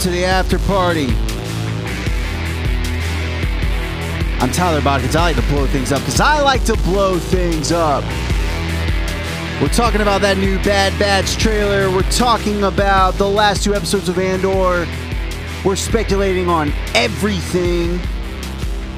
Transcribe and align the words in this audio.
to 0.00 0.08
the 0.08 0.24
after 0.24 0.58
party. 0.60 1.08
I'm 4.40 4.50
Tyler 4.50 4.80
Bodkins. 4.80 5.14
I 5.14 5.24
like 5.24 5.36
to 5.36 5.42
blow 5.42 5.66
things 5.66 5.92
up 5.92 6.00
because 6.00 6.20
I 6.20 6.40
like 6.40 6.64
to 6.64 6.76
blow 6.78 7.18
things 7.18 7.70
up. 7.70 8.02
We're 9.60 9.68
talking 9.68 10.00
about 10.00 10.22
that 10.22 10.38
new 10.38 10.56
Bad 10.62 10.98
Batch 10.98 11.36
trailer. 11.36 11.90
We're 11.90 12.10
talking 12.10 12.64
about 12.64 13.16
the 13.16 13.28
last 13.28 13.62
two 13.62 13.74
episodes 13.74 14.08
of 14.08 14.18
Andor. 14.18 14.86
We're 15.66 15.76
speculating 15.76 16.48
on 16.48 16.72
everything. 16.94 18.00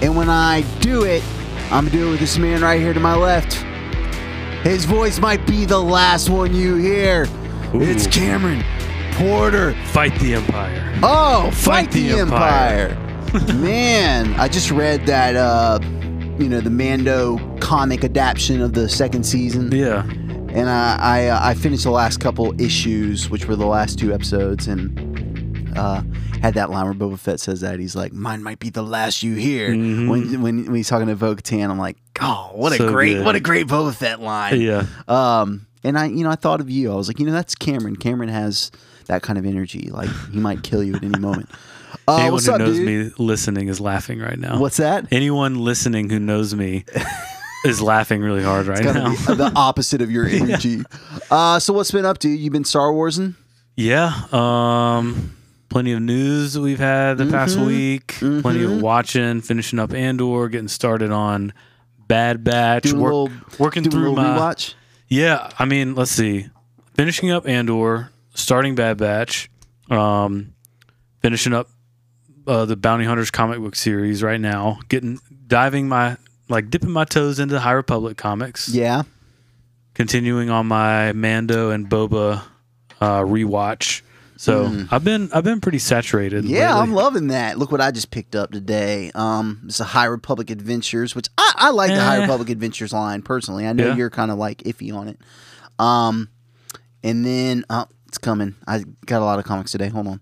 And 0.02 0.16
when 0.16 0.28
I 0.30 0.60
do 0.78 1.02
it, 1.02 1.24
I'm 1.72 1.88
doing 1.88 2.06
it 2.06 2.10
with 2.12 2.20
this 2.20 2.38
man 2.38 2.62
right 2.62 2.80
here 2.80 2.94
to 2.94 3.00
my 3.00 3.16
left. 3.16 3.54
His 4.64 4.84
voice 4.84 5.18
might 5.18 5.44
be 5.48 5.64
the 5.64 5.82
last 5.82 6.30
one 6.30 6.54
you 6.54 6.76
hear. 6.76 7.26
It's 7.74 8.06
Cameron 8.06 8.62
Porter. 9.14 9.74
Fight 9.86 10.14
the 10.20 10.34
Empire. 10.34 10.71
Oh, 11.04 11.50
fight, 11.52 11.86
Fight 11.86 11.90
the, 11.92 12.08
the 12.08 12.18
Empire. 12.20 12.96
Man, 13.54 14.34
I 14.38 14.46
just 14.48 14.70
read 14.70 15.06
that 15.06 15.36
uh 15.36 15.78
you 16.38 16.48
know 16.48 16.60
the 16.60 16.70
Mando 16.70 17.38
comic 17.58 18.04
adaptation 18.04 18.60
of 18.60 18.72
the 18.74 18.88
second 18.88 19.24
season, 19.24 19.70
Yeah. 19.72 20.02
and 20.04 20.68
I 20.68 20.96
I, 21.00 21.26
uh, 21.28 21.40
I 21.42 21.54
finished 21.54 21.84
the 21.84 21.90
last 21.90 22.20
couple 22.20 22.58
issues, 22.60 23.30
which 23.30 23.46
were 23.46 23.56
the 23.56 23.66
last 23.66 23.98
two 23.98 24.12
episodes, 24.12 24.66
and 24.68 25.76
uh, 25.78 26.02
had 26.42 26.54
that 26.54 26.68
line 26.70 26.84
where 26.84 26.94
Boba 26.94 27.18
Fett 27.18 27.40
says 27.40 27.60
that 27.62 27.78
he's 27.80 27.96
like, 27.96 28.12
"Mine 28.12 28.42
might 28.42 28.58
be 28.58 28.68
the 28.70 28.82
last 28.82 29.22
you 29.22 29.34
hear." 29.34 29.70
Mhm. 29.70 30.08
When, 30.08 30.42
when 30.42 30.64
when 30.66 30.74
he's 30.74 30.88
talking 30.88 31.06
to 31.08 31.16
Bo-Katan, 31.16 31.70
I'm 31.70 31.78
like, 31.78 31.96
"Oh, 32.20 32.50
what 32.54 32.72
a 32.72 32.76
So 32.76 32.90
great 32.90 33.14
good. 33.14 33.24
what 33.24 33.34
a 33.36 33.40
great 33.40 33.66
Boba 33.66 33.94
Fett 33.94 34.20
line." 34.20 34.60
Yeah. 34.60 34.84
Um, 35.08 35.66
and 35.84 35.98
I, 35.98 36.06
you 36.06 36.22
know, 36.24 36.30
I 36.30 36.36
thought 36.36 36.60
of 36.60 36.68
you. 36.70 36.92
I 36.92 36.94
was 36.96 37.08
like, 37.08 37.18
you 37.18 37.24
know, 37.26 37.32
that's 37.32 37.54
Cameron. 37.54 37.96
Cameron 37.96 38.28
has 38.28 38.70
that 39.06 39.22
kind 39.22 39.38
of 39.38 39.46
energy. 39.46 39.90
Like 39.90 40.10
he 40.30 40.38
might 40.38 40.62
kill 40.62 40.82
you 40.82 40.94
at 40.96 41.02
any 41.04 41.18
moment. 41.18 41.48
Uh, 42.08 42.14
Anyone 42.16 42.32
what's 42.32 42.46
who 42.46 42.52
up, 42.52 42.58
knows 42.58 42.76
dude? 42.78 42.86
me 42.86 43.12
listening 43.24 43.68
is 43.68 43.78
laughing 43.78 44.18
right 44.18 44.38
now. 44.38 44.58
What's 44.58 44.78
that? 44.78 45.06
Anyone 45.12 45.56
listening 45.62 46.08
who 46.08 46.18
knows 46.18 46.52
me 46.54 46.84
is 47.66 47.82
laughing 47.82 48.22
really 48.22 48.42
hard 48.42 48.66
right 48.66 48.82
now. 48.82 49.10
the, 49.14 49.52
opposite 49.54 50.00
of 50.00 50.10
your 50.10 50.26
energy. 50.28 50.82
uh, 51.30 51.58
so 51.60 51.72
what's 51.74 51.90
been 51.92 52.06
up 52.06 52.16
to? 52.20 52.28
You 52.30 52.50
been 52.50 52.64
Star 52.64 52.92
Warsing? 52.92 53.36
yeah. 53.76 54.22
Um 54.32 55.36
plenty 55.68 55.92
of 55.92 56.00
news 56.00 56.54
that 56.54 56.62
we've 56.62 56.78
had 56.80 57.18
the 57.18 57.26
past 57.26 57.56
Mhm. 57.58 57.66
week. 57.66 58.16
Plenty 58.42 58.64
of 58.64 58.80
watching, 58.82 59.40
finishing 59.42 59.78
up 59.78 59.92
Andor, 59.92 60.48
getting 60.48 60.68
started 60.68 61.10
on 61.12 61.52
Bad 62.08 62.42
Batch, 62.42 62.84
Doing 62.84 63.00
work- 63.00 63.12
little, 63.12 63.30
working 63.58 63.84
through 63.84 64.14
my 64.14 64.24
rewatch. 64.24 64.74
Yeah, 65.08 65.50
I 65.58 65.66
mean, 65.66 65.94
let's 65.94 66.10
see. 66.10 66.48
Finishing 66.94 67.30
up 67.30 67.46
Andor, 67.46 68.10
starting 68.34 68.74
Bad 68.74 68.98
Batch, 68.98 69.50
um, 69.90 70.54
finishing 71.20 71.52
up 71.52 71.68
uh, 72.46 72.64
the 72.64 72.76
Bounty 72.76 73.04
Hunters 73.04 73.30
comic 73.30 73.58
book 73.60 73.76
series 73.76 74.22
right 74.22 74.40
now. 74.40 74.80
Getting 74.88 75.18
diving 75.46 75.88
my 75.88 76.16
like 76.48 76.70
dipping 76.70 76.90
my 76.90 77.04
toes 77.04 77.38
into 77.38 77.58
High 77.60 77.72
Republic 77.72 78.16
comics. 78.16 78.68
Yeah. 78.68 79.02
Continuing 79.94 80.48
on 80.50 80.66
my 80.66 81.12
Mando 81.12 81.70
and 81.70 81.88
Boba 81.88 82.42
uh, 83.00 83.20
rewatch. 83.20 84.02
So 84.36 84.86
I've 84.90 85.04
been 85.04 85.30
I've 85.32 85.44
been 85.44 85.60
pretty 85.60 85.78
saturated. 85.78 86.44
Mm. 86.44 86.48
Yeah, 86.48 86.70
lately. 86.74 86.80
I'm 86.80 86.92
loving 86.94 87.26
that. 87.28 87.58
Look 87.58 87.70
what 87.70 87.80
I 87.80 87.92
just 87.92 88.10
picked 88.10 88.34
up 88.34 88.50
today. 88.50 89.12
Um, 89.14 89.62
it's 89.66 89.78
a 89.78 89.84
High 89.84 90.06
Republic 90.06 90.50
Adventures, 90.50 91.14
which 91.14 91.28
I, 91.38 91.52
I 91.56 91.70
like 91.70 91.90
the 91.90 92.00
High 92.02 92.16
Eh. 92.18 92.20
Republic 92.22 92.48
Adventures 92.50 92.92
line 92.92 93.22
personally. 93.22 93.68
I 93.68 93.72
know 93.72 93.88
Yeah. 93.88 93.96
you're 93.96 94.10
kind 94.10 94.32
of 94.32 94.38
like 94.38 94.58
iffy 94.64 94.92
on 94.92 95.06
it. 95.06 95.20
Um, 95.78 96.28
and 97.04 97.24
then 97.24 97.64
oh, 97.70 97.86
it's 98.12 98.18
coming. 98.18 98.54
I 98.66 98.84
got 99.06 99.22
a 99.22 99.24
lot 99.24 99.38
of 99.38 99.46
comics 99.46 99.72
today. 99.72 99.88
Hold 99.88 100.06
on. 100.06 100.20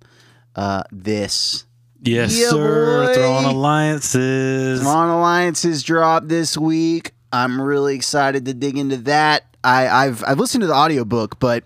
Uh, 0.55 0.85
this 0.93 1.65
yes, 2.01 2.39
Yeah, 2.39 2.51
sir. 2.51 3.07
boy. 3.09 3.15
Thrawn 3.15 3.45
Alliances. 3.47 4.81
Thrawn 4.81 5.09
Alliances 5.11 5.83
dropped 5.83 6.29
this 6.29 6.57
week. 6.57 7.11
I'm 7.33 7.61
really 7.61 7.97
excited 7.97 8.45
to 8.45 8.55
dig 8.55 8.79
into 8.79 8.97
that. 8.99 9.45
I, 9.65 9.89
I've 9.89 10.23
I've 10.25 10.39
listened 10.39 10.61
to 10.63 10.69
the 10.69 10.75
audiobook, 10.75 11.41
but 11.41 11.65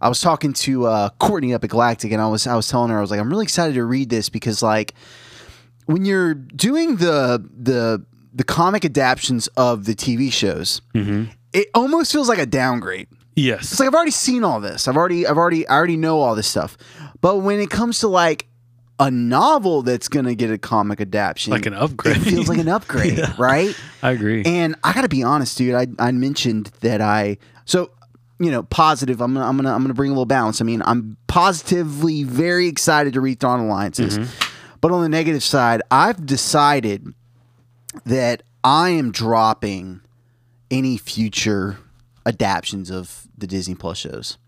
I 0.00 0.08
was 0.08 0.20
talking 0.20 0.52
to 0.54 0.86
uh, 0.86 1.08
Courtney 1.20 1.54
up 1.54 1.62
at 1.62 1.70
Galactic, 1.70 2.10
and 2.10 2.20
I 2.20 2.26
was 2.26 2.44
I 2.48 2.56
was 2.56 2.68
telling 2.68 2.90
her 2.90 2.98
I 2.98 3.00
was 3.00 3.12
like 3.12 3.20
I'm 3.20 3.30
really 3.30 3.44
excited 3.44 3.74
to 3.74 3.84
read 3.84 4.10
this 4.10 4.28
because 4.28 4.62
like 4.64 4.94
when 5.86 6.04
you're 6.04 6.34
doing 6.34 6.96
the 6.96 7.48
the 7.56 8.04
the 8.34 8.42
comic 8.44 8.84
adaptions 8.84 9.46
of 9.56 9.84
the 9.84 9.94
TV 9.94 10.32
shows, 10.32 10.82
Mhm. 10.94 11.30
it 11.52 11.68
almost 11.72 12.10
feels 12.10 12.28
like 12.28 12.38
a 12.40 12.46
downgrade. 12.46 13.06
Yes. 13.34 13.72
It's 13.72 13.80
like 13.80 13.86
I've 13.88 13.94
already 13.94 14.10
seen 14.10 14.44
all 14.44 14.60
this. 14.60 14.88
I've 14.88 14.96
already 14.96 15.26
I've 15.26 15.38
already 15.38 15.66
I 15.68 15.74
already 15.74 15.96
know 15.96 16.20
all 16.20 16.34
this 16.34 16.46
stuff. 16.46 16.76
But 17.20 17.38
when 17.38 17.60
it 17.60 17.70
comes 17.70 18.00
to 18.00 18.08
like 18.08 18.46
a 18.98 19.10
novel 19.10 19.82
that's 19.82 20.08
gonna 20.08 20.34
get 20.34 20.50
a 20.50 20.58
comic 20.58 21.00
adaptation, 21.00 21.50
Like 21.52 21.66
an 21.66 21.74
upgrade. 21.74 22.18
It 22.18 22.20
feels 22.20 22.48
like 22.48 22.58
an 22.58 22.68
upgrade, 22.68 23.18
Yeah. 23.18 23.34
right? 23.38 23.74
I 24.02 24.10
agree. 24.12 24.42
And 24.44 24.76
I 24.84 24.92
gotta 24.92 25.08
be 25.08 25.22
honest, 25.22 25.56
dude. 25.58 25.74
I 25.74 25.86
I 25.98 26.12
mentioned 26.12 26.70
that 26.80 27.00
I 27.00 27.38
so 27.64 27.90
you 28.38 28.50
know 28.50 28.62
positive. 28.64 29.20
I'm 29.20 29.34
gonna 29.34 29.46
I'm 29.46 29.56
gonna 29.56 29.72
I'm 29.74 29.82
gonna 29.82 29.94
bring 29.94 30.10
a 30.10 30.14
little 30.14 30.26
balance. 30.26 30.60
I 30.60 30.64
mean, 30.64 30.82
I'm 30.84 31.16
positively 31.26 32.24
very 32.24 32.66
excited 32.68 33.14
to 33.14 33.20
read 33.20 33.40
Thrawn 33.40 33.60
Alliances, 33.60 34.18
mm-hmm. 34.18 34.50
but 34.80 34.92
on 34.92 35.02
the 35.02 35.08
negative 35.08 35.42
side, 35.42 35.80
I've 35.90 36.26
decided 36.26 37.06
that 38.04 38.42
I 38.64 38.90
am 38.90 39.10
dropping 39.10 40.00
any 40.70 40.96
future 40.96 41.78
adaptions 42.26 42.90
of 42.90 43.26
the 43.36 43.46
Disney 43.46 43.74
Plus 43.74 43.98
shows. 43.98 44.38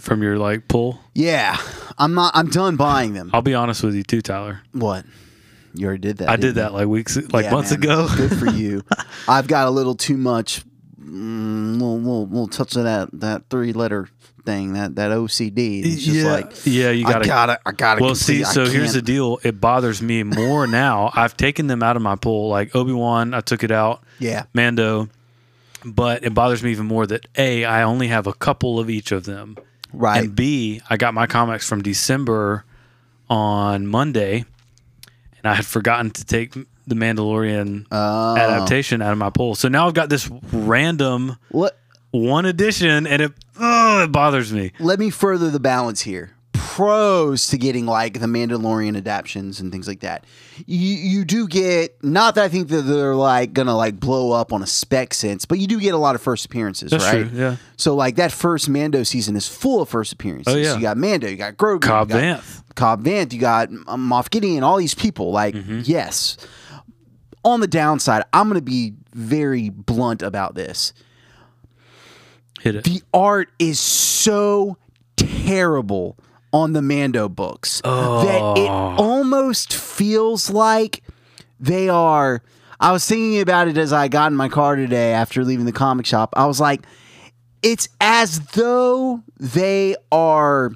From 0.00 0.22
your 0.22 0.38
like 0.38 0.68
pull. 0.68 1.00
Yeah, 1.14 1.56
I'm 1.98 2.14
not. 2.14 2.32
I'm 2.34 2.48
done 2.48 2.76
buying 2.76 3.12
them. 3.12 3.30
I'll 3.34 3.42
be 3.42 3.54
honest 3.54 3.82
with 3.82 3.94
you 3.94 4.02
too, 4.04 4.22
Tyler. 4.22 4.60
What? 4.72 5.04
You 5.74 5.86
already 5.88 6.00
did 6.00 6.18
that. 6.18 6.30
I 6.30 6.36
you? 6.36 6.52
that 6.52 6.72
like 6.72 6.86
weeks, 6.86 7.16
like 7.32 7.44
Yeah, 7.44 7.50
months 7.50 7.72
man. 7.72 7.80
ago. 7.82 8.08
Good 8.16 8.38
for 8.38 8.46
you. 8.50 8.82
I've 9.28 9.46
got 9.48 9.66
a 9.66 9.70
little 9.70 9.94
too 9.94 10.16
much, 10.16 10.62
mm, 10.98 11.72
little, 11.74 11.98
little, 11.98 12.26
little 12.26 12.48
touch 12.48 12.76
of 12.76 12.84
that 12.84 13.10
that 13.20 13.50
three 13.50 13.74
letter 13.74 14.08
thing, 14.46 14.72
that 14.74 14.94
that 14.96 15.10
OCD. 15.10 15.84
It's 15.84 16.02
just 16.04 16.16
yeah, 16.24 16.32
like 16.32 16.52
yeah, 16.64 16.90
you 16.90 17.04
gotta. 17.04 17.26
gotta, 17.26 17.60
I 17.66 17.72
gotta. 17.72 18.02
well, 18.02 18.14
see, 18.14 18.38
complete- 18.42 18.46
I 18.46 18.52
so 18.52 18.66
here's 18.72 18.94
the 18.94 19.02
deal. 19.02 19.38
It 19.42 19.60
bothers 19.60 20.00
me 20.00 20.22
more 20.22 20.66
now. 20.68 21.10
I've 21.14 21.36
taken 21.36 21.66
them 21.66 21.82
out 21.82 21.96
of 21.96 22.02
my 22.02 22.16
pool. 22.16 22.48
Like 22.48 22.74
Obi 22.74 22.92
Wan, 22.92 23.34
I 23.34 23.40
took 23.40 23.62
it 23.62 23.70
out. 23.72 24.02
Yeah, 24.18 24.44
Mando, 24.54 25.08
but 25.94 26.24
it 26.24 26.34
bothers 26.34 26.62
me 26.62 26.70
even 26.72 26.86
more 26.86 27.06
that 27.06 27.26
a 27.36 27.64
I 27.64 27.82
only 27.84 28.08
have 28.08 28.26
a 28.26 28.32
couple 28.32 28.78
of 28.80 28.90
each 28.90 29.12
of 29.12 29.24
them, 29.24 29.56
right. 29.92 30.22
and 30.24 30.34
b 30.34 30.80
I 30.90 30.96
got 30.96 31.14
my 31.14 31.26
comics 31.26 31.68
from 31.68 31.82
December 31.82 32.64
on 33.30 33.86
Monday, 33.86 34.44
and 35.38 35.46
I 35.46 35.54
had 35.54 35.66
forgotten 35.66 36.10
to 36.12 36.24
take 36.24 36.52
the 36.86 36.94
Mandalorian 36.94 37.86
Oh. 37.90 38.36
adaptation 38.36 39.02
out 39.02 39.12
of 39.12 39.18
my 39.18 39.30
pool. 39.30 39.54
So 39.54 39.68
now 39.68 39.86
I've 39.88 39.94
got 39.94 40.08
this 40.08 40.30
random 40.52 41.36
What? 41.50 41.78
one 42.12 42.46
edition, 42.46 43.06
and 43.06 43.22
it 43.22 43.32
oh, 43.58 44.04
it 44.04 44.12
bothers 44.12 44.52
me. 44.52 44.72
Let 44.78 44.98
me 44.98 45.10
further 45.10 45.50
the 45.50 45.60
balance 45.60 46.02
here. 46.02 46.32
Pros 46.76 47.46
to 47.48 47.56
getting 47.56 47.86
like 47.86 48.20
the 48.20 48.26
Mandalorian 48.26 48.98
adaptions 48.98 49.60
and 49.60 49.72
things 49.72 49.88
like 49.88 50.00
that. 50.00 50.24
You 50.66 50.76
you 50.78 51.24
do 51.24 51.48
get 51.48 51.96
not 52.04 52.34
that 52.34 52.44
I 52.44 52.48
think 52.48 52.68
that 52.68 52.82
they're 52.82 53.14
like 53.14 53.54
gonna 53.54 53.74
like 53.74 53.98
blow 53.98 54.32
up 54.32 54.52
on 54.52 54.62
a 54.62 54.66
spec 54.66 55.14
sense, 55.14 55.46
but 55.46 55.58
you 55.58 55.66
do 55.66 55.80
get 55.80 55.94
a 55.94 55.96
lot 55.96 56.14
of 56.14 56.20
first 56.20 56.44
appearances, 56.44 56.90
That's 56.90 57.04
right? 57.04 57.26
true. 57.30 57.38
Yeah, 57.38 57.56
So 57.78 57.94
like 57.94 58.16
that 58.16 58.30
first 58.30 58.68
Mando 58.68 59.04
season 59.04 59.36
is 59.36 59.48
full 59.48 59.80
of 59.80 59.88
first 59.88 60.12
appearances. 60.12 60.52
Oh, 60.54 60.58
yeah. 60.58 60.74
You 60.76 60.82
got 60.82 60.98
Mando, 60.98 61.26
you 61.28 61.36
got 61.36 61.56
Grogu, 61.56 61.80
Cobb 61.80 62.10
you 62.10 62.16
got 62.16 62.40
Vanth. 62.42 62.62
Cobb 62.74 63.04
Vanth, 63.04 63.32
you 63.32 63.40
got 63.40 63.70
Moff 63.70 64.28
Gideon, 64.28 64.62
all 64.62 64.76
these 64.76 64.94
people. 64.94 65.30
Like, 65.32 65.54
Mm-hmm. 65.54 65.80
yes. 65.84 66.36
On 67.42 67.60
the 67.60 67.66
downside, 67.68 68.22
I'm 68.34 68.52
to 68.52 68.60
be 68.60 68.92
very 69.14 69.70
blunt 69.70 70.20
about 70.20 70.54
this. 70.56 70.92
Hit 72.60 72.74
it. 72.76 72.84
The 72.84 73.02
art 73.14 73.48
is 73.58 73.80
so 73.80 74.76
terrible 75.16 76.18
on 76.52 76.72
the 76.72 76.82
Mando 76.82 77.28
books 77.28 77.80
that 77.82 78.54
it 78.56 78.68
Oh. 78.70 78.94
almost 78.98 79.72
feels 79.74 80.48
like 80.50 81.02
they 81.60 81.88
are. 81.88 82.42
I 82.78 82.92
was 82.92 83.06
thinking 83.06 83.40
about 83.40 83.68
it 83.68 83.76
as 83.78 83.92
I 83.92 84.08
got 84.08 84.30
in 84.32 84.36
my 84.36 84.48
car 84.48 84.76
today 84.76 85.12
after 85.12 85.44
leaving 85.44 85.64
the 85.66 85.72
comic 85.72 86.06
shop. 86.06 86.34
I 86.36 86.46
was 86.46 86.60
like, 86.60 86.82
it's 87.62 87.88
as 88.00 88.40
though 88.48 89.22
they 89.40 89.96
are 90.12 90.72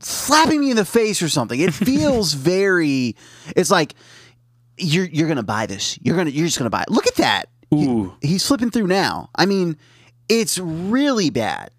slapping 0.00 0.60
me 0.60 0.70
in 0.70 0.76
the 0.76 0.84
face 0.84 1.22
or 1.22 1.28
something. 1.28 1.58
It 1.60 1.72
feels 1.74 2.32
very. 2.34 3.16
It's 3.56 3.70
like 3.70 3.94
you're 4.78 5.06
you're 5.06 5.28
gonna 5.28 5.42
buy 5.42 5.66
this. 5.66 5.98
You're 6.02 6.16
gonna 6.16 6.30
you're 6.30 6.46
just 6.46 6.58
gonna 6.58 6.70
buy 6.70 6.82
it. 6.82 6.90
Look 6.90 7.06
at 7.06 7.16
that. 7.16 7.48
He- 7.70 7.86
Ooh. 7.86 8.14
he's 8.22 8.46
flipping 8.46 8.70
through 8.70 8.86
now. 8.86 9.30
I 9.34 9.46
mean, 9.46 9.76
It's 10.28 10.58
really 10.58 11.30
bad. 11.30 11.70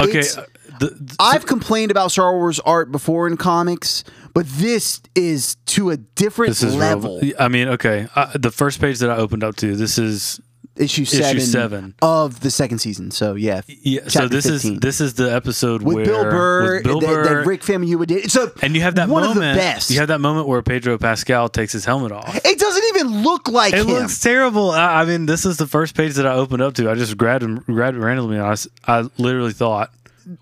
Okay, 0.00 0.18
It's- 0.20 0.36
uh, 0.38 0.44
the, 0.80 0.86
the- 0.90 1.16
I've 1.18 1.46
complained 1.46 1.90
about 1.90 2.10
Star 2.12 2.32
Wars 2.36 2.60
art 2.60 2.90
before 2.92 3.26
in 3.26 3.36
comics, 3.36 4.04
but 4.34 4.46
this 4.46 5.00
is 5.14 5.56
to 5.66 5.90
a 5.90 5.96
different 5.96 6.50
this 6.50 6.62
is 6.62 6.72
real- 6.76 6.80
level. 6.80 7.20
I 7.38 7.48
mean, 7.48 7.68
okay, 7.68 8.08
uh, 8.14 8.32
the 8.36 8.50
first 8.50 8.80
page 8.80 8.98
that 9.00 9.10
I 9.10 9.16
opened 9.16 9.44
up 9.44 9.56
to, 9.56 9.76
this 9.76 9.98
is 9.98 10.40
issue 10.76 11.06
seven, 11.06 11.40
seven. 11.40 11.94
of 12.02 12.40
the 12.40 12.50
second 12.50 12.80
season. 12.80 13.10
So 13.10 13.34
yeah, 13.34 13.62
yeah. 13.66 14.08
so 14.08 14.28
this 14.28 14.44
15. 14.46 14.74
is 14.74 14.80
this 14.80 15.00
is 15.00 15.14
the 15.14 15.32
episode 15.34 15.80
with 15.82 15.94
where 15.96 16.04
Bill 16.04 16.24
Burr, 16.24 16.74
with 16.74 16.84
Bill 16.84 17.00
that, 17.00 17.06
Burr, 17.06 17.24
that 17.40 17.46
Rick 17.46 17.62
Famuyiwa 17.62 18.06
did. 18.06 18.30
So 18.30 18.52
and 18.60 18.74
you 18.76 18.82
have 18.82 18.96
that 18.96 19.08
one 19.08 19.22
moment. 19.22 19.46
of 19.46 19.54
the 19.54 19.58
best. 19.58 19.90
You 19.90 20.00
have 20.00 20.08
that 20.08 20.20
moment 20.20 20.48
where 20.48 20.60
Pedro 20.60 20.98
Pascal 20.98 21.48
takes 21.48 21.72
his 21.72 21.86
helmet 21.86 22.12
off. 22.12 22.36
it 22.44 22.58
doesn't 22.58 22.84
even 22.94 23.22
look 23.22 23.48
like 23.48 23.72
It 23.72 23.80
him. 23.80 23.86
looks 23.86 24.20
terrible. 24.20 24.70
I, 24.72 25.00
I 25.00 25.04
mean, 25.06 25.24
this 25.24 25.46
is 25.46 25.56
the 25.56 25.66
first 25.66 25.94
page 25.96 26.12
that 26.16 26.26
I 26.26 26.34
opened 26.34 26.60
up 26.60 26.74
to. 26.74 26.90
I 26.90 26.94
just 26.94 27.16
grabbed 27.16 27.42
him, 27.42 27.56
grabbed 27.60 27.96
it 27.96 28.00
randomly, 28.00 28.36
and 28.36 28.66
I 28.86 29.08
literally 29.16 29.54
thought, 29.54 29.90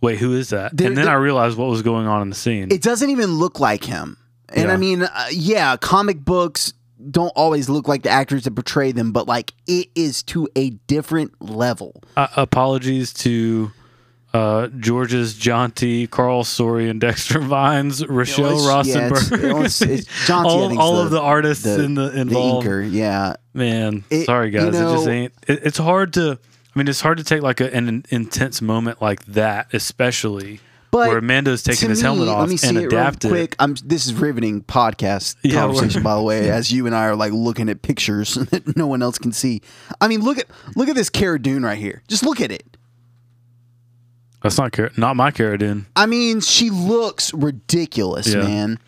"Wait, 0.00 0.18
who 0.18 0.34
is 0.34 0.50
that?" 0.50 0.76
There- 0.76 0.88
and 0.88 0.96
then 0.96 1.04
there- 1.06 1.14
I 1.14 1.18
realized 1.18 1.56
what 1.56 1.68
was 1.68 1.82
going 1.82 2.06
on 2.06 2.22
in 2.22 2.30
the 2.30 2.34
scene. 2.36 2.68
it 2.70 2.82
doesn't 2.82 3.10
even 3.10 3.34
look 3.38 3.60
like 3.60 3.84
him. 3.84 4.16
And 4.52 4.70
I 4.70 4.76
mean, 4.76 5.02
uh, 5.02 5.08
yeah, 5.32 5.76
comic 5.76 6.24
books 6.24 6.72
don't 7.10 7.32
always 7.34 7.68
look 7.68 7.88
like 7.88 8.02
the 8.02 8.10
actors 8.10 8.44
that 8.44 8.52
portray 8.54 8.92
them, 8.92 9.10
but 9.12 9.26
like 9.26 9.52
it 9.66 9.88
is 9.94 10.22
to 10.24 10.48
a 10.56 10.70
different 10.86 11.32
level. 11.40 12.02
uh, 12.16 12.28
apologies 12.36 13.12
to 13.14 13.72
uh, 14.32 14.66
George's 14.78 15.34
John 15.34 15.70
T, 15.70 16.06
Karl 16.08 16.42
Story, 16.44 16.88
and 16.88 17.00
Dexter 17.00 17.38
Vines, 17.40 18.04
Rochelle 18.06 18.46
it's- 18.58 18.86
yeah, 18.88 19.06
it's- 19.06 19.30
Rosenberg, 19.30 19.44
it's- 19.56 19.82
it's- 19.82 20.26
Jeanty, 20.26 20.48
I 20.48 20.50
all, 20.50 20.78
all 20.80 20.96
the- 20.96 21.02
of 21.02 21.10
the 21.10 21.20
artists 21.20 21.62
The, 21.64 21.82
in 21.84 21.94
the 21.94 22.10
the 22.10 22.20
involved. 22.20 22.66
inker, 22.66 22.88
yeah. 22.92 23.34
Man, 23.54 24.02
It- 24.10 24.26
sorry 24.26 24.50
you 24.52 24.58
guys, 24.58 24.68
it 24.68 24.72
just 24.72 25.06
ain't. 25.08 25.32
It, 25.46 25.60
it's 25.64 25.78
hard 25.78 26.14
to. 26.14 26.38
I 26.74 26.78
mean, 26.78 26.88
it's 26.88 27.00
hard 27.02 27.18
to 27.18 27.24
take 27.24 27.42
like 27.42 27.60
a, 27.60 27.72
an 27.74 28.04
intense 28.10 28.60
moment 28.60 29.00
like 29.00 29.24
that, 29.26 29.72
especially 29.72 30.58
But 30.90 31.08
where 31.08 31.18
Amando's 31.18 31.62
to 31.62 31.70
taking 31.70 31.88
his 31.90 32.00
me, 32.00 32.02
helmet 32.04 32.28
off 32.28 32.40
let 32.40 32.48
me 32.48 32.56
see 32.56 32.68
and 32.68 32.78
it 32.78 32.92
real 32.92 33.10
quick. 33.20 33.54
I'm, 33.60 33.76
this 33.84 34.06
is 34.06 34.14
riveting 34.14 34.62
podcast 34.62 35.36
Yeah, 35.44 35.60
conversation, 35.60 36.02
by 36.02 36.16
the 36.16 36.22
way, 36.22 36.50
as 36.58 36.72
you 36.72 36.86
and 36.86 36.94
I 36.94 37.04
are 37.04 37.14
like 37.16 37.32
looking 37.32 37.68
at 37.68 37.82
pictures 37.82 38.34
that 38.50 38.76
no 38.76 38.86
one 38.88 39.02
else 39.02 39.18
can 39.18 39.30
see. 39.32 39.62
I 40.00 40.08
mean, 40.08 40.22
look 40.22 40.38
at 40.38 40.46
look 40.74 40.88
at 40.88 40.96
this 40.96 41.10
Cara 41.10 41.40
Dune 41.40 41.62
right 41.62 41.78
here. 41.78 42.02
Just 42.08 42.24
look 42.24 42.40
at 42.40 42.50
it. 42.50 42.76
That's 44.42 44.58
not 44.58 44.72
Car- 44.72 44.90
not 44.96 45.16
my 45.16 45.30
Cara 45.30 45.56
Dune. 45.56 45.86
I 45.96 46.06
mean, 46.06 46.40
she 46.40 46.68
looks 46.70 47.32
ridiculous, 47.32 48.26
Yeah. 48.28 48.42
man. 48.42 48.78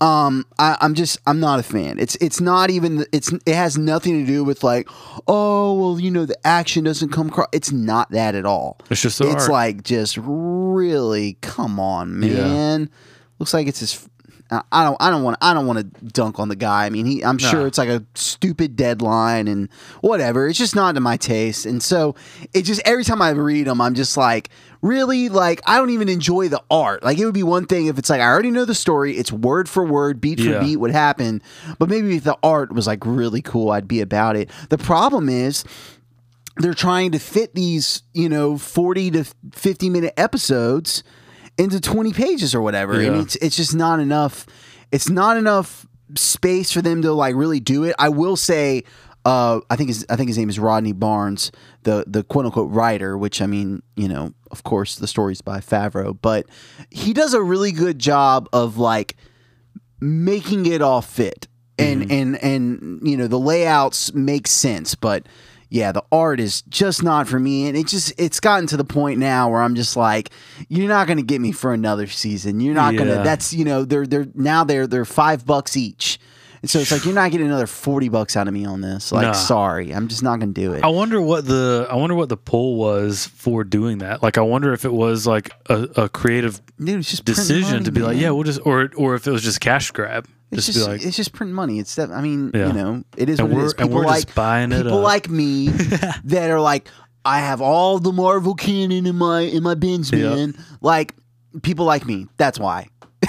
Um, 0.00 0.44
I, 0.58 0.76
I'm 0.80 0.94
just 0.94 1.18
I'm 1.26 1.40
not 1.40 1.60
a 1.60 1.62
fan. 1.62 1.98
It's 1.98 2.16
it's 2.16 2.40
not 2.40 2.68
even 2.70 3.06
it's 3.12 3.32
it 3.46 3.54
has 3.54 3.78
nothing 3.78 4.24
to 4.24 4.26
do 4.30 4.42
with 4.44 4.62
like, 4.64 4.88
oh 5.28 5.74
well, 5.74 6.00
you 6.00 6.10
know, 6.10 6.26
the 6.26 6.36
action 6.46 6.84
doesn't 6.84 7.10
come 7.10 7.28
across. 7.28 7.46
It's 7.52 7.70
not 7.72 8.10
that 8.10 8.34
at 8.34 8.44
all. 8.44 8.78
It's 8.90 9.00
just 9.00 9.20
it's 9.20 9.44
art. 9.44 9.50
like 9.50 9.82
just 9.84 10.18
really 10.20 11.34
come 11.40 11.78
on, 11.78 12.22
Yeah. 12.22 12.34
man. 12.48 12.90
Looks 13.38 13.54
like 13.54 13.66
it's 13.66 13.80
his. 13.80 14.08
I 14.50 14.84
don't. 14.84 14.96
I 15.00 15.10
don't 15.10 15.22
want. 15.22 15.38
I 15.40 15.54
don't 15.54 15.66
want 15.66 15.78
to 15.78 16.04
dunk 16.04 16.38
on 16.38 16.48
the 16.48 16.54
guy. 16.56 16.84
I 16.84 16.90
mean, 16.90 17.06
he. 17.06 17.24
I'm 17.24 17.38
sure 17.38 17.66
it's 17.66 17.78
like 17.78 17.88
a 17.88 18.04
stupid 18.14 18.76
deadline 18.76 19.48
and 19.48 19.68
whatever. 20.02 20.46
It's 20.46 20.58
just 20.58 20.76
not 20.76 20.94
to 20.94 21.00
my 21.00 21.16
taste. 21.16 21.64
And 21.66 21.82
so 21.82 22.14
it 22.52 22.62
just 22.62 22.80
every 22.84 23.04
time 23.04 23.22
I 23.22 23.30
read 23.30 23.66
them, 23.66 23.80
I'm 23.80 23.94
just 23.94 24.16
like, 24.18 24.50
really, 24.82 25.28
like 25.30 25.62
I 25.66 25.78
don't 25.78 25.90
even 25.90 26.08
enjoy 26.10 26.48
the 26.48 26.62
art. 26.70 27.02
Like 27.02 27.18
it 27.18 27.24
would 27.24 27.34
be 27.34 27.42
one 27.42 27.64
thing 27.66 27.86
if 27.86 27.98
it's 27.98 28.10
like 28.10 28.20
I 28.20 28.26
already 28.26 28.50
know 28.50 28.64
the 28.66 28.74
story. 28.74 29.16
It's 29.16 29.32
word 29.32 29.68
for 29.68 29.84
word, 29.84 30.20
beat 30.20 30.38
for 30.38 30.44
Yeah. 30.50 30.60
beat 30.60 30.76
what 30.76 30.90
happened. 30.90 31.42
But 31.78 31.88
maybe 31.88 32.16
if 32.16 32.24
the 32.24 32.36
art 32.42 32.72
was 32.72 32.86
like 32.86 33.04
really 33.06 33.40
cool, 33.42 33.70
I'd 33.70 33.88
be 33.88 34.02
about 34.02 34.36
it. 34.36 34.50
The 34.68 34.78
problem 34.78 35.28
is 35.30 35.64
they're 36.58 36.74
trying 36.74 37.12
to 37.12 37.18
fit 37.18 37.54
these, 37.54 38.02
you 38.12 38.28
know, 38.28 38.58
40 38.58 39.10
to 39.12 39.24
50 39.52 39.90
minute 39.90 40.12
episodes 40.18 41.02
into 41.58 41.80
20 41.80 42.12
pages 42.12 42.54
or 42.54 42.60
whatever. 42.62 42.94
And 43.12 43.16
it's 43.22 43.36
it's 43.36 43.56
just 43.56 43.74
not 43.74 44.00
enough 44.00 44.46
it's 44.92 45.08
not 45.08 45.36
enough 45.36 45.86
space 46.16 46.70
for 46.70 46.82
them 46.82 47.02
to 47.02 47.12
like 47.12 47.34
really 47.34 47.60
do 47.60 47.84
it. 47.84 47.94
I 47.98 48.08
will 48.08 48.36
say 48.36 48.84
uh, 49.24 49.60
I 49.70 49.76
think 49.76 49.88
his 49.88 50.04
I 50.10 50.16
think 50.16 50.28
his 50.28 50.36
name 50.36 50.50
is 50.50 50.58
Rodney 50.58 50.92
Barnes, 50.92 51.50
the 51.84 52.04
the 52.06 52.22
quote 52.22 52.44
unquote 52.44 52.70
writer, 52.70 53.16
which 53.16 53.40
I 53.40 53.46
mean, 53.46 53.82
you 53.96 54.08
know, 54.08 54.32
of 54.50 54.64
course 54.64 54.96
the 54.96 55.06
story's 55.06 55.40
by 55.40 55.60
Favreau, 55.60 56.16
but 56.20 56.46
he 56.90 57.12
does 57.12 57.32
a 57.32 57.42
really 57.42 57.72
good 57.72 57.98
job 57.98 58.48
of 58.52 58.76
like 58.76 59.16
making 60.00 60.66
it 60.66 60.82
all 60.82 61.00
fit 61.00 61.48
and 61.78 62.10
and 62.10 62.36
and 62.42 63.00
you 63.02 63.16
know 63.16 63.26
the 63.26 63.38
layouts 63.38 64.12
make 64.14 64.46
sense 64.46 64.94
but 64.94 65.26
yeah 65.74 65.90
the 65.90 66.04
art 66.12 66.38
is 66.38 66.62
just 66.62 67.02
not 67.02 67.26
for 67.26 67.40
me. 67.40 67.66
And 67.66 67.76
it 67.76 67.88
just 67.88 68.12
it's 68.16 68.38
gotten 68.38 68.68
to 68.68 68.76
the 68.76 68.84
point 68.84 69.18
now 69.18 69.50
where 69.50 69.60
i'm 69.60 69.74
just 69.74 69.96
like 69.96 70.30
you're 70.68 70.88
not 70.88 71.08
going 71.08 71.16
to 71.16 71.24
get 71.24 71.40
me 71.40 71.50
for 71.50 71.74
another 71.74 72.06
season. 72.06 72.60
You're 72.60 72.74
not 72.74 72.94
going 72.94 73.08
to, 73.08 73.16
that's, 73.16 73.52
you 73.52 73.64
know 73.64 73.84
they're 73.84 74.06
they're 74.06 74.28
now 74.34 74.62
they're 74.62 74.86
they're 74.86 75.04
five 75.04 75.44
bucks 75.44 75.76
each. 75.76 76.20
And 76.62 76.70
so 76.70 76.78
it's 76.78 76.90
like 76.90 77.04
you're 77.04 77.12
not 77.12 77.30
getting 77.30 77.48
another 77.48 77.66
40 77.66 78.08
bucks 78.08 78.38
out 78.38 78.48
of 78.48 78.54
me 78.54 78.64
on 78.64 78.80
this. 78.80 79.12
Like 79.12 79.26
Nah. 79.26 79.32
sorry. 79.32 79.92
I'm 79.92 80.08
just 80.08 80.22
not 80.22 80.38
going 80.38 80.54
to 80.54 80.58
do 80.58 80.72
it. 80.72 80.82
I 80.82 80.88
wonder 80.88 81.20
what 81.20 81.44
the 81.44 81.86
I 81.90 81.96
wonder 81.96 82.14
what 82.14 82.30
the 82.30 82.38
pull 82.38 82.76
was 82.76 83.26
for 83.34 83.64
doing 83.64 83.98
that. 83.98 84.22
Like, 84.22 84.38
I 84.38 84.40
wonder 84.40 84.72
if 84.72 84.86
it 84.86 84.92
was 84.92 85.26
like 85.26 85.50
a, 85.68 85.82
a 86.04 86.08
creative 86.08 86.62
Dude, 86.78 87.04
decision 87.04 87.72
money, 87.72 87.84
to 87.84 87.92
be 87.92 88.00
like, 88.00 88.16
yeah, 88.16 88.30
we'll 88.30 88.44
just 88.44 88.60
or 88.64 88.90
or 88.96 89.14
if 89.14 89.26
it 89.26 89.30
was 89.30 89.42
just 89.42 89.60
cash 89.60 89.90
grab, 89.90 90.26
It's 90.58 90.66
just, 90.66 90.86
like, 90.86 91.04
it's 91.04 91.16
just 91.16 91.32
print 91.32 91.52
money. 91.52 91.78
It's 91.78 91.94
that 91.96 92.10
I 92.10 92.20
mean, 92.20 92.50
Yeah. 92.54 92.68
you 92.68 92.72
know, 92.72 93.04
it 93.16 93.28
is 93.28 93.38
And 93.40 93.50
what 93.52 93.62
it 93.62 93.64
is. 93.66 93.72
and 93.74 93.80
People 93.88 93.96
we're 94.00 94.06
like 94.06 94.24
just 94.26 94.34
buying 94.34 94.72
it 94.72 94.82
people 94.84 95.00
like 95.00 95.28
me 95.28 95.68
that 96.24 96.50
are 96.50 96.60
like, 96.60 96.88
I 97.24 97.40
have 97.40 97.60
all 97.60 97.98
the 97.98 98.12
Marvel 98.12 98.54
canon 98.54 99.06
in 99.06 99.16
my 99.16 99.40
in 99.40 99.62
my 99.62 99.74
bins, 99.74 100.10
Yep. 100.12 100.20
man. 100.36 100.54
Like 100.80 101.14
people 101.62 101.84
like 101.86 102.04
me. 102.06 102.26
That's 102.36 102.58
why. 102.58 102.88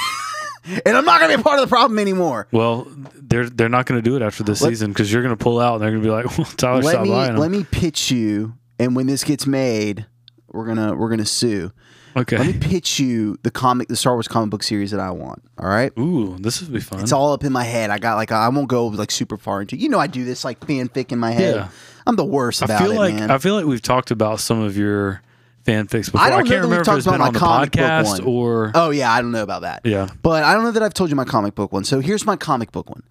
and 0.85 0.97
I'm 0.97 1.05
not 1.05 1.21
gonna 1.21 1.35
be 1.35 1.41
a 1.41 1.43
part 1.43 1.59
of 1.59 1.67
the 1.69 1.73
problem 1.73 1.99
anymore. 1.99 2.47
well, 2.51 2.87
they're 3.27 3.49
they're 3.49 3.69
not 3.69 3.85
going 3.85 4.01
to 4.01 4.07
do 4.07 4.15
it 4.15 4.21
after 4.21 4.43
this 4.43 4.61
Let- 4.61 4.69
season 4.69 4.91
because 4.91 5.11
you're 5.11 5.23
going 5.23 5.35
to 5.35 5.43
pull 5.43 5.59
out 5.59 5.75
and 5.75 5.81
they're 5.83 5.91
going 5.91 6.01
to 6.03 6.07
be 6.07 6.11
like, 6.11 6.25
well, 6.37 6.45
Tyler, 6.57 6.81
let 6.81 6.91
stop 6.91 7.03
me 7.03 7.09
buying 7.09 7.31
them. 7.33 7.41
let 7.41 7.51
me 7.51 7.63
pitch 7.69 8.11
you, 8.11 8.53
and 8.79 8.95
when 8.95 9.07
this 9.07 9.23
gets 9.23 9.47
made, 9.47 10.05
we're 10.51 10.65
gonna 10.65 10.93
we're 10.95 11.09
gonna 11.09 11.25
sue. 11.25 11.71
Okay. 12.15 12.37
Let 12.37 12.47
me 12.47 12.53
pitch 12.59 12.99
you 12.99 13.37
the 13.43 13.51
comic, 13.51 13.87
the 13.87 13.95
Star 13.95 14.13
Wars 14.13 14.27
comic 14.27 14.49
book 14.49 14.63
series 14.63 14.91
that 14.91 14.99
I 14.99 15.11
want. 15.11 15.43
All 15.59 15.67
right. 15.67 15.91
Ooh, 15.97 16.37
this 16.39 16.61
would 16.61 16.71
be 16.73 16.79
fun. 16.79 17.01
It's 17.01 17.11
all 17.11 17.33
up 17.33 17.43
in 17.43 17.51
my 17.51 17.63
head. 17.63 17.89
I 17.89 17.97
got 17.97 18.15
like 18.15 18.31
I 18.31 18.47
won't 18.49 18.67
go 18.67 18.87
like 18.87 19.11
super 19.11 19.37
far 19.37 19.61
into. 19.61 19.77
You 19.77 19.89
know, 19.89 19.99
I 19.99 20.07
do 20.07 20.25
this 20.25 20.43
like 20.45 20.59
fanfic 20.59 21.11
in 21.11 21.19
my 21.19 21.31
head. 21.31 21.55
Yeah. 21.55 21.69
I'm 22.07 22.15
the 22.15 22.25
worst 22.25 22.61
I 22.61 22.65
about 22.65 22.81
feel 22.81 22.91
it, 22.91 22.97
like 22.97 23.15
man. 23.15 23.31
I 23.31 23.37
feel 23.37 23.55
like 23.55 23.65
we've 23.65 23.81
talked 23.81 24.11
about 24.11 24.39
some 24.39 24.59
of 24.61 24.77
your 24.77 25.21
fanfics 25.65 26.05
before. 26.05 26.21
I 26.21 26.25
I, 26.25 26.29
don't 26.29 26.43
know 26.43 26.49
can't 26.51 26.63
remember 26.63 26.81
if 26.81 26.85
talked 26.85 26.97
it's 26.99 27.05
been 27.07 27.15
about 27.15 27.27
on 27.27 27.33
my 27.33 27.39
the 27.39 27.45
comic 27.45 27.71
book 27.71 27.81
podcast 27.81 28.19
one. 28.19 28.23
or 28.23 28.71
oh 28.75 28.89
yeah, 28.91 29.11
I 29.11 29.21
don't 29.21 29.31
know 29.31 29.43
about 29.43 29.63
that. 29.63 29.81
yeah. 29.83 30.09
But 30.21 30.43
I 30.43 30.53
don't 30.53 30.63
know 30.63 30.71
that 30.71 30.83
I've 30.83 30.93
told 30.93 31.09
you 31.09 31.15
my 31.15 31.25
comic 31.25 31.55
book 31.55 31.71
one. 31.71 31.83
So 31.83 31.99
here's 31.99 32.25
my 32.25 32.35
comic 32.35 32.71
book 32.71 32.89
one. 32.89 33.03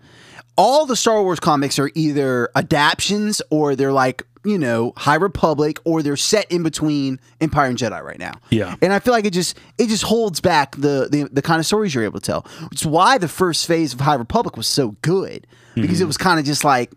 All 0.56 0.86
the 0.86 0.96
Star 0.96 1.22
Wars 1.22 1.40
comics 1.40 1.78
are 1.78 1.90
either 1.94 2.48
adaptions 2.54 3.42
or 3.50 3.74
they're 3.74 3.92
like, 3.92 4.22
you 4.44 4.58
know, 4.58 4.92
High 4.96 5.14
Republic 5.14 5.78
or 5.84 6.02
they're 6.02 6.16
set 6.16 6.50
in 6.52 6.62
between 6.62 7.18
Empire 7.40 7.68
and 7.68 7.78
Jedi 7.78 8.02
right 8.02 8.18
now. 8.18 8.34
Yeah. 8.50 8.76
And 8.82 8.92
I 8.92 8.98
feel 8.98 9.12
like 9.14 9.24
it 9.24 9.32
just 9.32 9.58
it 9.78 9.88
just 9.88 10.02
holds 10.04 10.40
back 10.40 10.76
the 10.76 11.08
the, 11.10 11.28
the 11.32 11.42
kind 11.42 11.58
of 11.60 11.66
stories 11.66 11.94
you're 11.94 12.04
able 12.04 12.20
to 12.20 12.26
tell. 12.26 12.46
Which 12.68 12.82
is 12.82 12.86
why 12.86 13.18
the 13.18 13.28
first 13.28 13.66
phase 13.66 13.94
of 13.94 14.00
High 14.00 14.14
Republic 14.14 14.56
was 14.56 14.66
so 14.68 14.96
good. 15.02 15.46
Because 15.74 16.00
it 16.00 16.04
mhm. 16.04 16.08
was 16.08 16.16
kind 16.18 16.38
of 16.38 16.44
just 16.46 16.62
like 16.62 16.92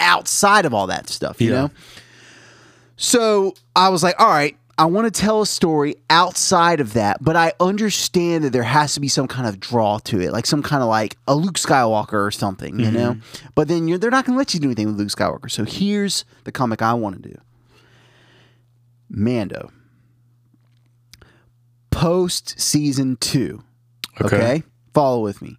outside 0.00 0.64
of 0.64 0.72
all 0.72 0.86
that 0.86 1.08
stuff, 1.08 1.40
you 1.40 1.50
Yeah. 1.50 1.60
know? 1.62 1.70
So 2.96 3.54
I 3.74 3.88
was 3.88 4.02
like, 4.02 4.14
all 4.18 4.28
right, 4.28 4.56
I 4.76 4.86
want 4.86 5.12
to 5.12 5.20
tell 5.20 5.40
a 5.40 5.46
story 5.46 5.96
outside 6.10 6.80
of 6.80 6.94
that, 6.94 7.22
but 7.22 7.36
I 7.36 7.52
understand 7.60 8.42
that 8.44 8.50
there 8.52 8.64
has 8.64 8.94
to 8.94 9.00
be 9.00 9.06
some 9.08 9.28
kind 9.28 9.46
of 9.46 9.60
draw 9.60 9.98
to 9.98 10.20
it, 10.20 10.32
like 10.32 10.46
some 10.46 10.62
kind 10.62 10.82
of 10.82 10.88
like 10.88 11.16
a 11.28 11.34
Luke 11.36 11.54
Skywalker 11.54 12.14
or 12.14 12.32
something, 12.32 12.80
you 12.80 12.90
know? 12.90 13.16
But 13.54 13.68
then 13.68 13.86
you're, 13.86 13.98
they're 13.98 14.10
not 14.10 14.24
going 14.24 14.34
to 14.34 14.38
let 14.38 14.52
you 14.52 14.58
do 14.58 14.66
anything 14.66 14.86
with 14.86 14.96
Luke 14.96 15.08
Skywalker. 15.08 15.50
So 15.50 15.64
here's 15.64 16.24
the 16.42 16.50
comic 16.50 16.82
I 16.82 16.94
want 16.94 17.22
to 17.22 17.28
do 17.28 17.38
Mando. 19.08 19.70
Post 21.90 22.58
season 22.60 23.16
two. 23.20 23.62
Okay. 24.20 24.36
Okay. 24.36 24.62
Follow 24.92 25.22
with 25.22 25.40
me. 25.40 25.58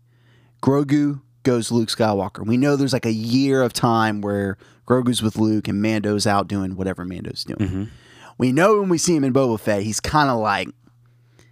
Grogu 0.62 1.22
goes 1.44 1.72
Luke 1.72 1.90
Skywalker. 1.90 2.46
We 2.46 2.58
know 2.58 2.76
there's 2.76 2.92
like 2.92 3.06
a 3.06 3.14
year 3.14 3.62
of 3.62 3.72
time 3.72 4.20
where 4.20 4.58
Grogu's 4.86 5.22
with 5.22 5.38
Luke 5.38 5.70
and 5.70 5.82
Mando's 5.82 6.28
out 6.28 6.48
doing 6.50 6.76
whatever 6.76 7.06
Mando's 7.06 7.46
doing. 7.46 7.60
Mm-hmm. 7.60 7.84
We 8.38 8.52
know 8.52 8.80
when 8.80 8.90
we 8.90 8.98
see 8.98 9.16
him 9.16 9.24
in 9.24 9.34
Boba 9.34 9.60
Fett, 9.60 9.84
he's 9.84 10.00
kind 10.00 10.30
of 10.30 10.40
like, 10.40 10.68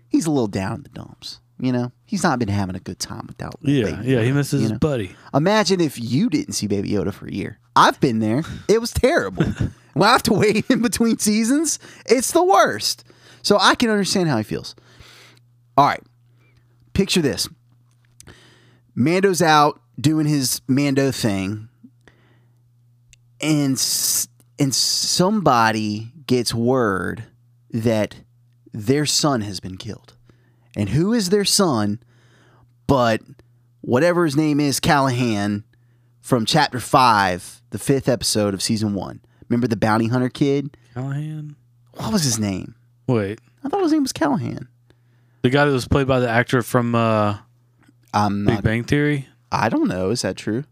he's 0.09 0.25
a 0.25 0.31
little 0.31 0.47
down 0.47 0.75
in 0.75 0.83
the 0.83 0.89
dumps. 0.89 1.39
You 1.59 1.71
know, 1.71 1.91
he's 2.05 2.23
not 2.23 2.39
been 2.39 2.49
having 2.49 2.75
a 2.75 2.79
good 2.79 2.99
time 2.99 3.25
without. 3.27 3.55
Yeah, 3.61 3.85
Baby 3.85 4.11
yeah, 4.11 4.21
he 4.21 4.31
misses 4.33 4.53
you 4.53 4.63
his 4.63 4.71
know? 4.73 4.79
buddy. 4.79 5.15
Imagine 5.33 5.79
if 5.79 5.97
you 5.97 6.29
didn't 6.29 6.53
see 6.53 6.67
Baby 6.67 6.89
Yoda 6.89 7.13
for 7.13 7.27
a 7.27 7.31
year. 7.31 7.57
I've 7.75 7.99
been 8.01 8.19
there. 8.19 8.43
It 8.67 8.81
was 8.81 8.91
terrible. 8.91 9.43
when 9.93 10.09
I 10.09 10.11
have 10.11 10.23
to 10.23 10.33
wait 10.33 10.69
in 10.69 10.81
between 10.81 11.19
seasons, 11.19 11.79
it's 12.05 12.31
the 12.31 12.43
worst. 12.43 13.05
So 13.43 13.57
I 13.59 13.75
can 13.75 13.89
understand 13.89 14.29
how 14.29 14.37
he 14.37 14.43
feels. 14.43 14.75
All 15.77 15.85
right. 15.85 16.03
Picture 16.93 17.21
this. 17.21 17.47
Mando's 18.95 19.41
out 19.41 19.79
doing 19.99 20.27
his 20.27 20.61
Mando 20.67 21.11
thing, 21.11 21.69
and 23.41 23.71
and 24.59 24.75
somebody 24.75 26.12
gets 26.27 26.53
word 26.53 27.23
that 27.71 28.15
their 28.71 29.05
son 29.05 29.41
has 29.41 29.59
been 29.59 29.77
killed. 29.77 30.13
And 30.75 30.89
who 30.89 31.13
is 31.13 31.29
their 31.29 31.45
son 31.45 31.99
but 32.87 33.21
whatever 33.81 34.25
his 34.25 34.35
name 34.35 34.59
is, 34.59 34.79
Callahan 34.79 35.63
from 36.21 36.45
chapter 36.45 36.79
5, 36.79 37.61
the 37.69 37.77
fifth 37.79 38.09
episode 38.09 38.53
of 38.53 38.61
season 38.61 38.93
1. 38.93 39.21
Remember 39.49 39.67
the 39.67 39.77
bounty 39.77 40.07
hunter 40.07 40.29
kid? 40.29 40.75
Callahan. 40.93 41.55
What 41.95 42.11
was 42.13 42.23
his 42.23 42.39
name? 42.39 42.75
Wait, 43.07 43.39
I 43.63 43.69
thought 43.69 43.83
his 43.83 43.91
name 43.91 44.03
was 44.03 44.13
Callahan. 44.13 44.67
the 45.43 45.49
guy 45.49 45.65
that 45.65 45.71
was 45.71 45.87
played 45.87 46.07
by 46.07 46.19
the 46.19 46.29
actor 46.29 46.61
from 46.61 46.95
uh, 46.95 47.37
I'm 48.13 48.45
Big 48.45 48.55
not, 48.55 48.63
Bang 48.63 48.83
Theory. 48.83 49.27
I 49.51 49.69
don't 49.69 49.87
know. 49.87 50.09
Is 50.09 50.21
that 50.23 50.35
true? 50.37 50.63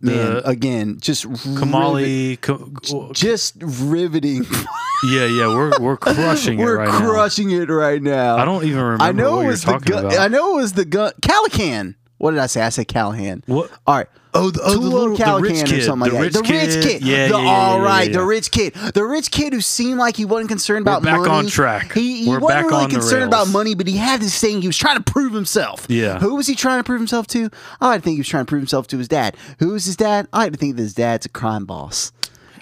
Man, 0.00 0.14
The- 0.34 0.48
again, 0.48 0.98
just 1.00 1.24
rivet- 1.24 1.40
Kamali. 1.40 2.40
Ka- 2.40 3.10
just 3.12 3.54
riveting. 3.60 4.44
yeah, 5.10 5.24
yeah, 5.26 5.48
we're 5.48 5.72
we're 5.80 5.96
crushing 5.98 6.58
We're 6.58 6.76
it 6.76 6.78
right 6.78 6.88
now. 6.88 7.10
crushing 7.10 7.50
it 7.50 7.68
right 7.68 8.00
now. 8.00 8.36
I 8.36 8.44
don't 8.44 8.64
even 8.64 8.80
remember 8.80 9.02
I 9.04 9.10
know 9.12 9.36
what 9.38 9.46
it 9.46 9.48
was 9.48 9.64
the 9.64 9.78
gun. 9.78 10.04
about. 10.06 10.18
I 10.18 10.28
know 10.28 10.54
it 10.58 10.60
was 10.62 10.72
the 10.74 10.84
gun. 10.84 11.12
Calican. 11.20 11.96
What 12.18 12.32
did 12.32 12.40
I 12.40 12.46
say? 12.46 12.62
I 12.62 12.68
said 12.68 12.88
Callahan. 12.88 13.42
What? 13.46 13.70
All 13.86 13.96
right. 13.96 14.08
Oh, 14.34 14.50
the, 14.50 14.60
oh, 14.62 14.74
the, 14.74 14.76
Toro 14.76 14.88
little, 14.88 15.16
the 15.16 15.32
or 15.32 15.66
kid. 15.66 15.82
something 15.84 16.10
the 16.10 16.14
like 16.14 16.24
rich 16.24 16.32
that. 16.34 16.42
The 16.42 16.48
kid. 16.48 16.74
rich 16.74 16.84
kid. 16.84 17.02
Yeah, 17.02 17.28
the, 17.28 17.34
yeah, 17.34 17.42
yeah, 17.42 17.48
all 17.48 17.78
yeah, 17.78 17.84
right, 17.84 18.10
yeah, 18.10 18.18
the 18.18 18.24
rich 18.24 18.50
kid. 18.50 18.74
The 18.74 19.04
rich 19.04 19.30
kid 19.30 19.52
who 19.52 19.60
seemed 19.60 19.98
like 19.98 20.16
he 20.16 20.26
wasn't 20.26 20.50
concerned 20.50 20.82
about 20.82 21.02
money. 21.02 21.16
We're 21.16 21.24
back 21.24 21.28
money. 21.32 21.46
on 21.46 21.50
track. 21.50 21.92
He, 21.92 22.24
he 22.24 22.28
We're 22.28 22.38
wasn't 22.38 22.62
back 22.62 22.70
really 22.70 22.84
on 22.84 22.90
concerned 22.90 23.24
about 23.24 23.48
money, 23.48 23.74
but 23.74 23.86
he 23.86 23.96
had 23.96 24.20
this 24.20 24.38
thing. 24.38 24.60
He 24.60 24.66
was 24.68 24.76
trying 24.76 24.96
to 24.96 25.02
prove 25.02 25.32
himself. 25.32 25.86
Yeah. 25.88 26.18
Who 26.18 26.36
was 26.36 26.46
he 26.46 26.54
trying 26.54 26.78
to 26.78 26.84
prove 26.84 27.00
himself 27.00 27.26
to? 27.28 27.48
I 27.80 27.98
think 27.98 28.14
he 28.14 28.20
was 28.20 28.28
trying 28.28 28.44
to 28.44 28.48
prove 28.48 28.60
himself 28.60 28.86
to 28.88 28.98
his 28.98 29.08
dad. 29.08 29.36
Who 29.60 29.70
was 29.70 29.86
his 29.86 29.96
dad? 29.96 30.28
I 30.32 30.44
like 30.44 30.52
to 30.52 30.58
think 30.58 30.76
that 30.76 30.82
his 30.82 30.94
dad's 30.94 31.24
a 31.26 31.30
crime 31.30 31.64
boss 31.64 32.12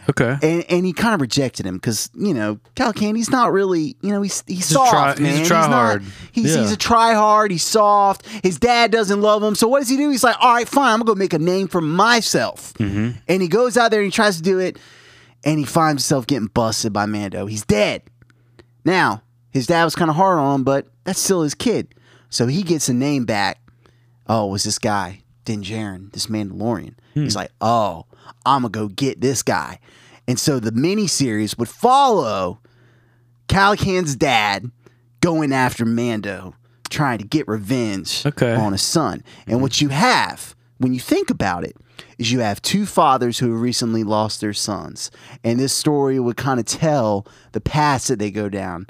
Okay. 0.08 0.36
and 0.42 0.64
and 0.68 0.86
he 0.86 0.92
kind 0.92 1.14
of 1.14 1.20
rejected 1.20 1.66
him 1.66 1.74
because 1.74 2.10
you 2.14 2.32
know 2.32 2.58
Calican 2.76 3.16
he's 3.16 3.30
not 3.30 3.52
really 3.52 3.96
you 4.02 4.10
know 4.10 4.22
he's 4.22 4.44
he's, 4.46 4.70
a 4.70 4.74
soft 4.74 4.90
try- 4.90 5.10
he's 5.16 5.18
a 5.18 5.22
man 5.38 5.44
try 5.46 5.60
not- 5.62 5.70
hard. 5.72 6.02
he's 6.32 6.54
Yeah. 6.54 6.62
he's 6.62 6.72
a 6.72 6.76
try 6.76 7.14
hard 7.14 7.50
he's 7.50 7.64
soft 7.64 8.24
his 8.42 8.58
dad 8.58 8.90
doesn't 8.92 9.20
love 9.20 9.42
him 9.42 9.54
so 9.54 9.66
what 9.68 9.80
does 9.80 9.88
he 9.88 9.96
do 9.96 10.08
he's 10.10 10.22
like 10.24 10.36
all 10.40 10.54
right 10.54 10.68
fine 10.68 10.92
I'm 10.92 10.98
gonna 11.00 11.06
go 11.06 11.14
make 11.16 11.32
a 11.32 11.38
name 11.38 11.66
for 11.68 11.80
myself 11.80 12.72
Mm-hmm. 12.74 13.18
and 13.26 13.42
he 13.42 13.48
goes 13.48 13.76
out 13.76 13.90
there 13.90 14.00
and 14.00 14.06
he 14.06 14.12
tries 14.12 14.36
to 14.36 14.42
do 14.42 14.58
it 14.60 14.78
and 15.44 15.58
he 15.58 15.64
finds 15.64 16.02
himself 16.02 16.26
getting 16.26 16.48
busted 16.48 16.92
by 16.92 17.06
Mando 17.06 17.46
he's 17.46 17.64
dead 17.64 18.02
now 18.84 19.22
his 19.50 19.66
dad 19.66 19.84
was 19.84 19.94
kind 19.94 20.10
of 20.10 20.16
hard 20.16 20.38
on 20.38 20.56
him 20.60 20.64
but 20.64 20.86
that's 21.04 21.18
still 21.20 21.42
his 21.42 21.54
kid 21.54 21.94
so 22.30 22.46
he 22.46 22.62
gets 22.62 22.88
a 22.88 22.94
name 22.94 23.24
back 23.24 23.60
oh, 24.28 24.46
was 24.46 24.64
this 24.64 24.80
guy, 24.80 25.20
Din 25.44 25.62
Djarin, 25.62 26.10
this 26.12 26.26
Mandalorian. 26.26 26.94
He's 27.14 27.36
like, 27.36 27.52
oh, 27.60 28.06
I'm 28.44 28.62
gonna 28.62 28.70
go 28.72 28.88
get 28.88 29.20
this 29.20 29.44
guy. 29.44 29.78
And 30.28 30.38
so 30.38 30.58
the 30.58 30.72
miniseries 30.72 31.56
would 31.58 31.68
follow 31.68 32.60
Calican's 33.48 34.16
dad 34.16 34.70
going 35.20 35.52
after 35.52 35.84
Mando, 35.84 36.54
trying 36.90 37.18
to 37.18 37.24
get 37.24 37.48
revenge 37.48 38.24
Okay. 38.26 38.54
on 38.54 38.72
his 38.72 38.82
son. 38.82 39.22
And 39.46 39.62
what 39.62 39.80
you 39.80 39.88
have, 39.88 40.54
when 40.78 40.92
you 40.94 41.00
think 41.00 41.30
about 41.30 41.64
it, 41.64 41.76
is 42.18 42.30
you 42.32 42.40
have 42.40 42.60
two 42.60 42.86
fathers 42.86 43.38
who 43.38 43.50
have 43.52 43.60
recently 43.60 44.04
lost 44.04 44.40
their 44.40 44.52
sons. 44.52 45.10
And 45.42 45.58
this 45.58 45.72
story 45.72 46.18
would 46.20 46.36
kind 46.36 46.60
of 46.60 46.66
tell 46.66 47.26
the 47.52 47.60
paths 47.60 48.08
that 48.08 48.18
they 48.18 48.30
go 48.30 48.48
down. 48.48 48.86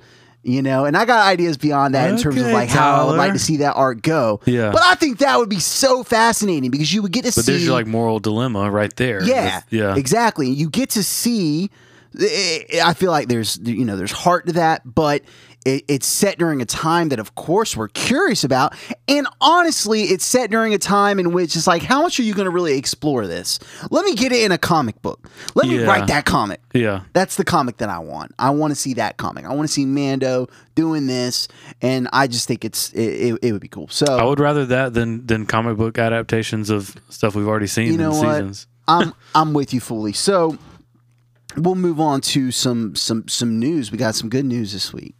You 0.49 0.62
know, 0.62 0.85
and 0.85 0.97
I 0.97 1.05
got 1.07 1.26
ideas 1.26 1.57
beyond 1.57 1.97
that 1.97 2.09
in 2.09 2.19
terms 2.19 2.41
of 2.41 2.47
like 2.53 2.69
how 2.69 3.03
I 3.03 3.11
would 3.11 3.17
like 3.19 3.33
to 3.33 3.38
see 3.38 3.57
that 3.57 3.73
art 3.75 4.00
go. 4.00 4.41
Yeah. 4.45 4.71
But 4.71 4.83
I 4.85 4.95
think 4.95 5.19
that 5.19 5.37
would 5.41 5.49
be 5.49 5.59
so 5.59 6.05
fascinating 6.05 6.71
because 6.71 6.95
you 6.95 7.03
would 7.03 7.11
get 7.11 7.25
to 7.25 7.33
see 7.33 7.38
But 7.41 7.45
see 7.47 7.53
there's 7.53 7.65
your 7.65 7.73
like 7.73 7.88
moral 7.88 8.21
dilemma 8.21 8.71
right 8.71 8.95
there. 8.95 9.25
yeah, 9.25 9.57
with- 9.57 9.65
yeah. 9.71 9.97
exactly. 9.97 10.49
You 10.49 10.71
get 10.71 10.91
to 10.91 11.03
see. 11.03 11.71
Eh, 12.19 12.81
I 12.83 12.95
feel 12.95 13.11
like 13.11 13.26
there's 13.26 13.59
you 13.62 13.85
know 13.85 13.97
there's 13.97 14.12
heart 14.12 14.47
to 14.47 14.53
that, 14.53 14.83
but 14.85 15.23
it, 15.67 15.85
it's 15.89 16.07
set 16.07 16.39
during 16.39 16.63
a 16.63 16.65
time 16.65 17.09
that, 17.09 17.19
of 17.19 17.35
course, 17.35 17.77
we're 17.77 17.89
curious 17.89 18.45
about, 18.45 18.75
and 19.09 19.27
honestly, 19.41 20.05
it's 20.05 20.25
set 20.25 20.51
during 20.51 20.73
a 20.73 20.79
time 20.79 21.19
in 21.19 21.33
which 21.33 21.57
it's 21.57 21.67
like, 21.67 21.83
how 21.83 22.03
much 22.03 22.21
are 22.21 22.23
you 22.23 22.35
going 22.35 22.45
to 22.45 22.51
really 22.51 22.79
explore 22.79 23.27
this? 23.27 23.59
Let 23.91 24.05
me 24.05 24.15
get 24.15 24.31
it 24.31 24.45
in 24.45 24.53
a 24.53 24.59
comic 24.59 25.03
book. 25.03 25.29
Let 25.57 25.67
me 25.67 25.83
write 25.83 26.07
that 26.07 26.25
comic. 26.25 26.61
Yeah. 26.73 27.03
That's 27.13 27.37
the 27.37 27.45
comic 27.45 27.79
that 27.79 27.89
I 27.89 27.99
want. 27.99 28.33
I 28.39 28.51
want 28.51 28.71
to 28.71 28.77
see 28.77 28.95
that 28.95 29.17
comic. 29.17 29.45
I 29.45 29.53
want 29.53 29.69
to 29.69 29.73
see 29.73 29.85
Mando 29.85 30.47
doing 30.77 31.09
this, 31.09 31.49
and 31.83 32.09
I 32.13 32.29
just 32.29 32.47
think 32.47 32.65
it's 32.65 32.93
it, 32.93 33.01
it, 33.01 33.39
it 33.43 33.53
would 33.53 33.61
be 33.61 33.69
cool. 33.69 33.89
So 33.89 34.07
I 34.07 34.23
would 34.23 34.39
rather 34.39 34.65
that 34.67 34.95
than 34.95 35.27
than 35.27 35.47
comic 35.47 35.77
book 35.77 35.99
adaptations 35.99 36.71
of 36.71 36.95
stuff 37.09 37.35
we've 37.35 37.49
already 37.49 37.67
seen 37.67 37.91
you 37.91 37.99
know 37.99 38.13
in 38.13 38.19
what? 38.19 38.35
seasons. 38.35 38.67
I'm 38.87 39.15
I'm 39.35 39.53
with 39.53 39.75
you 39.75 39.81
fully. 39.81 40.13
So 40.13 40.59
we'll 41.57 41.75
move 41.75 41.99
on 41.99 42.21
to 42.21 42.53
some 42.53 42.95
some 42.95 43.27
some 43.27 43.59
news. 43.59 43.91
We 43.91 43.99
got 43.99 44.15
some 44.15 44.29
good 44.29 44.45
news 44.45 44.73
this 44.73 44.93
week. 44.93 45.16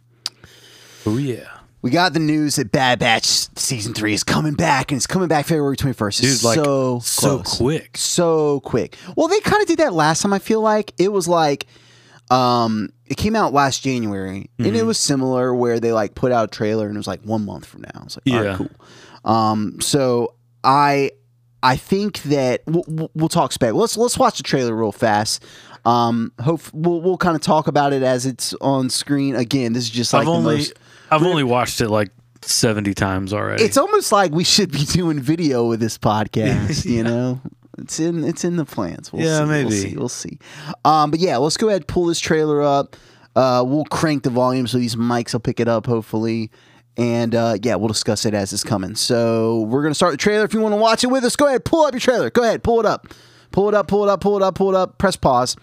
Oh 1.07 1.17
yeah. 1.17 1.47
We 1.83 1.91
got 1.91 2.13
the 2.13 2.19
news 2.19 2.55
that 2.57 2.71
Bad 2.71 2.99
Batch 2.99 3.23
season 3.25 3.93
three 3.93 4.13
is 4.13 4.23
coming 4.23 4.55
back, 4.55 4.91
and 4.91 4.97
it's 4.97 5.07
coming 5.07 5.27
back 5.27 5.45
February 5.45 5.77
twenty 5.77 5.93
first. 5.93 6.21
Dude, 6.21 6.43
like 6.43 6.55
so 6.55 6.99
so 6.99 7.37
close. 7.39 7.57
quick. 7.57 7.97
so 7.97 8.59
quick. 8.61 8.97
Well, 9.15 9.27
they 9.27 9.39
kind 9.41 9.61
of 9.61 9.67
did 9.67 9.79
that 9.79 9.93
last 9.93 10.21
time. 10.21 10.33
I 10.33 10.39
feel 10.39 10.59
like 10.59 10.93
it 10.97 11.11
was 11.13 11.27
like, 11.27 11.67
um, 12.31 12.89
it 13.05 13.15
came 13.15 13.35
out 13.35 13.53
last 13.53 13.83
January, 13.83 14.49
and 14.57 14.67
Mm-hmm. 14.67 14.75
it 14.75 14.85
was 14.85 14.97
similar 14.97 15.53
where 15.53 15.79
they 15.79 15.93
like 15.93 16.15
put 16.15 16.31
out 16.31 16.45
a 16.45 16.51
trailer, 16.51 16.87
and 16.87 16.95
it 16.95 16.99
was 16.99 17.07
like 17.07 17.21
one 17.21 17.45
month 17.45 17.65
from 17.65 17.81
now. 17.83 18.01
It's 18.05 18.17
like, 18.17 18.35
all 18.35 18.43
right, 18.43 18.49
Yeah. 18.51 18.57
cool. 18.57 19.31
Um, 19.31 19.79
so 19.79 20.33
I, 20.63 21.11
I 21.63 21.75
think 21.77 22.23
that 22.23 22.63
we'll, 22.65 22.83
we'll- 22.87 23.11
we'll 23.13 23.29
talk 23.29 23.51
spec. 23.53 23.73
Let's 23.73 23.95
let's 23.97 24.17
watch 24.17 24.37
the 24.37 24.43
trailer 24.43 24.75
real 24.75 24.91
fast. 24.91 25.43
Um, 25.85 26.33
hope 26.41 26.61
we'll 26.73 27.01
we'll 27.01 27.17
kind 27.17 27.35
of 27.35 27.41
talk 27.41 27.67
about 27.67 27.93
it 27.93 28.03
as 28.03 28.25
it's 28.25 28.53
on 28.55 28.89
screen. 28.89 29.35
Again, 29.35 29.71
this 29.73 29.83
is 29.85 29.89
just 29.89 30.11
like 30.11 30.21
I've 30.21 30.25
the 30.25 30.31
only 30.33 30.57
most. 30.57 30.73
I've 31.11 31.23
only 31.23 31.43
watched 31.43 31.81
it 31.81 31.89
like 31.89 32.09
seventy 32.41 32.93
times 32.93 33.33
already. 33.33 33.63
It's 33.63 33.77
almost 33.77 34.11
like 34.11 34.31
we 34.31 34.43
should 34.43 34.71
be 34.71 34.85
doing 34.85 35.19
video 35.19 35.67
with 35.67 35.79
this 35.79 35.97
podcast. 35.97 36.85
You 36.89 37.03
know, 37.03 37.41
it's 37.77 37.99
in 37.99 38.23
it's 38.23 38.43
in 38.43 38.55
the 38.57 38.65
plans. 38.65 39.11
We'll 39.13 39.23
Yeah, 39.23 39.37
see. 39.37 39.39
We'll 39.43 39.47
maybe. 39.63 39.71
see. 39.75 39.95
We'll 39.97 40.09
see. 40.09 40.39
Um, 40.85 41.11
but 41.11 41.19
yeah, 41.19 41.37
let's 41.37 41.57
go 41.57 41.67
ahead 41.69 41.81
and 41.81 41.87
pull 41.87 42.05
this 42.05 42.19
trailer 42.19 42.61
up. 42.61 42.95
Uh, 43.35 43.63
we'll 43.65 43.85
crank 43.85 44.23
the 44.23 44.29
volume 44.31 44.65
so 44.67 44.77
these 44.79 44.95
mics 44.95 45.33
will 45.33 45.39
pick 45.39 45.59
it 45.59 45.67
up. 45.67 45.85
Hopefully. 45.85 46.51
And 46.99 47.35
uh, 47.35 47.57
yeah, 47.61 47.75
we'll 47.75 47.89
discuss 47.89 48.25
it 48.25 48.33
as 48.33 48.51
it's 48.53 48.63
coming. 48.63 48.95
So 48.95 49.61
we're 49.61 49.83
gonna 49.83 49.93
start 49.93 50.13
the 50.13 50.17
trailer. 50.17 50.45
If 50.45 50.53
you 50.55 50.61
want 50.61 50.73
to 50.73 50.77
watch 50.77 51.03
it 51.03 51.07
with 51.07 51.23
us, 51.23 51.35
go 51.35 51.47
ahead, 51.47 51.63
pull 51.63 51.85
up 51.85 51.93
your 51.93 51.99
trailer. 51.99 52.31
Go 52.31 52.41
ahead, 52.41 52.63
pull 52.63 52.79
it 52.79 52.87
up, 52.87 53.13
pull 53.51 53.67
it 53.69 53.75
up, 53.75 53.87
pull 53.87 54.03
it 54.03 54.09
up, 54.09 54.19
pull 54.21 54.35
it 54.37 54.41
up, 54.41 54.55
pull 54.55 54.69
it 54.69 54.75
up. 54.75 54.97
Press 54.97 55.15
pause 55.15 55.55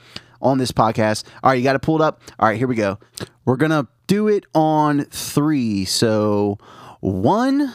on 0.42 0.58
this 0.58 0.72
podcast. 0.72 1.24
All 1.42 1.50
right, 1.50 1.54
you 1.56 1.64
got 1.64 1.76
it 1.76 1.82
pulled 1.82 2.00
up. 2.02 2.20
All 2.38 2.48
right, 2.48 2.56
here 2.58 2.66
we 2.68 2.74
go. 2.74 2.98
We're 3.44 3.56
gonna 3.56 3.86
do 4.06 4.28
it 4.28 4.44
on 4.54 5.04
three. 5.06 5.84
So 5.84 6.58
one, 7.00 7.72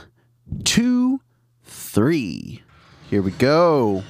two, 0.63 1.21
three. 1.63 2.63
Here 3.09 3.21
we 3.21 3.31
go. 3.31 4.03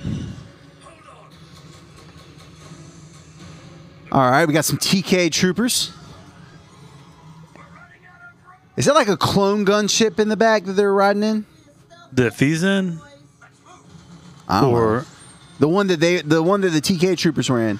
All 4.11 4.29
right, 4.29 4.45
we 4.47 4.53
got 4.53 4.65
some 4.65 4.77
TK 4.77 5.31
troopers. 5.31 5.91
Is 8.75 8.85
that 8.85 8.95
like 8.95 9.09
a 9.09 9.17
clone 9.17 9.65
gunship 9.65 10.19
in 10.19 10.29
the 10.29 10.37
back 10.37 10.63
that 10.65 10.73
they're 10.73 10.93
riding 10.93 11.23
in? 11.23 11.45
the 12.11 12.29
Fizen 12.29 12.99
I 14.47 14.61
don't 14.61 14.71
know. 14.71 14.77
or 14.77 15.05
the 15.59 15.67
one 15.67 15.85
that 15.87 15.99
they, 15.99 16.21
the 16.23 16.41
one 16.41 16.61
that 16.61 16.69
the 16.69 16.81
TK 16.81 17.15
troopers 17.17 17.49
were 17.49 17.61
in. 17.61 17.79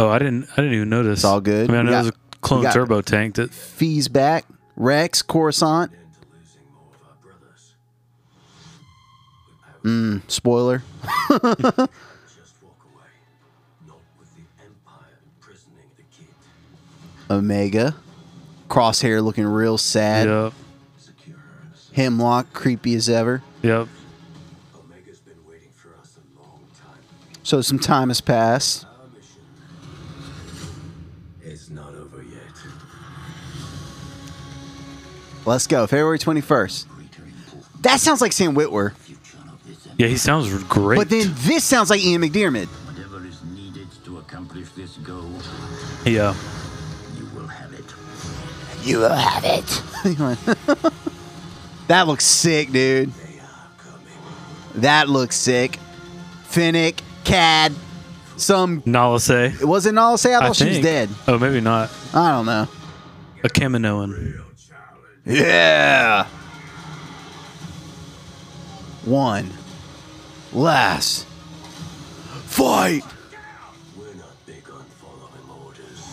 Oh 0.00 0.08
I 0.08 0.18
didn't 0.18 0.48
I 0.52 0.56
didn't 0.56 0.74
even 0.74 0.88
notice. 0.88 1.18
It's 1.20 1.24
all 1.24 1.40
good. 1.40 1.68
I 1.68 1.72
mean 1.72 1.80
I 1.80 1.82
know 1.84 1.90
there's 2.02 2.08
a 2.08 2.12
clone 2.40 2.62
got- 2.62 2.74
turbo 2.74 3.00
tank 3.02 3.36
that 3.36 3.50
Fee's 3.52 4.08
back. 4.08 4.44
Rex, 4.76 5.22
Coruscant. 5.22 5.92
Mm, 9.84 10.20
spoiler. 10.30 10.82
Just 11.30 11.40
walk 11.40 11.56
away. 12.84 13.08
Not 13.86 13.96
with 14.18 14.28
the 14.36 14.42
Empire 14.62 15.18
imprisoning 15.36 15.90
the 15.96 16.02
kid. 16.14 16.26
Omega. 17.30 17.96
Crosshair 18.68 19.22
looking 19.24 19.46
real 19.46 19.78
sad. 19.78 20.28
Yep. 20.28 20.52
Hemlock, 21.94 22.52
creepy 22.52 22.94
as 22.94 23.08
ever. 23.08 23.42
Yep. 23.62 23.88
Omega's 24.74 25.20
been 25.20 25.34
waiting 25.48 25.70
for 25.74 25.88
us 26.00 26.16
a 26.18 26.38
long 26.40 26.60
time. 26.78 27.00
So 27.42 27.62
some 27.62 27.78
time 27.78 28.08
has 28.08 28.20
passed. 28.20 28.84
Let's 35.50 35.66
go. 35.66 35.84
February 35.88 36.20
21st. 36.20 36.86
That 37.80 37.98
sounds 37.98 38.20
like 38.20 38.32
Sam 38.32 38.54
Witwer. 38.54 38.92
Yeah, 39.98 40.06
he 40.06 40.16
sounds 40.16 40.48
great. 40.64 40.96
But 40.96 41.10
then 41.10 41.32
this 41.38 41.64
sounds 41.64 41.90
like 41.90 42.00
Ian 42.00 42.22
McDiarmid. 42.22 42.66
Whatever 42.66 43.26
is 43.26 43.42
needed 43.42 43.88
to 44.04 44.18
accomplish 44.18 44.68
this 44.76 44.96
goal, 44.98 45.28
yeah. 46.06 46.36
you 47.18 47.26
will 47.34 47.48
have 47.48 47.72
it. 47.74 47.84
You 48.84 48.98
will 48.98 49.12
have 49.12 49.44
it. 49.44 50.92
that 51.88 52.06
looks 52.06 52.26
sick, 52.26 52.70
dude. 52.70 53.12
They 53.12 53.40
are. 53.40 54.00
That 54.76 55.08
looks 55.08 55.34
sick. 55.34 55.80
Fennec, 56.44 57.02
Cad, 57.24 57.74
some. 58.36 58.84
Nala 58.86 59.18
Se. 59.18 59.56
Was 59.62 59.84
it 59.84 59.94
Nala 59.94 60.16
Se? 60.16 60.32
I 60.32 60.38
thought 60.46 60.54
she 60.54 60.68
was 60.68 60.78
dead. 60.78 61.08
Oh, 61.26 61.40
maybe 61.40 61.60
not. 61.60 61.90
I 62.14 62.30
don't 62.30 62.46
know. 62.46 62.68
A 63.42 63.48
Kaminoan. 63.48 64.44
Yeah. 65.26 66.26
One. 69.04 69.50
Last. 70.52 71.26
Fight. 72.46 73.04
We're 73.96 74.14
not 74.14 74.46
big 74.46 74.68
on 74.70 74.84
following 75.00 75.64
orders. 75.64 76.06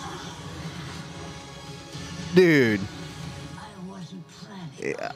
Dude, 2.35 2.81
I 3.55 3.89
wasn't 3.89 4.23
planning 4.27 4.95
on 4.99 5.09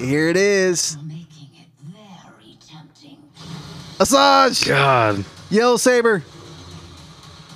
you, 0.00 0.06
here 0.06 0.28
it 0.28 0.36
is. 0.36 0.96
making 1.02 1.48
it 1.54 1.68
very 1.82 2.58
God. 4.66 5.24
Yellow 5.48 5.76
Saber. 5.76 6.22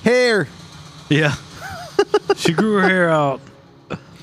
Hair. 0.02 0.48
Yeah. 1.08 1.34
she 2.36 2.52
grew 2.52 2.78
her 2.78 2.88
hair 2.88 3.10
out. 3.10 3.40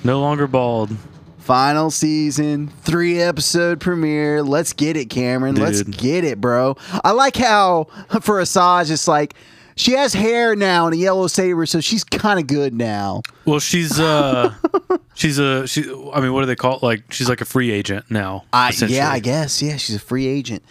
No 0.04 0.20
longer 0.20 0.48
bald. 0.48 0.96
Final 1.40 1.92
season, 1.92 2.68
three 2.68 3.20
episode 3.20 3.80
premiere. 3.80 4.44
Let's 4.44 4.74
get 4.74 4.96
it, 4.96 5.10
Cameron. 5.10 5.56
Let's 5.56 5.82
get 5.82 6.24
it, 6.24 6.40
bro. 6.40 6.78
I 7.04 7.12
like 7.12 7.36
how 7.36 7.86
for 8.22 8.40
Asajj, 8.42 8.92
it's 8.92 9.08
like 9.08 9.34
she 9.76 9.94
has 9.94 10.14
hair 10.14 10.56
now 10.56 10.86
and 10.86 10.94
a 10.94 10.98
yellow 10.98 11.28
saber, 11.28 11.66
so 11.66 11.82
she's 11.82 12.04
kind 12.04 12.40
of 12.40 12.46
good 12.48 12.74
now. 12.74 13.24
Well, 13.46 13.60
she's 13.60 14.00
uh, 14.00 14.54
she's 15.16 15.40
a 15.40 15.68
she. 15.68 15.84
I 16.14 16.22
mean, 16.22 16.34
what 16.34 16.42
do 16.42 16.46
they 16.46 16.56
call 16.56 16.78
it? 16.78 16.84
Like 16.84 17.12
she's 17.12 17.28
like 17.28 17.42
a 17.42 17.46
free 17.46 17.72
agent 17.72 18.06
now. 18.10 18.46
I, 18.54 18.72
yeah, 18.88 19.12
I 19.12 19.20
guess. 19.20 19.62
Yeah, 19.62 19.78
she's 19.78 19.96
a 19.96 20.00
free 20.00 20.28
agent. 20.28 20.64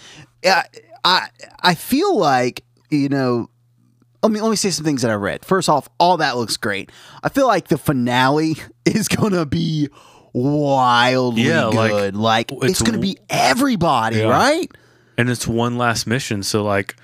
Yeah, 0.45 0.63
I 1.05 1.29
I 1.61 1.75
feel 1.75 2.17
like 2.17 2.65
you 2.91 3.09
know. 3.09 3.51
Let 4.23 4.33
me 4.33 4.41
let 4.41 4.51
me 4.51 4.57
say 4.57 4.71
some 4.71 4.85
things 4.85 5.03
that 5.03 5.11
I 5.11 5.15
read. 5.15 5.45
First 5.45 5.69
off, 5.69 5.89
all 5.99 6.19
that 6.19 6.37
looks 6.37 6.57
great. 6.57 6.91
I 7.23 7.29
feel 7.31 7.47
like 7.47 7.69
the 7.69 7.79
finale 7.79 8.57
is 8.85 9.09
gonna 9.09 9.47
be 9.47 9.89
wildly 10.33 11.43
Yeah, 11.43 11.67
like, 11.67 11.91
good. 11.91 12.17
Like, 12.17 12.53
it's, 12.53 12.65
it's 12.65 12.83
gonna 12.83 12.99
be 12.99 13.19
everybody, 13.29 14.19
Yeah. 14.19 14.29
right? 14.29 14.71
and 15.19 15.29
it's 15.29 15.47
one 15.47 15.77
last 15.77 16.07
mission. 16.07 16.43
So 16.43 16.63
like, 16.65 16.97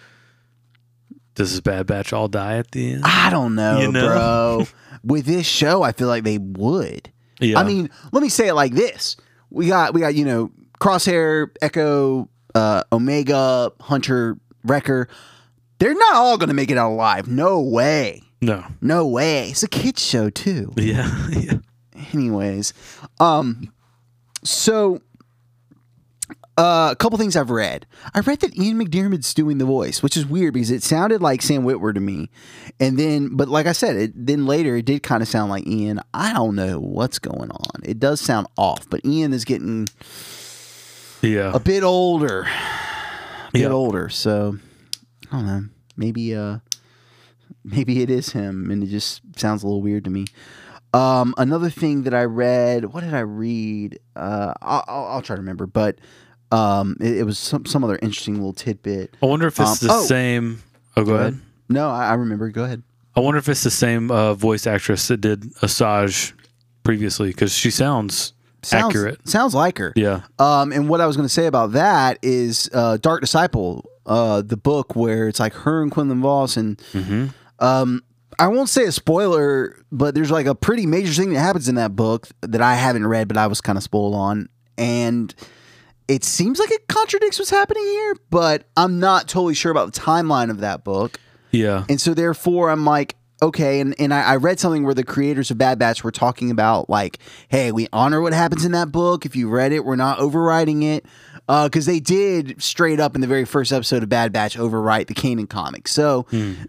does 1.34 1.50
this 1.52 1.60
Bad 1.60 1.86
Batch 1.86 2.12
all 2.14 2.28
die 2.28 2.56
at 2.56 2.70
the 2.70 2.94
end? 2.94 3.02
I 3.04 3.28
don't 3.30 3.54
know, 3.54 3.80
You 3.80 3.92
know? 3.92 4.06
bro. 4.06 4.66
With 5.04 5.26
this 5.26 5.46
show, 5.46 5.82
I 5.82 5.92
feel 5.92 6.08
like 6.08 6.24
they 6.24 6.38
would. 6.38 7.12
Yeah. 7.40 7.58
I 7.60 7.64
mean, 7.64 7.90
let 8.12 8.22
me 8.22 8.28
say 8.30 8.48
it 8.48 8.54
like 8.54 8.72
this: 8.72 9.16
we 9.50 9.68
got 9.68 9.92
we 9.94 10.00
got 10.00 10.14
you 10.14 10.24
know 10.24 10.50
Crosshair, 10.80 11.48
Echo, 11.62 12.28
uh, 12.54 12.82
Omega, 12.90 13.70
Hunter, 13.80 14.38
Wrecker. 14.64 15.08
They're 15.78 15.94
not 15.94 16.14
all 16.14 16.38
going 16.38 16.48
to 16.48 16.54
make 16.54 16.70
it 16.70 16.78
out 16.78 16.90
alive. 16.92 17.28
No 17.28 17.60
way. 17.60 18.22
no. 18.40 18.64
No 18.80 19.06
way. 19.06 19.50
It's 19.50 19.62
a 19.62 19.68
kids 19.68 20.02
show 20.04 20.30
too. 20.30 20.72
Yeah. 20.76 21.28
yeah. 21.30 21.54
Anyways, 22.12 22.72
um, 23.20 23.72
so 24.44 25.00
uh, 26.58 26.88
a 26.92 26.96
couple 26.96 27.18
things 27.18 27.36
I've 27.36 27.50
read. 27.50 27.86
I 28.14 28.20
read 28.20 28.40
that 28.40 28.56
Ian 28.56 28.78
McDiarmid's 28.82 29.34
doing 29.34 29.58
the 29.58 29.64
voice, 29.66 30.02
which 30.02 30.16
is 30.16 30.24
weird 30.26 30.54
because 30.54 30.70
it 30.70 30.82
sounded 30.82 31.20
like 31.20 31.42
Sam 31.42 31.64
Witwer 31.64 31.92
to 31.94 32.00
me, 32.00 32.30
and 32.80 32.98
then, 32.98 33.36
but 33.36 33.48
like 33.48 33.66
I 33.66 33.72
said, 33.72 33.96
it 33.96 34.12
then 34.26 34.46
later 34.46 34.76
it 34.76 34.84
did 34.86 35.02
kind 35.02 35.22
of 35.22 35.28
sound 35.28 35.50
like 35.50 35.66
Ian. 35.66 36.00
I 36.14 36.32
don't 36.32 36.54
know 36.54 36.78
what's 36.80 37.18
going 37.18 37.50
on. 37.50 37.80
It 37.84 37.98
does 37.98 38.20
sound 38.20 38.46
off, 38.56 38.88
but 38.88 39.04
Ian 39.04 39.32
is 39.34 39.44
getting 39.44 39.86
Yeah. 41.22 41.52
a 41.54 41.60
bit 41.60 41.82
older, 41.82 42.42
a 43.48 43.50
bit 43.52 43.62
Yeah. 43.62 43.68
older. 43.68 44.08
So 44.08 44.58
I 45.32 45.36
don't 45.36 45.46
know. 45.46 45.64
Maybe 45.96 46.34
uh, 46.34 46.58
maybe 47.64 48.02
it 48.02 48.10
is 48.10 48.30
him, 48.32 48.70
and 48.70 48.82
it 48.82 48.86
just 48.88 49.22
sounds 49.36 49.62
a 49.62 49.66
little 49.66 49.82
weird 49.82 50.04
to 50.04 50.10
me. 50.10 50.26
Um, 50.92 51.34
another 51.36 51.68
thing 51.70 52.04
that 52.04 52.14
I 52.14 52.24
read, 52.24 52.86
what 52.86 53.02
did 53.04 53.12
I 53.12 53.20
read? 53.20 53.98
Uh, 54.14 54.54
I'll, 54.62 54.84
I'll, 54.88 55.04
I'll 55.06 55.22
try 55.22 55.36
to 55.36 55.42
remember, 55.42 55.66
but 55.66 55.98
um, 56.52 56.96
it, 57.00 57.18
it 57.18 57.22
was 57.24 57.38
some 57.38 57.66
some 57.66 57.84
other 57.84 57.98
interesting 58.02 58.34
little 58.36 58.52
tidbit. 58.52 59.14
I 59.22 59.26
wonder 59.26 59.46
if 59.46 59.58
it's 59.60 59.82
Um, 59.82 59.88
the 59.88 59.94
oh. 59.94 60.02
same. 60.04 60.62
Oh, 60.96 61.04
go, 61.04 61.14
ahead. 61.14 61.38
No, 61.68 61.90
I, 61.90 62.06
I 62.08 62.14
remember. 62.14 62.48
Go 62.50 62.64
ahead. 62.64 62.82
I 63.14 63.20
wonder 63.20 63.38
if 63.38 63.48
it's 63.48 63.62
the 63.64 63.70
same 63.70 64.10
uh, 64.10 64.34
voice 64.34 64.66
actress 64.66 65.08
that 65.08 65.22
did 65.22 65.42
Asajj 65.56 66.32
previously 66.84 67.28
because 67.28 67.52
she 67.52 67.70
sounds, 67.70 68.32
Sounds, 68.62 68.84
accurate. 68.94 69.26
Sounds 69.28 69.54
like 69.54 69.78
her. 69.78 69.92
Yeah. 69.96 70.22
Um, 70.38 70.70
and 70.72 70.88
what 70.88 71.00
I 71.00 71.06
was 71.06 71.16
going 71.16 71.26
to 71.26 71.32
say 71.32 71.46
about 71.46 71.72
that 71.72 72.18
is 72.22 72.68
uh, 72.74 72.98
Dark 72.98 73.22
Disciple, 73.22 73.84
uh, 74.06 74.42
the 74.42 74.56
book 74.56 74.96
where 74.96 75.28
it's 75.28 75.40
like 75.40 75.52
her 75.52 75.82
and 75.82 75.90
Quinlan 75.90 76.22
Vos, 76.22 76.56
and 76.56 76.80
um, 77.58 78.02
I 78.38 78.48
won't 78.48 78.68
say 78.68 78.84
a 78.84 78.92
spoiler, 78.92 79.76
but 79.92 80.14
there's 80.14 80.30
like 80.30 80.46
a 80.46 80.54
pretty 80.54 80.86
major 80.86 81.12
thing 81.12 81.32
that 81.32 81.40
happens 81.40 81.68
in 81.68 81.74
that 81.74 81.94
book 81.96 82.28
that 82.42 82.62
I 82.62 82.74
haven't 82.74 83.06
read, 83.06 83.28
but 83.28 83.36
I 83.36 83.46
was 83.46 83.60
kind 83.60 83.76
of 83.76 83.82
spoiled 83.82 84.14
on, 84.14 84.48
and 84.78 85.34
it 86.08 86.22
seems 86.22 86.58
like 86.58 86.70
it 86.70 86.86
contradicts 86.88 87.38
what's 87.38 87.50
happening 87.50 87.82
here, 87.82 88.16
but 88.30 88.64
I'm 88.76 89.00
not 89.00 89.28
totally 89.28 89.54
sure 89.54 89.72
about 89.72 89.92
the 89.92 90.00
timeline 90.00 90.50
of 90.50 90.60
that 90.60 90.84
book. 90.84 91.18
Yeah. 91.50 91.84
And 91.88 92.00
so 92.00 92.14
therefore 92.14 92.70
I'm 92.70 92.84
like, 92.84 93.16
okay, 93.42 93.80
and, 93.80 93.94
and 93.98 94.14
I, 94.14 94.22
I 94.22 94.36
read 94.36 94.60
something 94.60 94.84
where 94.84 94.94
the 94.94 95.04
creators 95.04 95.50
of 95.50 95.58
Bad 95.58 95.78
Batch 95.78 96.04
were 96.04 96.12
talking 96.12 96.50
about 96.50 96.88
like, 96.88 97.18
hey, 97.48 97.72
we 97.72 97.88
honor 97.92 98.20
what 98.20 98.32
happens 98.32 98.64
in 98.64 98.72
that 98.72 98.92
book. 98.92 99.26
If 99.26 99.34
you 99.34 99.48
read 99.48 99.72
it, 99.72 99.84
we're 99.84 99.96
not 99.96 100.18
overwriting 100.18 100.84
it. 100.84 101.06
Because 101.46 101.86
they 101.86 102.00
did 102.00 102.60
straight 102.60 102.98
up 102.98 103.14
in 103.14 103.20
the 103.20 103.26
very 103.28 103.44
first 103.44 103.72
episode 103.72 104.02
of 104.02 104.08
Bad 104.08 104.32
Batch 104.32 104.56
overwrite 104.56 105.06
the 105.06 105.14
Kanan 105.14 105.48
comic. 105.48 105.86
So 105.88 106.26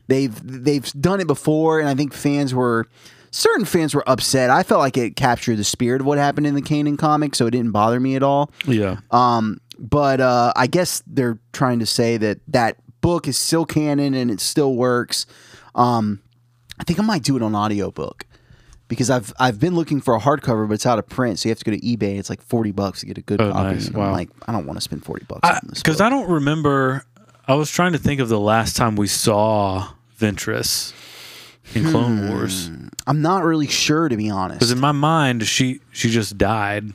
they've 0.07 0.63
they've 0.63 0.85
done 0.93 1.19
it 1.19 1.27
before, 1.27 1.79
and 1.79 1.89
I 1.89 1.95
think 1.95 2.13
fans 2.13 2.53
were 2.53 2.85
certain 3.31 3.65
fans 3.65 3.95
were 3.95 4.07
upset. 4.07 4.49
I 4.49 4.63
felt 4.63 4.79
like 4.79 4.97
it 4.97 5.15
captured 5.15 5.57
the 5.57 5.63
spirit 5.63 6.01
of 6.01 6.07
what 6.07 6.17
happened 6.17 6.45
in 6.47 6.53
the 6.55 6.61
Kanan 6.61 6.97
comic, 6.97 7.33
so 7.35 7.47
it 7.47 7.51
didn't 7.51 7.71
bother 7.71 7.99
me 7.99 8.15
at 8.15 8.23
all. 8.23 8.51
yeah. 8.65 8.97
Um, 9.11 9.59
but 9.79 10.21
uh, 10.21 10.53
I 10.55 10.67
guess 10.67 11.03
they're 11.07 11.39
trying 11.53 11.79
to 11.79 11.85
say 11.85 12.17
that 12.17 12.39
that 12.47 12.77
book 13.01 13.27
is 13.27 13.37
still 13.37 13.65
canon 13.65 14.13
and 14.13 14.31
it 14.31 14.39
still 14.39 14.75
works. 14.75 15.25
Um, 15.75 16.19
I 16.79 16.83
think 16.83 16.99
I 16.99 17.03
might 17.03 17.23
do 17.23 17.35
it 17.35 17.41
on 17.41 17.55
audiobook 17.55 18.25
because 18.87 19.09
I've 19.09 19.33
I've 19.39 19.59
been 19.59 19.75
looking 19.75 20.01
for 20.01 20.15
a 20.15 20.19
hardcover, 20.19 20.67
but 20.67 20.75
it's 20.75 20.85
out 20.85 20.99
of 20.99 21.07
print, 21.07 21.39
so 21.39 21.49
you 21.49 21.51
have 21.51 21.59
to 21.59 21.65
go 21.65 21.71
to 21.71 21.79
eBay. 21.81 22.17
It's 22.17 22.29
like 22.29 22.41
forty 22.41 22.71
bucks 22.71 23.01
to 23.01 23.05
get 23.05 23.17
a 23.17 23.21
good 23.21 23.41
Oh, 23.41 23.51
copy. 23.51 23.73
nice. 23.75 23.87
And 23.87 23.97
Wow. 23.97 24.07
I'm 24.07 24.11
like, 24.13 24.29
I 24.47 24.51
don't 24.51 24.65
want 24.65 24.77
to 24.77 24.81
spend 24.81 25.03
forty 25.03 25.25
bucks 25.25 25.47
on 25.47 25.59
this. 25.69 25.81
Because. 25.81 26.01
I 26.01 26.09
don't 26.09 26.29
remember. 26.29 27.05
I 27.47 27.55
was 27.55 27.71
trying 27.71 27.93
to 27.93 27.97
think 27.97 28.19
of 28.19 28.29
the 28.29 28.39
last 28.39 28.75
time 28.75 28.95
we 28.95 29.07
saw 29.07 29.89
Ventress 30.19 30.93
in 31.73 31.89
Clone 31.89 32.17
hmm. 32.17 32.29
Wars. 32.29 32.69
I'm 33.05 33.21
not 33.21 33.43
really 33.43 33.67
sure 33.67 34.09
to 34.09 34.17
be 34.17 34.29
honest. 34.29 34.59
Because 34.59 34.71
in 34.71 34.79
my 34.79 34.91
mind, 34.91 35.45
she 35.47 35.79
she 35.91 36.09
just 36.09 36.37
died. 36.37 36.93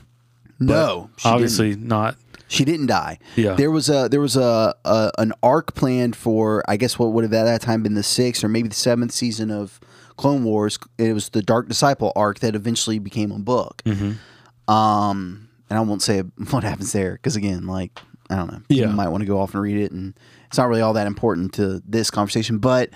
no, 0.61 1.11
she 1.17 1.25
didn't. 1.25 1.35
Obviously 1.35 1.77
not. 1.77 2.17
She 2.49 2.67
didn't 2.67 2.87
die. 2.87 3.19
Yeah. 3.35 3.55
There 3.55 3.71
was 3.71 3.89
a 3.89 4.09
there 4.11 4.21
was 4.21 4.37
a, 4.37 4.75
a 4.85 5.11
an 5.17 5.33
arc 5.43 5.75
planned 5.75 6.15
for 6.15 6.63
I 6.69 6.77
guess 6.77 6.99
what 6.99 7.13
would 7.13 7.25
have 7.25 7.33
at 7.33 7.45
that 7.45 7.63
time 7.63 7.83
been 7.83 7.95
the 7.95 8.03
sixth 8.03 8.45
or 8.45 8.49
maybe 8.49 8.69
the 8.69 8.75
seventh 8.75 9.13
season 9.13 9.51
of 9.51 9.81
Clone 10.17 10.45
Wars. 10.45 10.79
It 10.99 11.13
was 11.13 11.31
the 11.31 11.43
Dark 11.43 11.69
Disciple 11.69 12.13
arc 12.17 12.41
that 12.41 12.55
eventually 12.55 12.99
became 12.99 13.31
a 13.33 13.39
book. 13.39 13.83
Mm-hmm. 13.85 14.73
Um, 14.73 15.49
and 15.71 15.79
I 15.79 15.83
won't 15.83 16.03
say 16.03 16.21
what 16.51 16.65
happens 16.65 16.93
there 16.93 17.13
because 17.13 17.37
again, 17.37 17.67
like 17.67 17.99
I 18.31 18.37
don't 18.37 18.51
know, 18.53 18.61
Yeah. 18.69 18.89
you 18.89 18.93
might 18.95 19.09
want 19.09 19.23
to 19.23 19.27
go 19.27 19.41
off 19.41 19.53
and 19.55 19.63
read 19.63 19.77
it, 19.79 19.93
and 19.93 20.15
it's 20.47 20.59
not 20.59 20.69
really 20.69 20.81
all 20.83 20.95
that 20.95 21.07
important 21.07 21.55
to 21.55 21.83
this 21.87 22.11
conversation. 22.11 22.59
But, 22.59 22.91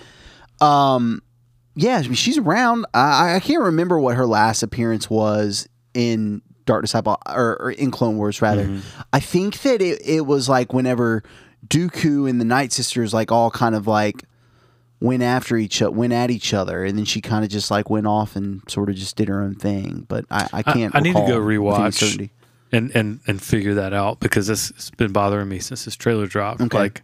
um, 0.60 1.20
yeah, 1.74 1.96
I 1.98 2.02
mean, 2.02 2.14
she's 2.14 2.38
around. 2.38 2.86
I, 2.94 3.34
I 3.34 3.40
can't 3.40 3.62
remember 3.62 3.98
what 3.98 4.16
her 4.16 4.26
last 4.26 4.62
appearance 4.62 5.10
was 5.10 5.68
in 5.92 6.40
Dark 6.64 6.82
Disciple 6.84 7.18
or, 7.28 7.60
or 7.60 7.70
in 7.70 7.90
Clone 7.90 8.16
Wars 8.16 8.40
rather. 8.40 8.64
Mm-hmm. 8.64 9.00
I 9.12 9.20
think 9.20 9.60
that 9.62 9.82
it, 9.82 10.00
it 10.06 10.20
was 10.22 10.48
like 10.48 10.72
whenever 10.72 11.22
Dooku 11.68 12.28
and 12.30 12.40
the 12.40 12.44
Night 12.46 12.72
Sisters 12.72 13.12
like 13.12 13.30
all 13.30 13.50
kind 13.50 13.74
of 13.74 13.86
like 13.86 14.24
went 15.00 15.22
after 15.22 15.56
each 15.56 15.82
other, 15.82 15.90
went 15.90 16.12
at 16.12 16.30
each 16.30 16.54
other, 16.54 16.84
and 16.84 16.96
then 16.96 17.04
she 17.04 17.20
kind 17.20 17.44
of 17.44 17.50
just 17.50 17.70
like 17.70 17.90
went 17.90 18.06
off 18.06 18.36
and 18.36 18.62
sort 18.68 18.88
of 18.88 18.96
just 18.96 19.16
did 19.16 19.28
her 19.28 19.42
own 19.42 19.54
thing. 19.54 20.06
But 20.08 20.24
I, 20.30 20.44
I 20.52 20.62
I, 20.66 20.72
can't. 20.72 20.94
I 20.94 21.00
need 21.00 21.14
to 21.14 21.26
go 21.26 21.38
rewatch 21.40 22.30
and, 22.72 22.90
and 22.96 23.20
and 23.26 23.40
figure 23.42 23.74
that 23.74 23.92
out 23.92 24.20
because 24.20 24.46
this 24.46 24.70
has 24.70 24.90
been 24.90 25.12
bothering 25.12 25.48
me 25.48 25.58
since 25.58 25.84
this 25.84 25.96
trailer 25.96 26.26
dropped. 26.26 26.60
Okay. 26.60 26.78
Like, 26.78 27.02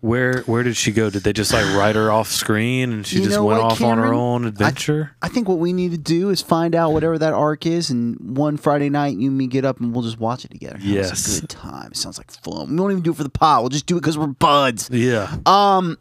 where 0.00 0.42
where 0.42 0.62
did 0.62 0.76
she 0.76 0.92
go? 0.92 1.10
Did 1.10 1.24
they 1.24 1.32
just 1.32 1.52
like 1.52 1.64
write 1.76 1.96
her 1.96 2.12
off 2.12 2.28
screen 2.28 2.92
and 2.92 3.04
she 3.06 3.16
You 3.18 3.24
just 3.24 3.38
went 3.40 3.60
what, 3.62 3.72
off 3.72 3.82
on 3.82 3.98
her 3.98 4.12
own 4.14 4.44
adventure? 4.44 5.10
I 5.22 5.28
think 5.28 5.48
what 5.48 5.58
we 5.58 5.72
need 5.72 5.90
to 5.90 5.98
do 5.98 6.30
is 6.30 6.40
find 6.40 6.74
out 6.76 6.92
whatever 6.92 7.18
that 7.18 7.32
arc 7.32 7.66
is, 7.66 7.90
and 7.90 8.36
one 8.36 8.56
Friday 8.58 8.90
night, 8.90 9.16
you 9.16 9.28
and 9.28 9.36
me 9.38 9.48
get 9.48 9.64
up 9.64 9.80
and 9.80 9.92
we'll 9.92 10.04
just 10.04 10.20
watch 10.20 10.44
it 10.44 10.52
together. 10.52 10.76
It's 10.76 10.84
Yes. 10.84 11.38
a 11.38 11.40
good 11.40 11.50
time. 11.50 11.90
It 11.90 11.96
sounds 11.96 12.16
like 12.18 12.30
fun. 12.30 12.70
We 12.70 12.76
won't 12.76 12.92
even 12.92 13.02
do 13.02 13.10
it 13.10 13.16
for 13.16 13.24
the 13.24 13.28
pot. 13.28 13.62
We'll 13.62 13.70
just 13.70 13.86
do 13.86 13.96
it 13.96 14.00
because 14.00 14.16
we're 14.16 14.28
buds. 14.28 14.88
yeah. 14.92 15.36
Um, 15.46 15.98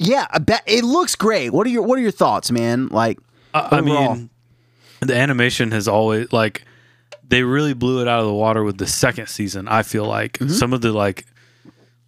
yeah, 0.00 0.26
I 0.30 0.38
bet 0.38 0.62
it 0.66 0.82
looks 0.82 1.14
great. 1.14 1.50
What 1.52 1.66
are 1.66 1.70
your 1.70 1.82
What 1.82 1.98
are 1.98 2.02
your 2.02 2.10
thoughts, 2.10 2.50
man? 2.50 2.88
Like, 2.88 3.18
I, 3.54 3.60
I 3.60 3.78
overall. 3.80 4.14
mean, 4.16 4.30
the 5.00 5.14
animation 5.16 5.70
has 5.72 5.86
always 5.86 6.32
like 6.32 6.64
they 7.28 7.42
really 7.42 7.74
blew 7.74 8.00
it 8.02 8.08
out 8.08 8.20
of 8.20 8.26
the 8.26 8.34
water 8.34 8.64
with 8.64 8.78
the 8.78 8.86
second 8.86 9.28
season. 9.28 9.68
I 9.68 9.82
feel 9.82 10.04
like 10.04 10.34
Mm-hmm. 10.38 10.52
some 10.54 10.72
of 10.72 10.80
the 10.80 10.92
like 10.92 11.26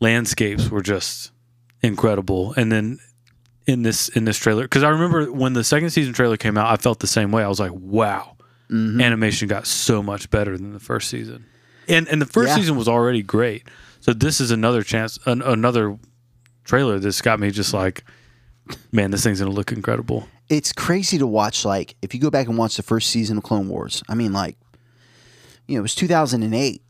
landscapes 0.00 0.68
were 0.70 0.82
just 0.82 1.30
incredible, 1.82 2.54
and 2.56 2.70
then 2.72 2.98
in 3.66 3.82
this 3.82 4.08
in 4.08 4.24
this 4.24 4.36
trailer 4.38 4.62
because 4.64 4.82
I 4.82 4.88
remember 4.88 5.30
when 5.30 5.52
the 5.52 5.64
second 5.64 5.90
season 5.90 6.12
trailer 6.12 6.36
came 6.36 6.56
out, 6.58 6.66
I 6.72 6.76
felt 6.76 6.98
the 7.00 7.06
same 7.06 7.30
way. 7.32 7.42
I 7.44 7.48
was 7.48 7.60
like, 7.60 7.72
wow, 7.74 8.36
Mm-hmm. 8.70 9.00
animation 9.02 9.48
got 9.48 9.66
so 9.66 10.02
much 10.02 10.30
better 10.30 10.56
than 10.56 10.72
the 10.72 10.80
first 10.80 11.10
season, 11.10 11.44
and 11.88 12.08
and 12.08 12.22
the 12.22 12.26
first 12.26 12.48
Yeah. 12.48 12.56
season 12.56 12.76
was 12.76 12.88
already 12.88 13.22
great. 13.22 13.64
So 14.00 14.12
this 14.14 14.40
is 14.40 14.50
another 14.50 14.82
chance, 14.82 15.18
an, 15.26 15.42
another 15.42 15.98
trailer 16.64 16.98
that's 16.98 17.20
got 17.20 17.40
me 17.40 17.50
just 17.50 17.74
like, 17.74 18.04
man, 18.92 19.10
this 19.10 19.22
thing's 19.22 19.40
gonna 19.40 19.50
look 19.52 19.72
incredible. 19.72 20.28
it's 20.48 20.72
crazy 20.72 21.18
to 21.18 21.26
watch. 21.26 21.64
Like, 21.64 21.96
if 22.02 22.14
you 22.14 22.20
go 22.20 22.30
back 22.30 22.48
and 22.48 22.58
watch 22.58 22.76
the 22.76 22.82
first 22.82 23.10
season 23.10 23.38
of 23.38 23.44
Clone 23.44 23.68
Wars, 23.68 24.02
I 24.08 24.14
mean, 24.14 24.32
like, 24.32 24.56
you 25.66 25.74
know, 25.74 25.80
it 25.80 25.82
was 25.82 25.94
2008. 25.94 26.82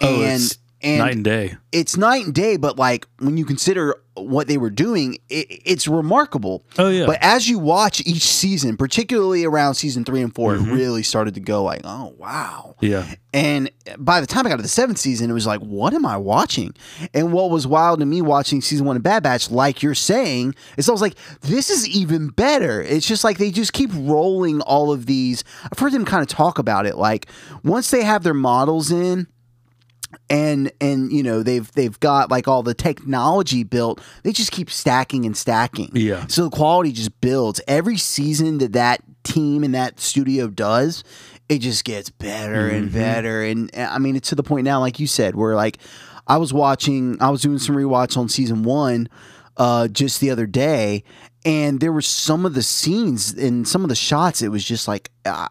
Oh, 0.00 0.22
and 0.22 0.42
it's 0.42 0.58
and 0.84 0.98
night 0.98 1.14
and 1.14 1.24
day. 1.24 1.56
it's 1.72 1.96
night 1.96 2.24
and 2.24 2.34
day, 2.34 2.56
but 2.56 2.78
like 2.78 3.06
when 3.18 3.36
you 3.36 3.44
consider 3.44 3.96
what 4.16 4.46
they 4.46 4.58
were 4.58 4.70
doing, 4.70 5.14
it, 5.28 5.46
it's 5.64 5.88
remarkable. 5.88 6.64
Oh, 6.78 6.88
yeah. 6.88 7.04
But 7.06 7.18
as 7.20 7.48
you 7.48 7.58
watch 7.58 8.00
each 8.06 8.22
season, 8.24 8.76
particularly 8.76 9.44
around 9.44 9.74
season 9.74 10.04
three 10.04 10.20
and 10.22 10.32
4 10.32 10.54
Mm-hmm. 10.54 10.70
it 10.70 10.74
really 10.74 11.02
started 11.02 11.34
to 11.34 11.40
go 11.40 11.64
like, 11.64 11.80
oh 11.82 12.14
wow. 12.16 12.76
Yeah, 12.80 13.06
And 13.32 13.70
by 13.98 14.20
the 14.20 14.26
time 14.26 14.46
I 14.46 14.50
got 14.50 14.56
to 14.56 14.62
the 14.62 14.68
seventh 14.68 14.98
season, 14.98 15.30
it 15.30 15.32
was 15.32 15.46
like, 15.46 15.60
what 15.60 15.94
am 15.94 16.04
I 16.04 16.16
watching? 16.18 16.74
And 17.14 17.32
what 17.32 17.50
was 17.50 17.66
wild 17.66 18.00
to 18.00 18.06
me 18.06 18.20
watching 18.20 18.60
season 18.60 18.84
one 18.86 18.96
of 18.96 19.02
Bad 19.02 19.22
Batch, 19.22 19.50
like 19.50 19.82
you're 19.82 19.94
saying, 19.94 20.54
is 20.76 20.88
I 20.88 20.92
was 20.92 21.00
like, 21.00 21.14
this 21.40 21.70
is 21.70 21.88
even 21.88 22.28
better. 22.28 22.82
It's 22.82 23.06
just 23.08 23.24
like 23.24 23.38
they 23.38 23.50
just 23.50 23.72
keep 23.72 23.90
rolling 23.94 24.60
all 24.60 24.92
of 24.92 25.06
these. 25.06 25.42
I've 25.72 25.78
heard 25.78 25.92
them 25.92 26.04
kind 26.04 26.20
of 26.22 26.28
talk 26.28 26.58
about 26.58 26.84
it. 26.86 26.96
Like 26.96 27.26
once 27.64 27.90
they 27.90 28.04
have 28.04 28.22
their 28.22 28.34
models 28.34 28.90
in, 28.92 29.26
and 30.30 30.72
and 30.80 31.12
you 31.12 31.22
know 31.22 31.42
they've 31.42 31.70
they've 31.72 31.98
got 32.00 32.30
like 32.30 32.48
all 32.48 32.62
the 32.62 32.74
technology 32.74 33.62
built 33.64 34.00
they 34.22 34.32
just 34.32 34.52
keep 34.52 34.70
stacking 34.70 35.24
and 35.24 35.36
stacking. 35.36 35.90
Yeah. 35.94 36.26
so 36.26 36.44
the 36.44 36.50
quality 36.50 36.92
just 36.92 37.20
builds. 37.20 37.60
Every 37.68 37.96
season 37.96 38.58
that 38.58 38.72
that 38.72 39.02
team 39.22 39.64
and 39.64 39.74
that 39.74 40.00
studio 40.00 40.48
does 40.48 41.02
it 41.48 41.58
just 41.58 41.84
gets 41.84 42.10
better 42.10 42.68
and 42.68 42.92
better. 42.92 43.42
And 43.42 43.74
uh, 43.76 43.88
i 43.90 43.98
mean 43.98 44.16
it's 44.16 44.28
to 44.30 44.34
the 44.34 44.42
point 44.42 44.64
now 44.64 44.80
like 44.80 45.00
you 45.00 45.06
said 45.06 45.34
where 45.34 45.54
like 45.54 45.78
i 46.26 46.36
was 46.36 46.52
watching 46.52 47.20
i 47.20 47.30
was 47.30 47.42
doing 47.42 47.58
some 47.58 47.74
rewatch 47.74 48.16
on 48.16 48.28
season 48.28 48.62
one 48.62 49.08
uh 49.56 49.88
just 49.88 50.20
the 50.20 50.30
other 50.30 50.46
day 50.46 51.02
and 51.46 51.78
there 51.80 51.92
were 51.92 52.00
some 52.02 52.46
of 52.46 52.54
the 52.54 52.62
scenes 52.62 53.32
and 53.34 53.68
some 53.68 53.82
of 53.82 53.88
the 53.88 53.94
shots 53.94 54.42
it 54.42 54.48
was 54.48 54.64
just 54.64 54.88
like 54.88 55.10
uh, 55.26 55.46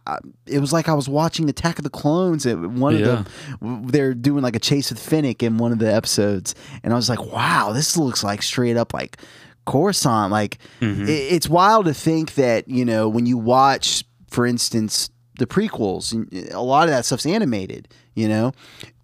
it 0.46 0.60
was 0.60 0.74
like 0.74 0.90
i 0.90 0.94
was 0.94 1.08
watching 1.08 1.50
attack 1.50 1.78
of 1.78 1.84
the 1.84 1.90
clones 1.90 2.46
it, 2.46 2.56
one 2.60 2.98
Yeah. 2.98 3.06
of 3.20 3.28
the 3.62 3.92
they're 3.92 4.14
doing 4.14 4.44
like 4.44 4.56
a 4.56 4.60
chase 4.60 4.90
with 4.90 5.00
Fennec 5.00 5.42
in 5.44 5.58
one 5.58 5.72
of 5.72 5.80
the 5.80 5.94
episodes 5.94 6.54
and 6.84 6.92
i 6.92 6.96
was 6.96 7.08
like 7.10 7.24
wow 7.32 7.72
this 7.74 7.96
looks 7.96 8.24
like 8.24 8.42
straight 8.42 8.76
up 8.78 8.94
like 8.94 9.18
coruscant 9.66 10.32
like 10.32 10.58
Mm-hmm. 10.82 11.04
it, 11.04 11.10
it's 11.34 11.48
wild 11.50 11.86
to 11.86 11.94
think 11.94 12.36
that 12.36 12.68
you 12.68 12.84
know 12.84 13.08
when 13.08 13.26
you 13.26 13.38
watch 13.38 14.04
for 14.30 14.46
instance 14.46 15.10
the 15.40 15.48
prequels 15.48 16.14
a 16.54 16.60
lot 16.62 16.84
of 16.84 16.90
that 16.90 17.06
stuff's 17.06 17.26
animated 17.26 17.88
you 18.16 18.28
know 18.28 18.52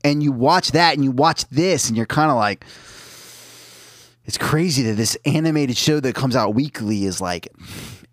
and 0.04 0.22
you 0.24 0.32
watch 0.32 0.72
that 0.74 0.94
and 0.96 1.04
you 1.04 1.12
watch 1.12 1.48
this 1.50 1.88
and 1.88 1.96
you're 1.98 2.06
kind 2.06 2.30
of 2.32 2.38
like 2.38 2.66
it's 4.30 4.38
crazy 4.38 4.84
that 4.84 4.94
this 4.94 5.18
animated 5.26 5.76
show 5.76 6.00
that 6.00 6.14
comes 6.14 6.36
out 6.36 6.54
weekly 6.54 7.06
is 7.06 7.20
like 7.20 7.48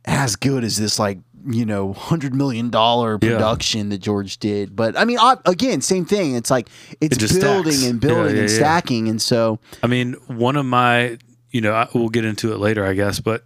as 0.07 0.35
good 0.35 0.65
as 0.65 0.79
this 0.79 0.99
like 0.99 1.19
you 1.47 1.67
know 1.67 1.93
hundred 1.93 2.35
million 2.35 2.71
dollar 2.71 3.19
Yeah. 3.21 3.33
production 3.35 3.91
that 3.91 3.99
George 3.99 4.39
did. 4.39 4.75
But 4.75 4.99
I 4.99 5.05
mean, 5.05 5.19
I, 5.19 5.37
again, 5.45 5.83
same 5.83 6.07
thing. 6.07 6.35
It's 6.35 6.51
like 6.51 6.71
it's 7.03 7.23
It 7.23 7.39
building 7.39 7.73
stacks. 7.73 7.91
and 7.91 8.01
building 8.01 8.35
Yeah, 8.37 8.41
and 8.41 8.51
yeah, 8.51 8.57
yeah. 8.57 8.61
stacking, 8.63 9.09
and 9.09 9.21
so 9.21 9.59
I 9.83 9.89
mean, 9.89 10.15
one 10.27 10.57
of 10.57 10.65
my, 10.65 11.19
you 11.51 11.61
know, 11.61 11.75
I, 11.75 11.87
we'll 11.93 12.09
get 12.09 12.25
into 12.25 12.51
it 12.55 12.61
later, 12.61 12.87
I 12.87 12.95
guess, 12.95 13.21
but 13.21 13.45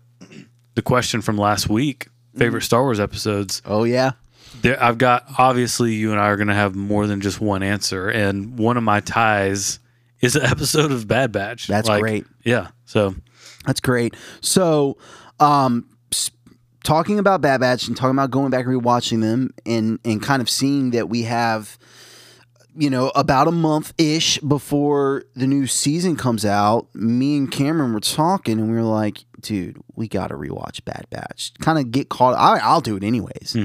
the 0.76 0.82
question 0.82 1.22
from 1.22 1.36
last 1.36 1.68
week, 1.68 2.06
favorite 2.36 2.60
mm. 2.60 2.66
Star 2.66 2.82
Wars 2.84 3.00
episodes, 3.00 3.62
oh 3.64 3.82
yeah, 3.82 4.12
there, 4.62 4.80
I've 4.80 4.98
got 4.98 5.24
obviously 5.38 5.94
you 5.94 6.12
and 6.12 6.20
I 6.20 6.26
are 6.28 6.36
going 6.36 6.46
to 6.46 6.54
have 6.54 6.76
more 6.76 7.08
than 7.08 7.20
just 7.20 7.40
one 7.40 7.64
answer, 7.64 8.08
and 8.08 8.56
one 8.60 8.76
of 8.76 8.84
my 8.84 9.00
ties 9.00 9.80
is 10.20 10.36
an 10.36 10.42
episode 10.46 10.92
of 10.92 11.06
Bad 11.08 11.32
Batch. 11.32 11.66
That's 11.66 11.88
great. 12.00 12.26
Yeah, 12.44 12.68
so 12.84 13.14
That's 13.66 13.80
great. 13.80 14.14
So, 14.40 14.96
um, 15.38 15.86
talking 16.84 17.18
about 17.18 17.40
Bad 17.40 17.60
Batch 17.60 17.88
and 17.88 17.96
talking 17.96 18.12
about 18.16 18.30
going 18.30 18.50
back 18.50 18.64
and 18.66 18.82
rewatching 18.82 19.20
them 19.20 19.50
and 19.66 19.98
and 20.04 20.22
kind 20.22 20.40
of 20.42 20.48
seeing 20.48 20.90
that 20.90 21.08
we 21.08 21.22
have, 21.24 21.78
you 22.76 22.88
know, 22.90 23.10
about 23.14 23.48
a 23.48 23.52
month 23.52 23.92
ish 23.98 24.38
before 24.38 25.24
the 25.34 25.46
new 25.46 25.66
season 25.66 26.16
comes 26.16 26.44
out. 26.44 26.86
Me 26.94 27.36
and 27.36 27.50
Cameron 27.50 27.92
were 27.92 28.00
talking 28.00 28.58
and 28.58 28.68
we 28.70 28.74
were 28.76 28.82
like, 28.82 29.24
dude, 29.40 29.78
we 29.94 30.08
got 30.08 30.28
to 30.28 30.34
rewatch 30.34 30.84
Bad 30.84 31.06
Batch. 31.10 31.52
Kind 31.60 31.78
of 31.78 31.90
get 31.90 32.08
caught. 32.08 32.34
I, 32.34 32.58
I'll 32.62 32.80
do 32.80 32.96
it 32.96 33.04
anyways. 33.04 33.56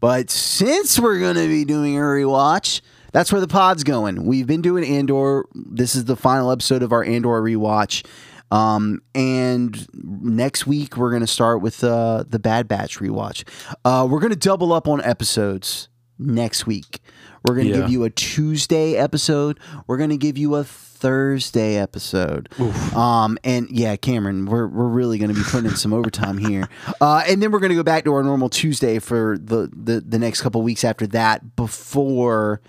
But 0.00 0.30
since 0.30 0.98
we're 0.98 1.20
gonna 1.20 1.46
be 1.46 1.64
doing 1.64 1.96
a 1.96 2.00
rewatch. 2.00 2.80
That's 3.16 3.32
where 3.32 3.40
the 3.40 3.48
pod's 3.48 3.82
going. 3.82 4.26
We've 4.26 4.46
been 4.46 4.60
doing 4.60 4.84
Andor. 4.84 5.46
This 5.54 5.94
is 5.94 6.04
the 6.04 6.16
final 6.16 6.50
episode 6.50 6.82
of 6.82 6.92
our 6.92 7.02
Andor 7.02 7.40
rewatch. 7.40 8.04
Um, 8.50 9.00
and 9.14 9.86
next 9.94 10.66
week 10.66 10.98
we're 10.98 11.10
gonna 11.12 11.26
start 11.26 11.62
with 11.62 11.82
uh, 11.82 12.24
the 12.28 12.38
Bad 12.38 12.68
Batch 12.68 12.98
rewatch. 12.98 13.44
Uh, 13.86 14.06
we're 14.06 14.20
gonna 14.20 14.36
double 14.36 14.70
up 14.70 14.86
on 14.86 15.00
episodes 15.00 15.88
next 16.18 16.66
week. 16.66 17.00
We're 17.48 17.54
gonna 17.56 17.70
Yeah. 17.70 17.76
give 17.76 17.88
you 17.90 18.04
a 18.04 18.10
Tuesday 18.10 18.96
episode. 18.96 19.60
We're 19.86 19.96
gonna 19.96 20.18
give 20.18 20.36
you 20.36 20.54
a 20.56 20.62
Thursday 20.64 21.76
episode. 21.76 22.50
Um, 22.94 23.38
and 23.44 23.70
yeah, 23.70 23.96
Cameron, 23.96 24.44
we're 24.44 24.66
we're 24.66 24.88
really 24.88 25.16
gonna 25.16 25.32
be 25.32 25.42
putting 25.42 25.70
in 25.70 25.76
some 25.76 25.94
overtime 25.94 26.36
here. 26.36 26.68
Uh, 27.00 27.22
and 27.26 27.42
then 27.42 27.50
we're 27.50 27.60
gonna 27.60 27.74
go 27.74 27.82
back 27.82 28.04
to 28.04 28.12
our 28.12 28.22
normal 28.22 28.50
Tuesday 28.50 28.98
for 28.98 29.38
the 29.38 29.70
the, 29.74 30.02
the 30.06 30.18
next 30.18 30.42
couple 30.42 30.60
weeks 30.60 30.84
after 30.84 31.06
that 31.06 31.56
before. 31.56 32.60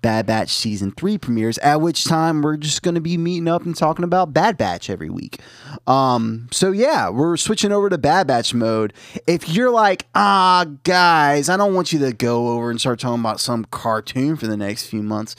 Bad 0.00 0.26
Batch 0.26 0.50
season 0.50 0.92
three 0.92 1.18
premieres, 1.18 1.58
at 1.58 1.80
which 1.80 2.04
time 2.04 2.42
we're 2.42 2.56
just 2.56 2.82
going 2.82 2.94
to 2.94 3.00
be 3.00 3.16
meeting 3.16 3.48
up 3.48 3.64
and 3.64 3.76
talking 3.76 4.04
about 4.04 4.32
Bad 4.32 4.56
Batch 4.56 4.88
every 4.88 5.10
week. 5.10 5.40
Um, 5.86 6.48
so 6.52 6.70
yeah, 6.70 7.08
we're 7.08 7.36
switching 7.36 7.72
over 7.72 7.90
to 7.90 7.98
Bad 7.98 8.26
Batch 8.28 8.54
mode. 8.54 8.92
If 9.26 9.48
you're 9.48 9.70
like, 9.70 10.06
ah, 10.14 10.66
guys, 10.84 11.48
I 11.48 11.56
don't 11.56 11.74
want 11.74 11.92
you 11.92 11.98
to 12.00 12.12
go 12.12 12.48
over 12.50 12.70
and 12.70 12.80
start 12.80 13.00
talking 13.00 13.20
about 13.20 13.40
some 13.40 13.64
cartoon 13.64 14.36
for 14.36 14.46
the 14.46 14.56
next 14.56 14.86
few 14.86 15.02
months. 15.02 15.34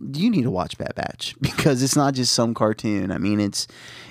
You 0.00 0.30
need 0.30 0.42
to 0.42 0.50
watch 0.50 0.78
Bad 0.78 0.94
Batch 0.94 1.34
because 1.40 1.82
it's 1.82 1.96
not 1.96 2.14
just 2.14 2.32
some 2.32 2.54
cartoon. 2.54 3.10
I 3.10 3.18
mean, 3.18 3.40
it's 3.40 3.66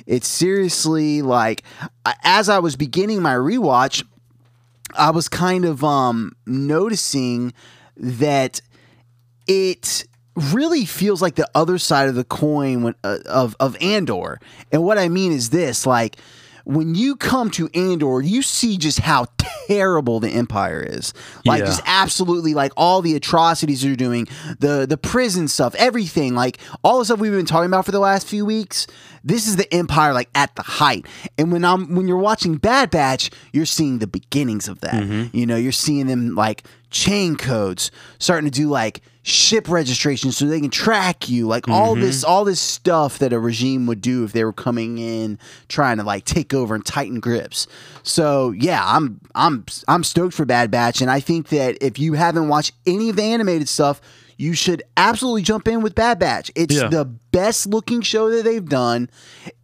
it's 0.06 0.28
seriously 0.28 1.22
like 1.22 1.63
as 2.24 2.50
I 2.50 2.60
was 2.60 2.76
beginning 2.76 3.22
my 3.22 3.36
rewatch, 3.36 4.04
I 4.96 5.12
was 5.12 5.30
kind 5.30 5.63
of 5.63 5.82
um 5.84 6.36
noticing 6.46 7.54
that 7.96 8.62
it 9.47 10.06
really 10.36 10.86
feels 10.86 11.21
like 11.21 11.36
the 11.36 11.47
other 11.53 11.77
side 11.77 12.10
of 12.10 12.15
the 12.15 12.23
coin 12.23 12.84
when, 12.84 12.95
uh, 13.03 13.19
of 13.27 13.56
of 13.60 13.77
Andor. 13.82 14.39
And 14.71 14.84
what 14.84 14.97
I 14.97 15.10
mean 15.10 15.32
is 15.32 15.49
this: 15.51 15.86
like 15.86 16.17
when 16.65 16.95
you 16.95 17.17
come 17.17 17.49
to 17.51 17.69
Andor, 17.73 18.21
you 18.21 18.41
see 18.41 18.77
just 18.77 18.99
how 18.99 19.25
terrible 19.67 20.21
the 20.21 20.29
Empire 20.29 20.82
is. 20.82 21.13
Like 21.45 21.60
Yeah. 21.60 21.65
just 21.65 21.82
absolutely 21.86 22.53
like 22.53 22.71
all 22.77 23.01
the 23.01 23.15
atrocities 23.15 23.82
they're 23.82 23.95
doing, 23.97 24.27
the 24.60 24.86
the 24.88 24.97
prison 24.97 25.47
stuff, 25.49 25.75
everything, 25.75 26.36
like 26.36 26.58
all 26.84 26.99
the 26.99 27.06
stuff 27.06 27.19
we've 27.19 27.34
been 27.34 27.45
talking 27.45 27.67
about 27.67 27.86
for 27.86 27.91
the 27.91 27.99
last 27.99 28.27
few 28.27 28.45
weeks. 28.45 28.88
This 29.24 29.48
is 29.48 29.56
the 29.56 29.72
Empire 29.74 30.14
like 30.14 30.30
at 30.36 30.56
the 30.56 30.64
height. 30.64 31.06
And 31.38 31.52
when 31.52 31.64
I'm 31.64 31.96
when 31.96 32.08
you're 32.08 32.18
watching 32.18 32.58
Bad 32.58 32.90
Batch, 32.90 33.32
you're 33.52 33.66
seeing 33.66 34.00
the 34.00 34.08
beginnings 34.08 34.68
of 34.68 34.82
that. 34.82 34.94
Mm-hmm. 34.94 35.36
You 35.36 35.46
know, 35.46 35.56
you're 35.56 35.72
seeing 35.72 36.08
them 36.08 36.36
like 36.36 36.64
chain 36.90 37.36
codes 37.36 37.90
starting 38.20 38.50
to 38.50 38.56
do 38.56 38.70
like 38.70 39.02
ship 39.24 39.70
registration 39.70 40.32
so 40.32 40.46
they 40.46 40.60
can 40.60 40.70
track 40.70 41.30
you. 41.30 41.48
Like 41.48 41.70
all 41.70 41.94
mm-hmm. 41.94 42.02
this 42.02 42.24
all 42.24 42.44
this 42.44 42.60
stuff 42.60 43.20
that 43.20 43.32
a 43.32 43.40
regime 43.40 43.86
would 43.88 44.02
do 44.02 44.26
if 44.26 44.34
they 44.34 44.44
were 44.44 44.54
coming 44.54 44.98
in 44.98 45.40
trying 45.70 45.98
to 45.98 46.04
like 46.04 46.26
take 46.26 46.54
over 46.54 46.76
and 46.76 46.86
tighten 46.86 47.20
grips. 47.20 47.68
So 48.04 48.52
yeah 48.52 48.84
i'm 48.86 49.22
i'm 49.34 49.66
i'm 49.88 50.04
stoked 50.04 50.34
for 50.34 50.46
bad 50.46 50.70
batch. 50.70 51.02
And 51.02 51.10
i 51.10 51.20
think 51.20 51.50
that 51.50 51.78
if 51.82 51.98
you 51.98 52.14
haven't 52.14 52.50
watched 52.50 52.74
any 52.86 53.10
of 53.10 53.16
the 53.16 53.24
animated 53.24 53.70
stuff 53.70 54.02
you 54.38 54.54
should 54.54 54.84
absolutely 54.98 55.41
jump 55.41 55.67
in 55.67 55.82
with 55.82 55.96
bad 55.96 56.19
batch 56.19 56.52
it's 56.56 56.76
Yeah. 56.76 56.88
the 56.88 57.06
best 57.06 57.67
looking 57.67 58.02
show 58.02 58.30
that 58.30 58.43
they've 58.43 58.67
done 58.67 59.10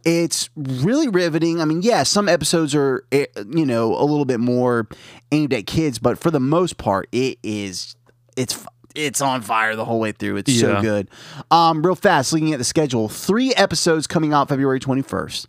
it's 0.04 0.48
really 0.56 1.08
riveting 1.08 1.60
i 1.60 1.64
mean 1.64 1.82
yeah 1.82 2.02
some 2.02 2.28
episodes 2.28 2.74
are 2.74 3.04
eh, 3.12 3.26
you 3.50 3.66
know 3.66 3.94
a 3.96 4.04
little 4.04 4.24
bit 4.24 4.40
more 4.40 4.88
aimed 5.32 5.52
at 5.52 5.66
kids 5.66 5.98
but 5.98 6.18
for 6.18 6.30
the 6.30 6.40
most 6.40 6.76
part 6.78 7.08
it 7.12 7.38
is 7.42 7.96
it's 8.36 8.64
it's 8.96 9.20
on 9.20 9.40
fire 9.40 9.76
the 9.76 9.84
whole 9.84 10.00
way 10.00 10.10
through. 10.10 10.36
It's 10.38 10.58
so 10.58 10.80
good. 10.82 11.08
Um, 11.52 11.80
real 11.86 11.94
fast, 11.94 12.32
looking 12.32 12.52
at 12.52 12.58
the 12.58 12.64
schedule, 12.64 13.08
three 13.08 13.54
episodes 13.54 14.08
coming 14.08 14.32
out 14.32 14.48
February 14.48 14.80
twenty 14.80 15.02
first. 15.02 15.46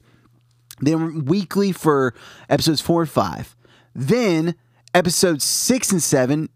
Then 0.79 1.25
weekly 1.25 1.71
for 1.71 2.13
episodes 2.49 2.81
four 2.81 3.01
and 3.01 3.09
five. 3.09 3.55
Then 3.95 4.53
episodes 4.93 5.43
six 5.43 5.91
and 5.91 6.03
seven 6.03 6.49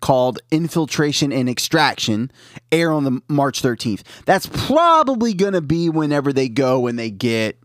called 0.00 0.38
Infiltration 0.50 1.32
and 1.32 1.48
Extraction 1.48 2.30
air 2.72 2.92
on 2.92 3.04
the 3.04 3.20
March 3.28 3.62
13th. 3.62 4.02
That's 4.24 4.46
probably 4.46 5.34
going 5.34 5.54
to 5.54 5.60
be 5.60 5.88
whenever 5.88 6.32
they 6.32 6.48
go 6.48 6.86
and 6.86 6.98
they 6.98 7.10
get 7.10 7.58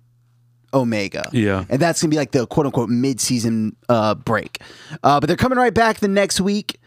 Omega. 0.74 1.30
Yeah. 1.32 1.65
And 1.69 1.80
that's 1.80 2.02
going 2.02 2.10
to 2.10 2.15
be 2.15 2.17
like 2.19 2.32
the 2.32 2.48
quote 2.48 2.65
unquote 2.65 2.89
mid 2.89 3.19
season 3.19 3.76
uh, 3.89 4.15
break. 4.15 4.62
Uh, 5.04 5.19
but 5.19 5.28
they're 5.28 5.38
coming 5.38 5.58
right 5.58 5.74
back 5.74 6.00
the 6.00 6.08
next 6.08 6.41
week. 6.41 6.80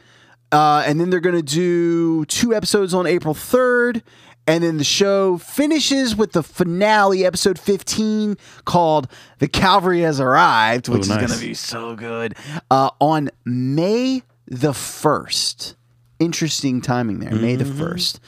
Uh, 0.53 0.83
and 0.87 1.01
then 1.01 1.11
they're 1.11 1.21
going 1.21 1.37
to 1.37 1.43
do 1.43 2.25
two 2.27 2.55
episodes 2.55 2.95
on 2.95 3.07
April 3.07 3.35
3rd. 3.35 4.03
And 4.49 4.63
then 4.63 4.77
the 4.77 4.85
show 4.85 5.39
finishes 5.39 6.15
with 6.15 6.31
the 6.33 6.43
finale, 6.43 7.27
episode 7.27 7.59
15, 7.59 8.37
called 8.65 9.09
The 9.39 9.49
Calvary 9.49 10.03
Has 10.03 10.21
Arrived, 10.21 10.89
which 10.89 11.09
Ooh, 11.09 11.11
is 11.11 11.17
going 11.17 11.29
to 11.31 11.41
be 11.41 11.53
so 11.53 11.97
good, 11.97 12.37
uh, 12.71 12.91
on 13.01 13.31
May 13.45 14.23
the 14.47 14.73
1st. 14.73 15.75
Interesting 16.19 16.81
timing 16.81 17.19
there, 17.19 17.35
May 17.35 17.57
the 17.57 17.65
Mm-hmm. 17.65 17.83
1st. 17.83 18.19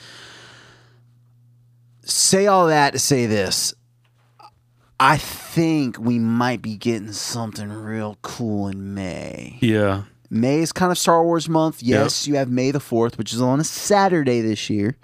Say 2.02 2.46
all 2.46 2.66
that 2.68 2.92
to 2.92 2.98
say 2.98 3.26
this. 3.26 3.74
I 5.00 5.16
think 5.16 5.98
we 5.98 6.18
might 6.18 6.60
be 6.60 6.76
getting 6.76 7.12
something 7.12 7.68
real 7.70 8.18
cool 8.22 8.68
in 8.68 8.94
May. 8.94 9.58
Yeah. 9.60 10.04
May 10.30 10.58
is 10.58 10.72
kind 10.72 10.90
of 10.90 10.98
Star 10.98 11.24
Wars 11.24 11.48
month. 11.48 11.82
Yes, 11.82 12.26
you 12.26 12.34
have 12.34 12.50
May 12.50 12.70
the 12.70 12.80
4th, 12.80 13.16
which 13.16 13.32
is 13.32 13.40
on 13.40 13.60
a 13.60 13.64
Saturday 13.64 14.40
this 14.40 14.68
year. 14.68 14.96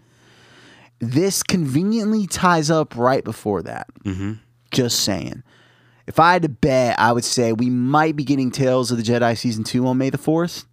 This 0.98 1.42
conveniently 1.42 2.26
ties 2.26 2.70
up 2.70 2.96
right 2.96 3.22
before 3.24 3.62
that. 3.62 3.86
Mm-hmm. 4.04 4.34
Just 4.70 5.00
saying. 5.00 5.42
If 6.06 6.18
I 6.18 6.34
had 6.34 6.42
to 6.42 6.48
bet, 6.48 6.98
I 6.98 7.12
would 7.12 7.24
say 7.24 7.52
we 7.52 7.70
might 7.70 8.16
be 8.16 8.24
getting 8.24 8.50
Tales 8.50 8.90
of 8.90 8.98
the 8.98 9.02
Jedi 9.02 9.36
Season 9.38 9.64
2 9.64 9.86
on 9.86 9.96
May 9.96 10.10
the 10.10 10.18
4th, 10.18 10.64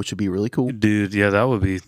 which 0.00 0.10
would 0.10 0.18
be 0.18 0.28
really 0.28 0.48
cool. 0.48 0.70
Dude, 0.70 1.12
yeah, 1.14 1.28
that 1.30 1.42
would 1.44 1.60
be 1.60 1.80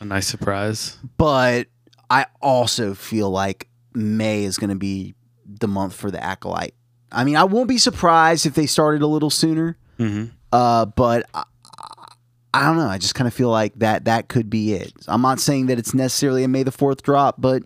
a 0.00 0.04
nice 0.06 0.26
surprise. 0.26 0.96
But 1.18 1.66
I 2.10 2.24
also 2.40 2.94
feel 2.94 3.28
like 3.30 3.68
May 3.92 4.44
is 4.44 4.56
going 4.56 4.70
to 4.70 4.76
be 4.76 5.14
the 5.46 5.68
month 5.68 5.94
for 5.94 6.10
the 6.10 6.22
Acolyte. 6.24 6.74
I 7.12 7.24
mean, 7.24 7.36
I 7.36 7.44
won't 7.44 7.68
be 7.68 7.76
surprised 7.78 8.46
if 8.46 8.54
they 8.54 8.64
started 8.66 9.02
a 9.02 9.06
little 9.06 9.28
sooner. 9.30 9.76
Mm-hmm. 9.98 10.26
Uh, 10.50 10.86
but 10.86 11.26
I, 11.34 11.44
I 12.54 12.64
don't 12.66 12.78
know. 12.78 12.86
I 12.88 12.96
just 12.96 13.14
kind 13.14 13.28
of 13.28 13.34
feel 13.34 13.50
like 13.50 13.78
that 13.80 14.06
that 14.06 14.28
could 14.28 14.48
be 14.48 14.72
it. 14.72 14.92
I'm 15.06 15.20
not 15.22 15.40
saying 15.40 15.66
that 15.66 15.78
it's 15.78 15.92
necessarily 15.92 16.42
a 16.44 16.48
May 16.48 16.62
the 16.62 16.72
Fourth 16.72 17.02
drop, 17.02 17.36
but 17.38 17.62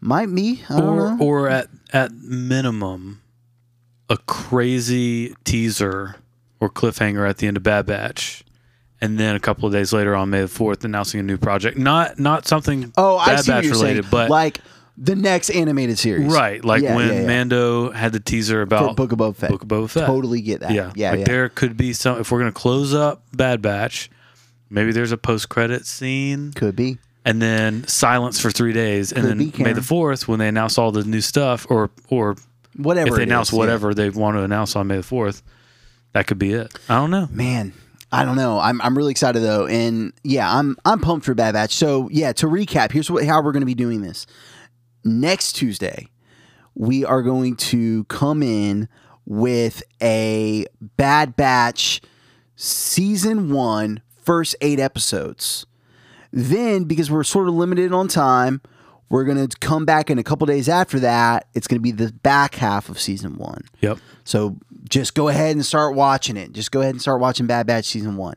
might 0.00 0.34
be. 0.34 0.62
I 0.68 0.80
don't 0.80 0.98
Or 0.98 1.16
know. 1.16 1.24
or 1.24 1.48
at 1.48 1.68
at 1.92 2.12
minimum 2.12 3.22
a 4.10 4.16
crazy 4.16 5.34
teaser 5.44 6.16
or 6.60 6.68
cliffhanger 6.70 7.28
at 7.28 7.38
the 7.38 7.46
end 7.46 7.56
of 7.56 7.62
Bad 7.62 7.86
Batch. 7.86 8.42
And 9.00 9.18
then 9.18 9.36
a 9.36 9.40
couple 9.40 9.66
of 9.66 9.72
days 9.72 9.92
later 9.92 10.16
on 10.16 10.30
May 10.30 10.40
the 10.40 10.48
fourth 10.48 10.84
announcing 10.84 11.20
a 11.20 11.22
new 11.22 11.38
project. 11.38 11.78
Not 11.78 12.18
not 12.18 12.46
something 12.48 12.92
oh, 12.96 13.18
Bad 13.18 13.28
I 13.28 13.40
see 13.40 13.50
what 13.52 13.56
Batch 13.58 13.64
you're 13.64 13.72
related, 13.74 14.04
saying. 14.04 14.10
but 14.10 14.30
like 14.30 14.60
the 14.96 15.14
next 15.14 15.50
animated 15.50 15.96
series, 15.98 16.32
Right, 16.32 16.64
like 16.64 16.82
Yeah, 16.82 16.96
when 16.96 17.06
yeah, 17.08 17.20
yeah. 17.20 17.26
Mando 17.26 17.92
had 17.92 18.12
the 18.12 18.18
teaser 18.18 18.60
about 18.62 18.96
Book 18.96 19.12
of 19.12 19.18
Boba 19.18 19.36
Fett. 19.36 19.50
Book 19.50 19.62
of 19.62 19.68
Boba 19.68 19.88
Fett. 19.88 20.06
Totally 20.06 20.40
get 20.40 20.58
that. 20.60 20.72
Yeah, 20.72 20.90
yeah, 20.96 21.10
like 21.10 21.20
yeah. 21.20 21.24
there 21.26 21.48
could 21.48 21.76
be 21.76 21.92
some. 21.92 22.18
If 22.18 22.32
we're 22.32 22.40
gonna 22.40 22.50
close 22.50 22.92
up 22.92 23.22
Bad 23.32 23.62
Batch, 23.62 24.10
maybe 24.68 24.90
there's 24.90 25.12
a 25.12 25.16
post 25.16 25.48
credit 25.48 25.86
scene, 25.86 26.52
Could 26.52 26.74
be. 26.74 26.98
and 27.24 27.40
then 27.40 27.86
silence 27.86 28.40
for 28.40 28.50
three 28.50 28.72
days, 28.72 29.12
and 29.12 29.20
Could 29.22 29.30
then 29.30 29.38
be, 29.38 29.44
May 29.44 29.50
Karen. 29.52 29.74
the 29.76 29.82
fourth 29.82 30.26
when 30.26 30.40
they 30.40 30.48
announce 30.48 30.76
all 30.76 30.90
the 30.90 31.04
new 31.04 31.20
stuff, 31.20 31.68
or 31.70 31.90
or 32.08 32.34
Whatever. 32.76 33.10
if 33.10 33.14
they 33.14 33.22
it 33.22 33.28
announce 33.28 33.50
is, 33.50 33.52
yeah. 33.52 33.58
whatever 33.60 33.94
they 33.94 34.10
want 34.10 34.36
to 34.36 34.42
announce 34.42 34.74
on 34.74 34.88
May 34.88 34.96
the 34.96 35.02
fourth, 35.04 35.44
that 36.14 36.26
could 36.26 36.40
be 36.40 36.52
it. 36.54 36.76
I 36.88 36.96
don't 36.96 37.12
know. 37.12 37.28
Man, 37.30 37.72
I 38.10 38.24
don't 38.24 38.36
know. 38.36 38.58
I'm 38.58 38.80
I'm 38.80 38.96
really 38.96 39.10
excited 39.10 39.42
though, 39.42 39.66
and 39.66 40.12
yeah, 40.24 40.50
I'm 40.50 40.76
I'm 40.84 41.00
pumped 41.00 41.26
for 41.26 41.34
Bad 41.34 41.52
Batch. 41.52 41.74
So 41.74 42.08
yeah, 42.10 42.32
to 42.34 42.46
recap, 42.46 42.92
here's 42.92 43.10
what 43.10 43.24
how 43.24 43.42
we're 43.42 43.52
going 43.52 43.62
to 43.62 43.66
be 43.66 43.74
doing 43.74 44.02
this. 44.02 44.26
Next 45.04 45.52
Tuesday, 45.52 46.08
we 46.74 47.04
are 47.04 47.22
going 47.22 47.56
to 47.56 48.04
come 48.04 48.42
in 48.42 48.88
with 49.26 49.82
a 50.02 50.66
Bad 50.80 51.36
Batch 51.36 52.00
season 52.56 53.50
one, 53.50 54.00
first 54.22 54.56
eight 54.60 54.80
episodes. 54.80 55.66
Then, 56.32 56.84
because 56.84 57.10
we're 57.10 57.24
sort 57.24 57.48
of 57.48 57.54
limited 57.54 57.92
on 57.92 58.08
time, 58.08 58.60
we're 59.10 59.24
going 59.24 59.48
to 59.48 59.58
come 59.58 59.84
back 59.84 60.10
in 60.10 60.18
a 60.18 60.22
couple 60.22 60.46
days 60.46 60.68
after 60.68 61.00
that. 61.00 61.46
It's 61.54 61.66
going 61.66 61.78
to 61.78 61.82
be 61.82 61.92
the 61.92 62.12
back 62.12 62.54
half 62.54 62.88
of 62.88 63.00
season 63.00 63.36
one. 63.36 63.64
Yep. 63.80 63.98
So 64.24 64.58
just 64.88 65.14
go 65.14 65.28
ahead 65.28 65.56
and 65.56 65.64
start 65.64 65.94
watching 65.94 66.36
it. 66.36 66.52
Just 66.52 66.70
go 66.70 66.80
ahead 66.80 66.94
and 66.94 67.02
start 67.02 67.20
watching 67.20 67.46
Bad 67.46 67.66
Batch 67.66 67.86
season 67.86 68.16
one. 68.16 68.36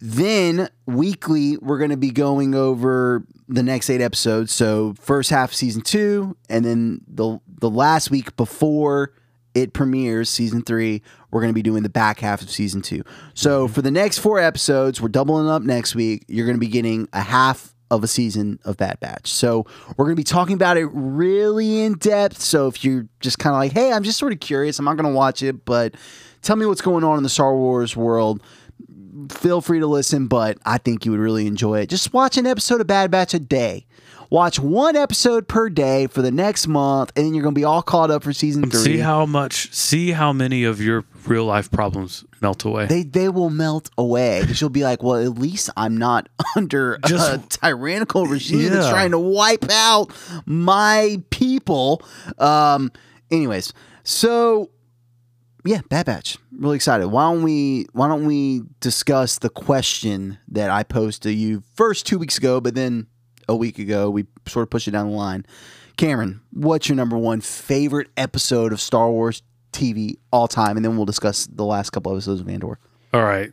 Then 0.00 0.68
weekly, 0.86 1.56
we're 1.56 1.78
going 1.78 1.90
to 1.90 1.96
be 1.96 2.10
going 2.10 2.54
over 2.54 3.24
the 3.48 3.62
next 3.62 3.90
eight 3.90 4.00
episodes. 4.00 4.52
So 4.52 4.94
first 5.00 5.30
half 5.30 5.50
of 5.50 5.56
season 5.56 5.82
two, 5.82 6.36
and 6.48 6.64
then 6.64 7.00
the 7.08 7.40
the 7.60 7.70
last 7.70 8.10
week 8.10 8.36
before 8.36 9.12
it 9.54 9.72
premieres, 9.72 10.28
season 10.28 10.62
three, 10.62 11.02
we're 11.30 11.40
going 11.40 11.50
to 11.50 11.54
be 11.54 11.62
doing 11.62 11.82
the 11.82 11.88
back 11.88 12.20
half 12.20 12.42
of 12.42 12.50
season 12.50 12.82
two. 12.82 13.02
So 13.34 13.64
mm-hmm. 13.64 13.74
for 13.74 13.82
the 13.82 13.90
next 13.90 14.18
four 14.18 14.38
episodes, 14.38 15.00
we're 15.00 15.08
doubling 15.08 15.48
up 15.48 15.62
next 15.62 15.94
week. 15.94 16.24
You're 16.28 16.46
going 16.46 16.56
to 16.56 16.60
be 16.60 16.68
getting 16.68 17.08
a 17.12 17.20
half 17.20 17.74
of 17.90 18.04
a 18.04 18.06
season 18.06 18.58
of 18.64 18.76
Bad 18.76 19.00
Batch. 19.00 19.32
So 19.32 19.66
we're 19.96 20.04
going 20.04 20.16
to 20.16 20.20
be 20.20 20.24
talking 20.24 20.54
about 20.54 20.76
it 20.76 20.86
really 20.92 21.82
in 21.82 21.94
depth. 21.94 22.40
So 22.40 22.68
if 22.68 22.84
you're 22.84 23.06
just 23.20 23.38
kind 23.38 23.54
of 23.54 23.60
like, 23.60 23.72
hey, 23.72 23.92
I'm 23.92 24.04
just 24.04 24.18
sort 24.18 24.32
of 24.32 24.40
curious, 24.40 24.78
I'm 24.78 24.84
not 24.84 24.96
going 24.96 25.10
to 25.10 25.16
watch 25.16 25.42
it, 25.42 25.64
but 25.64 25.94
tell 26.42 26.56
me 26.56 26.66
what's 26.66 26.80
going 26.80 27.04
on 27.04 27.16
in 27.16 27.22
the 27.22 27.28
Star 27.28 27.54
Wars 27.54 27.96
world. 27.96 28.42
Feel 29.30 29.60
free 29.60 29.80
to 29.80 29.86
listen, 29.86 30.26
but 30.28 30.58
I 30.64 30.78
think 30.78 31.04
you 31.04 31.10
would 31.10 31.20
really 31.20 31.46
enjoy 31.46 31.80
it. 31.80 31.88
Just 31.88 32.12
watch 32.12 32.36
an 32.36 32.46
episode 32.46 32.80
of 32.80 32.86
Bad 32.86 33.10
Batch 33.10 33.34
a 33.34 33.40
day. 33.40 33.86
Watch 34.30 34.58
one 34.60 34.94
episode 34.94 35.48
per 35.48 35.70
day 35.70 36.06
for 36.06 36.20
the 36.20 36.30
next 36.30 36.66
month, 36.66 37.12
and 37.16 37.24
then 37.24 37.34
you're 37.34 37.42
going 37.42 37.54
to 37.54 37.58
be 37.58 37.64
all 37.64 37.80
caught 37.80 38.10
up 38.10 38.22
for 38.22 38.34
season 38.34 38.68
three. 38.70 38.80
See 38.80 38.98
how 38.98 39.24
much. 39.24 39.72
See 39.72 40.10
how 40.10 40.34
many 40.34 40.64
of 40.64 40.82
your 40.82 41.04
real 41.26 41.44
life 41.46 41.70
problems 41.70 42.24
melt 42.40 42.64
away. 42.64 42.86
they 42.86 43.02
they 43.02 43.28
will 43.28 43.50
melt 43.50 43.90
away 43.96 44.40
because 44.42 44.60
you'll 44.60 44.70
be 44.70 44.84
like, 44.84 45.02
well, 45.02 45.16
at 45.16 45.38
least 45.38 45.70
I'm 45.76 45.96
not 45.96 46.28
under 46.56 46.98
a 47.04 47.38
tyrannical 47.48 48.26
regime 48.26 48.70
that's 48.70 48.90
trying 48.90 49.12
to 49.12 49.18
wipe 49.18 49.70
out 49.70 50.12
my 50.44 51.22
people. 51.30 52.02
Um, 52.38 52.92
anyways, 53.30 53.72
so 54.02 54.70
yeah, 55.64 55.80
Bad 55.88 56.06
Batch. 56.06 56.38
Really 56.52 56.76
excited. 56.76 57.08
Why 57.08 57.32
don't 57.32 57.42
we 57.42 57.86
Why 57.92 58.08
don't 58.08 58.26
we 58.26 58.62
discuss 58.80 59.38
the 59.38 59.50
question 59.50 60.38
that 60.48 60.70
I 60.70 60.82
posed 60.82 61.22
to 61.22 61.32
you 61.32 61.62
first 61.76 62.06
two 62.06 62.18
weeks 62.18 62.36
ago, 62.36 62.60
but 62.60 62.74
then 62.74 63.06
a 63.48 63.56
week 63.56 63.78
ago 63.78 64.10
we 64.10 64.26
sort 64.46 64.62
of 64.64 64.70
pushed 64.70 64.88
it 64.88 64.92
down 64.92 65.10
the 65.10 65.16
line. 65.16 65.44
Cameron, 65.96 66.40
what's 66.52 66.88
your 66.88 66.96
number 66.96 67.18
one 67.18 67.40
favorite 67.40 68.08
episode 68.16 68.72
of 68.72 68.80
Star 68.80 69.10
Wars 69.10 69.42
TV 69.72 70.16
all 70.32 70.46
time? 70.46 70.76
And 70.76 70.84
then 70.84 70.96
we'll 70.96 71.06
discuss 71.06 71.46
the 71.46 71.64
last 71.64 71.90
couple 71.90 72.12
episodes 72.12 72.40
of 72.40 72.48
Andor. 72.48 72.78
All 73.12 73.22
right. 73.24 73.50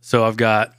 So 0.00 0.24
I've 0.24 0.36
got 0.36 0.74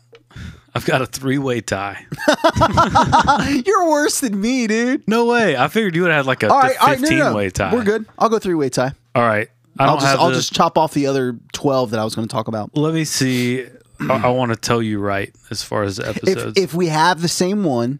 I've 0.75 0.86
got 0.86 1.01
a 1.01 1.05
three 1.05 1.38
way 1.38 1.62
tie. 1.62 2.05
You're 3.65 3.89
worse 3.89 4.19
than 4.21 4.39
me, 4.39 4.67
dude. 4.67 5.07
No 5.07 5.25
way. 5.25 5.55
I 5.55 5.67
figured 5.67 5.95
you 5.95 6.03
would 6.03 6.12
have 6.12 6.25
had 6.25 6.27
like 6.27 6.43
a 6.43 6.49
All 6.51 6.59
right, 6.59 6.75
all 6.79 6.88
right, 6.88 6.99
no, 6.99 7.01
fifteen 7.01 7.19
no, 7.19 7.29
no. 7.31 7.36
way 7.36 7.49
tie. 7.49 7.73
We're 7.73 7.83
good. 7.83 8.05
I'll 8.17 8.29
go 8.29 8.39
three 8.39 8.55
way 8.55 8.69
tie. 8.69 8.91
All 9.15 9.23
right. 9.23 9.49
I 9.79 9.86
I'll 9.86 9.97
just 9.97 10.19
I'll 10.19 10.29
the- 10.29 10.36
just 10.36 10.53
chop 10.53 10.77
off 10.77 10.93
the 10.93 11.07
other 11.07 11.38
twelve 11.51 11.91
that 11.91 11.99
I 11.99 12.03
was 12.03 12.15
going 12.15 12.27
to 12.27 12.31
talk 12.31 12.47
about. 12.47 12.75
Let 12.77 12.93
me 12.93 13.05
see. 13.05 13.65
I, 13.99 14.23
I 14.25 14.27
want 14.29 14.51
to 14.51 14.56
tell 14.58 14.82
you 14.82 14.99
right 14.99 15.34
as 15.49 15.63
far 15.63 15.84
as 15.84 15.97
the 15.97 16.10
If 16.10 16.17
episodes. 16.17 16.60
if 16.60 16.73
we 16.73 16.88
have 16.88 17.21
the 17.21 17.27
same 17.27 17.63
one, 17.63 17.99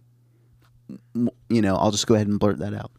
you 1.50 1.62
know, 1.62 1.76
I'll 1.76 1.92
just 1.92 2.08
go 2.08 2.16
ahead 2.16 2.28
and 2.28 2.40
blurt 2.40 2.60
that 2.60 2.74
out. 2.74 2.92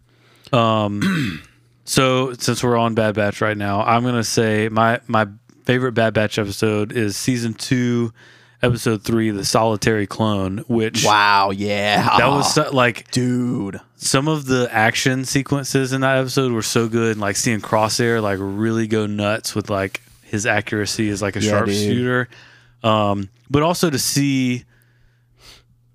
Um, 0.59 1.43
so 1.85 2.33
since 2.35 2.63
we're 2.63 2.77
on 2.77 2.95
Bad 2.95 3.15
Batch 3.15 3.41
right 3.41 3.57
now, 3.57 3.83
I'm 3.83 4.05
gonna 4.05 4.25
say 4.25 4.69
my 4.69 5.01
my 5.07 5.27
favorite 5.65 5.93
Bad 5.93 6.15
Batch 6.15 6.39
episode 6.39 6.93
is 6.93 7.17
season 7.17 7.55
two, 7.55 8.13
episode 8.63 9.03
three, 9.03 9.31
the 9.31 9.45
Solitary 9.45 10.07
Clone, 10.07 10.59
which 10.69 11.05
Wow, 11.05 11.51
yeah, 11.51 12.17
that 12.19 12.29
was 12.29 12.55
so, 12.55 12.71
like 12.73 13.11
dude. 13.11 13.81
some 13.97 14.29
of 14.29 14.47
the 14.47 14.69
action 14.71 15.25
sequences 15.25 15.93
in 15.93 16.03
that 16.03 16.19
episode 16.19 16.53
were 16.53 16.63
so 16.63 16.89
good. 16.89 17.19
Like 17.19 17.37
seeing 17.37 17.61
Crosshair 17.61 18.23
like 18.23 18.39
really 18.41 18.87
go 18.87 19.07
nuts 19.07 19.55
with 19.55 19.69
like 19.71 20.01
his 20.23 20.47
accuracy 20.47 21.09
as 21.11 21.21
like 21.23 21.37
a 21.37 21.41
Yeah, 21.41 21.65
dude. 21.65 22.29
Um, 22.85 23.31
but 23.51 23.63
also 23.63 23.91
to 23.91 23.99
see. 23.99 24.65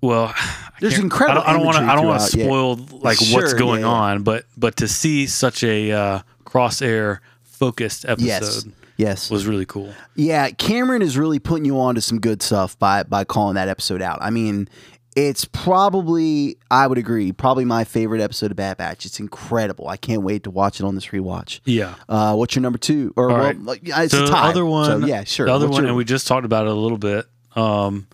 Well, 0.02 0.34
There's 0.80 0.98
incredible 0.98 1.42
I 1.44 1.52
don't 1.52 1.64
want 1.64 1.76
to. 1.76 1.82
I 1.84 1.94
don't 1.94 2.06
want 2.06 2.22
to 2.22 2.26
throughout, 2.28 2.46
yeah. 2.46 2.46
spoil 2.46 2.76
like 3.00 3.18
what's 3.32 3.52
going 3.54 3.82
yeah, 3.82 3.86
yeah. 3.88 3.92
on, 3.92 4.22
but 4.22 4.44
but 4.56 4.76
to 4.76 4.88
see 4.88 5.26
such 5.26 5.62
a 5.62 5.92
uh, 5.92 6.20
crosshair 6.44 7.18
focused 7.42 8.06
episode 8.06 8.26
Yes, 8.26 8.66
yes, 8.96 9.30
was 9.30 9.46
really 9.46 9.66
cool. 9.66 9.92
yeah. 10.16 10.50
Cameron 10.50 11.02
is 11.02 11.18
really 11.18 11.38
putting 11.38 11.66
you 11.66 11.78
on 11.78 11.96
to 11.96 12.00
some 12.00 12.18
good 12.18 12.42
stuff 12.42 12.78
by 12.78 13.02
by 13.02 13.24
calling 13.24 13.56
that 13.56 13.68
episode 13.68 14.00
out. 14.00 14.18
I 14.22 14.30
mean, 14.30 14.68
it's 15.16 15.44
probably 15.44 16.56
I 16.70 16.86
would 16.86 16.98
agree, 16.98 17.32
probably 17.32 17.64
my 17.64 17.84
favorite 17.84 18.20
episode 18.20 18.50
of 18.50 18.56
Bad 18.56 18.76
Batch. 18.76 19.04
It's 19.06 19.18
incredible. 19.20 19.88
I 19.88 19.96
can't 19.96 20.22
wait 20.22 20.44
to 20.44 20.50
watch 20.50 20.78
it 20.80 20.84
on 20.84 20.94
this 20.94 21.06
rewatch. 21.06 21.60
Yeah. 21.64 21.94
Uh, 22.08 22.34
what's 22.36 22.54
your 22.54 22.62
number 22.62 22.78
two? 22.78 23.12
Or 23.16 23.30
All 23.30 23.36
well, 23.36 23.44
right. 23.46 23.60
like, 23.60 23.80
yeah, 23.86 24.02
it's 24.02 24.12
so 24.12 24.24
a 24.24 24.26
the 24.26 24.36
other 24.36 24.64
one, 24.64 25.00
So, 25.02 25.06
yeah, 25.06 25.24
sure. 25.24 25.46
The 25.46 25.52
other 25.52 25.66
What's 25.66 25.74
one, 25.76 25.82
your- 25.84 25.88
and 25.90 25.96
we 25.96 26.04
just 26.04 26.26
talked 26.26 26.44
about 26.44 26.66
it 26.66 26.70
a 26.72 26.74
little 26.74 26.98
bit. 26.98 27.26
Um, 27.56 28.06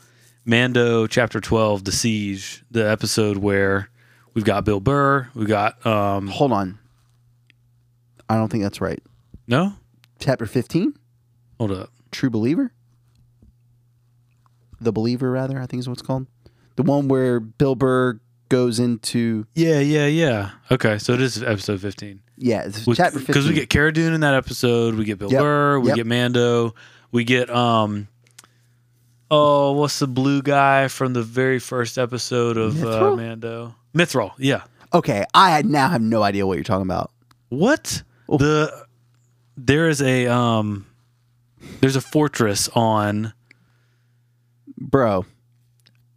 Mando 0.45 1.07
chapter 1.07 1.41
twelve, 1.41 1.85
the 1.85 1.93
siege, 1.93 2.65
the 2.71 2.89
episode 2.89 3.37
where 3.39 3.91
we've 4.35 4.45
got 4.45 4.65
Bill 4.65 4.81
Burr, 4.81 5.29
we 5.35 5.45
got 5.45 5.85
um, 5.85 6.29
hold 6.29 6.53
on. 6.53 6.79
I 8.29 8.37
don't 8.37 8.49
think 8.49 8.63
that's 8.63 8.81
right. 8.81 9.03
No, 9.47 9.75
Chapter 10.19 10.47
15, 10.47 10.95
hold 11.59 11.71
up. 11.73 11.91
True 12.11 12.31
Believer? 12.31 12.73
The 14.81 14.93
Believer, 14.93 15.31
rather, 15.31 15.61
I 15.61 15.67
think 15.67 15.81
is 15.81 15.89
what 15.89 15.99
it's 15.99 16.07
called. 16.07 16.27
The 16.77 16.83
one 16.83 17.09
where 17.09 17.41
Bill 17.41 17.75
Burr 17.75 18.21
goes 18.49 18.79
into. 18.79 19.47
Yeah, 19.55 19.81
yeah, 19.81 20.07
yeah. 20.07 20.51
Okay, 20.71 20.99
so 20.99 21.13
it 21.15 21.21
is 21.21 21.43
episode 21.43 21.81
fifteen. 21.81 22.21
Yeah, 22.39 22.65
it's 22.67 22.85
chapter 22.85 23.19
15. 23.19 23.27
Because 23.27 23.49
we 23.49 23.55
get 23.55 23.71
Cara 23.71 23.93
Dune 23.93 24.13
in 24.13 24.21
that 24.21 24.35
episode, 24.35 24.95
we 24.95 25.05
get 25.05 25.19
Bill 25.19 25.33
Yep, 25.33 25.41
Burr, 25.41 25.81
we 25.81 25.89
yep. 25.89 25.97
get 25.97 26.07
Mando, 26.07 26.75
we 27.11 27.25
get 27.25 27.51
um. 27.51 28.09
Oh, 29.31 29.73
what's 29.73 29.99
the 29.99 30.07
blue 30.07 30.41
guy 30.41 30.87
from 30.87 31.13
the 31.13 31.23
very 31.23 31.59
first 31.59 31.99
episode 31.99 32.57
of 32.57 32.81
uh, 32.83 32.87
Mythrol? 32.87 33.17
Mando? 33.17 33.75
Mythrol, 33.95 34.33
yeah. 34.39 34.63
Okay, 34.95 35.25
I 35.35 35.63
now 35.63 35.89
have 35.89 36.03
no 36.03 36.23
idea 36.23 36.47
what 36.47 36.55
you're 36.55 36.65
talking 36.65 36.87
about. 36.87 37.11
What 37.49 38.03
the? 38.29 38.87
There 39.57 39.89
is 39.89 40.03
a 40.03 40.27
um. 40.27 40.87
There's 41.81 41.97
a 41.97 42.01
fortress 42.01 42.69
on. 42.75 43.33
Bro, 44.79 45.25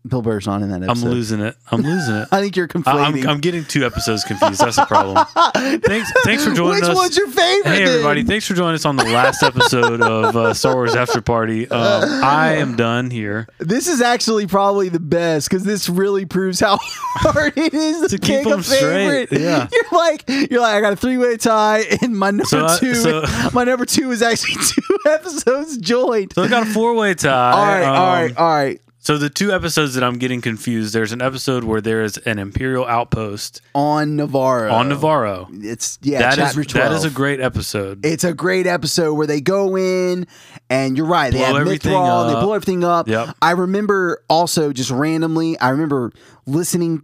Bill 0.07 0.21
Burr's 0.21 0.47
on 0.47 0.63
in 0.63 0.69
that 0.69 0.81
episode. 0.81 1.05
I'm 1.07 1.11
losing 1.13 1.39
it. 1.41 1.55
I'm 1.71 1.81
losing 1.81 2.15
it. 2.15 2.27
I 2.31 2.39
think 2.39 2.55
you're 2.55 2.69
conflating. 2.69 3.23
I'm, 3.23 3.29
I'm 3.29 3.39
getting 3.41 3.65
two 3.65 3.85
episodes 3.85 4.23
confused. 4.23 4.61
That's 4.61 4.77
a 4.77 4.85
problem. 4.85 5.25
thanks, 5.81 6.11
thanks 6.23 6.45
for 6.45 6.53
joining 6.53 6.75
Which 6.75 6.83
us. 6.83 6.89
Which 6.89 6.95
one's 6.97 7.17
your 7.17 7.27
favorite? 7.27 7.65
Hey 7.73 7.83
everybody! 7.83 8.23
Thanks 8.23 8.47
for 8.47 8.53
joining 8.53 8.75
us 8.75 8.85
on 8.85 8.95
the 8.95 9.03
last 9.03 9.43
episode 9.43 10.01
of 10.01 10.35
uh, 10.37 10.53
Star 10.53 10.75
Wars 10.75 10.95
After 10.95 11.21
Party. 11.21 11.69
Um, 11.69 12.23
I 12.23 12.53
am 12.55 12.75
done 12.77 13.11
here. 13.11 13.47
This 13.57 13.87
is 13.87 14.01
actually 14.01 14.47
probably 14.47 14.87
the 14.89 14.99
best 15.01 15.49
because 15.49 15.63
this 15.65 15.89
really 15.89 16.25
proves 16.25 16.59
how 16.61 16.77
hard 16.81 17.53
it 17.57 17.73
is 17.73 18.09
to, 18.11 18.17
To 18.17 18.19
keep 18.19 18.45
them 18.47 18.63
straight, 18.63 19.27
favorite. 19.29 19.41
yeah. 19.41 19.67
You're 19.71 19.83
like, 19.91 20.23
you're 20.49 20.61
like, 20.61 20.75
I 20.75 20.81
got 20.81 20.93
a 20.93 20.95
three 20.95 21.17
way 21.17 21.35
tie, 21.35 21.83
and 22.01 22.17
my 22.17 22.31
number 22.31 22.45
So 22.45 22.65
I- 22.65 22.77
two, 22.79 22.95
so- 22.95 23.23
my 23.53 23.65
number 23.65 23.85
two 23.85 24.11
is 24.11 24.21
actually 24.21 24.55
two 24.63 24.97
episodes 25.07 25.77
joined. 25.77 26.33
So 26.33 26.43
I 26.43 26.47
got 26.47 26.63
a 26.63 26.71
four-way 26.71 27.15
tie. 27.15 27.51
all 27.51 27.65
right, 27.65 27.83
all 27.83 28.07
right, 28.13 28.31
Um, 28.31 28.37
all 28.37 28.55
right. 28.55 28.81
So 29.01 29.17
the 29.17 29.29
two 29.29 29.51
episodes 29.53 29.93
that 29.95 30.03
I'm 30.03 30.17
getting 30.17 30.41
confused. 30.41 30.93
There's 30.93 31.13
an 31.13 31.21
episode 31.21 31.63
where 31.63 31.79
there 31.79 32.03
is 32.03 32.17
an 32.17 32.37
Imperial 32.37 32.85
outpost 32.85 33.61
On 33.73 34.17
Nevarro. 34.17 34.71
on 34.73 34.89
Nevarro. 34.89 35.47
It's 35.63 35.97
yeah, 36.01 36.19
That 36.19 36.31
is 36.37 36.37
chapter 36.49 36.63
twelve. 36.65 36.89
that 36.91 36.95
is 36.97 37.05
a 37.05 37.09
great 37.09 37.39
episode. 37.39 38.05
It's 38.05 38.25
a 38.25 38.33
great 38.33 38.67
episode 38.67 39.13
where 39.13 39.25
they 39.25 39.39
go 39.39 39.77
in 39.77 40.27
and 40.69 40.97
you're 40.97 41.05
right. 41.05 41.31
They 41.31 41.39
Blow 41.39 41.47
have 41.47 41.55
everything 41.55 41.93
Mythrol, 41.93 42.27
they 42.27 42.41
blow 42.41 42.53
everything 42.53 42.83
up. 42.83 43.07
Yep. 43.07 43.37
I 43.41 43.51
remember 43.51 44.21
also 44.29 44.73
just 44.73 44.91
randomly, 44.91 45.57
I 45.59 45.69
remember 45.69 46.11
listening 46.45 47.03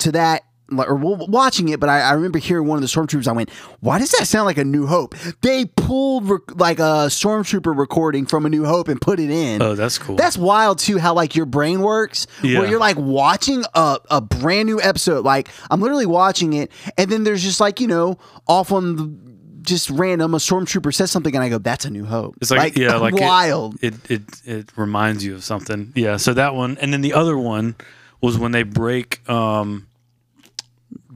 to 0.00 0.12
that 0.12 0.42
or 0.70 0.94
watching 0.96 1.68
it, 1.68 1.78
but 1.80 1.88
I, 1.88 2.00
I 2.00 2.12
remember 2.12 2.38
hearing 2.38 2.66
one 2.66 2.76
of 2.76 2.82
the 2.82 2.88
stormtroopers. 2.88 3.28
I 3.28 3.32
went, 3.32 3.50
"Why 3.80 3.98
does 3.98 4.10
that 4.12 4.26
sound 4.26 4.46
like 4.46 4.58
a 4.58 4.64
New 4.64 4.86
Hope?" 4.86 5.14
They 5.42 5.66
pulled 5.66 6.28
rec- 6.28 6.58
like 6.60 6.78
a 6.78 7.06
stormtrooper 7.08 7.76
recording 7.76 8.26
from 8.26 8.46
a 8.46 8.48
New 8.48 8.64
Hope 8.64 8.88
and 8.88 9.00
put 9.00 9.20
it 9.20 9.30
in. 9.30 9.62
oh, 9.62 9.74
that's 9.74 9.98
cool. 9.98 10.16
That's 10.16 10.36
wild 10.36 10.78
too. 10.78 10.98
How 10.98 11.14
like 11.14 11.36
your 11.36 11.46
brain 11.46 11.80
works, 11.82 12.26
Yeah. 12.42 12.60
where 12.60 12.68
you're 12.68 12.80
like 12.80 12.96
watching 12.98 13.64
a, 13.74 13.98
a 14.10 14.20
brand 14.20 14.66
new 14.66 14.80
episode. 14.80 15.24
Like 15.24 15.48
I'm 15.70 15.80
literally 15.80 16.06
watching 16.06 16.52
it, 16.54 16.70
and 16.98 17.10
then 17.10 17.24
there's 17.24 17.42
just 17.42 17.60
like 17.60 17.80
you 17.80 17.86
know 17.86 18.18
off 18.48 18.72
on 18.72 18.96
the 18.96 19.26
just 19.62 19.90
random 19.90 20.32
a 20.32 20.38
stormtrooper 20.38 20.94
says 20.94 21.10
something, 21.10 21.34
and 21.34 21.42
I 21.44 21.48
go, 21.48 21.58
"That's 21.58 21.84
a 21.84 21.90
New 21.90 22.04
Hope." 22.04 22.36
It's 22.40 22.50
like, 22.52 22.76
yeah, 22.76 22.96
like 22.98 23.14
it- 23.14 23.20
wild. 23.20 23.76
It, 23.82 23.94
it 24.10 24.22
it 24.44 24.72
reminds 24.76 25.24
you 25.24 25.34
of 25.34 25.42
something. 25.44 25.92
Yeah. 25.94 26.16
So 26.18 26.34
that 26.34 26.54
one, 26.54 26.76
and 26.80 26.92
then 26.92 27.00
the 27.02 27.14
other 27.14 27.36
one 27.36 27.74
was 28.20 28.38
when 28.38 28.52
they 28.52 28.62
break 28.62 29.28
um, 29.28 29.86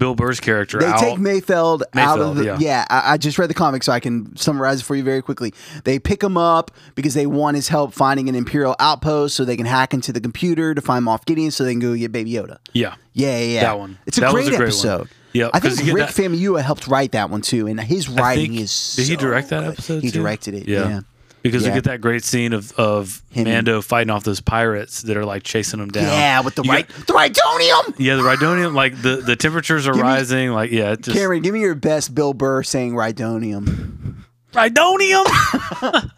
Bill 0.00 0.16
Burr's 0.16 0.40
character 0.40 0.78
they 0.80 0.86
out. 0.86 0.98
take 0.98 1.18
Mayfeld, 1.18 1.82
out 1.94 2.18
of 2.18 2.34
the. 2.36 2.44
yeah. 2.46 2.56
Yeah, 2.58 2.84
I, 2.90 3.12
I 3.12 3.16
just 3.18 3.38
read 3.38 3.48
the 3.50 3.54
comic, 3.54 3.84
so 3.84 3.92
I 3.92 4.00
can 4.00 4.34
summarize 4.36 4.80
it 4.80 4.84
for 4.84 4.96
you 4.96 5.04
very 5.04 5.22
quickly. 5.22 5.54
They 5.84 6.00
pick 6.00 6.20
him 6.24 6.36
up 6.36 6.72
because 6.96 7.14
they 7.14 7.26
want 7.26 7.54
his 7.54 7.68
help 7.68 7.92
finding 7.92 8.28
an 8.28 8.34
Imperial 8.34 8.74
outpost, 8.80 9.36
so 9.36 9.44
they 9.44 9.56
can 9.56 9.66
hack 9.66 9.94
into 9.94 10.12
the 10.12 10.20
computer 10.20 10.74
to 10.74 10.80
find 10.80 11.04
Moff 11.06 11.24
Gideon, 11.26 11.52
so 11.52 11.62
they 11.62 11.72
can 11.74 11.80
go 11.80 11.94
get 11.94 12.10
Baby 12.10 12.32
Yoda. 12.32 12.58
yeah. 12.72 12.96
Yeah, 13.12 13.38
yeah, 13.38 13.44
yeah. 13.54 13.60
That 13.60 13.78
one. 13.78 13.98
It's 14.06 14.18
a 14.18 14.22
That 14.22 14.32
was 14.32 14.44
great, 14.48 14.54
a 14.54 14.56
great 14.56 14.58
one. 14.58 14.66
episode. 14.68 15.08
Yeah, 15.32 15.50
I 15.52 15.60
think 15.60 15.76
Rick 15.78 16.06
that- 16.08 16.08
Famuyiwa 16.14 16.62
helped 16.62 16.86
write 16.88 17.12
that 17.12 17.28
one 17.30 17.40
too, 17.42 17.66
and 17.68 17.78
his 17.80 18.08
writing 18.08 18.52
think- 18.52 18.62
is. 18.62 18.94
Did 18.96 19.06
he 19.06 19.16
direct 19.16 19.50
that 19.50 19.60
good. 19.64 19.72
episode? 19.74 20.02
He 20.02 20.10
too? 20.10 20.18
directed 20.20 20.54
it. 20.54 20.66
Yeah. 20.66 21.00
Because 21.42 21.62
Yeah. 21.62 21.68
you 21.68 21.74
get 21.74 21.84
that 21.84 22.00
great 22.02 22.22
scene 22.24 22.52
of 22.52 22.72
of 22.72 23.22
Him- 23.30 23.44
Mando 23.44 23.80
fighting 23.80 24.10
off 24.10 24.24
those 24.24 24.40
pirates 24.40 25.02
that 25.02 25.16
are 25.16 25.24
like 25.24 25.42
chasing 25.42 25.80
him 25.80 25.88
down. 25.88 26.04
Yeah, 26.04 26.40
with 26.40 26.54
the 26.54 26.62
You 26.62 26.70
right, 26.70 26.86
got- 26.88 27.06
the 27.06 27.12
Rhydonium. 27.14 27.94
yeah, 27.98 28.16
the 28.16 28.22
Rhydonium, 28.22 28.74
like 28.74 29.00
the, 29.00 29.16
the 29.16 29.36
temperatures 29.36 29.86
are 29.86 29.92
Give 29.92 30.02
me- 30.02 30.08
rising. 30.08 30.50
Like 30.50 30.70
yeah, 30.70 30.96
just 30.96 31.16
Cameron, 31.16 31.40
give 31.42 31.54
me 31.54 31.60
your 31.60 31.74
best 31.74 32.14
Bill 32.14 32.34
Burr 32.34 32.62
saying 32.62 32.92
Rightonium. 32.92 34.16
Rhydonium. 34.52 36.10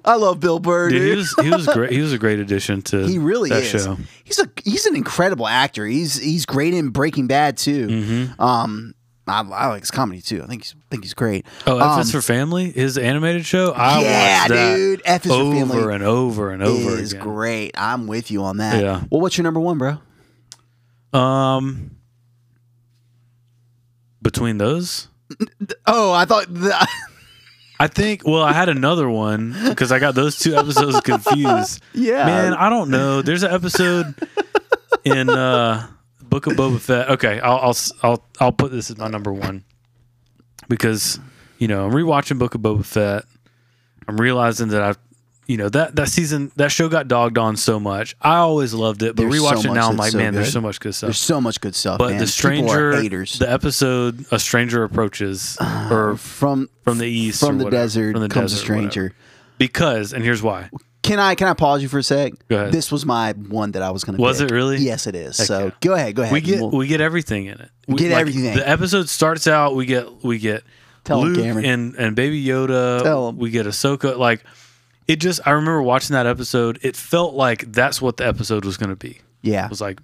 I 0.03 0.15
love 0.15 0.39
Bill 0.39 0.59
Burr, 0.59 0.89
dude, 0.89 1.01
dude. 1.01 1.09
he 1.11 1.15
was 1.17 1.35
he 1.41 1.49
was 1.49 1.67
great. 1.67 1.91
He 1.91 1.99
was 1.99 2.13
a 2.13 2.17
great 2.17 2.39
addition 2.39 2.81
to 2.83 3.05
He 3.07 3.17
really 3.17 3.49
that 3.49 3.63
is. 3.63 3.83
show. 3.83 3.97
He's 4.23 4.39
a 4.39 4.49
he's 4.63 4.85
an 4.85 4.95
incredible 4.95 5.47
actor. 5.47 5.85
He's 5.85 6.15
he's 6.21 6.45
great 6.45 6.73
in 6.73 6.89
Breaking 6.89 7.27
Bad 7.27 7.57
too. 7.57 7.87
Mm-hmm. 7.87 8.41
Um, 8.41 8.93
I, 9.27 9.39
I 9.41 9.67
like 9.67 9.81
his 9.81 9.91
comedy 9.91 10.21
too. 10.21 10.43
I 10.43 10.47
think 10.47 10.63
he's 10.63 10.75
think 10.91 11.03
he's 11.03 11.13
great. 11.15 11.45
Oh, 11.65 11.79
F 11.79 12.01
is 12.01 12.13
Um, 12.13 12.21
for 12.21 12.25
Family, 12.25 12.71
his 12.71 12.97
animated 12.97 13.45
show. 13.45 13.73
I 13.75 14.01
Yeah, 14.01 14.47
dude. 14.47 15.01
F 15.03 15.25
is 15.25 15.31
for 15.31 15.37
over 15.39 15.55
Family 15.55 15.93
and 15.95 16.03
over 16.03 16.51
and 16.51 16.61
over 16.63 16.91
is 16.99 17.13
again. 17.13 17.23
great. 17.23 17.71
I'm 17.75 18.05
with 18.07 18.29
you 18.29 18.43
on 18.43 18.57
that. 18.57 18.81
Yeah. 18.83 19.03
Well, 19.09 19.21
what's 19.21 19.37
your 19.37 19.43
number 19.43 19.59
one, 19.59 19.77
bro? 19.79 19.97
Um, 21.19 21.91
between 24.21 24.57
those, 24.57 25.07
Oh, 25.87 26.11
I 26.13 26.25
thought. 26.25 26.53
The, 26.53 26.87
I 27.79 27.87
think. 27.87 28.21
Well, 28.25 28.43
I 28.43 28.53
had 28.53 28.69
another 28.69 29.09
one 29.09 29.55
because 29.69 29.91
I 29.91 29.99
got 29.99 30.15
those 30.15 30.37
two 30.37 30.55
episodes 30.55 31.01
confused. 31.01 31.81
yeah, 31.93 32.25
Man, 32.25 32.53
I 32.53 32.69
don't 32.69 32.89
know. 32.89 33.21
There's 33.21 33.43
an 33.43 33.51
episode 33.51 34.13
in 35.03 35.29
uh, 35.29 35.87
Book 36.35 36.47
of 36.47 36.53
Boba 36.53 36.81
Fett. 36.81 37.09
Okay, 37.11 37.39
I'll 37.39 37.59
I'll 37.59 37.77
I'll 38.03 38.25
I'll 38.41 38.51
put 38.51 38.69
this 38.71 38.91
as 38.91 38.97
my 38.97 39.07
number 39.07 39.31
one 39.31 39.63
because 40.67 41.17
you 41.59 41.69
know 41.69 41.85
I'm 41.85 41.93
rewatching 41.93 42.37
Book 42.39 42.55
of 42.55 42.61
Boba 42.61 42.85
Fett. 42.85 43.23
I'm 44.05 44.17
realizing 44.17 44.67
that 44.69 44.81
I've 44.81 44.97
you 45.47 45.55
know 45.55 45.69
that 45.69 45.95
that 45.95 46.09
season 46.09 46.51
that 46.57 46.73
show 46.73 46.89
got 46.89 47.07
dogged 47.07 47.37
on 47.37 47.55
so 47.55 47.79
much. 47.79 48.17
I 48.21 48.37
always 48.37 48.73
loved 48.73 49.01
it, 49.01 49.15
but 49.15 49.29
There's 49.29 49.39
so 49.39 49.51
rewatching 49.51 49.71
it 49.71 49.73
now, 49.75 49.89
I'm 49.89 49.95
like, 49.95 50.11
so 50.11 50.17
man, 50.17 50.33
there's 50.33 50.51
so 50.51 50.59
much 50.59 50.81
good 50.81 50.93
stuff. 50.93 51.07
There's 51.07 51.21
so 51.21 51.39
much 51.39 51.61
good 51.61 51.73
stuff, 51.73 51.99
but 51.99 52.09
man. 52.09 52.19
the 52.19 52.27
stranger, 52.27 53.01
the 53.01 53.47
episode, 53.47 54.25
a 54.31 54.37
stranger 54.37 54.83
approaches, 54.83 55.57
uh, 55.61 55.87
or 55.89 56.17
from 56.17 56.69
from 56.83 56.97
the 56.97 57.07
east, 57.07 57.39
from 57.39 57.59
the 57.59 57.63
whatever, 57.63 57.83
desert 57.83 58.11
from 58.11 58.21
the 58.23 58.27
comes 58.27 58.51
a 58.51 58.55
desert, 58.57 58.73
whatever. 58.73 58.91
stranger. 58.91 59.15
Because, 59.57 60.11
and 60.11 60.21
here's 60.21 60.43
why. 60.43 60.69
Can 61.05 61.19
I 61.19 61.35
can 61.35 61.47
I 61.47 61.53
pause 61.53 61.81
you 61.83 61.87
for 61.87 61.99
a 61.99 62.03
sec? 62.03 62.33
Go 62.49 62.55
ahead. 62.57 62.71
This 62.71 62.91
was 62.91 63.05
my 63.05 63.33
one 63.33 63.71
that 63.73 63.81
I 63.83 63.91
was 63.91 64.03
going 64.03 64.17
to. 64.17 64.21
Was 64.21 64.41
it 64.41 64.51
really? 64.51 64.77
Yes, 64.77 65.05
it 65.07 65.15
is. 65.15 65.37
Heck 65.37 65.47
so 65.47 65.59
yeah. 65.65 65.71
go 65.81 65.93
ahead, 65.93 66.15
go 66.15 66.23
ahead. 66.23 66.33
We 66.33 66.41
get 66.41 66.59
We'll- 66.61 66.71
we 66.71 66.87
get 66.87 66.99
everything 67.01 67.45
in 67.45 67.59
it. 67.59 67.69
We, 67.87 67.95
Get 67.97 68.11
everything. 68.11 68.55
The 68.55 68.67
episode 68.67 69.07
starts 69.09 69.47
out. 69.47 69.75
We 69.75 69.85
get 69.85 70.23
we 70.23 70.39
get 70.39 70.63
Tell 71.03 71.21
Luke 71.23 71.37
Cameron. 71.37 71.65
and 71.65 71.95
and 71.95 72.15
Baby 72.15 72.43
Yoda. 72.43 73.03
Tell 73.03 73.27
'em. 73.29 73.37
We 73.37 73.51
get 73.51 73.67
Ahsoka. 73.67 74.17
Like 74.17 74.43
it 75.07 75.17
just. 75.17 75.39
I 75.45 75.51
remember 75.51 75.83
watching 75.83 76.15
that 76.15 76.25
episode. 76.25 76.79
It 76.81 76.95
felt 76.95 77.35
like 77.35 77.71
that's 77.71 78.01
what 78.01 78.17
the 78.17 78.25
episode 78.25 78.65
was 78.65 78.75
going 78.77 78.89
to 78.89 78.95
be. 78.95 79.19
yeah, 79.43 79.65
It 79.65 79.69
was 79.69 79.81
like, 79.81 79.99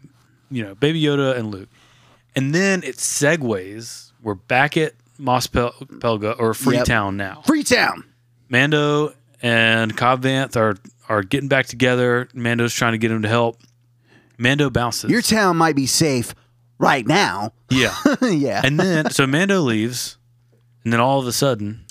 you 0.52 0.62
know, 0.64 0.76
Baby 0.76 1.02
Yoda 1.02 1.36
and 1.36 1.50
Luke, 1.50 1.70
and 2.36 2.54
then 2.54 2.84
it 2.84 2.98
segues. 2.98 4.12
We're 4.22 4.36
back 4.36 4.78
at 4.78 4.94
Mos 5.18 5.48
Pel- 5.48 5.72
Pelgo 5.72 6.36
or 6.38 6.54
Freetown 6.54 7.18
now. 7.18 7.42
Freetown. 7.48 8.04
Mando 8.50 9.14
and 9.42 9.96
Cobb 9.96 10.24
Vanth 10.24 10.56
are 10.56 10.76
are 11.10 11.24
getting 11.24 11.50
back 11.50 11.66
together. 11.68 12.28
Mando's 12.34 12.74
trying 12.74 12.94
to 12.94 12.98
get 12.98 13.12
him 13.12 13.22
to 13.24 13.28
help. 13.28 13.60
Mando 14.38 14.70
bounces. 14.70 15.12
Your 15.12 15.22
town 15.22 15.58
might 15.58 15.76
be 15.76 15.86
safe 15.86 16.34
right 16.80 17.06
now. 17.06 17.54
yeah. 17.70 17.96
yeah. 18.22 18.62
And 18.64 18.80
then 18.80 19.10
so 19.12 19.28
Mando 19.28 19.62
leaves, 19.62 20.18
and 20.84 20.92
then 20.92 21.00
all 21.00 21.20
of 21.20 21.28
a 21.28 21.32
sudden, 21.32 21.86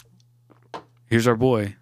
here's 1.07 1.27
our 1.29 1.37
boy, 1.37 1.77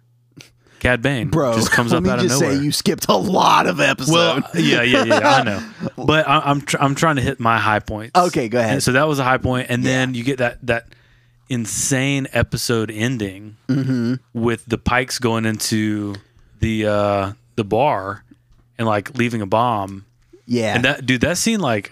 Cad 0.79 1.01
Bane, 1.01 1.29
Bro, 1.29 1.55
just 1.55 1.71
comes 1.71 1.91
up 1.91 2.05
out 2.05 2.19
of 2.19 2.25
just 2.25 2.39
nowhere. 2.39 2.57
say 2.57 2.63
you 2.63 2.71
skipped 2.71 3.07
a 3.09 3.15
lot 3.15 3.65
of 3.67 3.79
episodes. 3.79 4.11
well, 4.11 4.43
yeah, 4.53 4.81
yeah, 4.83 5.03
yeah, 5.05 5.27
I 5.27 5.43
know, 5.43 5.69
but 6.05 6.27
I, 6.27 6.39
I'm 6.39 6.61
tr- 6.61 6.77
I'm 6.79 6.93
trying 6.95 7.15
to 7.15 7.21
hit 7.21 7.39
my 7.39 7.57
high 7.57 7.79
points. 7.79 8.17
Okay, 8.19 8.47
go 8.47 8.59
ahead. 8.59 8.73
And 8.73 8.83
so 8.83 8.91
that 8.91 9.07
was 9.07 9.17
a 9.19 9.23
high 9.23 9.39
point, 9.39 9.67
and 9.69 9.83
then 9.83 10.13
you 10.13 10.23
get 10.23 10.37
that 10.37 10.59
that 10.67 10.87
insane 11.49 12.27
episode 12.33 12.91
ending 12.91 13.57
Mm-hmm. 13.67 14.15
with 14.33 14.65
the 14.67 14.77
Pikes 14.77 15.19
going 15.19 15.45
into 15.45 16.15
the 16.59 16.85
uh 16.85 17.33
the 17.55 17.63
bar 17.63 18.23
and 18.77 18.87
like 18.87 19.17
leaving 19.17 19.41
a 19.41 19.45
bomb. 19.45 20.05
yeah. 20.45 20.75
And 20.75 20.85
that 20.85 21.05
dude, 21.05 21.21
that 21.21 21.37
scene 21.37 21.59
like 21.59 21.91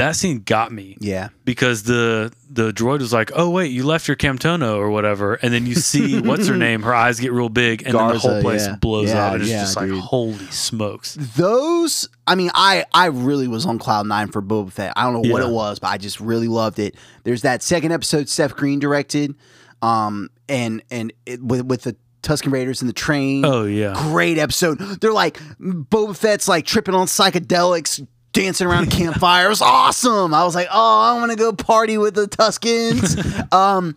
that 0.00 0.16
scene 0.16 0.40
got 0.40 0.72
me. 0.72 0.96
Yeah. 1.00 1.28
because 1.44 1.84
the 1.84 2.32
the 2.52 2.72
droid 2.72 2.98
was 2.98 3.12
like, 3.12 3.30
"Oh 3.34 3.48
wait, 3.50 3.70
you 3.70 3.84
left 3.84 4.08
your 4.08 4.16
Camtono 4.16 4.76
or 4.76 4.90
whatever," 4.90 5.34
and 5.34 5.54
then 5.54 5.66
you 5.66 5.74
see 5.74 6.20
what's 6.28 6.48
her 6.48 6.56
name, 6.56 6.82
her 6.82 6.94
eyes 6.94 7.20
get 7.20 7.32
real 7.32 7.48
big, 7.48 7.82
and 7.86 7.94
then 7.96 8.08
the 8.08 8.18
whole 8.18 8.40
place 8.40 8.66
yeah. 8.66 8.76
blows 8.76 9.08
Yeah, 9.10 9.26
up, 9.26 9.32
and 9.34 9.42
it's 9.42 9.50
yeah, 9.50 9.60
just 9.60 9.76
like, 9.76 9.90
"Holy 9.90 10.34
smokes!" 10.46 11.14
those 11.36 12.08
i 12.26 12.34
mean 12.34 12.50
i 12.54 12.84
i 12.92 13.06
really 13.06 13.48
was 13.48 13.66
on 13.66 13.78
cloud 13.78 14.06
nine 14.06 14.28
for 14.28 14.42
boba 14.42 14.72
fett. 14.72 14.92
I 14.96 15.04
don't 15.04 15.22
know 15.22 15.32
what 15.32 15.42
it 15.42 15.50
was 15.50 15.78
but 15.78 15.88
i 15.88 15.96
just 15.98 16.20
really 16.20 16.48
loved 16.48 16.78
it. 16.78 16.94
There's 17.24 17.42
that 17.42 17.62
second 17.62 17.92
episode 17.92 18.28
Steph 18.28 18.54
green 18.54 18.78
directed 18.78 19.34
um 19.82 20.28
and 20.48 20.82
and 20.90 21.12
it, 21.26 21.42
with 21.42 21.62
with 21.66 21.82
the 21.82 21.96
tusken 22.22 22.52
raiders 22.52 22.82
and 22.82 22.88
the 22.88 22.92
train. 22.94 23.44
Oh 23.44 23.64
yeah, 23.64 23.94
great 23.96 24.38
episode. 24.38 24.78
They're 25.00 25.12
like 25.12 25.38
boba 25.60 26.16
fett's 26.16 26.48
like 26.48 26.66
tripping 26.66 26.94
on 26.94 27.06
psychedelics 27.06 28.06
dancing 28.32 28.66
around 28.66 28.88
a 28.88 28.90
campfire. 28.90 29.46
It 29.46 29.50
was 29.50 29.62
awesome. 29.62 30.34
I 30.34 30.44
was 30.44 30.54
like 30.54 30.68
oh 30.70 31.00
i 31.00 31.18
want 31.18 31.30
to 31.30 31.36
go 31.36 31.52
party 31.52 31.98
with 31.98 32.14
the 32.14 32.26
tuskens 32.26 33.52
um 33.52 33.96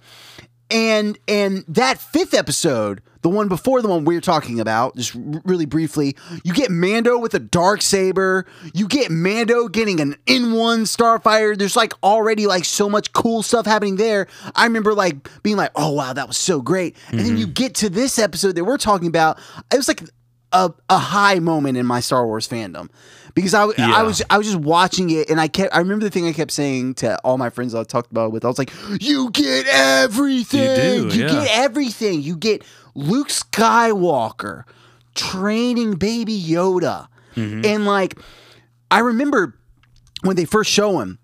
and 0.70 1.18
and 1.28 1.64
that 1.68 2.00
fifth 2.00 2.34
episode 2.34 3.02
the 3.22 3.30
one 3.30 3.48
before 3.48 3.82
the 3.82 3.88
one 3.88 4.04
we 4.04 4.18
are 4.18 4.22
talking 4.22 4.60
about 4.60 4.96
just 4.96 5.16
r- 5.16 5.42
really 5.46 5.66
briefly 5.66 6.16
you 6.44 6.54
get 6.54 6.72
mando 6.72 7.18
with 7.18 7.34
a 7.34 7.40
dark 7.40 7.82
saber. 7.82 8.46
You 8.74 8.88
get 8.88 9.12
mando 9.12 9.68
getting 9.68 10.00
an 10.00 10.16
n1 10.26 10.84
starfighter 10.84 11.58
there's 11.58 11.76
like 11.76 11.94
already 12.04 12.48
like 12.48 12.66
so 12.66 12.90
much 12.90 13.14
cool 13.14 13.44
stuff 13.44 13.66
happening 13.66 13.96
there. 13.98 14.28
I 14.56 14.66
remember 14.66 14.94
like 14.94 15.42
being 15.44 15.58
like 15.58 15.72
oh 15.76 15.92
wow 15.92 16.14
that 16.14 16.28
was 16.28 16.38
so 16.38 16.62
great. 16.62 16.96
And 17.12 17.20
then 17.20 17.38
you 17.38 17.48
get 17.48 17.76
to 17.76 17.90
this 17.90 18.20
episode 18.20 18.56
that 18.56 18.66
we're 18.66 18.78
talking 18.78 19.08
about. 19.08 19.40
It 19.72 19.78
was 19.78 19.88
like 19.88 20.04
a, 20.52 20.72
a 20.90 20.98
high 20.98 21.40
moment 21.40 21.78
in 21.78 21.86
my 21.86 22.00
star 22.00 22.26
wars 22.26 22.48
fandom 22.48 22.90
because 23.36 23.54
I, 23.54 23.62
w- 23.62 23.76
I 23.78 23.88
Yeah. 23.88 24.02
was 24.04 24.22
I 24.30 24.38
was 24.38 24.48
just 24.48 24.60
watching 24.60 25.10
it 25.10 25.30
and 25.30 25.40
I 25.42 25.48
kept 25.48 25.74
I 25.76 25.80
remember 25.80 26.04
the 26.06 26.12
thing 26.12 26.28
I 26.28 26.34
kept 26.34 26.52
saying 26.52 26.96
to 26.96 27.18
all 27.24 27.38
my 27.38 27.50
friends 27.50 27.74
I 27.76 27.84
talked 27.84 28.12
about 28.12 28.28
it 28.28 28.32
with 28.34 28.46
I 28.46 28.48
was 28.48 28.58
like 28.60 28.72
you 29.02 29.32
get 29.32 29.66
everything 29.68 31.04
You 31.06 31.10
do, 31.10 31.18
yeah. 31.20 31.28
get 31.30 31.48
everything 31.52 32.22
you 32.22 32.36
get 32.36 32.64
Luke 32.96 33.30
Skywalker 33.30 34.64
training 35.16 35.94
baby 35.96 36.40
Yoda 36.40 37.08
Mm-hmm. 37.36 37.66
and 37.66 37.86
like 37.88 38.20
I 38.92 39.00
remember 39.00 39.56
when 40.22 40.36
they 40.36 40.46
first 40.46 40.70
show 40.70 41.00
him 41.00 41.18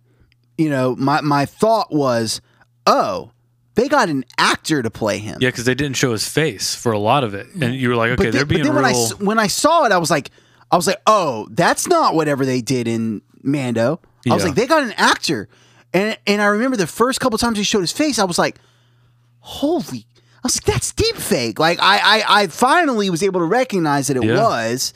you 0.57 0.68
know 0.70 0.95
my 0.95 1.22
my 1.22 1.45
thought 1.45 1.91
was 1.93 2.41
oh 2.88 3.30
they 3.76 3.88
got 3.88 4.10
an 4.10 4.26
actor 4.39 4.82
to 4.82 4.89
play 4.89 5.20
him 5.20 5.38
yeah, 5.39 5.49
because 5.49 5.66
they 5.66 5.76
didn't 5.76 5.97
show 5.97 6.12
his 6.12 6.28
face 6.28 6.74
for 6.74 6.91
a 6.91 6.97
lot 6.97 7.24
of 7.24 7.34
it, 7.36 7.47
and 7.62 7.76
you 7.76 7.88
were 7.89 7.95
like, 7.95 8.10
"Okay, 8.12 8.16
but 8.16 8.24
they're 8.34 8.43
then, 8.43 8.47
being 8.47 8.62
but 8.64 8.74
then 8.74 8.84
real." 8.84 8.84
when 8.84 9.20
I 9.22 9.24
when 9.26 9.39
I 9.39 9.47
saw 9.47 9.86
it, 9.86 9.91
I 9.93 9.97
was 9.99 10.10
like, 10.12 10.32
I 10.72 10.76
was 10.76 10.88
like, 10.88 11.01
oh, 11.07 11.47
that's 11.51 11.88
not 11.88 12.13
whatever 12.15 12.45
they 12.45 12.61
did 12.61 12.88
in 12.88 13.22
Mando. 13.41 13.99
I 14.30 14.34
was 14.34 14.43
Yeah. 14.43 14.47
like, 14.49 14.55
they 14.55 14.67
got 14.67 14.84
an 14.84 14.93
actor, 14.97 15.49
and 15.93 16.17
and 16.28 16.41
I 16.41 16.45
remember 16.47 16.78
the 16.78 16.88
first 16.88 17.20
couple 17.20 17.38
times 17.38 17.57
he 17.57 17.63
showed 17.63 17.82
his 17.82 17.91
face, 17.91 18.20
I 18.20 18.24
was 18.26 18.38
like, 18.38 18.59
holy. 19.39 20.05
I 20.36 20.39
was 20.43 20.55
like, 20.57 20.65
that's 20.65 20.93
deep 20.93 21.15
fake. 21.17 21.59
Like 21.59 21.80
I, 21.82 21.97
I, 21.97 22.43
I 22.43 22.47
finally 22.47 23.09
was 23.09 23.24
able 23.24 23.41
to 23.41 23.45
recognize 23.45 24.07
that 24.07 24.15
it 24.17 24.24
Yeah. 24.24 24.36
was, 24.41 24.93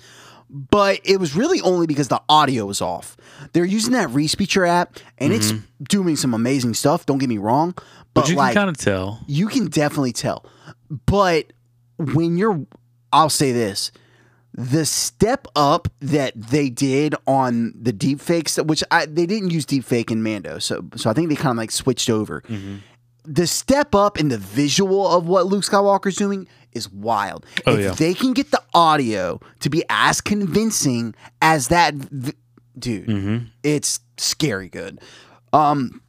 but 0.50 1.00
it 1.04 1.20
was 1.20 1.36
really 1.36 1.60
only 1.62 1.86
because 1.88 2.08
the 2.08 2.22
audio 2.30 2.66
was 2.66 2.82
off. 2.82 3.18
They're 3.52 3.66
using 3.66 3.94
that 3.94 4.10
Respeecher 4.10 4.68
app, 4.68 5.00
and 5.18 5.34
it's 5.34 5.54
doing 5.82 6.16
some 6.16 6.34
amazing 6.34 6.76
stuff. 6.76 7.06
Don't 7.06 7.18
get 7.18 7.28
me 7.30 7.38
wrong, 7.40 7.74
but, 7.74 7.84
Mm-hmm. 7.84 8.12
but 8.14 8.30
you 8.30 8.36
like 8.36 8.54
can 8.54 8.62
kind 8.62 8.70
of 8.70 8.78
tell. 8.78 9.20
you 9.28 9.48
can 9.48 9.68
definitely 9.68 10.14
tell. 10.14 10.46
But 11.08 11.52
when 11.98 12.38
you're, 12.38 12.66
I'll 13.12 13.30
say 13.30 13.52
this. 13.52 13.92
The 14.56 14.86
step 14.86 15.48
up 15.56 15.88
that 16.00 16.34
they 16.40 16.70
did 16.70 17.16
on 17.26 17.74
the 17.76 17.92
deep 17.92 18.22
fakes, 18.22 18.58
which 18.58 18.84
I, 18.92 19.08
they 19.08 19.26
didn't 19.26 19.50
use 19.50 19.66
deep 19.66 19.84
fake 19.84 20.12
in 20.12 20.22
Mando, 20.22 20.60
so 20.60 20.86
so 20.96 21.10
I 21.10 21.14
think 21.14 21.30
they 21.30 21.36
kind 21.36 21.52
of 21.52 21.58
like 21.58 21.72
switched 21.72 22.10
over. 22.10 22.42
Mm-hmm. 22.42 22.76
The 23.26 23.48
step 23.48 23.96
up 23.96 24.20
in 24.20 24.28
the 24.28 24.38
visual 24.38 25.08
of 25.08 25.26
what 25.28 25.48
Luke 25.48 25.64
Skywalker's 25.64 26.18
doing 26.18 26.48
is 26.74 26.92
wild. 26.92 27.46
Oh, 27.66 27.74
if 27.74 27.80
yeah. 27.80 27.92
they 27.94 28.14
can 28.14 28.34
get 28.34 28.52
the 28.52 28.62
audio 28.76 29.40
to 29.62 29.70
be 29.72 29.84
as 29.90 30.22
convincing 30.22 31.16
as 31.42 31.70
that, 31.70 31.96
v- 31.96 32.34
dude, 32.78 33.08
Mm-hmm. 33.08 33.46
it's 33.64 34.02
scary 34.18 34.70
good. 34.70 35.00
Um, 35.52 36.02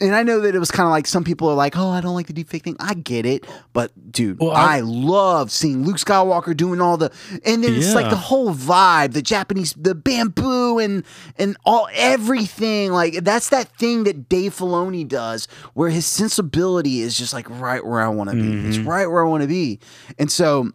and 0.00 0.14
I 0.14 0.22
know 0.22 0.40
that 0.40 0.54
it 0.54 0.58
was 0.58 0.70
kind 0.70 0.86
of 0.86 0.90
like 0.90 1.06
some 1.06 1.24
people 1.24 1.48
are 1.48 1.54
like, 1.54 1.76
"Oh, 1.76 1.90
I 1.90 2.00
don't 2.00 2.14
like 2.14 2.26
the 2.26 2.32
deepfake 2.32 2.62
thing." 2.62 2.76
I 2.80 2.94
get 2.94 3.26
it, 3.26 3.46
but 3.72 3.92
dude, 4.10 4.40
Well, 4.40 4.52
I, 4.52 4.78
I- 4.78 4.80
love 4.80 5.50
seeing 5.50 5.84
Luke 5.84 5.96
Skywalker 5.96 6.56
doing 6.56 6.80
all 6.80 6.96
the, 6.96 7.12
and 7.44 7.62
then 7.62 7.74
it's 7.74 7.94
like 7.94 8.10
the 8.10 8.16
whole 8.16 8.54
vibe, 8.54 9.12
the 9.12 9.22
Japanese, 9.22 9.74
the 9.74 9.94
bamboo, 9.94 10.78
and 10.78 11.04
and 11.38 11.56
all 11.64 11.88
everything. 11.92 12.92
Like 12.92 13.24
that's 13.24 13.50
that 13.50 13.68
thing 13.76 14.04
that 14.04 14.28
Dave 14.28 14.54
Filoni 14.54 15.06
does, 15.06 15.48
where 15.74 15.90
his 15.90 16.06
sensibility 16.06 17.00
is 17.00 17.16
just 17.16 17.32
like 17.32 17.48
right 17.48 17.84
where 17.84 18.00
I 18.00 18.08
want 18.08 18.30
to 18.30 18.36
be. 18.36 18.68
It's 18.68 18.78
mm-hmm. 18.78 18.88
right 18.88 19.06
where 19.06 19.24
I 19.24 19.28
want 19.28 19.42
to 19.42 19.48
be, 19.48 19.80
and 20.18 20.30
so 20.30 20.70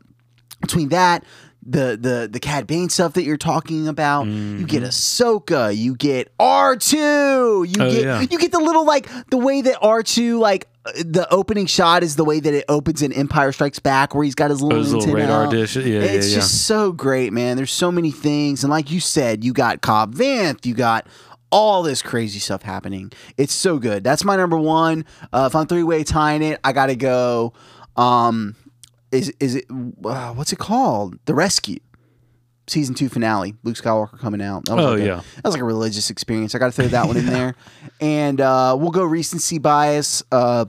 between 0.61 0.89
that 0.89 1.24
the 1.64 1.97
the 1.99 2.28
the 2.32 2.39
Cad 2.39 2.66
Bane 2.68 2.89
stuff 2.89 3.14
that 3.14 3.24
you're 3.24 3.38
talking 3.38 3.88
about, 3.88 4.26
you 4.26 4.66
get 4.66 4.84
Ahsoka, 4.84 5.76
you 5.76 5.95
get 5.95 6.32
R 6.39 6.76
two, 6.76 6.97
you 7.68 7.76
Oh, 7.80 7.91
get 7.91 8.03
yeah. 8.03 8.22
you 8.22 8.39
get 8.39 8.51
the 8.51 8.59
little 8.59 8.86
like 8.86 9.07
the 9.30 9.38
way 9.38 9.62
that 9.62 9.78
R 9.82 10.01
two 10.03 10.39
like 10.39 10.68
uh, 10.86 10.91
the 11.05 11.28
opening 11.32 11.68
shot 11.68 12.01
is 12.01 12.16
the 12.16 12.26
way 12.26 12.39
that 12.39 12.53
it 12.53 12.66
opens 12.68 13.03
in 13.03 13.14
Empire 13.14 13.51
Strikes 13.51 13.78
Back, 13.80 14.16
where 14.16 14.24
he's 14.24 14.34
got 14.34 14.49
his 14.49 14.62
little, 14.64 14.80
his 14.80 14.93
little 14.93 15.14
radar 15.14 15.45
out. 15.45 15.51
dish. 15.51 15.76
Yeah, 15.76 15.84
yeah, 15.84 15.99
it's 16.01 16.30
yeah. 16.30 16.36
just 16.38 16.66
so 16.66 16.91
great, 16.91 17.32
man. 17.32 17.57
There's 17.57 17.72
so 17.72 17.91
many 17.91 18.09
things, 18.12 18.64
and 18.64 18.72
like 18.72 18.89
you 18.89 18.99
said, 18.99 19.43
you 19.43 19.53
got 19.53 19.82
Cobb 19.82 20.16
Vanth, 20.16 20.66
you 20.66 20.74
got 20.74 21.05
all 21.51 21.84
this 21.84 22.01
crazy 22.01 22.39
stuff 22.39 22.64
happening. 22.64 23.12
It's 23.38 23.53
so 23.53 23.78
good. 23.78 24.03
That's 24.03 24.24
my 24.24 24.36
number 24.38 24.57
one. 24.57 25.05
Uh, 25.32 25.47
if 25.51 25.55
I'm 25.55 25.68
three 25.68 25.84
way 25.84 26.03
tying 26.03 26.41
it, 26.41 26.59
I 26.64 26.72
gotta 26.74 26.95
go. 26.95 27.53
Um, 27.95 28.55
is 29.12 29.34
is 29.39 29.55
it 29.55 29.66
uh, 30.05 30.34
what's 30.34 30.53
it 30.53 30.59
called? 30.59 31.18
The 31.26 31.34
Rescue 31.34 31.80
season 32.68 32.95
two 32.95 33.09
finale. 33.09 33.55
Luke 33.64 33.76
Skywalker 33.76 34.18
coming 34.20 34.41
out. 34.41 34.66
That 34.66 34.76
was 34.76 34.86
Oh, 34.86 34.91
like 34.93 35.01
a- 35.01 35.05
yeah. 35.05 35.16
that 35.36 35.43
was 35.45 35.53
like 35.53 35.62
a 35.62 35.66
religious 35.66 36.09
experience. 36.09 36.55
I 36.55 36.59
got 36.59 36.68
to 36.68 36.72
throw 36.72 36.88
that 36.88 37.07
one 37.07 37.18
in 37.18 37.26
there, 37.38 37.55
and 37.99 38.39
uh, 38.39 38.76
we'll 38.80 38.91
go 38.91 39.03
recency 39.03 39.57
bias. 39.57 40.24
Uh, 40.32 40.66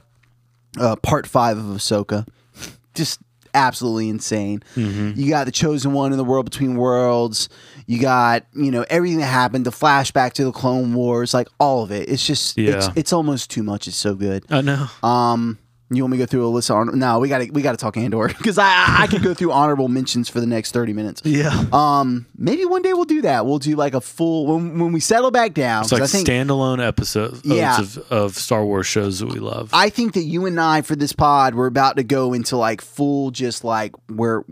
uh, 0.81 0.97
part 0.97 1.27
five 1.27 1.59
of 1.59 1.65
Ahsoka, 1.65 2.27
just 2.95 3.21
absolutely 3.55 4.09
insane. 4.09 4.63
Mm-hmm. 4.75 5.21
You 5.21 5.29
got 5.29 5.45
the 5.45 5.53
chosen 5.53 5.93
one 5.93 6.11
in 6.13 6.17
the 6.19 6.25
world 6.25 6.47
between 6.47 6.77
worlds. 6.77 7.51
You 7.87 8.01
got 8.01 8.47
you 8.55 8.71
know 8.71 8.85
everything 8.89 9.19
that 9.19 9.27
happened, 9.27 9.67
the 9.67 9.71
flashback 9.71 10.33
to 10.35 10.45
the 10.45 10.53
Clone 10.53 10.95
Wars, 10.95 11.35
like 11.35 11.49
all 11.61 11.83
of 11.83 11.93
it. 11.93 12.09
It's 12.09 12.27
just 12.27 12.57
it's 12.59 12.87
Yeah. 12.87 12.93
it's 12.97 13.13
almost 13.13 13.51
too 13.51 13.63
much. 13.63 13.87
It's 13.87 13.97
so 13.97 14.15
good. 14.15 14.45
I 14.51 14.63
know. 14.63 14.87
Um, 15.03 15.59
you 15.97 16.03
want 16.05 16.13
me 16.13 16.19
to 16.19 16.23
go 16.23 16.27
through 16.27 16.47
a 16.47 16.49
list 16.49 16.71
of 16.71 16.77
honor- 16.77 16.93
no? 16.97 17.19
We 17.19 17.29
got 17.29 17.39
to 17.39 17.51
we 17.51 17.63
got 17.63 17.73
to 17.73 17.77
talk 17.79 17.97
Andor 17.97 18.29
because 18.39 18.59
I 18.59 18.67
I, 18.67 18.97
I 19.03 19.07
could 19.07 19.23
go 19.23 19.35
through 19.35 19.53
honorable 19.53 19.89
mentions 19.89 20.29
for 20.29 20.41
the 20.41 20.47
next 20.47 20.73
thirty 20.73 20.93
minutes. 20.93 21.23
Yeah. 21.25 21.65
Um, 21.73 22.27
maybe 22.37 22.65
one 22.65 22.83
day 22.83 22.93
we'll 22.93 23.05
do 23.05 23.23
that. 23.23 23.47
We'll 23.47 23.59
do 23.59 23.77
like 23.77 23.95
a 23.95 24.01
full 24.01 24.47
when 24.47 24.79
when 24.79 24.93
we 24.93 25.01
settle 25.01 25.31
back 25.31 25.55
down. 25.55 25.83
It's 25.83 25.93
like 25.93 26.03
I 26.03 26.07
think 26.07 26.29
standalone 26.29 26.85
episodes 26.87 27.43
Yeah. 27.45 27.81
of, 27.81 27.99
of 28.11 28.35
Star 28.37 28.65
Wars 28.65 28.87
shows 28.87 29.19
that 29.21 29.27
we 29.33 29.39
love. 29.41 29.71
I 29.73 29.89
think 29.89 30.15
that 30.15 30.23
you 30.23 30.47
and 30.47 30.61
I 30.61 30.83
for 30.83 30.97
this 30.97 31.13
pod 31.13 31.55
we're 31.55 31.67
about 31.67 31.97
to 31.97 32.05
go 32.05 32.33
into 32.33 32.57
like 32.57 32.81
full 32.81 33.31
just 33.31 33.65
like 33.65 33.93
where 34.09 34.45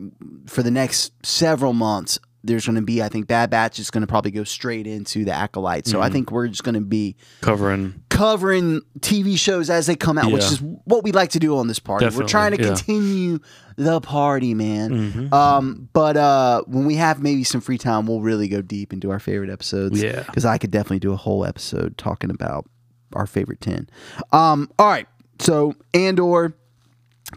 for 0.46 0.62
the 0.62 0.70
next 0.70 1.12
several 1.24 1.72
months 1.72 2.18
there's 2.42 2.64
going 2.64 2.76
to 2.76 2.80
be 2.82 3.02
I 3.02 3.08
think 3.10 3.26
Bad 3.26 3.50
Batch 3.50 3.78
is 3.78 3.90
going 3.90 4.00
to 4.00 4.06
probably 4.06 4.30
go 4.30 4.44
straight 4.44 4.86
into 4.86 5.26
the 5.26 5.32
Acolyte. 5.32 5.86
So 5.86 6.00
I 6.00 6.04
Mm-hmm. 6.06 6.12
think 6.14 6.30
we're 6.32 6.48
just 6.48 6.64
going 6.64 6.74
to 6.74 6.80
be 6.80 7.14
covering. 7.42 8.02
Covering 8.20 8.82
TV 8.98 9.38
shows 9.38 9.70
as 9.70 9.86
they 9.86 9.96
come 9.96 10.18
out, 10.18 10.30
which 10.30 10.44
is 10.44 10.60
what 10.60 11.02
we 11.02 11.10
like 11.10 11.30
to 11.30 11.38
do 11.38 11.56
on 11.56 11.68
this 11.68 11.78
party. 11.78 12.06
we're 12.14 12.26
trying 12.26 12.50
to 12.54 12.58
yeah. 12.58 12.64
Mm-hmm. 12.64 12.74
continue 12.74 13.38
the 13.76 13.98
party, 14.02 14.52
man. 14.52 15.32
Um, 15.32 15.88
but 15.94 16.18
uh, 16.18 16.62
when 16.66 16.84
we 16.84 16.96
have 16.96 17.22
maybe 17.22 17.44
some 17.44 17.62
free 17.62 17.78
time, 17.78 18.06
we'll 18.06 18.20
really 18.20 18.46
go 18.46 18.60
deep 18.60 18.92
into 18.92 19.10
our 19.10 19.20
favorite 19.20 19.48
episodes. 19.48 20.02
Yeah. 20.02 20.24
because 20.24 20.44
I 20.44 20.58
could 20.58 20.70
definitely 20.70 20.98
do 20.98 21.14
a 21.14 21.16
whole 21.16 21.46
episode 21.46 21.96
talking 21.96 22.28
about 22.28 22.68
our 23.14 23.26
favorite 23.26 23.62
ten. 23.62 23.88
Um, 24.32 24.70
all 24.78 24.88
right, 24.88 25.08
so 25.38 25.74
Andor. 25.94 26.54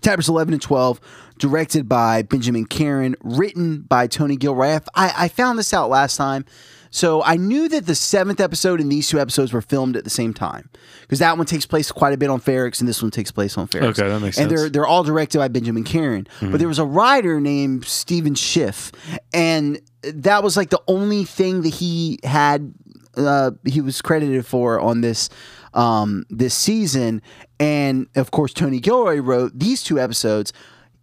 Chapters 0.02 0.28
11 0.28 0.56
and 0.56 0.62
12, 0.62 1.00
directed 1.38 1.88
by 1.88 2.24
Benjamin 2.24 2.66
Caron, 2.66 3.16
written 3.22 3.82
by 3.82 4.08
Tony 4.08 4.36
Gilroy. 4.38 4.80
I, 4.96 5.14
I 5.16 5.28
found 5.28 5.60
this 5.60 5.72
out 5.72 5.92
last 5.92 6.16
time. 6.18 6.46
So 6.94 7.24
I 7.24 7.38
knew 7.38 7.68
that 7.70 7.88
the 7.88 7.96
seventh 7.96 8.40
episode 8.40 8.80
and 8.80 8.92
these 8.92 9.10
two 9.10 9.20
episodes 9.20 9.52
were 9.52 9.64
filmed 9.64 9.98
at 9.98 10.04
the 10.04 10.12
same 10.12 10.32
time 10.32 10.70
because 11.02 11.18
that 11.18 11.38
one 11.38 11.48
takes 11.48 11.66
place 11.66 11.92
quite 11.92 12.14
a 12.14 12.18
bit 12.18 12.30
on 12.30 12.40
Ferrix 12.40 12.80
and 12.82 12.88
this 12.88 13.02
one 13.02 13.10
takes 13.10 13.32
place 13.32 13.58
on 13.58 13.68
Ferrix. 13.68 14.00
Okay, 14.00 14.08
that 14.08 14.20
makes 14.20 14.24
and 14.24 14.34
sense. 14.34 14.38
And 14.38 14.52
they're 14.52 14.70
they're 14.70 14.86
all 14.86 15.04
directed 15.04 15.40
by 15.40 15.48
Benjamin 15.48 15.86
Caron. 15.86 16.28
But 16.40 16.60
there 16.60 16.68
was 16.68 16.78
a 16.78 16.86
writer 16.86 17.42
named 17.42 17.86
Stephen 17.86 18.36
Schiff, 18.36 18.92
and 19.34 19.82
that 20.04 20.44
was 20.44 20.56
like 20.56 20.70
the 20.70 20.84
only 20.88 21.24
thing 21.24 21.64
that 21.64 21.74
he 21.74 22.20
had 22.24 22.72
uh, 23.18 23.52
he 23.66 23.82
was 23.82 24.00
credited 24.00 24.46
for 24.46 24.80
on 24.80 25.02
this 25.02 25.30
um, 25.74 26.26
this 26.30 26.54
season. 26.54 27.24
And 27.60 28.08
of 28.16 28.30
course, 28.30 28.54
Tony 28.54 28.80
Gilroy 28.80 29.18
wrote 29.18 29.58
these 29.58 29.82
two 29.82 30.00
episodes. 30.00 30.54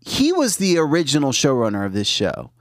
He 0.07 0.32
was 0.32 0.59
the 0.59 0.78
original 0.78 1.32
showrunner 1.32 1.84
of 1.84 1.95
this 1.95 2.07
show. 2.07 2.53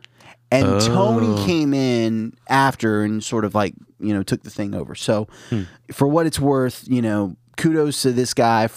And 0.51 0.65
Oh. 0.67 0.79
Tony 0.79 1.45
came 1.45 1.73
in 1.73 2.33
after 2.47 3.03
and 3.03 3.23
sort 3.23 3.45
of 3.45 3.53
like 3.55 3.73
you 3.99 4.13
know 4.13 4.23
took 4.23 4.43
the 4.43 4.49
thing 4.49 4.73
over. 4.75 4.95
So 4.95 5.27
Hmm. 5.49 5.63
for 5.91 6.07
what 6.07 6.25
it's 6.25 6.39
worth, 6.39 6.83
you 6.87 7.01
know, 7.01 7.35
kudos 7.57 8.01
to 8.03 8.11
this 8.11 8.33
guy, 8.33 8.69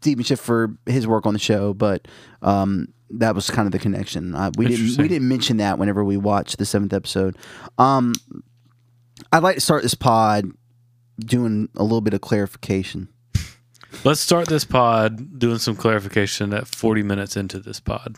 Stephen 0.00 0.24
Schiff 0.24 0.40
for 0.40 0.76
his 0.86 1.06
work 1.06 1.26
on 1.26 1.32
the 1.32 1.38
show, 1.40 1.74
but 1.74 2.06
um, 2.42 2.88
that 3.10 3.34
was 3.34 3.50
kind 3.50 3.66
of 3.66 3.72
the 3.72 3.78
connection. 3.78 4.34
Uh, 4.34 4.50
we 4.56 4.66
didn't 4.66 4.96
we 4.96 5.08
didn't 5.08 5.28
mention 5.28 5.58
that 5.58 5.78
whenever 5.78 6.02
we 6.04 6.16
watched 6.16 6.58
the 6.58 6.64
seventh 6.64 6.92
episode. 6.92 7.36
Um, 7.78 8.12
I'd 9.32 9.42
like 9.42 9.56
to 9.56 9.60
start 9.60 9.82
this 9.82 9.94
pod 9.94 10.50
doing 11.18 11.68
a 11.76 11.82
little 11.82 12.00
bit 12.00 12.14
of 12.14 12.20
clarification. 12.20 13.08
Let's 14.04 14.20
start 14.20 14.48
this 14.48 14.64
pod 14.64 15.38
doing 15.38 15.58
some 15.58 15.76
clarification 15.76 16.52
at 16.52 16.66
40 16.66 17.04
minutes 17.04 17.36
into 17.36 17.60
this 17.60 17.78
pod. 17.78 18.16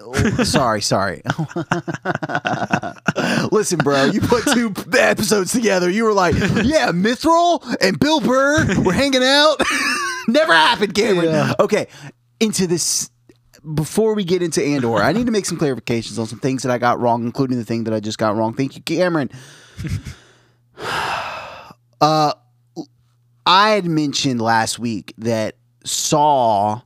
Oh, 0.00 0.42
sorry, 0.42 0.80
sorry. 0.80 1.22
Listen, 3.52 3.78
bro, 3.78 4.06
you 4.06 4.20
put 4.20 4.42
two 4.52 4.74
episodes 4.98 5.52
together. 5.52 5.88
You 5.88 6.04
were 6.04 6.12
like, 6.12 6.34
yeah, 6.34 6.90
Mythrol 6.90 7.62
and 7.80 7.98
Bill 8.00 8.20
Burr 8.20 8.82
were 8.82 8.92
hanging 8.92 9.22
out. 9.22 9.62
Never 10.28 10.52
happened, 10.52 10.94
Cameron. 10.94 11.54
Okay, 11.60 11.86
into 12.40 12.66
this. 12.66 13.10
Before 13.74 14.14
we 14.14 14.24
get 14.24 14.42
into 14.42 14.64
Andor, 14.64 14.96
I 14.96 15.12
need 15.12 15.26
to 15.26 15.32
make 15.32 15.44
some 15.44 15.58
clarifications 15.58 16.18
on 16.18 16.26
some 16.26 16.40
things 16.40 16.62
that 16.62 16.72
I 16.72 16.78
got 16.78 16.98
wrong, 16.98 17.24
including 17.24 17.58
the 17.58 17.64
thing 17.64 17.84
that 17.84 17.94
I 17.94 18.00
just 18.00 18.18
got 18.18 18.34
wrong. 18.34 18.54
Thank 18.54 18.74
you, 18.74 18.82
Cameron. 18.82 19.30
uh, 22.00 22.32
I 23.50 23.70
had 23.70 23.84
mentioned 23.84 24.40
last 24.40 24.78
week 24.78 25.12
that 25.18 25.56
Saw 25.84 26.82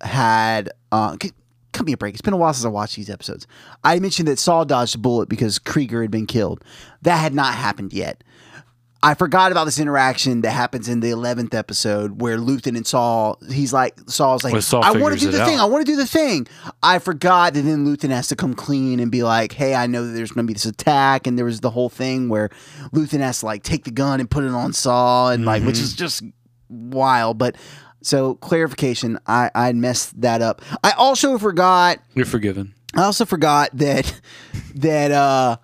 had 0.00 0.70
uh 0.90 1.18
me 1.84 1.92
a 1.92 1.98
break. 1.98 2.14
It's 2.14 2.22
been 2.22 2.32
a 2.32 2.38
while 2.38 2.54
since 2.54 2.64
I 2.64 2.68
watched 2.68 2.96
these 2.96 3.10
episodes. 3.10 3.46
I 3.84 3.98
mentioned 3.98 4.26
that 4.28 4.38
Saw 4.38 4.64
dodged 4.64 4.94
a 4.94 4.98
bullet 4.98 5.28
because 5.28 5.58
Kreegyr 5.58 6.00
had 6.00 6.10
been 6.10 6.26
killed. 6.26 6.64
That 7.02 7.16
had 7.16 7.34
not 7.34 7.54
happened 7.54 7.92
yet. 7.92 8.24
I 9.04 9.14
forgot 9.14 9.50
about 9.50 9.64
this 9.64 9.80
interaction 9.80 10.42
that 10.42 10.52
happens 10.52 10.88
in 10.88 11.00
the 11.00 11.10
eleventh 11.10 11.54
episode 11.54 12.20
where 12.20 12.38
Luthen 12.38 12.76
and 12.76 12.86
Saw. 12.86 13.34
He's 13.50 13.72
like 13.72 13.98
Saw's 14.06 14.44
like, 14.44 14.62
Saw 14.62 14.80
I 14.80 14.92
want 14.92 15.14
to 15.14 15.20
do 15.20 15.30
the 15.32 15.44
thing. 15.44 15.58
out. 15.58 15.62
I 15.62 15.64
want 15.64 15.84
to 15.84 15.92
do 15.92 15.96
the 15.96 16.06
thing. 16.06 16.46
I 16.82 16.98
forgot 17.00 17.54
that 17.54 17.62
then 17.62 17.84
Luthen 17.84 18.10
has 18.10 18.28
to 18.28 18.36
come 18.36 18.54
clean 18.54 19.00
and 19.00 19.10
be 19.10 19.22
like, 19.24 19.52
Hey, 19.52 19.74
I 19.74 19.86
know 19.88 20.06
that 20.06 20.12
there's 20.12 20.30
going 20.30 20.46
to 20.46 20.48
be 20.48 20.54
this 20.54 20.66
attack, 20.66 21.26
and 21.26 21.36
there 21.36 21.44
was 21.44 21.60
the 21.60 21.70
whole 21.70 21.88
thing 21.88 22.28
where 22.28 22.48
Luthen 22.92 23.18
has 23.20 23.40
to 23.40 23.46
like 23.46 23.62
take 23.64 23.84
the 23.84 23.90
gun 23.90 24.20
and 24.20 24.30
put 24.30 24.44
it 24.44 24.50
on 24.52 24.72
Saw, 24.72 25.30
and 25.30 25.44
like, 25.44 25.62
which 25.64 25.76
Mm-hmm. 25.76 25.84
is 25.84 25.94
just 25.94 26.22
wild. 26.68 27.38
But 27.38 27.56
so 28.02 28.36
clarification, 28.36 29.18
I 29.26 29.50
I 29.54 29.72
messed 29.72 30.20
that 30.20 30.42
up. 30.42 30.62
I 30.84 30.92
also 30.92 31.38
forgot. 31.38 31.98
You're 32.14 32.24
forgiven. 32.26 32.74
I 32.94 33.02
also 33.02 33.24
forgot 33.24 33.70
that 33.78 34.20
that 34.76 35.10
uh 35.10 35.56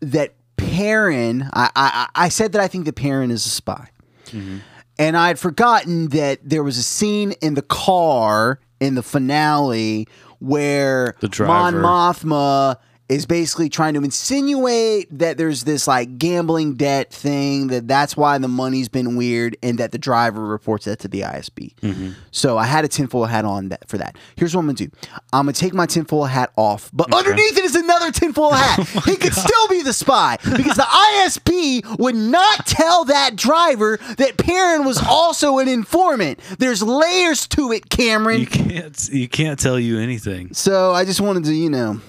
that 0.00 0.34
Perrin. 0.70 1.48
I 1.52 1.70
I, 1.74 2.08
I 2.14 2.28
said 2.28 2.52
that 2.52 2.60
I 2.60 2.68
think 2.68 2.84
that 2.84 2.94
Perrin 2.96 3.30
is 3.30 3.46
a 3.46 3.50
spy, 3.50 3.88
mm-hmm. 4.26 4.58
and 4.98 5.16
I 5.16 5.28
had 5.28 5.38
forgotten 5.38 6.08
that 6.08 6.40
there 6.42 6.62
was 6.62 6.78
a 6.78 6.82
scene 6.82 7.32
in 7.42 7.54
the 7.54 7.62
car 7.62 8.60
in 8.80 8.94
the 8.94 9.02
finale 9.02 10.08
where 10.38 11.14
The 11.20 11.44
Mon. 11.46 11.74
Mothma 11.74 12.76
is 13.10 13.26
basically 13.26 13.68
trying 13.68 13.92
to 13.94 14.04
insinuate 14.04 15.08
that 15.18 15.36
there's 15.36 15.64
this 15.64 15.88
like 15.88 16.16
gambling 16.16 16.74
debt 16.74 17.12
thing 17.12 17.66
that 17.66 17.88
that's 17.88 18.16
why 18.16 18.38
the 18.38 18.46
money's 18.46 18.88
been 18.88 19.16
weird 19.16 19.56
and 19.64 19.78
that 19.78 19.90
the 19.90 19.98
driver 19.98 20.46
reports 20.46 20.84
that 20.84 21.00
to 21.00 21.08
the 21.08 21.22
ISB. 21.22 21.74
Mm-hmm. 21.82 22.10
So 22.30 22.56
I 22.56 22.66
had 22.66 22.84
a 22.84 22.88
tinfoil 22.88 23.24
hat 23.24 23.44
on 23.44 23.70
that 23.70 23.88
for 23.88 23.98
that. 23.98 24.16
Here's 24.36 24.54
what 24.54 24.60
I'm 24.60 24.66
gonna 24.66 24.76
do. 24.76 24.90
I'm 25.32 25.46
gonna 25.46 25.54
take 25.54 25.74
my 25.74 25.86
tinfoil 25.86 26.26
hat 26.26 26.52
off, 26.54 26.88
but 26.92 27.12
underneath 27.12 27.58
it 27.58 27.64
is 27.64 27.74
another 27.74 28.12
tinfoil 28.12 28.52
hat. 28.52 28.78
Oh 29.00 29.00
he 29.06 29.16
could 29.16 29.34
still 29.34 29.68
be 29.68 29.82
the 29.82 29.92
spy 29.92 30.36
because 30.42 30.76
the 30.76 30.82
ISB 30.82 31.98
would 31.98 32.14
not 32.14 32.66
tell 32.66 33.04
that 33.06 33.34
driver 33.34 33.98
that 34.18 34.36
Perrin 34.36 34.84
was 34.84 34.98
also 35.02 35.58
an 35.58 35.68
informant. 35.68 36.38
There's 36.58 36.82
layers 36.82 37.46
to 37.48 37.72
it, 37.72 37.88
Cameron. 37.88 38.40
You 38.40 38.46
can't 38.46 39.08
you 39.10 39.28
can't 39.28 39.58
tell 39.58 39.78
you 39.78 39.98
anything. 39.98 40.54
So 40.54 40.92
I 40.92 41.04
just 41.04 41.20
wanted 41.20 41.44
to, 41.44 41.54
you 41.54 41.70
know, 41.70 42.00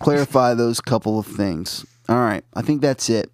clarify 0.00 0.54
those 0.54 0.80
couple 0.80 1.18
of 1.18 1.26
things. 1.26 1.84
All 2.08 2.16
right, 2.16 2.44
I 2.54 2.62
think 2.62 2.80
that's 2.82 3.08
it. 3.10 3.30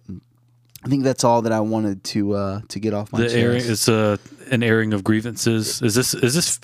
I 0.83 0.87
think 0.87 1.03
that's 1.03 1.23
all 1.23 1.41
that 1.43 1.51
I 1.51 1.61
wanted 1.61 2.03
to 2.05 2.33
uh, 2.33 2.61
to 2.69 2.79
get 2.79 2.93
off 2.93 3.11
my 3.11 3.19
The 3.19 3.25
chest. 3.25 3.35
airing 3.35 3.61
it's 3.65 3.87
a 3.87 4.19
an 4.51 4.61
airing 4.63 4.93
of 4.93 5.03
grievances. 5.03 5.81
Is 5.81 5.95
this 5.95 6.13
is 6.13 6.35
this 6.35 6.59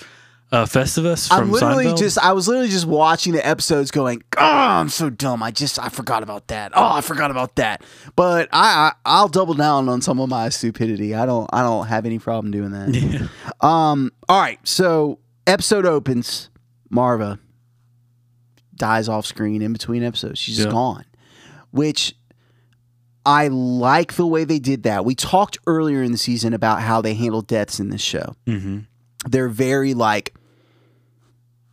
uh, 0.52 0.64
Festivus 0.66 1.28
from 1.28 1.38
I'm 1.38 1.50
literally 1.50 1.86
Seinfeld? 1.86 1.98
just 1.98 2.18
I 2.18 2.32
was 2.32 2.46
literally 2.46 2.68
just 2.68 2.86
watching 2.86 3.32
the 3.32 3.44
episodes 3.44 3.90
going, 3.90 4.22
"Oh, 4.36 4.40
I'm 4.44 4.90
so 4.90 5.08
dumb. 5.10 5.42
I 5.42 5.50
just 5.50 5.78
I 5.78 5.88
forgot 5.88 6.22
about 6.22 6.48
that. 6.48 6.72
Oh, 6.76 6.92
I 6.92 7.00
forgot 7.00 7.30
about 7.32 7.56
that." 7.56 7.82
But 8.14 8.48
I, 8.52 8.90
I 8.90 8.92
I'll 9.06 9.28
double 9.28 9.54
down 9.54 9.88
on 9.88 10.02
some 10.02 10.20
of 10.20 10.28
my 10.28 10.50
stupidity. 10.50 11.14
I 11.14 11.24
don't 11.26 11.48
I 11.52 11.62
don't 11.62 11.86
have 11.86 12.04
any 12.06 12.18
problem 12.18 12.50
doing 12.52 12.70
that. 12.72 12.90
Yeah. 12.94 13.26
Um 13.60 14.12
all 14.28 14.38
right, 14.40 14.58
so 14.62 15.18
episode 15.46 15.86
opens, 15.86 16.50
Marva 16.90 17.38
dies 18.76 19.08
off 19.08 19.26
screen 19.26 19.62
in 19.62 19.72
between 19.72 20.02
episodes. 20.02 20.38
She's 20.38 20.56
just 20.56 20.68
gone. 20.70 21.04
Which 21.70 22.14
I 23.24 23.48
like 23.48 24.14
the 24.14 24.26
way 24.26 24.44
they 24.44 24.58
did 24.58 24.82
that. 24.82 25.04
We 25.04 25.14
talked 25.14 25.58
earlier 25.66 26.02
in 26.02 26.10
the 26.12 26.18
season 26.18 26.54
about 26.54 26.80
how 26.82 27.00
they 27.00 27.14
handle 27.14 27.42
deaths 27.42 27.78
in 27.80 27.90
this 27.90 28.02
show 28.02 28.34
hmm 28.46 28.80
they're 29.28 29.48
very 29.48 29.94
like 29.94 30.34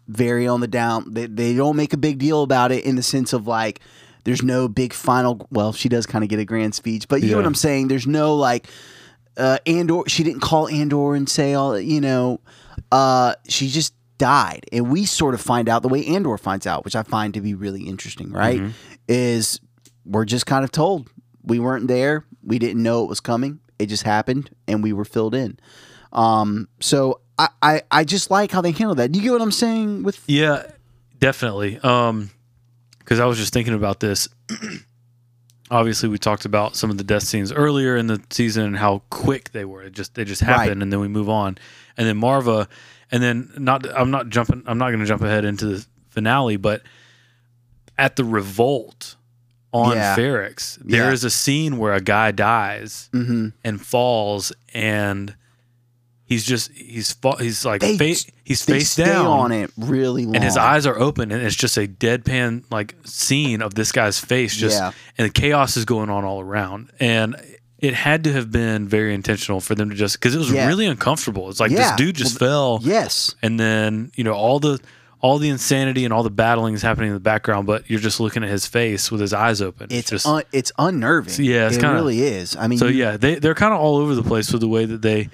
very 0.07 0.47
on 0.47 0.59
the 0.61 0.67
down 0.67 1.13
they, 1.13 1.25
they 1.25 1.55
don't 1.55 1.75
make 1.75 1.93
a 1.93 1.97
big 1.97 2.17
deal 2.19 2.43
about 2.43 2.71
it 2.71 2.83
in 2.83 2.95
the 2.95 3.01
sense 3.03 3.33
of 3.33 3.47
like 3.47 3.79
there's 4.23 4.43
no 4.43 4.67
big 4.67 4.93
final 4.93 5.47
well 5.51 5.71
she 5.73 5.89
does 5.89 6.05
kind 6.05 6.23
of 6.23 6.29
get 6.29 6.39
a 6.39 6.45
grand 6.45 6.75
speech 6.75 7.07
but 7.07 7.21
you 7.21 7.29
know 7.31 7.37
what 7.37 7.45
i'm 7.47 7.55
saying 7.55 7.87
there's 7.87 8.05
no 8.07 8.35
like 8.35 8.67
uh 9.37 9.57
andor 9.65 10.01
she 10.07 10.23
didn't 10.23 10.41
call 10.41 10.67
andor 10.67 11.15
and 11.15 11.27
say 11.29 11.55
all 11.55 11.79
you 11.79 12.01
know 12.01 12.39
uh 12.91 13.33
she 13.47 13.67
just 13.67 13.93
died 14.19 14.65
and 14.71 14.91
we 14.91 15.03
sort 15.05 15.33
of 15.33 15.41
find 15.41 15.67
out 15.67 15.81
the 15.81 15.87
way 15.89 16.05
andor 16.05 16.37
finds 16.37 16.67
out 16.67 16.85
which 16.85 16.95
i 16.95 17.01
find 17.01 17.33
to 17.33 17.41
be 17.41 17.55
really 17.55 17.83
interesting 17.87 18.31
right 18.31 18.61
is 19.07 19.59
we're 20.05 20.25
just 20.25 20.45
kind 20.45 20.63
of 20.63 20.71
told 20.71 21.09
we 21.43 21.57
weren't 21.57 21.87
there 21.87 22.23
we 22.43 22.59
didn't 22.59 22.83
know 22.83 23.03
it 23.03 23.09
was 23.09 23.19
coming 23.19 23.59
it 23.79 23.87
just 23.87 24.03
happened 24.03 24.49
and 24.67 24.83
we 24.83 24.93
were 24.93 25.05
filled 25.05 25.33
in 25.33 25.57
um, 26.11 26.67
so 26.79 27.21
I, 27.37 27.49
I, 27.61 27.81
I 27.91 28.03
just 28.03 28.29
like 28.31 28.51
how 28.51 28.61
they 28.61 28.71
handle 28.71 28.95
that. 28.95 29.11
Do 29.11 29.19
you 29.19 29.23
get 29.23 29.31
what 29.31 29.41
I'm 29.43 29.51
saying 29.51 30.01
with 30.03 30.21
Yeah, 30.27 30.63
definitely. 31.19 31.77
Um, 31.83 32.31
because 32.97 33.19
I 33.19 33.25
was 33.27 33.37
just 33.37 33.53
thinking 33.53 33.75
about 33.75 33.99
this. 33.99 34.27
Obviously, 35.71 36.09
we 36.09 36.17
talked 36.17 36.45
about 36.45 36.75
some 36.75 36.89
of 36.89 36.97
the 36.97 37.03
death 37.03 37.21
scenes 37.23 37.51
earlier 37.51 37.95
in 37.95 38.07
the 38.07 38.19
season 38.31 38.65
and 38.65 38.75
how 38.77 39.03
quick 39.11 39.51
they 39.51 39.65
were. 39.65 39.83
It 39.83 39.93
just 39.93 40.15
they 40.15 40.25
just 40.25 40.41
happened, 40.41 40.67
Right. 40.69 40.81
and 40.81 40.91
then 40.91 40.99
we 40.99 41.07
move 41.07 41.29
on. 41.29 41.59
And 41.95 42.07
then 42.07 42.17
Marva, 42.17 42.67
and 43.11 43.21
then 43.23 43.51
not. 43.57 43.85
I'm 43.97 44.11
not 44.11 44.29
jumping. 44.29 44.63
I'm 44.65 44.77
not 44.77 44.87
going 44.89 44.99
to 44.99 45.05
jump 45.05 45.21
ahead 45.21 45.45
into 45.45 45.65
the 45.65 45.85
finale, 46.09 46.57
but 46.57 46.81
at 47.97 48.15
the 48.15 48.23
revolt 48.23 49.15
on 49.71 49.95
Yeah. 49.95 50.15
Ferrix, 50.15 50.77
there 50.83 51.11
is 51.11 51.23
Yeah. 51.23 51.27
a 51.27 51.29
scene 51.29 51.77
where 51.77 51.93
a 51.93 52.01
guy 52.01 52.31
dies 52.31 53.09
Mhm. 53.13 53.53
and 53.63 53.79
falls, 53.85 54.51
and 54.73 55.35
he's 56.25 56.43
just 56.45 56.71
he's 56.73 57.15
he's 57.39 57.65
like 57.65 57.81
They- 57.81 57.97
face 57.97 58.25
he's 58.43 58.63
face 58.63 58.95
down 58.95 59.25
on 59.25 59.51
it 59.51 59.71
really 59.77 60.25
long. 60.25 60.35
and 60.35 60.43
his 60.43 60.57
eyes 60.57 60.85
are 60.87 60.97
open 60.97 61.31
and 61.31 61.41
it's 61.43 61.55
just 61.55 61.75
a 61.77 61.87
deadpan 61.87 62.63
like 62.71 62.95
scene 63.03 63.61
of 63.63 63.73
this 63.75 63.91
guy's 63.91 64.19
face 64.19 64.55
just 64.55 64.77
Yeah. 64.79 64.91
and 65.17 65.25
the 65.27 65.31
chaos 65.31 65.75
is 65.77 65.85
going 65.85 66.09
on 66.11 66.23
all 66.25 66.39
around 66.41 66.91
and 66.99 67.35
it 67.79 67.93
had 67.93 68.23
to 68.25 68.33
have 68.33 68.51
been 68.51 68.87
very 68.87 69.13
intentional 69.13 69.59
for 69.61 69.73
them 69.75 69.89
to 69.89 69.95
just 69.95 70.15
because 70.19 70.35
it 70.35 70.37
was 70.37 70.51
Yeah. 70.51 70.67
really 70.67 70.85
uncomfortable 70.85 71.49
it's 71.49 71.59
like 71.59 71.71
Yeah. 71.71 71.77
this 71.77 71.91
dude 71.97 72.15
just 72.15 72.37
fell 72.39 72.79
Yes. 72.83 73.33
and 73.41 73.59
then 73.59 74.11
you 74.15 74.23
know 74.23 74.33
all 74.33 74.59
the 74.59 74.79
all 75.21 75.37
the 75.37 75.49
insanity 75.49 76.05
and 76.05 76.13
all 76.13 76.23
the 76.23 76.29
battling 76.29 76.73
is 76.73 76.81
happening 76.81 77.07
in 77.09 77.13
the 77.13 77.19
background 77.19 77.67
but 77.67 77.89
you're 77.89 77.99
just 77.99 78.19
looking 78.19 78.43
at 78.43 78.49
his 78.49 78.65
face 78.65 79.11
with 79.11 79.19
his 79.21 79.33
eyes 79.33 79.61
open 79.61 79.87
It's 79.89 80.09
just 80.09 80.25
un, 80.25 80.43
it's 80.53 80.71
unnerving. 80.77 81.43
Yeah, 81.43 81.67
it's 81.67 81.77
it 81.77 81.81
kinda- 81.81 81.95
really 81.95 82.21
is. 82.21 82.55
I 82.55 82.67
mean, 82.67 82.79
so 82.79 82.87
you- 82.87 82.99
yeah 83.03 83.17
they, 83.17 83.35
they're 83.35 83.55
kind 83.55 83.73
of 83.73 83.79
all 83.79 83.97
over 83.97 84.15
the 84.15 84.23
place 84.23 84.51
with 84.51 84.61
the 84.61 84.67
way 84.69 84.85
that 84.85 85.01
they 85.01 85.29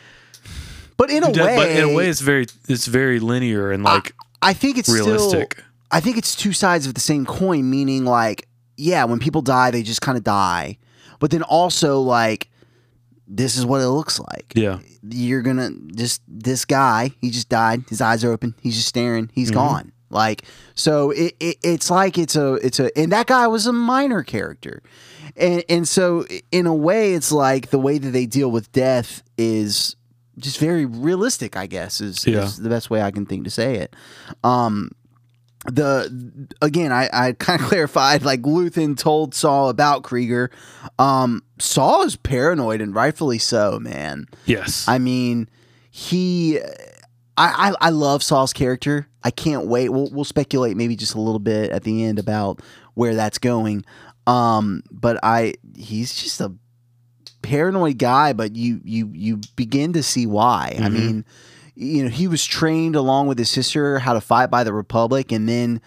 but 0.97 1.09
in 1.11 1.23
a 1.23 1.31
do- 1.31 1.43
way, 1.43 1.55
but 1.55 1.69
in 1.69 1.83
a 1.83 1.93
way 1.93 2.07
it's 2.07 2.21
very 2.21 2.45
it's 2.67 2.85
very 2.87 3.19
linear 3.19 3.71
and 3.71 3.83
like 3.83 4.13
I 4.41 4.53
think 4.53 4.77
it's 4.77 4.89
realistic. 4.89 5.53
Still, 5.53 5.65
I 5.91 5.99
think 5.99 6.17
it's 6.17 6.35
two 6.35 6.53
sides 6.53 6.85
of 6.85 6.93
the 6.93 6.99
same 7.01 7.25
coin. 7.25 7.67
Meaning, 7.69 8.05
like, 8.05 8.47
yeah, 8.77 9.03
when 9.05 9.17
people 9.17 9.41
die, 9.41 9.71
they 9.71 9.81
just 9.81 10.01
kind 10.01 10.17
of 10.17 10.23
die, 10.23 10.77
but 11.19 11.31
then 11.31 11.43
also 11.43 11.99
like, 12.01 12.49
this 13.27 13.57
is 13.57 13.65
what 13.65 13.81
it 13.81 13.87
looks 13.89 14.19
like. 14.19 14.53
yeah. 14.55 14.79
You're 15.07 15.41
gonna 15.43 15.69
just 15.93 16.21
this 16.27 16.65
guy 16.65 17.11
he 17.21 17.29
just 17.29 17.47
died. 17.49 17.83
His 17.89 18.01
eyes 18.01 18.23
are 18.23 18.31
open. 18.31 18.55
He's 18.61 18.75
just 18.75 18.87
staring. 18.87 19.29
He's 19.33 19.49
Mm-hmm. 19.49 19.55
gone. 19.59 19.91
Like 20.09 20.43
so 20.75 21.11
it, 21.11 21.35
it 21.39 21.57
it's 21.63 21.89
like 21.91 22.17
it's 22.17 22.35
a 22.35 22.53
it's 22.55 22.79
a 22.79 22.95
and 22.97 23.11
that 23.11 23.27
guy 23.27 23.45
was 23.47 23.67
a 23.67 23.73
minor 23.73 24.23
character. 24.23 24.81
And 25.35 25.63
and 25.69 25.87
so 25.87 26.25
in 26.51 26.65
a 26.65 26.73
way 26.73 27.13
it's 27.13 27.31
like 27.31 27.69
the 27.69 27.77
way 27.79 27.97
that 27.99 28.09
they 28.11 28.25
deal 28.25 28.49
with 28.49 28.71
death 28.71 29.21
is 29.37 29.95
just 30.37 30.59
very 30.59 30.85
realistic 30.85 31.55
i 31.55 31.65
guess 31.65 32.01
is, 32.01 32.25
Yeah. 32.27 32.43
is 32.43 32.57
the 32.57 32.67
best 32.69 32.89
way 32.89 33.01
i 33.01 33.09
can 33.11 33.25
think 33.25 33.43
to 33.45 33.49
say 33.51 33.75
it. 33.75 33.95
Um 34.43 34.91
the 35.65 36.47
again, 36.61 36.91
I, 36.91 37.09
I 37.11 37.31
kind 37.33 37.61
of 37.61 37.67
clarified 37.69 38.23
like 38.23 38.41
Luthen 38.41 38.97
told 38.97 39.33
Saw 39.33 39.69
about 39.69 40.03
Kreegyr. 40.03 40.49
Um, 40.99 41.43
Saw 41.59 42.03
is 42.03 42.15
paranoid 42.15 42.81
and 42.81 42.93
rightfully 42.93 43.39
so, 43.39 43.79
man. 43.79 44.27
Yes. 44.45 44.87
I 44.87 44.97
mean, 44.97 45.49
he. 45.89 46.59
I, 47.37 47.73
I, 47.81 47.87
I 47.87 47.89
love 47.89 48.23
Saw's 48.23 48.53
character. 48.53 49.09
I 49.21 49.29
can't 49.29 49.67
wait. 49.67 49.89
We'll, 49.89 50.09
we'll 50.11 50.23
speculate 50.23 50.77
maybe 50.77 50.95
just 50.95 51.15
a 51.15 51.19
little 51.19 51.39
bit 51.39 51.71
at 51.71 51.83
the 51.83 52.05
end 52.05 52.17
about 52.17 52.61
where 52.93 53.13
that's 53.13 53.39
going. 53.39 53.83
Um, 54.25 54.83
but 54.89 55.19
I 55.21 55.55
he's 55.75 56.15
just 56.15 56.39
a 56.39 56.53
paranoid 57.41 57.97
guy, 57.97 58.33
but 58.33 58.55
you 58.55 58.81
you 58.83 59.09
you 59.13 59.41
begin 59.55 59.93
to 59.93 60.03
see 60.03 60.25
why. 60.25 60.75
I 60.79 60.89
mean, 60.89 61.25
you 61.75 62.03
know, 62.03 62.09
he 62.09 62.27
was 62.27 62.45
trained 62.45 62.95
along 62.95 63.27
with 63.27 63.37
his 63.37 63.49
sister 63.49 63.99
how 63.99 64.13
to 64.13 64.21
fight 64.21 64.47
by 64.47 64.63
the 64.63 64.73
Republic, 64.73 65.31
and 65.31 65.47
then 65.47 65.81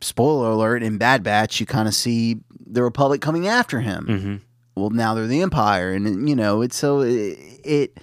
spoiler 0.00 0.50
alert 0.50 0.82
in 0.82 0.98
Bad 0.98 1.22
Batch, 1.22 1.60
you 1.60 1.66
kind 1.66 1.88
of 1.88 1.94
see 1.94 2.38
the 2.66 2.82
Republic 2.82 3.20
coming 3.20 3.46
after 3.46 3.80
him. 3.80 4.06
Mhm. 4.08 4.40
Well, 4.74 4.90
now 4.90 5.14
they're 5.14 5.26
the 5.26 5.42
Empire, 5.42 5.92
and 5.92 6.28
you 6.28 6.36
know, 6.36 6.60
it's 6.62 6.76
so 6.76 7.00
it. 7.00 7.38
it 7.64 7.98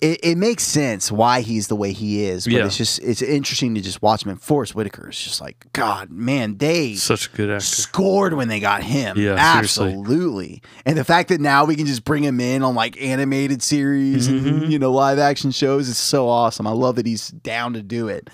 it, 0.00 0.20
it 0.22 0.38
makes 0.38 0.62
sense 0.62 1.10
why 1.10 1.40
he's 1.40 1.66
the 1.68 1.74
way 1.74 1.92
he 1.92 2.24
is, 2.24 2.44
but 2.44 2.52
Yeah. 2.52 2.66
it's 2.66 2.76
just 2.76 3.00
it's 3.00 3.20
interesting 3.22 3.74
to 3.74 3.80
just 3.80 4.00
watch 4.00 4.22
him. 4.24 4.30
And 4.30 4.40
Forrest 4.40 4.74
Whitaker 4.74 5.08
is 5.10 5.18
just 5.18 5.40
like 5.40 5.66
God, 5.72 6.10
man. 6.10 6.56
They 6.58 6.94
Such 6.94 7.26
a 7.26 7.30
good 7.36 7.50
actor. 7.50 7.64
scored 7.64 8.34
when 8.34 8.46
they 8.48 8.60
got 8.60 8.82
him. 8.82 9.16
Yeah, 9.18 9.34
seriously. 9.52 9.88
absolutely. 9.88 10.62
And 10.86 10.96
the 10.96 11.04
fact 11.04 11.30
that 11.30 11.40
now 11.40 11.64
we 11.64 11.74
can 11.76 11.86
just 11.86 12.04
bring 12.04 12.22
him 12.22 12.38
in 12.40 12.62
on 12.62 12.74
like 12.74 13.00
animated 13.02 13.62
series 13.62 14.28
Mm-hmm. 14.28 14.48
and 14.48 14.72
you 14.72 14.78
know 14.78 14.92
live 14.92 15.18
action 15.18 15.50
shows 15.50 15.88
is 15.88 15.98
so 15.98 16.28
awesome. 16.28 16.66
I 16.66 16.72
love 16.72 16.96
that 16.96 17.06
he's 17.06 17.28
down 17.28 17.72
to 17.74 17.82
do 17.82 18.08
it. 18.08 18.28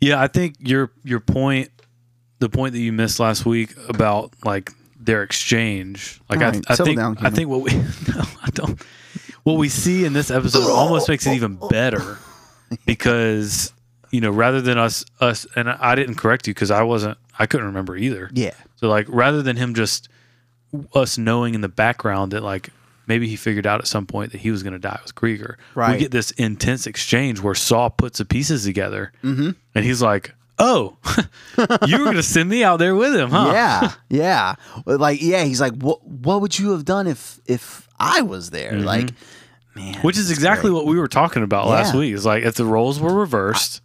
Yeah, 0.00 0.20
I 0.20 0.28
think 0.28 0.56
your 0.60 0.92
your 1.04 1.20
point, 1.20 1.70
the 2.40 2.48
point 2.48 2.72
that 2.74 2.80
you 2.80 2.92
missed 2.92 3.20
last 3.20 3.44
week 3.46 3.74
about 3.88 4.32
like 4.44 4.70
their 4.98 5.22
exchange, 5.22 6.20
like 6.28 6.40
All 6.40 6.44
I, 6.44 6.50
right, 6.50 6.64
I 6.68 6.76
think 6.76 6.98
down, 6.98 7.16
I 7.20 7.30
think 7.30 7.48
what 7.48 7.62
we 7.62 7.72
no, 7.74 8.22
I 8.42 8.50
don't. 8.52 8.80
What 9.44 9.54
we 9.54 9.68
see 9.68 10.04
in 10.04 10.12
this 10.12 10.30
episode 10.30 10.70
almost 10.70 11.08
makes 11.08 11.26
it 11.26 11.34
even 11.34 11.58
better 11.68 12.18
because 12.86 13.72
you 14.10 14.20
know 14.20 14.30
rather 14.30 14.60
than 14.60 14.78
us 14.78 15.04
us 15.20 15.46
and 15.56 15.68
I 15.68 15.94
didn't 15.94 16.16
correct 16.16 16.46
you 16.46 16.54
because 16.54 16.70
I 16.70 16.82
wasn't 16.82 17.18
I 17.38 17.46
couldn't 17.46 17.66
remember 17.66 17.96
either. 17.96 18.30
Yeah. 18.32 18.54
So 18.76 18.88
like 18.88 19.06
rather 19.08 19.42
than 19.42 19.56
him 19.56 19.74
just 19.74 20.08
us 20.94 21.18
knowing 21.18 21.54
in 21.54 21.60
the 21.60 21.68
background 21.68 22.32
that 22.32 22.42
like 22.42 22.70
maybe 23.10 23.26
he 23.26 23.34
figured 23.34 23.66
out 23.66 23.80
at 23.80 23.88
some 23.88 24.06
point 24.06 24.30
that 24.30 24.40
he 24.40 24.52
was 24.52 24.62
going 24.62 24.72
to 24.72 24.78
die 24.78 25.00
with 25.02 25.16
Kreegyr. 25.16 25.56
Right. 25.74 25.94
We 25.94 25.98
get 25.98 26.12
this 26.12 26.30
intense 26.32 26.86
exchange 26.86 27.40
where 27.40 27.56
Saw 27.56 27.88
puts 27.88 28.18
the 28.18 28.24
pieces 28.24 28.64
together, 28.64 29.12
mm-hmm. 29.24 29.50
and 29.74 29.84
he's 29.84 30.00
like, 30.00 30.32
"Oh, 30.60 30.96
you 31.88 31.98
were 31.98 32.04
going 32.04 32.14
to 32.14 32.22
send 32.22 32.48
me 32.48 32.62
out 32.62 32.78
there 32.78 32.94
with 32.94 33.14
him, 33.14 33.30
huh?" 33.30 33.50
Yeah, 33.52 33.92
yeah. 34.08 34.54
Like, 34.86 35.20
yeah, 35.20 35.42
he's 35.42 35.60
like, 35.60 35.74
what 35.74 36.06
What 36.06 36.40
would 36.40 36.56
you 36.58 36.70
have 36.70 36.84
done 36.84 37.08
if 37.08 37.40
if 37.46 37.88
I 38.00 38.22
was 38.22 38.50
there? 38.50 38.72
Like, 38.78 39.10
man, 39.76 39.94
Mm-hmm. 39.94 40.00
Which 40.00 40.18
is 40.18 40.32
exactly 40.32 40.70
great. 40.70 40.76
what 40.78 40.86
we 40.86 40.98
were 40.98 41.06
talking 41.06 41.44
about 41.44 41.68
last 41.68 41.94
week. 41.94 42.12
It's 42.12 42.24
like 42.24 42.42
if 42.42 42.56
the 42.56 42.64
roles 42.64 42.98
were 42.98 43.14
reversed, 43.14 43.80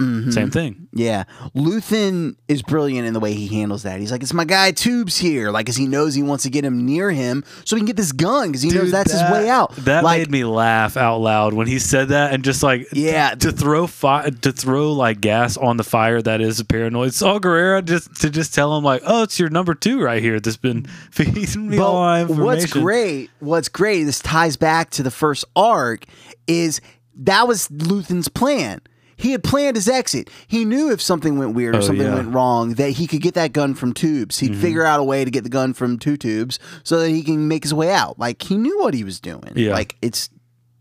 Mm-hmm. 0.00 0.30
same 0.30 0.50
thing. 0.50 0.88
Yeah, 0.92 1.24
Luthen 1.54 2.36
is 2.48 2.62
brilliant 2.62 3.06
in 3.06 3.12
the 3.14 3.20
way 3.20 3.32
he 3.34 3.46
handles 3.48 3.82
that. 3.84 4.00
He's 4.00 4.10
like, 4.10 4.22
"It's 4.22 4.32
my 4.34 4.44
guy 4.44 4.72
Tubes 4.72 5.16
here," 5.18 5.50
like, 5.50 5.68
as 5.68 5.76
he 5.76 5.86
knows 5.86 6.14
he 6.14 6.22
wants 6.22 6.42
to 6.44 6.50
get 6.50 6.64
him 6.64 6.84
near 6.86 7.10
him 7.10 7.44
so 7.64 7.76
he 7.76 7.80
can 7.80 7.86
get 7.86 7.96
this 7.96 8.12
gun 8.12 8.48
because 8.48 8.62
he 8.62 8.70
knows 8.70 8.90
that's 8.90 9.12
that- 9.12 9.22
his 9.28 9.32
way 9.32 9.48
out. 9.48 9.74
That 9.76 10.02
like, 10.02 10.20
made 10.22 10.30
me 10.30 10.44
laugh 10.44 10.96
out 10.96 11.18
loud 11.18 11.52
when 11.54 11.66
he 11.66 11.78
said 11.78 12.08
that, 12.08 12.32
and 12.32 12.42
just 12.42 12.62
like 12.62 12.88
Yeah. 12.92 13.34
to 13.36 13.52
throw 13.52 13.86
fi- 13.86 14.30
to 14.30 14.52
throw 14.52 14.92
like 14.92 15.20
gas 15.20 15.56
on 15.56 15.76
the 15.76 15.84
fire 15.84 16.20
that 16.22 16.40
is 16.40 16.58
a 16.60 16.64
paranoid 16.64 17.14
Saw 17.14 17.38
Gerrera 17.38 17.84
just 17.84 18.14
to 18.22 18.30
just 18.30 18.54
tell 18.54 18.76
him 18.76 18.82
like, 18.84 19.02
oh, 19.06 19.22
it's 19.24 19.38
your 19.38 19.50
number 19.50 19.74
two 19.74 20.00
right 20.00 20.22
here 20.22 20.40
that's 20.40 20.56
been 20.56 20.84
feeding 21.10 21.68
me 21.68 21.78
all 21.78 22.00
my 22.00 22.22
information. 22.22 22.44
what's 22.44 22.72
great, 22.72 23.30
what's 23.40 23.68
great, 23.68 24.04
this 24.04 24.18
ties 24.20 24.56
back 24.56 24.90
to 24.90 25.02
the 25.02 25.10
first 25.10 25.44
arc, 25.54 26.04
is 26.46 26.80
that 27.16 27.46
was 27.46 27.68
Luthen's 27.68 28.28
plan. 28.28 28.80
He 29.20 29.32
had 29.32 29.44
planned 29.44 29.76
his 29.76 29.88
exit. 29.88 30.30
He 30.48 30.64
knew 30.64 30.90
if 30.90 31.00
something 31.00 31.38
went 31.38 31.54
weird 31.54 31.74
or 31.74 31.78
Oh, 31.78 31.82
something 31.82 32.06
yeah. 32.06 32.14
went 32.14 32.34
wrong, 32.34 32.74
that 32.74 32.90
he 32.92 33.06
could 33.06 33.20
get 33.20 33.34
that 33.34 33.52
gun 33.52 33.74
from 33.74 33.92
Tubes. 33.92 34.38
He'd 34.38 34.52
Mm-hmm. 34.52 34.60
figure 34.60 34.84
out 34.84 34.98
a 34.98 35.04
way 35.04 35.24
to 35.24 35.30
get 35.30 35.44
the 35.44 35.50
gun 35.50 35.74
from 35.74 35.98
two 35.98 36.16
Tubes 36.16 36.58
so 36.82 36.98
that 37.00 37.10
he 37.10 37.22
can 37.22 37.46
make 37.46 37.62
his 37.62 37.74
way 37.74 37.90
out. 37.92 38.18
Like 38.18 38.42
he 38.42 38.56
knew 38.56 38.78
what 38.80 38.94
he 38.94 39.04
was 39.04 39.20
doing. 39.20 39.52
Yeah. 39.54 39.72
Like 39.74 39.96
it's 40.02 40.30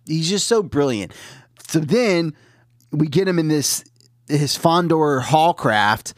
he's 0.07 0.29
just 0.29 0.47
so 0.47 0.63
brilliant. 0.63 1.13
So 1.67 1.79
then 1.79 2.33
we 2.91 3.07
get 3.07 3.27
him 3.27 3.37
in 3.39 3.47
this 3.49 3.83
his 4.27 4.57
Fondor 4.57 5.21
Haulcraft, 5.21 6.13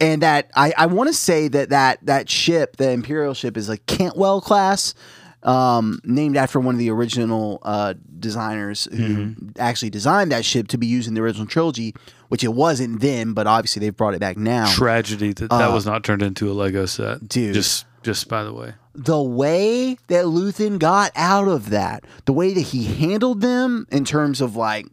and 0.00 0.22
that 0.22 0.50
I, 0.54 0.72
I 0.78 0.86
want 0.86 1.08
to 1.08 1.14
say 1.14 1.48
that 1.48 1.68
that 1.70 1.98
that 2.06 2.28
ship, 2.30 2.76
the 2.76 2.90
Imperial 2.90 3.34
ship, 3.34 3.56
is 3.56 3.68
a 3.68 3.76
Cantwell 3.76 4.40
class, 4.40 4.94
um, 5.42 6.00
named 6.04 6.36
after 6.36 6.60
one 6.60 6.74
of 6.74 6.78
the 6.78 6.90
original 6.90 7.58
uh, 7.62 7.94
designers 8.18 8.86
who 8.92 9.34
actually 9.58 9.90
designed 9.90 10.30
that 10.32 10.44
ship 10.44 10.68
to 10.68 10.78
be 10.78 10.86
used 10.86 11.08
in 11.08 11.14
the 11.14 11.20
original 11.22 11.46
trilogy, 11.46 11.94
which 12.28 12.44
it 12.44 12.52
wasn't 12.54 13.00
then, 13.00 13.32
but 13.32 13.46
obviously 13.46 13.80
they've 13.80 13.96
brought 13.96 14.14
it 14.14 14.20
back 14.20 14.36
now. 14.36 14.70
tragedy 14.70 15.32
that 15.32 15.48
that 15.50 15.72
was 15.72 15.86
not 15.86 16.04
turned 16.04 16.22
into 16.22 16.50
a 16.50 16.52
Lego 16.52 16.84
set, 16.86 17.06
Uh, 17.06 17.18
dude. 17.26 17.54
Just 17.54 17.86
just 18.02 18.28
by 18.28 18.44
the 18.44 18.52
way, 18.52 18.74
the 18.94 19.20
way 19.22 19.96
that 20.08 20.24
Luthen 20.24 20.78
got 20.78 21.12
out 21.16 21.48
of 21.48 21.70
that, 21.70 22.04
the 22.24 22.32
way 22.32 22.52
that 22.54 22.60
he 22.60 22.84
handled 22.84 23.40
them 23.40 23.86
in 23.90 24.04
terms 24.04 24.40
of 24.40 24.56
like 24.56 24.86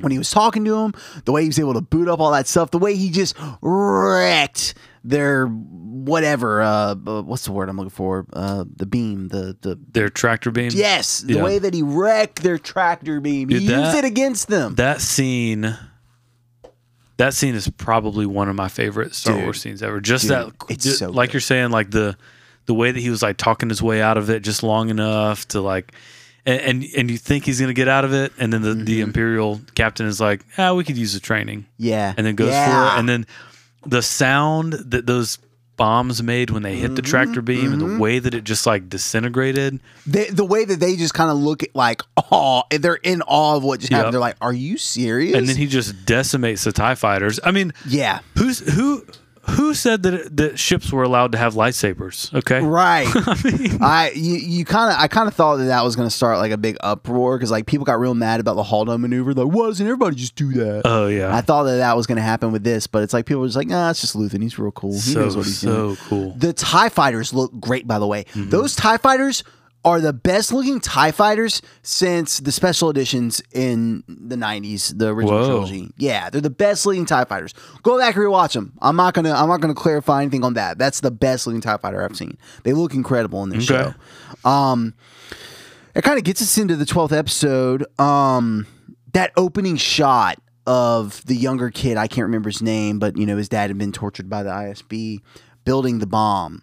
when 0.00 0.10
he 0.10 0.16
was 0.16 0.30
talking 0.30 0.64
to 0.64 0.76
him, 0.76 0.94
the 1.26 1.32
way 1.32 1.42
he 1.42 1.48
was 1.48 1.58
able 1.58 1.74
to 1.74 1.80
boot 1.82 2.08
up 2.08 2.18
all 2.18 2.30
that 2.32 2.46
stuff, 2.46 2.70
the 2.70 2.78
way 2.78 2.94
he 2.96 3.10
just 3.10 3.36
wrecked 3.60 4.72
their 5.04 5.46
whatever, 5.46 6.60
uh, 6.62 6.94
uh, 7.06 7.22
what's 7.22 7.44
the 7.44 7.52
word 7.52 7.68
I'm 7.68 7.76
looking 7.76 7.90
for? 7.90 8.26
Uh, 8.32 8.64
the 8.76 8.86
beam, 8.86 9.28
the 9.28 9.56
the 9.60 9.78
their 9.92 10.08
tractor 10.08 10.50
beam. 10.50 10.70
yes, 10.74 11.20
the 11.20 11.34
Yeah. 11.34 11.42
way 11.44 11.58
that 11.58 11.74
he 11.74 11.82
wrecked 11.82 12.42
their 12.42 12.58
tractor 12.58 13.20
beam, 13.20 13.48
he 13.50 13.58
Dude, 13.60 13.68
that- 13.68 13.84
used 13.86 13.96
it 13.98 14.04
against 14.04 14.48
them. 14.48 14.74
that 14.76 15.00
scene. 15.00 15.76
That 17.16 17.32
scene 17.32 17.54
is 17.54 17.68
probably 17.68 18.26
one 18.26 18.48
of 18.48 18.56
my 18.56 18.68
favorite 18.68 19.14
Star 19.14 19.34
Dude. 19.36 19.44
Wars 19.44 19.60
scenes 19.60 19.82
ever. 19.84 20.00
Just 20.00 20.22
Dude, 20.22 20.30
that, 20.32 20.52
it's 20.68 20.84
just 20.84 20.98
so 20.98 21.10
like 21.10 21.28
good. 21.28 21.34
you're 21.34 21.40
saying, 21.40 21.70
like 21.70 21.90
the 21.92 22.16
the 22.66 22.74
way 22.74 22.90
that 22.90 22.98
he 22.98 23.08
was 23.10 23.22
like 23.22 23.36
talking 23.36 23.68
his 23.68 23.80
way 23.82 24.02
out 24.02 24.16
of 24.18 24.30
it 24.30 24.40
just 24.40 24.62
long 24.64 24.88
enough 24.90 25.46
to 25.48 25.60
like, 25.60 25.92
and 26.44 26.60
and, 26.60 26.84
and 26.96 27.10
you 27.10 27.16
think 27.16 27.44
he's 27.44 27.60
gonna 27.60 27.72
get 27.72 27.86
out 27.88 28.04
of 28.04 28.12
it, 28.12 28.32
and 28.38 28.52
then 28.52 28.62
the, 28.62 28.74
the 28.74 28.94
Mm-hmm. 28.98 29.02
Imperial 29.02 29.60
captain 29.76 30.06
is 30.06 30.20
like, 30.20 30.44
ah, 30.58 30.74
we 30.74 30.82
could 30.82 30.96
use 30.98 31.12
the 31.12 31.20
training, 31.20 31.66
yeah, 31.78 32.14
and 32.16 32.26
then 32.26 32.34
goes 32.34 32.48
for 32.48 32.54
it, 32.54 32.98
and 32.98 33.08
then 33.08 33.26
the 33.86 34.02
sound 34.02 34.72
that 34.72 35.06
those 35.06 35.38
bombs 35.76 36.22
made 36.22 36.50
when 36.50 36.62
they 36.62 36.76
hit 36.76 36.84
Mm-hmm. 36.86 36.94
the 36.94 37.02
tractor 37.02 37.42
beam 37.42 37.72
and 37.72 37.80
the 37.82 37.98
way 37.98 38.20
that 38.20 38.32
it 38.32 38.44
just 38.44 38.64
like 38.64 38.88
disintegrated. 38.88 39.80
They, 40.06 40.26
the 40.30 40.44
way 40.44 40.64
that 40.64 40.78
they 40.78 40.94
just 40.94 41.14
kind 41.14 41.30
of 41.32 41.36
look 41.36 41.64
at 41.64 41.74
like 41.74 42.02
awe, 42.16 42.62
they're 42.70 42.94
in 42.94 43.22
awe 43.22 43.56
of 43.56 43.64
what 43.64 43.80
just 43.80 43.90
Yep. 43.90 43.96
happened. 43.98 44.14
They're 44.14 44.20
like, 44.20 44.36
"Are 44.40 44.52
you 44.52 44.78
serious?" 44.78 45.36
And 45.36 45.48
then 45.48 45.56
he 45.56 45.66
just 45.66 46.06
decimates 46.06 46.62
the 46.62 46.70
Tie 46.70 46.94
Fighters. 46.94 47.40
I 47.42 47.50
mean, 47.50 47.72
yeah, 47.88 48.20
Who's 48.38 48.60
who? 48.60 49.04
Who 49.50 49.74
said 49.74 50.02
that 50.04 50.36
that 50.36 50.58
ships 50.58 50.90
were 50.92 51.02
allowed 51.02 51.32
to 51.32 51.38
have 51.38 51.54
lightsabers? 51.54 52.32
Okay, 52.34 52.60
Right. 52.62 53.06
I 53.80 54.12
you, 54.14 54.34
you 54.36 54.64
kind 54.64 54.90
of 54.92 54.98
I 54.98 55.08
kind 55.08 55.28
of 55.28 55.34
thought 55.34 55.56
that 55.56 55.64
that 55.64 55.84
was 55.84 55.96
going 55.96 56.08
to 56.08 56.14
start 56.14 56.38
like 56.38 56.52
a 56.52 56.56
big 56.56 56.76
uproar 56.80 57.36
because 57.36 57.50
like 57.50 57.66
people 57.66 57.84
got 57.84 58.00
real 58.00 58.14
mad 58.14 58.40
about 58.40 58.54
the 58.54 58.62
Haldo 58.62 58.98
maneuver. 58.98 59.34
Like, 59.34 59.54
why 59.54 59.66
doesn't 59.66 59.86
everybody 59.86 60.16
just 60.16 60.34
do 60.34 60.52
that? 60.54 60.82
Oh 60.84 61.08
yeah, 61.08 61.34
I 61.34 61.40
thought 61.40 61.64
that 61.64 61.76
that 61.76 61.96
was 61.96 62.06
going 62.06 62.16
to 62.16 62.22
happen 62.22 62.52
with 62.52 62.64
this, 62.64 62.86
but 62.86 63.02
it's 63.02 63.12
like 63.12 63.26
people 63.26 63.42
were 63.42 63.46
just 63.48 63.56
like, 63.56 63.68
nah, 63.68 63.90
it's 63.90 64.00
just 64.00 64.16
Luthen. 64.16 64.42
He's 64.42 64.58
real 64.58 64.72
cool. 64.72 64.92
He 64.92 64.98
so 64.98 65.20
knows 65.20 65.36
what 65.36 65.46
he's 65.46 65.60
doing. 65.60 65.96
so 65.96 66.08
cool. 66.08 66.30
The 66.36 66.52
Tie 66.52 66.88
Fighters 66.88 67.32
look 67.34 67.52
great, 67.60 67.86
by 67.86 67.98
the 67.98 68.06
way. 68.06 68.24
Mm-hmm. 68.24 68.50
Those 68.50 68.74
Tie 68.74 68.96
Fighters 68.98 69.44
are 69.84 70.00
the 70.00 70.12
best 70.12 70.52
looking 70.52 70.80
Tie 70.80 71.12
Fighters 71.12 71.60
since 71.82 72.38
the 72.38 72.50
special 72.52 72.88
editions 72.90 73.42
in 73.52 74.02
the 74.08 74.36
'90s, 74.36 74.96
the 74.98 75.08
original 75.08 75.38
Whoa. 75.40 75.46
trilogy. 75.46 75.90
Yeah, 75.98 76.30
they're 76.30 76.40
the 76.40 76.50
best 76.50 76.86
looking 76.86 77.04
Tie 77.06 77.24
Fighters. 77.24 77.52
Go 77.82 77.98
back 77.98 78.16
and 78.16 78.24
rewatch 78.24 78.52
them. 78.54 78.72
I'm 78.80 78.96
not 78.96 79.14
gonna 79.14 79.32
I'm 79.32 79.48
not 79.48 79.60
gonna 79.60 79.74
clarify 79.74 80.22
anything 80.22 80.44
on 80.44 80.54
that. 80.54 80.78
That's 80.78 81.00
the 81.00 81.10
best 81.10 81.46
looking 81.46 81.60
Tie 81.60 81.76
Fighter 81.76 82.02
I've 82.02 82.16
seen. 82.16 82.38
They 82.62 82.72
look 82.72 82.94
incredible 82.94 83.42
in 83.42 83.50
this 83.50 83.70
Okay. 83.70 83.92
show. 84.42 84.48
Um, 84.50 84.94
it 85.94 86.02
kind 86.02 86.18
of 86.18 86.24
gets 86.24 86.42
us 86.42 86.58
into 86.58 86.76
the 86.76 86.84
12th 86.86 87.12
episode. 87.16 87.84
Um, 88.00 88.66
that 89.12 89.32
opening 89.36 89.76
shot 89.76 90.38
of 90.66 91.24
the 91.26 91.36
younger 91.36 91.70
kid, 91.70 91.96
I 91.96 92.08
can't 92.08 92.24
remember 92.24 92.48
his 92.50 92.62
name, 92.62 92.98
but 92.98 93.16
you 93.16 93.26
know, 93.26 93.36
his 93.36 93.48
dad 93.48 93.68
had 93.70 93.78
been 93.78 93.92
tortured 93.92 94.28
by 94.30 94.42
the 94.42 94.50
ISB, 94.50 95.20
building 95.64 95.98
the 95.98 96.06
bomb. 96.06 96.62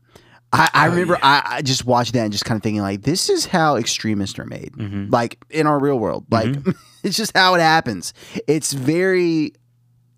I, 0.54 0.70
I 0.74 0.86
remember 0.88 1.18
I, 1.22 1.42
I 1.46 1.62
just 1.62 1.86
watched 1.86 2.14
that 2.14 2.24
and 2.24 2.32
just 2.32 2.44
kind 2.44 2.58
of 2.58 2.64
thinking 2.64 2.82
like, 2.82 3.04
this 3.04 3.30
is 3.30 3.46
how 3.46 3.78
extremists 3.78 4.38
are 4.38 4.46
made, 4.46 4.74
mm-hmm. 4.74 5.10
like 5.10 5.44
in 5.50 5.66
our 5.66 5.80
real 5.80 5.98
world. 5.98 6.26
Like 6.30 6.50
mm-hmm. 6.50 6.72
it's 7.04 7.16
just 7.16 7.36
how 7.36 7.56
it 7.56 7.62
happens. 7.62 8.14
It's 8.48 8.74
very, 8.74 9.54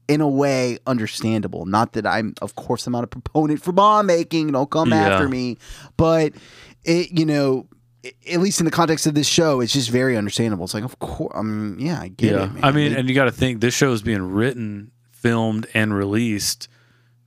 in 0.07 0.21
a 0.21 0.27
way, 0.27 0.79
understandable. 0.87 1.65
Not 1.65 1.93
that 1.93 2.07
I'm, 2.07 2.33
of 2.41 2.55
course, 2.55 2.87
I'm 2.87 2.93
not 2.93 3.03
a 3.03 3.07
proponent 3.07 3.61
for 3.61 3.71
bomb 3.71 4.07
making. 4.07 4.51
Don't 4.51 4.69
come 4.69 4.89
Yeah. 4.89 5.07
after 5.07 5.29
me, 5.29 5.57
but 5.97 6.33
it, 6.83 7.17
you 7.17 7.25
know, 7.25 7.67
at 8.29 8.39
least 8.39 8.59
in 8.59 8.65
the 8.65 8.71
context 8.71 9.05
of 9.05 9.13
this 9.13 9.27
show, 9.27 9.61
it's 9.61 9.71
just 9.71 9.89
very 9.89 10.17
understandable. 10.17 10.65
It's 10.65 10.73
like, 10.73 10.83
of 10.83 10.99
course, 10.99 11.31
I 11.35 11.39
um, 11.39 11.77
mean, 11.77 11.87
yeah, 11.87 12.01
I 12.01 12.07
get 12.09 12.31
yeah, 12.31 12.43
it. 12.45 12.53
Man. 12.53 12.63
I 12.63 12.71
mean, 12.71 12.93
and 12.93 13.07
you 13.07 13.15
got 13.15 13.25
to 13.25 13.31
think 13.31 13.61
this 13.61 13.73
show 13.73 13.93
is 13.93 14.01
being 14.01 14.33
written 14.33 14.91
filmed 15.11 15.67
and 15.73 15.93
released 15.93 16.67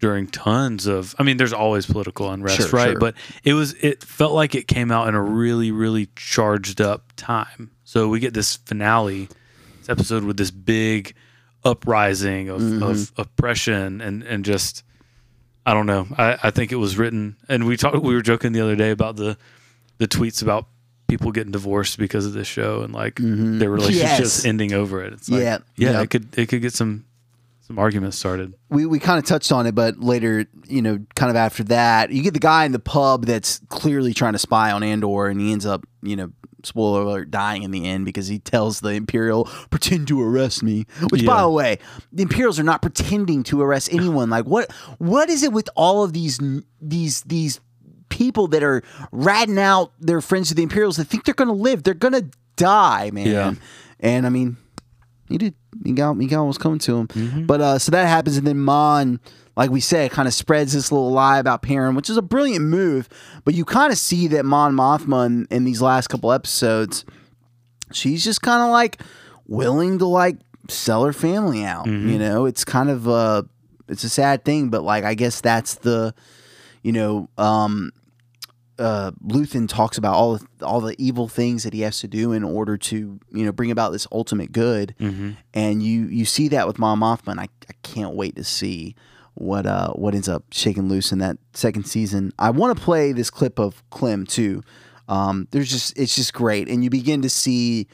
during 0.00 0.26
tons 0.26 0.86
of 0.86 1.14
I 1.18 1.22
mean 1.22 1.36
there's 1.38 1.52
always 1.52 1.86
political 1.86 2.30
unrest, 2.30 2.56
Sure, 2.56 2.68
right? 2.70 2.90
sure. 2.90 2.98
But 2.98 3.14
it 3.44 3.54
was 3.54 3.74
it 3.74 4.02
felt 4.04 4.32
like 4.32 4.54
it 4.54 4.66
came 4.68 4.90
out 4.92 5.08
in 5.08 5.14
a 5.14 5.22
really 5.22 5.70
really 5.72 6.08
charged 6.16 6.80
up 6.80 7.12
time. 7.16 7.70
So 7.84 8.08
we 8.08 8.20
get 8.20 8.34
this 8.34 8.56
finale 8.56 9.28
this 9.80 9.88
episode 9.88 10.24
with 10.24 10.36
this 10.36 10.50
big 10.50 11.14
uprising 11.64 12.48
of, 12.48 12.60
Mm-hmm. 12.60 12.82
of 12.82 13.12
oppression 13.16 14.00
and 14.00 14.22
and 14.22 14.44
just 14.44 14.82
I 15.64 15.74
don't 15.74 15.86
know. 15.86 16.06
I, 16.16 16.38
I 16.44 16.50
think 16.52 16.70
it 16.70 16.76
was 16.76 16.96
written 16.96 17.36
and 17.48 17.66
we 17.66 17.76
talked 17.76 17.96
we 18.02 18.14
were 18.14 18.22
joking 18.22 18.52
the 18.52 18.60
other 18.60 18.76
day 18.76 18.90
about 18.90 19.16
the 19.16 19.36
the 19.98 20.06
tweets 20.06 20.42
about 20.42 20.66
people 21.08 21.32
getting 21.32 21.52
divorced 21.52 21.98
because 21.98 22.26
of 22.26 22.32
this 22.34 22.46
show 22.48 22.82
and 22.82 22.92
like 22.92 23.14
their 23.20 23.70
relationships 23.70 24.12
Mm-hmm. 24.12 24.22
Yes. 24.22 24.44
ending 24.44 24.72
over 24.72 25.02
it. 25.04 25.12
It's 25.14 25.28
like, 25.28 25.40
Yeah, 25.42 25.58
yeah, 25.76 25.92
yeah. 25.92 26.02
it 26.02 26.10
could 26.10 26.38
it 26.38 26.46
could 26.48 26.62
get 26.62 26.72
some 26.74 27.04
some 27.66 27.80
arguments 27.80 28.16
started. 28.16 28.54
we, 28.68 28.86
we 28.86 29.00
kind 29.00 29.18
of 29.18 29.24
touched 29.24 29.50
on 29.50 29.66
it, 29.66 29.74
but 29.74 29.98
later, 29.98 30.46
you 30.68 30.80
know, 30.80 31.04
kind 31.16 31.30
of 31.30 31.36
after 31.36 31.64
that, 31.64 32.12
you 32.12 32.22
get 32.22 32.32
the 32.32 32.38
guy 32.38 32.64
in 32.64 32.70
the 32.70 32.78
pub 32.78 33.26
that's 33.26 33.60
clearly 33.68 34.14
trying 34.14 34.34
to 34.34 34.38
spy 34.38 34.70
on 34.70 34.84
Andor, 34.84 35.26
and 35.26 35.40
he 35.40 35.50
ends 35.50 35.66
up, 35.66 35.84
you 36.00 36.14
know, 36.14 36.30
spoiler 36.62 37.02
alert, 37.02 37.32
dying 37.32 37.64
in 37.64 37.72
the 37.72 37.84
end 37.84 38.04
because 38.04 38.28
he 38.28 38.38
tells 38.38 38.80
the 38.80 38.90
Imperial, 38.90 39.46
pretend 39.70 40.06
to 40.08 40.22
arrest 40.22 40.62
me. 40.62 40.86
Which, 41.10 41.26
by 41.26 41.42
the 41.42 41.50
way, 41.50 41.78
the 42.12 42.22
Imperials 42.22 42.60
are 42.60 42.64
not 42.64 42.82
pretending 42.82 43.42
to 43.44 43.60
arrest 43.62 43.92
anyone. 43.92 44.30
Like, 44.30 44.44
what 44.44 44.70
what 44.98 45.28
is 45.28 45.42
it 45.42 45.52
with 45.52 45.68
all 45.74 46.04
of 46.04 46.12
these 46.12 46.40
these 46.80 47.22
these 47.22 47.60
people 48.10 48.46
that 48.48 48.62
are 48.62 48.84
ratting 49.10 49.58
out 49.58 49.92
their 49.98 50.20
friends 50.20 50.50
to 50.50 50.54
the 50.54 50.62
Imperials 50.62 50.98
that 50.98 51.06
think 51.06 51.24
they're 51.24 51.34
going 51.34 51.48
to 51.48 51.54
live? 51.54 51.82
They're 51.82 51.94
going 51.94 52.14
to 52.14 52.30
die, 52.54 53.10
man. 53.12 53.26
Yeah. 53.26 53.54
And 53.98 54.24
I 54.24 54.28
mean, 54.28 54.56
he 55.28 55.38
did. 55.38 55.54
He 55.86 55.92
got 55.92 56.16
he 56.18 56.26
got 56.26 56.40
what 56.40 56.48
was 56.48 56.58
coming 56.58 56.78
to 56.80 56.96
him. 57.06 57.46
But 57.46 57.60
uh, 57.60 57.78
so 57.78 57.90
that 57.92 58.06
happens, 58.06 58.36
and 58.36 58.46
then 58.46 58.58
Mon, 58.58 59.20
like 59.56 59.70
we 59.70 59.80
said, 59.80 60.10
kind 60.10 60.28
of 60.28 60.34
spreads 60.34 60.72
this 60.72 60.90
little 60.92 61.10
lie 61.12 61.38
about 61.38 61.62
Perrin, 61.62 61.94
which 61.94 62.10
is 62.10 62.16
a 62.16 62.22
brilliant 62.22 62.64
move. 62.64 63.08
But 63.44 63.54
you 63.54 63.64
kind 63.64 63.92
of 63.92 63.98
see 63.98 64.28
that 64.28 64.44
Mon 64.44 64.74
Mothma 64.74 65.26
in, 65.26 65.46
in 65.50 65.64
these 65.64 65.80
last 65.80 66.08
couple 66.08 66.32
episodes, 66.32 67.04
she's 67.92 68.24
just 68.24 68.42
kind 68.42 68.62
of 68.62 68.70
like 68.70 69.00
willing 69.46 69.98
to 69.98 70.06
like 70.06 70.36
sell 70.68 71.04
her 71.04 71.12
family 71.12 71.64
out. 71.64 71.86
You 71.86 72.18
know, 72.18 72.44
it's 72.46 72.64
kind 72.64 72.90
of 72.90 73.08
uh 73.08 73.42
it's 73.88 74.02
a 74.04 74.08
sad 74.08 74.44
thing, 74.44 74.68
but 74.68 74.82
like 74.82 75.04
I 75.04 75.14
guess 75.14 75.40
that's 75.40 75.76
the, 75.76 76.12
you 76.82 76.92
know, 76.92 77.28
um, 77.38 77.92
uh, 78.78 79.10
Luthen 79.26 79.68
talks 79.68 79.96
about 79.98 80.14
all 80.14 80.36
the, 80.38 80.66
all 80.66 80.80
the 80.80 80.94
evil 80.98 81.28
things 81.28 81.62
that 81.64 81.72
he 81.72 81.80
has 81.80 82.00
to 82.00 82.08
do 82.08 82.32
in 82.32 82.44
order 82.44 82.76
to 82.76 83.18
you 83.32 83.44
know 83.44 83.52
bring 83.52 83.70
about 83.70 83.92
this 83.92 84.06
ultimate 84.12 84.52
good, 84.52 84.94
and 85.54 85.82
you 85.82 86.06
you 86.06 86.24
see 86.24 86.48
that 86.48 86.66
with 86.66 86.78
Mon 86.78 86.98
Mothma. 87.00 87.28
And 87.28 87.40
I, 87.40 87.44
I 87.68 87.72
can't 87.82 88.14
wait 88.14 88.36
to 88.36 88.44
see 88.44 88.94
what 89.34 89.66
uh 89.66 89.90
what 89.92 90.14
ends 90.14 90.28
up 90.28 90.44
shaking 90.50 90.88
loose 90.88 91.12
in 91.12 91.18
that 91.20 91.38
second 91.54 91.84
season. 91.84 92.32
I 92.38 92.50
want 92.50 92.76
to 92.76 92.82
play 92.84 93.12
this 93.12 93.30
clip 93.30 93.58
of 93.58 93.82
Clem 93.90 94.26
too. 94.26 94.62
Um, 95.08 95.46
there's 95.52 95.70
just 95.70 95.98
it's 95.98 96.14
just 96.16 96.32
great, 96.34 96.68
and 96.68 96.82
you 96.84 96.90
begin 96.90 97.22
to 97.22 97.28
see. 97.30 97.86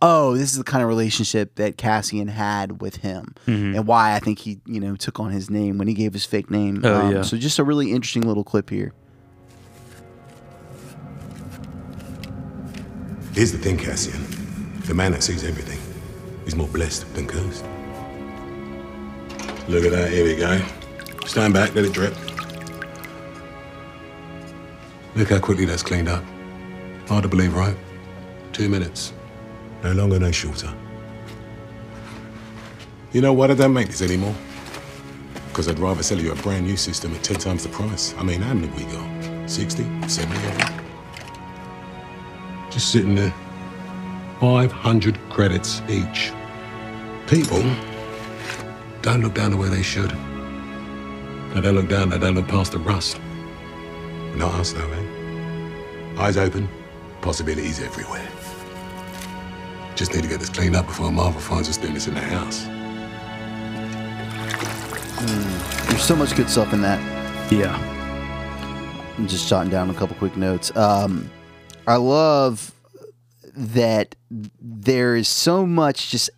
Oh, 0.00 0.36
this 0.36 0.52
is 0.52 0.58
the 0.58 0.62
kind 0.62 0.80
of 0.80 0.88
relationship 0.88 1.56
that 1.56 1.76
Cassian 1.76 2.28
had 2.28 2.80
with 2.80 2.98
him, 2.98 3.34
and 3.74 3.84
why 3.84 4.14
I 4.14 4.20
think 4.20 4.38
he, 4.38 4.60
you 4.64 4.78
know, 4.78 4.94
took 4.94 5.18
on 5.18 5.32
his 5.32 5.50
name 5.50 5.76
when 5.76 5.88
he 5.88 5.94
gave 5.94 6.12
his 6.12 6.24
fake 6.24 6.52
name. 6.52 6.82
Oh, 6.84 7.00
Um, 7.06 7.12
yeah. 7.12 7.22
So 7.22 7.36
just 7.36 7.58
a 7.58 7.64
really 7.64 7.90
interesting 7.90 8.22
little 8.22 8.44
clip 8.44 8.70
here. 8.70 8.92
Here's 13.38 13.52
the 13.52 13.58
thing, 13.58 13.76
Cassian. 13.76 14.20
The 14.86 14.94
man 14.94 15.12
that 15.12 15.22
sees 15.22 15.44
everything 15.44 15.78
is 16.44 16.56
more 16.56 16.66
blessed 16.66 17.14
than 17.14 17.28
cursed. 17.28 17.64
Look 19.68 19.84
at 19.84 19.92
that. 19.92 20.10
Here 20.10 20.24
we 20.24 20.34
go. 20.34 20.60
Stand 21.24 21.54
back, 21.54 21.72
let 21.72 21.84
it 21.84 21.92
drip. 21.92 22.16
Look 25.14 25.28
how 25.28 25.38
quickly 25.38 25.66
that's 25.66 25.84
cleaned 25.84 26.08
up. 26.08 26.24
Hard 27.06 27.22
to 27.22 27.28
believe, 27.28 27.54
right? 27.54 27.76
Two 28.52 28.68
minutes. 28.68 29.12
No 29.84 29.92
longer, 29.92 30.18
no 30.18 30.32
shorter. 30.32 30.74
You 33.12 33.20
know 33.20 33.32
why 33.32 33.44
I 33.46 33.54
don't 33.54 33.72
make 33.72 33.86
this 33.86 34.02
anymore? 34.02 34.34
Because 35.46 35.68
I'd 35.68 35.78
rather 35.78 36.02
sell 36.02 36.18
you 36.18 36.32
a 36.32 36.34
brand 36.42 36.66
new 36.66 36.76
system 36.76 37.14
at 37.14 37.22
10 37.22 37.36
times 37.36 37.62
the 37.62 37.68
price. 37.68 38.16
I 38.18 38.24
mean, 38.24 38.42
how 38.42 38.54
many 38.54 38.66
we 38.72 38.82
got? 38.92 39.48
60? 39.48 40.08
70 40.08 40.48
of 40.48 40.58
them? 40.58 40.87
Just 42.70 42.92
sitting 42.92 43.14
there. 43.14 43.34
500 44.40 45.18
credits 45.30 45.82
each. 45.88 46.32
People 47.26 47.62
don't 49.02 49.22
look 49.22 49.34
down 49.34 49.50
the 49.50 49.56
way 49.56 49.68
they 49.68 49.82
should. 49.82 50.10
They 51.54 51.60
don't 51.60 51.74
look 51.74 51.88
down, 51.88 52.10
they 52.10 52.18
don't 52.18 52.34
look 52.34 52.48
past 52.48 52.72
the 52.72 52.78
rust. 52.78 53.20
Not 54.34 54.54
us, 54.54 54.72
though, 54.72 54.90
eh? 54.92 56.18
Eyes 56.18 56.36
open, 56.36 56.68
possibilities 57.20 57.80
everywhere. 57.80 58.28
Just 59.96 60.14
need 60.14 60.22
to 60.22 60.28
get 60.28 60.38
this 60.38 60.50
cleaned 60.50 60.76
up 60.76 60.86
before 60.86 61.10
Marva 61.10 61.40
finds 61.40 61.68
us 61.68 61.76
doing 61.76 61.94
this 61.94 62.06
in 62.06 62.14
the 62.14 62.20
house. 62.20 62.66
There's 65.88 66.02
so 66.02 66.14
much 66.14 66.36
good 66.36 66.48
stuff 66.48 66.72
in 66.72 66.82
that. 66.82 67.00
Yeah. 67.50 67.76
I'm 69.16 69.26
just 69.26 69.48
jotting 69.48 69.70
down 69.70 69.90
a 69.90 69.94
couple 69.94 70.14
quick 70.16 70.36
notes. 70.36 70.74
Um, 70.76 71.28
I 71.88 71.96
love 71.96 72.72
that 73.54 74.14
there 74.60 75.16
is 75.16 75.26
so 75.26 75.66
much 75.66 76.10
just 76.10 76.30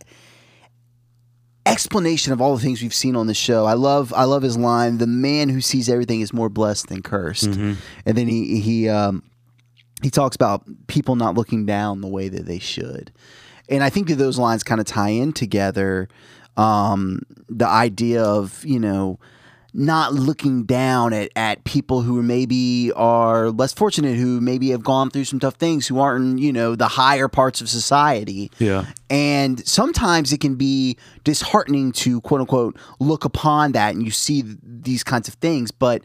explanation 1.67 2.33
of 2.33 2.41
all 2.41 2.57
the 2.57 2.63
things 2.63 2.81
we've 2.83 2.95
seen 2.95 3.15
on 3.17 3.27
the 3.27 3.35
show. 3.35 3.67
I 3.67 3.75
love 3.75 4.13
I 4.15 4.25
love 4.25 4.43
his 4.43 4.57
line, 4.57 4.99
"The 4.99 5.07
man 5.07 5.49
who 5.49 5.61
sees 5.61 5.89
everything 5.89 6.21
is 6.21 6.33
more 6.33 6.49
blessed 6.49 6.89
than 6.89 7.03
cursed." 7.03 7.47
And 8.07 8.17
then 8.17 8.29
he 8.29 8.61
he 8.61 8.89
um, 8.89 9.23
he 10.03 10.11
talks 10.11 10.37
about 10.37 10.65
people 10.87 11.17
not 11.17 11.35
looking 11.35 11.67
down 11.67 12.01
the 12.01 12.09
way 12.09 12.29
that 12.29 12.47
they 12.47 12.59
should. 12.59 13.13
And 13.69 13.83
I 13.85 13.91
think 13.91 14.09
that 14.09 14.17
those 14.17 14.39
lines 14.39 14.63
kind 14.63 14.81
of 14.81 14.87
tie 14.87 15.11
in 15.11 15.33
together. 15.33 16.09
Um, 16.57 17.23
the 17.49 17.67
idea 17.69 18.23
of, 18.23 18.65
you 18.65 18.81
know, 18.81 19.19
not 19.73 20.13
looking 20.13 20.65
down 20.65 21.13
at, 21.13 21.31
at 21.37 21.63
people 21.65 22.03
who 22.03 22.23
maybe 22.23 22.91
are 22.97 23.51
less 23.51 23.73
fortunate, 23.73 24.17
who 24.17 24.41
maybe 24.41 24.71
have 24.71 24.83
gone 24.83 25.11
through 25.11 25.25
some 25.25 25.39
tough 25.39 25.55
things, 25.55 25.87
who 25.87 25.99
aren't 26.01 26.25
in, 26.25 26.39
you 26.39 26.53
know, 26.53 26.75
the 26.75 26.89
higher 26.89 27.29
parts 27.29 27.61
of 27.61 27.69
society. 27.69 28.51
Yeah. 28.59 28.87
And 29.09 29.67
sometimes 29.67 30.33
it 30.33 30.41
can 30.41 30.57
be 30.57 30.97
disheartening 31.25 31.93
to 31.93 32.21
quote 32.23 32.41
unquote 32.41 32.77
look 32.99 33.25
upon 33.25 33.73
that 33.73 33.95
and 33.95 34.05
you 34.05 34.11
see 34.11 34.43
th- 34.43 34.57
these 34.63 35.05
kinds 35.05 35.29
of 35.29 35.35
things, 35.35 35.71
but 35.71 36.03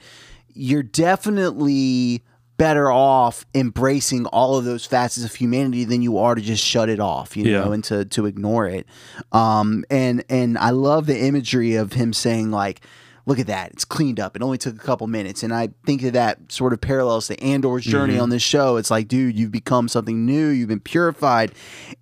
you're 0.54 0.84
definitely 0.84 2.24
better 2.58 2.90
off 2.90 3.46
embracing 3.54 4.26
all 4.28 4.56
of 4.58 4.64
those 4.64 4.86
facets 4.86 5.26
of 5.26 5.36
humanity 5.36 5.84
than 5.84 6.02
you 6.02 6.18
are 6.18 6.36
to 6.36 6.42
just 6.42 6.64
shut 6.64 6.88
it 6.88 7.02
off, 7.02 7.36
you 7.36 7.44
Yeah. 7.44 7.66
know, 7.66 7.72
and 7.74 7.84
to, 7.86 8.06
to 8.06 8.26
ignore 8.26 8.66
it. 8.68 8.86
Um, 9.34 9.84
and, 9.90 10.24
and 10.30 10.58
I 10.58 10.70
love 10.70 11.06
the 11.06 11.20
imagery 11.20 11.76
of 11.76 11.92
him 11.94 12.14
saying 12.14 12.52
like, 12.52 12.80
look 13.26 13.40
at 13.40 13.48
that. 13.48 13.72
It's 13.72 13.86
cleaned 13.86 14.20
up. 14.20 14.36
It 14.36 14.42
only 14.44 14.58
took 14.58 14.76
a 14.76 14.80
couple 14.80 15.08
minutes. 15.08 15.44
And 15.44 15.54
I 15.54 15.70
think 15.86 16.02
that 16.02 16.14
that 16.14 16.52
sort 16.52 16.74
of 16.74 16.82
parallels 16.82 17.28
to 17.28 17.42
Andor's 17.42 17.84
journey 17.84 18.14
mm-hmm. 18.14 18.24
on 18.24 18.30
this 18.30 18.44
show. 18.44 18.78
It's 18.78 18.92
like, 18.92 19.08
dude, 19.08 19.36
you've 19.36 19.52
become 19.52 19.88
something 19.88 20.26
new. 20.26 20.48
You've 20.50 20.70
been 20.70 20.80
purified. 20.80 21.54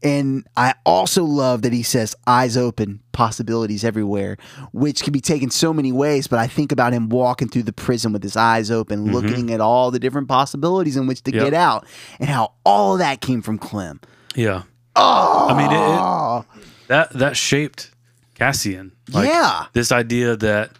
And 0.01 0.45
I 0.57 0.75
also 0.85 1.23
love 1.23 1.61
that 1.61 1.71
he 1.73 1.83
says, 1.83 2.15
eyes 2.27 2.57
open, 2.57 2.99
possibilities 3.13 3.83
everywhere, 3.83 4.37
which 4.73 5.03
can 5.03 5.13
be 5.13 5.21
taken 5.21 5.49
so 5.49 5.73
many 5.73 5.91
ways. 5.91 6.27
But 6.27 6.39
I 6.39 6.47
think 6.47 6.71
about 6.71 6.93
him 6.93 7.09
walking 7.09 7.47
through 7.47 7.63
the 7.63 7.73
prison 7.73 8.11
with 8.11 8.23
his 8.23 8.35
eyes 8.35 8.69
open, 8.69 9.05
mm-hmm. 9.05 9.13
looking 9.13 9.51
at 9.51 9.61
all 9.61 9.91
the 9.91 9.99
different 9.99 10.27
possibilities 10.27 10.97
in 10.97 11.07
which 11.07 11.21
to 11.23 11.33
Yep. 11.33 11.43
get 11.45 11.53
out 11.53 11.87
and 12.19 12.29
how 12.29 12.53
all 12.65 12.93
of 12.93 12.99
that 12.99 13.21
came 13.21 13.41
from 13.41 13.57
Clem. 13.57 13.99
Yeah. 14.35 14.63
Oh, 14.95 15.47
I 15.49 15.57
mean, 15.57 15.71
it, 15.71 16.61
it, 16.61 16.87
that 16.87 17.09
that 17.17 17.37
shaped 17.37 17.91
Cassian. 18.35 18.91
Like, 19.11 19.27
Yeah. 19.27 19.65
This 19.73 19.91
idea 19.91 20.35
that, 20.37 20.71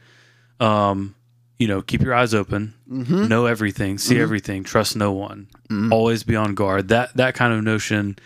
um, 0.64 1.16
you 1.60 1.68
know, 1.68 1.82
keep 1.82 2.02
your 2.02 2.14
eyes 2.14 2.34
open, 2.34 2.74
Mm-hmm. 2.92 3.28
know 3.28 3.46
everything, 3.46 3.98
see 3.98 4.20
everything, 4.20 4.64
trust 4.64 4.96
no 4.96 5.12
one, 5.12 5.48
always 5.92 6.24
be 6.24 6.36
on 6.36 6.54
guard. 6.56 6.90
That 6.90 7.16
that 7.18 7.34
kind 7.36 7.54
of 7.54 7.64
notion, 7.64 8.18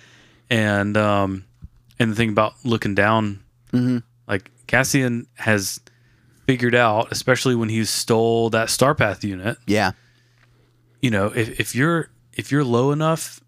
and 0.49 0.95
um, 0.97 1.45
and 1.99 2.11
the 2.11 2.15
thing 2.15 2.29
about 2.29 2.53
looking 2.63 2.95
down, 2.95 3.39
Mm-hmm. 3.73 3.97
like 4.27 4.49
Cassian 4.67 5.27
has 5.35 5.79
figured 6.45 6.75
out, 6.75 7.11
especially 7.11 7.55
when 7.55 7.69
he 7.69 7.83
stole 7.85 8.49
that 8.51 8.67
Starpath 8.69 9.23
unit. 9.23 9.57
yeah. 9.67 9.91
You 11.01 11.11
know, 11.11 11.27
if, 11.27 11.59
if 11.59 11.75
you're 11.75 12.09
if 12.33 12.51
you're 12.51 12.63
low 12.63 12.91
enough. 12.91 13.39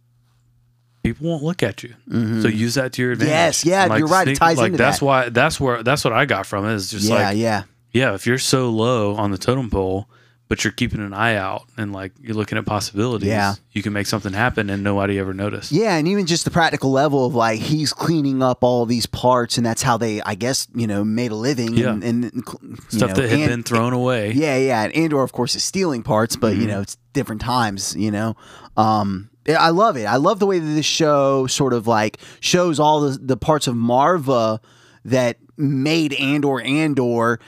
People 1.01 1.29
won't 1.29 1.43
look 1.43 1.63
at 1.63 1.81
you, 1.81 1.95
so 2.11 2.49
use 2.49 2.75
that 2.75 2.91
to 2.93 3.01
your 3.01 3.13
advantage. 3.13 3.31
Yes, 3.31 3.65
yeah, 3.65 3.85
And, 3.85 3.97
you're 3.99 4.07
right, 4.09 4.27
it 4.27 4.35
ties 4.35 4.57
like 4.57 4.67
into 4.73 4.77
that's 4.77 4.99
that. 4.99 5.05
why 5.05 5.29
that's 5.29 5.57
where 5.57 5.81
that's 5.81 6.03
what 6.03 6.11
I 6.11 6.25
got 6.25 6.45
from 6.45 6.65
it. 6.65 6.73
Is 6.73 6.91
just 6.91 7.05
Yeah, 7.07 7.15
like 7.15 7.37
yeah. 7.37 7.63
Yeah, 7.91 8.13
if 8.13 8.25
you're 8.27 8.37
so 8.37 8.69
low 8.69 9.15
on 9.15 9.31
the 9.31 9.37
totem 9.37 9.69
pole, 9.69 10.07
but 10.47 10.63
you're 10.63 10.73
keeping 10.73 10.99
an 10.99 11.13
eye 11.13 11.35
out 11.35 11.63
and 11.77 11.93
like 11.93 12.11
you're 12.19 12.35
looking 12.35 12.57
at 12.57 12.65
possibilities. 12.65 13.27
Yeah. 13.29 13.53
you 13.71 13.83
can 13.83 13.93
make 13.93 14.07
something 14.07 14.33
happen 14.33 14.71
and 14.71 14.83
nobody 14.83 15.19
ever 15.19 15.31
noticed. 15.31 15.71
Yeah, 15.71 15.95
and 15.95 16.07
even 16.07 16.25
just 16.25 16.43
the 16.43 16.49
practical 16.49 16.89
level 16.91 17.25
of 17.27 17.35
like 17.35 17.59
he's 17.59 17.93
cleaning 17.93 18.41
up 18.41 18.63
all 18.63 18.87
these 18.87 19.05
parts, 19.05 19.57
and 19.57 19.65
that's 19.65 19.83
how 19.83 19.97
they, 19.97 20.21
I 20.23 20.33
guess, 20.33 20.67
you 20.73 20.87
know, 20.87 21.03
made 21.03 21.31
a 21.31 21.35
living. 21.35 21.75
Yeah. 21.75 21.91
and, 21.91 22.03
and 22.03 22.43
Stuff 22.89 23.09
know, 23.11 23.15
that 23.21 23.29
had 23.29 23.39
and- 23.41 23.49
been 23.49 23.63
thrown 23.63 23.93
away. 23.93 24.31
Yeah, 24.31 24.57
yeah, 24.57 24.81
and 24.83 24.95
Andor, 24.95 25.21
of 25.21 25.31
course, 25.33 25.53
is 25.55 25.63
stealing 25.63 26.01
parts, 26.01 26.35
but 26.35 26.53
Mm-hmm. 26.53 26.61
you 26.61 26.67
know, 26.67 26.81
it's 26.81 26.97
different 27.13 27.41
times. 27.41 27.95
You 27.95 28.09
know, 28.09 28.35
um, 28.75 29.29
I 29.47 29.69
love 29.69 29.97
it. 29.97 30.05
I 30.05 30.15
love 30.15 30.39
the 30.39 30.45
way 30.47 30.57
that 30.57 30.65
this 30.65 30.85
show 30.85 31.45
sort 31.45 31.73
of 31.73 31.85
like 31.85 32.17
shows 32.39 32.79
all 32.79 33.01
the 33.01 33.19
the 33.19 33.37
parts 33.37 33.67
of 33.67 33.75
Marva 33.75 34.61
that 35.05 35.37
made 35.57 36.13
Andor 36.13 36.59
Andor. 36.61 37.39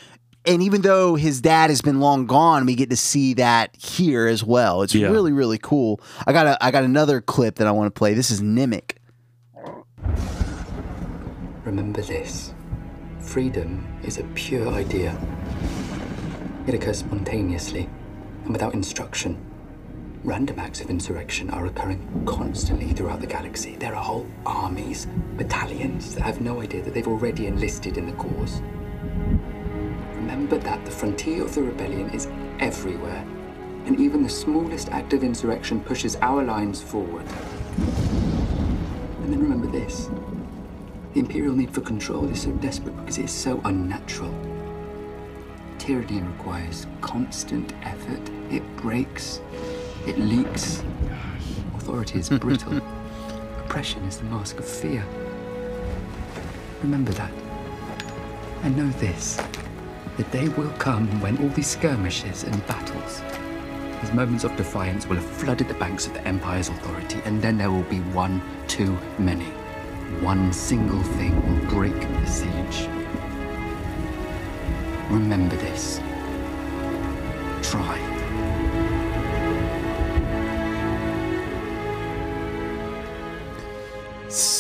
And 0.46 0.64
even 0.64 0.82
though 0.82 1.16
his 1.16 1.40
dad 1.40 1.70
has 1.70 1.82
been 1.82 2.00
long 2.00 2.26
gone, 2.26 2.66
we 2.66 2.74
get 2.76 2.90
to 2.90 2.96
see 2.96 3.36
that 3.36 3.76
here 3.76 4.26
as 4.28 4.44
well. 4.44 4.82
It's 4.82 4.96
Yeah. 4.96 5.10
really, 5.10 5.32
really 5.32 5.60
cool. 5.60 6.02
I 6.26 6.34
got 6.34 6.48
a, 6.48 6.64
I 6.64 6.72
got 6.72 6.84
another 6.84 7.22
clip 7.22 7.56
that 7.56 7.68
I 7.68 7.72
want 7.72 7.94
to 7.94 7.98
play. 7.98 8.16
This 8.16 8.32
is 8.32 8.42
Nemik. 8.42 8.94
Remember 11.64 12.02
this 12.02 12.54
freedom 13.20 13.88
is 14.04 14.18
a 14.18 14.24
pure 14.34 14.68
idea. 14.70 15.16
It 16.66 16.74
occurs 16.74 16.98
spontaneously 17.00 17.88
and 18.44 18.52
without 18.52 18.74
instruction. 18.74 19.38
Random 20.24 20.58
acts 20.60 20.82
of 20.82 20.90
insurrection 20.90 21.50
are 21.52 21.68
occurring 21.68 22.24
constantly 22.26 22.94
throughout 22.94 23.22
the 23.22 23.28
galaxy. 23.28 23.76
There 23.76 23.96
are 23.96 24.04
whole 24.04 24.28
armies, 24.46 25.08
battalions 25.38 26.16
that 26.16 26.22
have 26.22 26.42
no 26.42 26.62
idea 26.62 26.82
that 26.84 26.94
they've 26.94 27.08
already 27.08 27.46
enlisted 27.48 27.98
in 27.98 28.06
the 28.08 28.12
cause. 28.14 28.62
Remember 30.52 30.70
that 30.70 30.84
the 30.84 30.92
frontier 30.92 31.46
of 31.46 31.56
the 31.56 31.64
rebellion 31.64 32.10
is 32.10 32.28
everywhere, 32.60 33.26
and 33.86 33.98
even 34.02 34.22
the 34.22 34.28
smallest 34.28 34.90
act 34.90 35.14
of 35.14 35.24
insurrection 35.24 35.80
pushes 35.80 36.18
our 36.18 36.44
lines 36.44 36.82
forward. 36.82 37.26
And 39.22 39.32
then 39.32 39.40
remember 39.40 39.68
this 39.68 40.10
the 41.14 41.22
Imperial 41.22 41.56
need 41.56 41.74
for 41.74 41.80
control 41.80 42.28
is 42.30 42.42
so 42.42 42.52
desperate 42.52 42.98
because 42.98 43.18
it 43.18 43.26
is 43.26 43.32
so 43.32 43.62
unnatural. 43.64 44.34
Tyranny 45.80 46.20
requires 46.20 46.86
constant 47.00 47.72
effort. 47.84 48.20
It 48.50 48.64
breaks, 48.76 49.40
it 50.06 50.20
leaks. 50.20 50.84
Authority 51.76 52.20
is 52.20 52.28
brittle. 52.28 52.78
Oppression 53.64 54.04
is 54.04 54.18
the 54.18 54.26
mask 54.26 54.60
of 54.60 54.66
fear. 54.66 55.06
Remember 56.82 57.14
that. 57.14 57.32
And 58.64 58.76
know 58.76 58.90
this 59.00 59.40
the 60.18 60.24
day 60.26 60.50
will 60.50 60.70
come 60.72 61.08
when 61.22 61.38
all 61.38 61.50
these 61.50 61.68
skirmishes 61.68 62.44
and 62.44 62.68
battles, 62.68 63.22
these 64.02 64.14
moments 64.14 64.44
of 64.44 64.56
defiance, 64.58 65.08
will 65.08 65.16
have 65.16 65.26
flooded 65.26 65.68
the 65.68 65.74
banks 65.76 66.06
of 66.06 66.14
the 66.14 66.28
Empire's 66.28 66.70
authority, 66.70 67.22
and 67.26 67.42
then 67.42 67.58
there 67.58 67.72
will 67.72 67.84
be 67.84 68.00
one 68.12 68.42
too 68.68 68.98
many. 69.18 69.46
One 70.20 70.52
single 70.52 71.02
thing 71.04 71.36
will 71.48 71.70
break 71.70 72.00
the 72.00 72.26
siege. 72.26 72.88
Remember 75.10 75.56
this. 75.56 76.00
Try. 77.64 78.11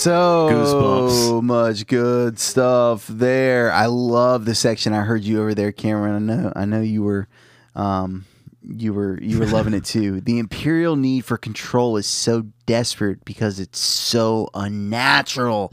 So 0.01 0.49
Goosebumps. 0.51 1.43
much 1.43 1.85
good 1.85 2.39
stuff 2.39 3.05
there. 3.05 3.71
I 3.71 3.85
love 3.85 4.45
the 4.45 4.55
section. 4.55 4.93
I 4.93 5.01
heard 5.01 5.23
you 5.23 5.39
over 5.41 5.53
there, 5.53 5.71
Cameron. 5.71 6.15
I 6.27 6.33
know. 6.33 6.53
I 6.55 6.65
know 6.65 6.81
you 6.81 7.03
were, 7.03 7.27
um, 7.75 8.25
you 8.63 8.95
were 8.95 9.21
you 9.21 9.37
were 9.37 9.45
loving 9.45 9.75
it 9.75 9.85
too. 9.85 10.19
The 10.19 10.39
imperial 10.39 10.95
need 10.95 11.23
for 11.23 11.37
control 11.37 11.97
is 11.97 12.07
so 12.07 12.47
desperate 12.65 13.23
because 13.25 13.59
it's 13.59 13.77
so 13.77 14.49
unnatural. 14.55 15.71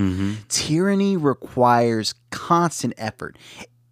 Tyranny 0.49 1.16
requires 1.16 2.14
constant 2.31 2.93
effort. 2.99 3.39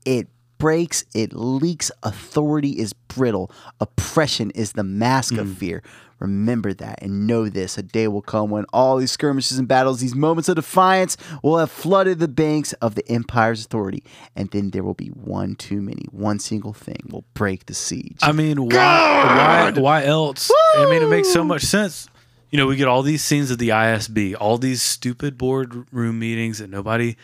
It 0.04 0.28
breaks, 0.58 1.04
it 1.14 1.32
leaks. 1.32 1.90
Authority 2.02 2.78
is 2.78 2.92
brittle. 2.92 3.50
Oppression 3.80 4.50
is 4.50 4.72
the 4.72 4.84
mask 4.84 5.36
of 5.38 5.56
fear. 5.56 5.82
Remember 6.18 6.72
that 6.72 7.02
and 7.02 7.26
know 7.26 7.48
this. 7.48 7.76
A 7.76 7.82
day 7.82 8.08
will 8.08 8.22
come 8.22 8.50
when 8.50 8.64
all 8.72 8.96
these 8.96 9.12
skirmishes 9.12 9.58
and 9.58 9.68
battles, 9.68 10.00
these 10.00 10.14
moments 10.14 10.48
of 10.48 10.56
defiance, 10.56 11.16
will 11.42 11.58
have 11.58 11.70
flooded 11.70 12.18
the 12.18 12.28
banks 12.28 12.72
of 12.74 12.94
the 12.94 13.06
Empire's 13.10 13.64
authority. 13.64 14.02
And 14.34 14.50
then 14.50 14.70
there 14.70 14.82
will 14.82 14.94
be 14.94 15.08
one 15.08 15.56
too 15.56 15.82
many. 15.82 16.06
One 16.10 16.38
single 16.38 16.72
thing 16.72 17.00
will 17.10 17.24
break 17.34 17.66
the 17.66 17.74
siege. 17.74 18.18
I 18.22 18.32
mean, 18.32 18.64
why, 18.64 19.72
why, 19.74 19.80
why 19.80 20.04
else? 20.04 20.50
I 20.76 20.86
mean, 20.90 21.02
it 21.02 21.08
makes 21.08 21.32
so 21.32 21.44
much 21.44 21.62
sense. 21.62 22.08
You 22.50 22.58
know, 22.58 22.66
we 22.66 22.76
get 22.76 22.88
all 22.88 23.02
these 23.02 23.22
scenes 23.22 23.50
of 23.50 23.58
the 23.58 23.70
ISB, 23.70 24.34
all 24.38 24.56
these 24.56 24.80
stupid 24.80 25.36
boardroom 25.36 26.18
meetings 26.18 26.60
that 26.60 26.70
nobody, 26.70 27.16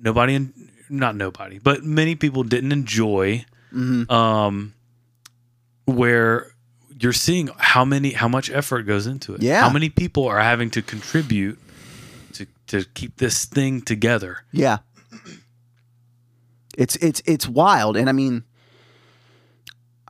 nobody, 0.00 0.48
not 0.88 1.16
nobody, 1.16 1.58
but 1.58 1.82
many 1.84 2.14
people 2.14 2.44
didn't 2.44 2.72
enjoy. 2.72 3.44
Um, 4.08 4.72
where 5.86 6.53
you're 7.04 7.12
seeing 7.12 7.50
how 7.58 7.84
many, 7.84 8.10
how 8.12 8.26
much 8.28 8.50
effort 8.50 8.82
goes 8.82 9.06
into 9.06 9.34
it. 9.34 9.42
Yeah. 9.42 9.60
How 9.60 9.70
many 9.70 9.90
people 9.90 10.26
are 10.26 10.40
having 10.40 10.70
to 10.70 10.82
contribute 10.82 11.58
to 12.32 12.46
to 12.68 12.84
keep 12.94 13.18
this 13.18 13.44
thing 13.44 13.82
together. 13.82 14.38
Yeah. 14.50 14.78
It's 16.76 16.96
it's 16.96 17.22
it's 17.24 17.46
wild, 17.48 17.96
and 17.96 18.08
I 18.08 18.12
mean, 18.12 18.42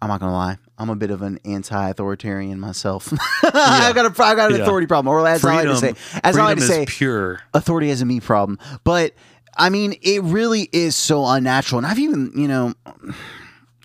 I'm 0.01 0.09
not 0.09 0.21
gonna 0.21 0.33
lie. 0.33 0.57
I'm 0.79 0.89
a 0.91 0.97
bit 0.97 1.11
of 1.11 1.23
an 1.23 1.39
anti-authoritarian 1.45 2.59
myself. 2.59 3.13
I 3.45 3.93
got 3.95 4.07
a 4.07 4.23
I 4.25 4.35
got 4.35 4.51
an 4.51 4.57
Yeah. 4.57 4.63
authority 4.63 4.87
problem, 4.87 5.13
or 5.15 5.27
as 5.29 5.45
I 5.45 5.57
like 5.57 5.65
to 5.67 5.77
say, 5.77 5.95
as 6.23 6.37
I 6.39 6.45
like 6.45 6.57
to 6.59 6.63
is 6.65 6.69
say, 6.69 6.87
pure. 6.87 7.41
authority 7.53 7.91
has 7.91 8.01
a 8.01 8.07
me 8.07 8.21
problem. 8.21 8.59
But 8.83 9.13
I 9.59 9.69
mean, 9.69 9.95
it 10.03 10.23
really 10.23 10.69
is 10.73 10.97
so 10.97 11.27
unnatural. 11.27 11.79
And 11.79 11.87
I've 11.87 11.99
even, 11.99 12.33
you 12.35 12.49
know, 12.49 12.75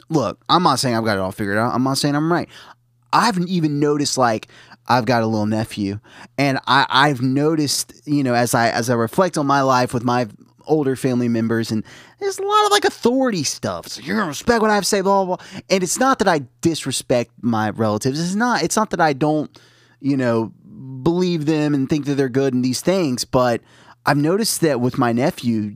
look, 0.09 0.41
I'm 0.49 0.63
not 0.63 0.79
saying 0.79 0.95
I've 0.95 1.03
got 1.05 1.17
it 1.17 1.19
all 1.19 1.31
figured 1.33 1.57
out. 1.57 1.75
I'm 1.75 1.83
not 1.83 1.97
saying 1.97 2.15
I'm 2.15 2.31
right. 2.31 2.47
I've 3.13 3.37
even 3.39 3.79
noticed 3.79 4.17
like 4.17 4.47
I've 4.87 5.05
got 5.05 5.21
a 5.21 5.27
little 5.27 5.45
nephew, 5.45 5.99
and 6.37 6.59
I, 6.67 6.85
I've 6.89 7.21
noticed, 7.21 8.01
you 8.05 8.23
know, 8.23 8.33
as 8.33 8.53
I 8.53 8.69
as 8.69 8.89
I 8.89 8.95
reflect 8.95 9.37
on 9.37 9.45
my 9.45 9.61
life 9.61 9.93
with 9.93 10.03
my 10.03 10.27
older 10.65 10.95
family 10.95 11.27
members, 11.27 11.71
and 11.71 11.83
there's 12.19 12.39
a 12.39 12.43
lot 12.43 12.65
of 12.65 12.71
like 12.71 12.85
authority 12.85 13.43
stuff. 13.43 13.87
So 13.87 14.01
you're 14.01 14.17
gonna 14.17 14.29
respect 14.29 14.61
what 14.61 14.71
I 14.71 14.75
have 14.75 14.83
to 14.83 14.89
say, 14.89 15.01
blah 15.01 15.25
blah. 15.25 15.37
blah. 15.37 15.45
And 15.69 15.83
it's 15.83 15.99
not 15.99 16.19
that 16.19 16.27
I 16.27 16.41
disrespect 16.61 17.31
my 17.41 17.69
relatives. 17.69 18.19
It's 18.19 18.35
not. 18.35 18.63
It's 18.63 18.75
not 18.75 18.89
that 18.91 19.01
I 19.01 19.13
don't, 19.13 19.57
you 19.99 20.17
know, 20.17 20.53
believe 21.03 21.45
them 21.45 21.73
and 21.73 21.89
think 21.89 22.05
that 22.05 22.15
they're 22.15 22.29
good 22.29 22.53
in 22.53 22.61
these 22.61 22.81
things. 22.81 23.25
But 23.25 23.61
I've 24.05 24.17
noticed 24.17 24.61
that 24.61 24.79
with 24.81 24.97
my 24.97 25.11
nephew. 25.11 25.75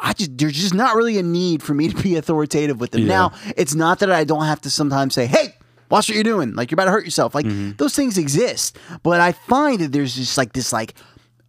I 0.00 0.12
just 0.12 0.38
there's 0.38 0.52
just 0.52 0.74
not 0.74 0.94
really 0.94 1.18
a 1.18 1.24
need 1.24 1.62
for 1.62 1.74
me 1.74 1.88
to 1.88 2.02
be 2.02 2.16
authoritative 2.16 2.80
with 2.80 2.92
them. 2.92 3.02
Yeah. 3.02 3.08
Now, 3.08 3.32
it's 3.56 3.74
not 3.74 3.98
that 3.98 4.12
I 4.12 4.24
don't 4.24 4.44
have 4.44 4.60
to 4.62 4.70
sometimes 4.70 5.14
say, 5.14 5.26
"Hey, 5.26 5.54
watch 5.90 6.08
what 6.08 6.14
you're 6.14 6.24
doing. 6.24 6.54
Like 6.54 6.70
you're 6.70 6.76
about 6.76 6.86
to 6.86 6.90
hurt 6.90 7.04
yourself. 7.04 7.34
Like 7.34 7.46
mm-hmm. 7.46 7.72
those 7.76 7.94
things 7.94 8.18
exist. 8.18 8.78
But 9.02 9.20
I 9.20 9.32
find 9.32 9.80
that 9.80 9.92
there's 9.92 10.14
just 10.14 10.38
like 10.38 10.52
this 10.52 10.72
like 10.72 10.94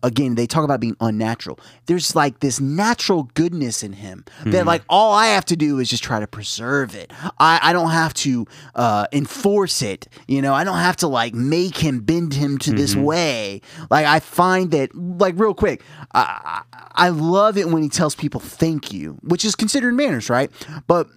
again, 0.04 0.36
they 0.36 0.48
talk 0.48 0.64
about 0.64 0.80
being 0.80 0.96
unnatural. 1.00 1.60
There's 1.86 2.16
like 2.16 2.40
this 2.40 2.60
natural 2.60 3.24
goodness 3.34 3.84
in 3.84 3.94
him 3.94 4.24
that 4.44 4.52
mm-hmm. 4.52 4.68
like 4.68 4.84
all 4.90 5.14
I 5.14 5.28
have 5.28 5.46
to 5.46 5.56
do 5.56 5.80
is 5.80 5.90
just 5.90 6.04
try 6.04 6.20
to 6.20 6.28
preserve 6.28 6.96
it. 6.96 7.12
I, 7.40 7.60
I 7.62 7.74
don't 7.74 7.92
have 7.92 8.14
to 8.16 8.46
uh, 8.76 9.08
enforce 9.12 9.82
it. 9.82 10.08
You 10.28 10.42
know, 10.42 10.54
I 10.54 10.64
don't 10.64 10.78
have 10.78 10.96
to 10.98 11.08
like 11.08 11.34
make 11.34 11.78
him 11.78 12.00
bend 12.00 12.34
him 12.34 12.58
to 12.60 12.72
this 12.72 12.94
mm-hmm. 12.94 13.04
way. 13.04 13.62
Like 13.90 14.06
I 14.06 14.20
find 14.20 14.72
that 14.72 14.96
like 14.96 15.38
real 15.38 15.54
quick, 15.54 15.84
I, 16.14 16.64
I 16.72 16.80
I 16.96 17.10
love 17.10 17.58
it 17.58 17.70
when 17.70 17.82
he 17.82 17.90
tells 17.90 18.14
people 18.16 18.42
thank 18.42 18.92
you, 18.92 19.18
which 19.22 19.46
is 19.46 19.56
considered 19.56 19.94
manners, 19.94 20.30
right? 20.30 20.52
But 20.88 21.08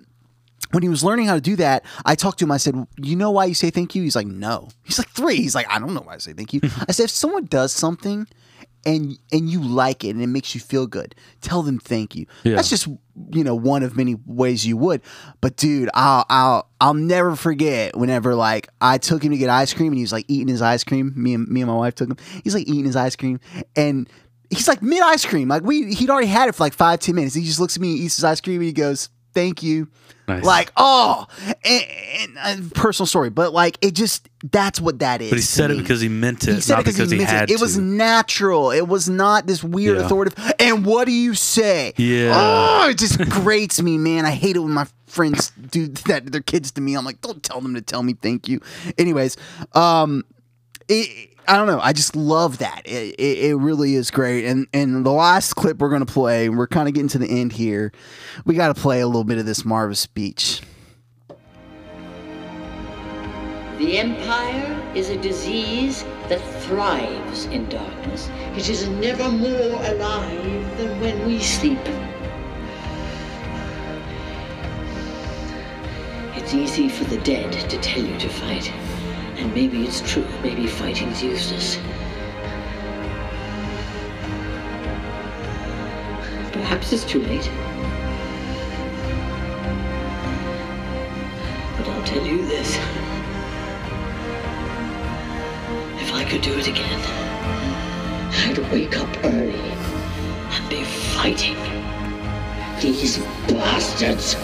when 0.73 0.83
he 0.83 0.89
was 0.89 1.05
learning 1.05 1.27
how 1.27 1.35
to 1.35 1.41
do 1.41 1.57
that, 1.57 1.85
I 2.05 2.15
talked 2.15 2.39
to 2.41 2.45
him. 2.45 2.51
I 2.51 2.57
said, 2.57 2.75
"You 2.97 3.17
know 3.17 3.31
why 3.31 3.45
you 3.45 3.55
say 3.55 3.71
thank 3.71 3.95
you?" 3.95 4.03
He's 4.03 4.17
like, 4.17 4.27
"No." 4.27 4.69
He's 4.83 4.99
like 4.99 5.11
three. 5.11 5.37
He's 5.37 5.55
like, 5.55 5.67
"I 5.71 5.79
don't 5.79 5.95
know 5.95 6.01
why 6.01 6.15
I 6.15 6.19
say 6.19 6.33
thank 6.33 6.53
you." 6.53 6.61
I 6.89 6.93
said, 6.93 7.05
"If 7.05 7.11
someone 7.11 7.45
does 7.47 7.73
something." 7.73 8.27
And 8.85 9.17
and 9.31 9.49
you 9.49 9.63
like 9.63 10.03
it 10.03 10.09
and 10.09 10.21
it 10.21 10.27
makes 10.27 10.57
you 10.57 10.61
feel 10.61 10.89
good. 10.89 11.15
Tell 11.41 11.63
them 11.63 11.79
thank 11.79 12.17
you. 12.17 12.27
Yeah. 12.43 12.57
That's 12.57 12.69
just 12.69 12.89
you 13.31 13.45
know 13.45 13.55
one 13.55 13.85
of 13.85 13.97
many 13.97 14.17
ways 14.27 14.67
you 14.67 14.77
would. 14.77 15.03
But 15.41 15.55
dude, 15.55 15.89
I'll 15.95 16.27
I'll 16.29 16.69
I'll 16.81 16.95
never 16.95 17.37
forget 17.37 17.97
whenever 17.97 18.35
like 18.35 18.67
I 18.81 18.99
took 18.99 19.23
him 19.23 19.31
to 19.31 19.39
get 19.39 19.49
ice 19.49 19.73
cream 19.73 19.93
and 19.93 19.99
he 19.99 20.03
was 20.03 20.11
like 20.11 20.25
eating 20.27 20.49
his 20.49 20.63
ice 20.63 20.83
cream. 20.83 21.13
Me 21.15 21.35
and 21.35 21.47
me 21.47 21.61
and 21.61 21.71
my 21.71 21.77
wife 21.77 21.95
took 21.95 22.11
him. 22.11 22.17
He's 22.43 22.57
like 22.57 22.67
eating 22.67 22.87
his 22.87 22.97
ice 22.97 23.15
cream 23.15 23.39
and 23.77 24.11
he's 24.51 24.67
like 24.67 24.83
mid 24.83 25.01
ice 25.01 25.25
cream. 25.25 25.47
Like 25.47 25.63
we 25.63 25.95
he'd 25.95 26.11
already 26.11 26.27
had 26.27 26.49
it 26.49 26.57
for 26.57 26.65
like 26.65 26.75
five 26.75 26.99
ten 26.99 27.15
minutes. 27.15 27.35
He 27.37 27.45
just 27.45 27.61
looks 27.61 27.77
at 27.77 27.83
me, 27.83 27.93
eats 27.93 28.17
his 28.17 28.25
ice 28.25 28.41
cream, 28.41 28.57
and 28.57 28.65
he 28.65 28.73
goes, 28.73 29.11
thank 29.33 29.63
you. 29.63 29.89
Nice. 30.37 30.45
Like, 30.45 30.73
oh, 30.77 31.27
and, 31.65 31.85
and, 32.21 32.39
and 32.39 32.75
personal 32.75 33.07
story, 33.07 33.31
but 33.31 33.53
like 33.53 33.79
it 33.83 33.95
just 33.95 34.29
that's 34.51 34.81
what 34.81 34.99
that 35.01 35.21
is. 35.23 35.31
But 35.31 35.37
he 35.37 35.43
to 35.43 35.47
said 35.47 35.71
it 35.71 35.75
me. 35.77 35.83
because 35.83 36.01
he 36.01 36.09
meant 36.09 36.47
it, 36.49 36.55
He 36.57 36.61
said 36.61 36.75
not 36.75 36.81
it 36.81 36.85
'cause 36.85 36.95
because 36.97 37.11
he, 37.13 37.19
meant 37.19 37.31
had 37.31 37.51
it. 37.51 37.55
It 37.55 37.61
was 37.61 37.79
natural. 37.79 38.71
It 38.71 38.89
was 38.89 39.09
not 39.09 39.47
this 39.47 39.63
weird 39.63 39.99
Yeah. 39.99 40.05
authoritative. 40.07 40.53
And 40.59 40.85
what 40.85 41.05
do 41.07 41.13
you 41.13 41.35
say? 41.35 41.93
Yeah. 41.97 42.33
Oh, 42.35 42.89
it 42.91 42.99
just 42.99 43.19
grates 43.31 43.81
me, 43.81 43.99
man. 43.99 44.25
I 44.27 44.31
hate 44.33 44.57
it 44.57 44.61
when 44.61 44.73
my 44.73 44.87
friends 45.07 45.53
do 45.71 45.87
that 45.89 46.25
to 46.25 46.31
their 46.31 46.41
kids 46.41 46.71
to 46.73 46.81
me. 46.81 46.95
I'm 46.95 47.05
like, 47.05 47.21
don't 47.21 47.43
tell 47.43 47.61
them 47.61 47.75
to 47.75 47.83
tell 47.83 48.03
me 48.03 48.15
thank 48.21 48.49
you. 48.49 48.61
Anyways, 48.99 49.37
um, 49.75 50.25
it, 50.89 51.31
I 51.49 51.57
don't 51.57 51.67
know. 51.67 51.81
I 51.81 51.93
just 51.93 52.15
love 52.15 52.59
that. 52.59 52.83
It, 52.85 53.15
it, 53.19 53.39
it 53.51 53.57
really 53.57 53.95
is 53.95 54.11
great. 54.11 54.45
And 54.45 54.67
and 54.73 55.05
the 55.05 55.11
last 55.11 55.55
clip 55.55 55.79
we're 55.79 55.91
gonna 55.91 56.07
play, 56.07 56.49
we're 56.49 56.69
kind 56.69 56.89
of 56.89 56.95
getting 56.95 57.09
to 57.09 57.19
the 57.19 57.29
end 57.29 57.53
here. 57.53 57.93
We 58.45 58.55
got 58.55 58.75
to 58.75 58.81
play 58.81 59.01
a 59.01 59.07
little 59.07 59.25
bit 59.25 59.39
of 59.39 59.47
this 59.47 59.65
Marva 59.65 59.95
speech. 59.95 60.63
The 63.79 63.99
Empire 63.99 64.93
is 64.95 65.09
a 65.11 65.17
disease 65.17 66.05
that 66.29 66.41
thrives 66.63 67.47
in 67.47 67.69
darkness. 67.69 68.31
It 68.57 68.69
is 68.69 68.89
never 68.89 69.29
more 69.29 69.83
alive 69.85 70.77
than 70.79 71.01
when 71.01 71.27
we 71.27 71.41
sleep. 71.41 71.81
It's 76.37 76.55
easy 76.55 76.89
for 76.89 77.05
the 77.05 77.19
dead 77.23 77.53
to 77.71 77.79
tell 77.79 78.05
you 78.05 78.17
to 78.19 78.29
fight. 78.29 78.73
And 79.43 79.53
maybe 79.57 79.83
it's 79.83 80.01
true. 80.01 80.25
Maybe 80.45 80.69
fighting's 80.69 81.21
useless. 81.21 81.77
Perhaps 86.53 86.93
it's 86.93 87.03
too 87.03 87.21
late. 87.23 87.51
But 91.77 91.89
I'll 91.89 92.05
tell 92.05 92.25
you 92.25 92.47
this. 92.47 92.77
If 96.01 96.15
I 96.15 96.25
could 96.25 96.43
do 96.43 96.57
it 96.57 96.69
again, 96.69 97.01
I'd 98.47 98.59
wake 98.71 98.97
up 98.97 99.11
early 99.25 99.73
and 100.55 100.71
be 100.71 100.85
fighting 100.85 101.57
these 102.81 103.19
bastards 103.49 104.35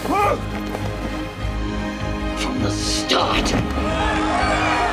from 2.40 2.62
the 2.62 2.70
start. 2.72 4.87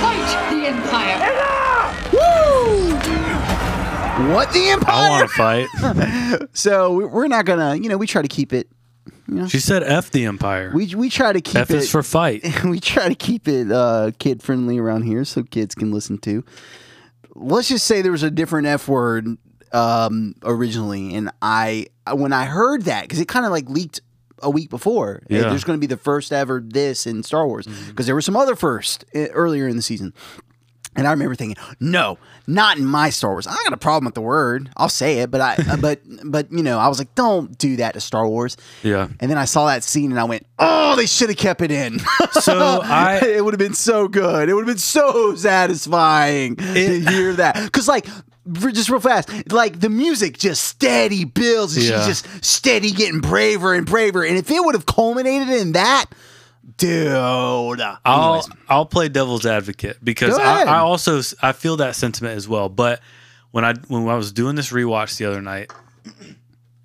Fight 0.00 0.50
the 0.50 0.66
Empire! 0.68 1.30
What 4.32 4.52
the 4.52 4.68
Empire? 4.70 4.94
I 4.94 5.10
want 5.10 5.28
to 5.30 5.36
fight. 5.36 5.68
So 6.52 6.92
we- 6.94 7.04
we're 7.04 7.28
not 7.28 7.44
gonna, 7.44 7.74
you 7.76 7.88
know, 7.88 7.96
we 7.96 8.06
try 8.06 8.22
to 8.22 8.28
keep 8.28 8.52
it. 8.52 8.68
she 9.48 9.58
said 9.60 9.82
F 9.82 10.10
the 10.10 10.24
Empire. 10.24 10.70
We 10.74 10.94
we 10.94 11.08
try 11.10 11.32
to 11.32 11.40
keep 11.40 11.56
it 11.56 11.60
F 11.60 11.70
it 11.70 11.76
is 11.78 11.90
for 11.90 12.02
fight. 12.02 12.42
we 12.64 12.80
try 12.80 13.08
to 13.08 13.14
keep 13.14 13.46
it 13.48 13.70
uh, 13.70 14.10
kid 14.18 14.42
friendly 14.42 14.78
around 14.78 15.02
here 15.02 15.24
so 15.24 15.42
kids 15.42 15.74
can 15.74 15.90
listen 15.92 16.18
to. 16.18 16.44
Let's 17.34 17.68
just 17.68 17.86
say 17.86 18.02
there 18.02 18.12
was 18.12 18.22
a 18.22 18.30
different 18.30 18.66
F 18.66 18.88
word 18.88 19.26
um, 19.72 20.34
originally, 20.42 21.14
and 21.14 21.30
I 21.42 21.86
when 22.12 22.32
I 22.32 22.44
heard 22.44 22.82
that 22.82 23.02
because 23.02 23.20
it 23.20 23.28
kind 23.28 23.44
of 23.46 23.52
like 23.52 23.68
leaked 23.68 24.00
a 24.44 24.50
week 24.50 24.70
before. 24.70 25.22
Yeah. 25.28 25.48
There's 25.48 25.64
going 25.64 25.78
to 25.78 25.80
be 25.80 25.88
the 25.88 25.96
first 25.96 26.32
ever 26.32 26.62
this 26.64 27.06
in 27.06 27.22
Star 27.22 27.46
Wars 27.46 27.66
because 27.88 28.06
there 28.06 28.14
were 28.14 28.22
some 28.22 28.36
other 28.36 28.54
first 28.54 29.04
eh, 29.14 29.26
earlier 29.32 29.66
in 29.66 29.76
the 29.76 29.82
season. 29.82 30.12
And 30.96 31.08
I 31.08 31.10
remember 31.10 31.34
thinking, 31.34 31.56
no, 31.80 32.18
not 32.46 32.78
in 32.78 32.84
my 32.84 33.10
Star 33.10 33.32
Wars. 33.32 33.48
I 33.48 33.54
got 33.64 33.72
a 33.72 33.76
problem 33.76 34.04
with 34.04 34.14
the 34.14 34.20
word. 34.20 34.70
I'll 34.76 34.88
say 34.88 35.18
it, 35.18 35.30
but 35.30 35.40
I, 35.40 35.56
uh, 35.70 35.76
but, 35.76 36.00
but 36.24 36.52
you 36.52 36.62
know, 36.62 36.78
I 36.78 36.86
was 36.86 36.98
like, 36.98 37.12
don't 37.16 37.56
do 37.58 37.76
that 37.76 37.94
to 37.94 38.00
Star 38.00 38.28
Wars. 38.28 38.56
Yeah. 38.84 39.08
And 39.18 39.28
then 39.30 39.38
I 39.38 39.44
saw 39.44 39.66
that 39.66 39.82
scene 39.82 40.12
and 40.12 40.20
I 40.20 40.24
went, 40.24 40.46
oh, 40.60 40.94
they 40.94 41.06
should 41.06 41.30
have 41.30 41.38
kept 41.38 41.62
it 41.62 41.70
in. 41.70 42.00
So 42.40 42.80
I 42.82 43.20
it 43.24 43.44
would 43.44 43.54
have 43.54 43.58
been 43.58 43.74
so 43.74 44.08
good. 44.08 44.48
It 44.48 44.54
would 44.54 44.62
have 44.62 44.74
been 44.74 44.78
so 44.78 45.34
satisfying 45.36 46.56
to 46.56 47.00
hear 47.00 47.32
that. 47.34 47.62
Because, 47.64 47.88
like, 47.88 48.06
just 48.52 48.90
real 48.90 49.00
fast, 49.00 49.52
like 49.52 49.80
the 49.80 49.88
music 49.88 50.38
just 50.38 50.64
steady 50.64 51.24
builds. 51.24 51.76
And 51.76 51.86
Yeah. 51.86 52.06
She's 52.06 52.22
just 52.22 52.44
steady 52.44 52.90
getting 52.90 53.20
braver 53.20 53.74
and 53.74 53.86
braver. 53.86 54.24
And 54.24 54.36
if 54.36 54.50
it 54.50 54.62
would 54.62 54.74
have 54.74 54.86
culminated 54.86 55.48
in 55.48 55.72
that, 55.72 56.06
dude. 56.76 57.08
I'll 57.08 58.34
Anyways. 58.34 58.48
I'll 58.68 58.86
play 58.86 59.08
devil's 59.08 59.46
advocate 59.46 60.04
because 60.04 60.38
I. 60.38 60.62
I 60.62 60.78
also 60.78 61.20
I 61.42 61.52
feel 61.52 61.76
that 61.78 61.96
sentiment 61.96 62.36
as 62.36 62.48
well. 62.48 62.68
But 62.68 63.00
when 63.50 63.64
I 63.64 63.74
when 63.88 64.08
I 64.08 64.16
was 64.16 64.32
doing 64.32 64.56
this 64.56 64.70
rewatch 64.70 65.16
the 65.16 65.26
other 65.26 65.40
night 65.40 65.70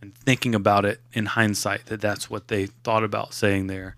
and 0.01 0.15
thinking 0.15 0.55
about 0.55 0.85
it 0.85 1.01
in 1.13 1.25
hindsight, 1.25 1.87
that 1.87 1.99
that's 2.01 2.29
what 2.29 2.47
they 2.47 2.67
thought 2.67 3.03
about 3.03 3.33
saying 3.33 3.67
there. 3.67 3.95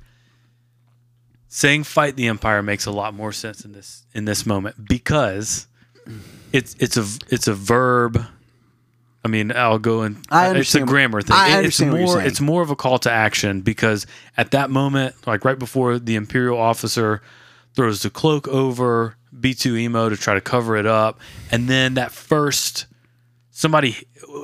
Saying 1.48 1.84
"fight 1.84 2.16
the 2.16 2.28
empire" 2.28 2.64
makes 2.64 2.86
a 2.86 2.92
lot 2.92 3.14
more 3.14 3.34
sense 3.34 3.66
in 3.66 3.74
this 3.74 4.06
in 4.14 4.24
this 4.26 4.46
moment 4.46 4.88
because 4.88 5.68
it's 6.52 6.76
it's 6.80 6.98
a 6.98 7.06
it's 7.30 7.48
a 7.48 7.54
verb. 7.54 8.24
I 9.24 9.28
mean, 9.28 9.52
I'll 9.52 9.78
go 9.80 10.02
and 10.02 10.18
I 10.32 10.56
it's 10.58 10.74
a 10.74 10.82
grammar 10.82 11.22
thing. 11.22 11.36
I 11.36 11.46
It- 11.46 11.50
it's 11.50 11.58
understand 11.80 11.92
what 11.92 11.98
you're 12.00 12.08
more 12.08 12.22
it's 12.22 12.42
more 12.42 12.62
of 12.64 12.70
a 12.72 12.76
call 12.76 12.98
to 13.00 13.12
action 13.12 13.62
because 13.62 14.08
at 14.38 14.52
that 14.52 14.70
moment, 14.72 15.16
like 15.28 15.46
right 15.46 15.60
before 15.60 16.00
the 16.00 16.16
imperial 16.16 16.58
officer 16.60 17.22
throws 17.76 18.02
the 18.02 18.10
cloak 18.10 18.48
over 18.48 19.16
B2EMO 19.40 20.10
to 20.10 20.18
try 20.18 20.34
to 20.34 20.42
cover 20.42 20.76
it 20.76 20.86
up, 20.88 21.20
and 21.52 21.70
then 21.70 21.94
that 21.94 22.12
first 22.12 22.88
somebody 23.52 23.96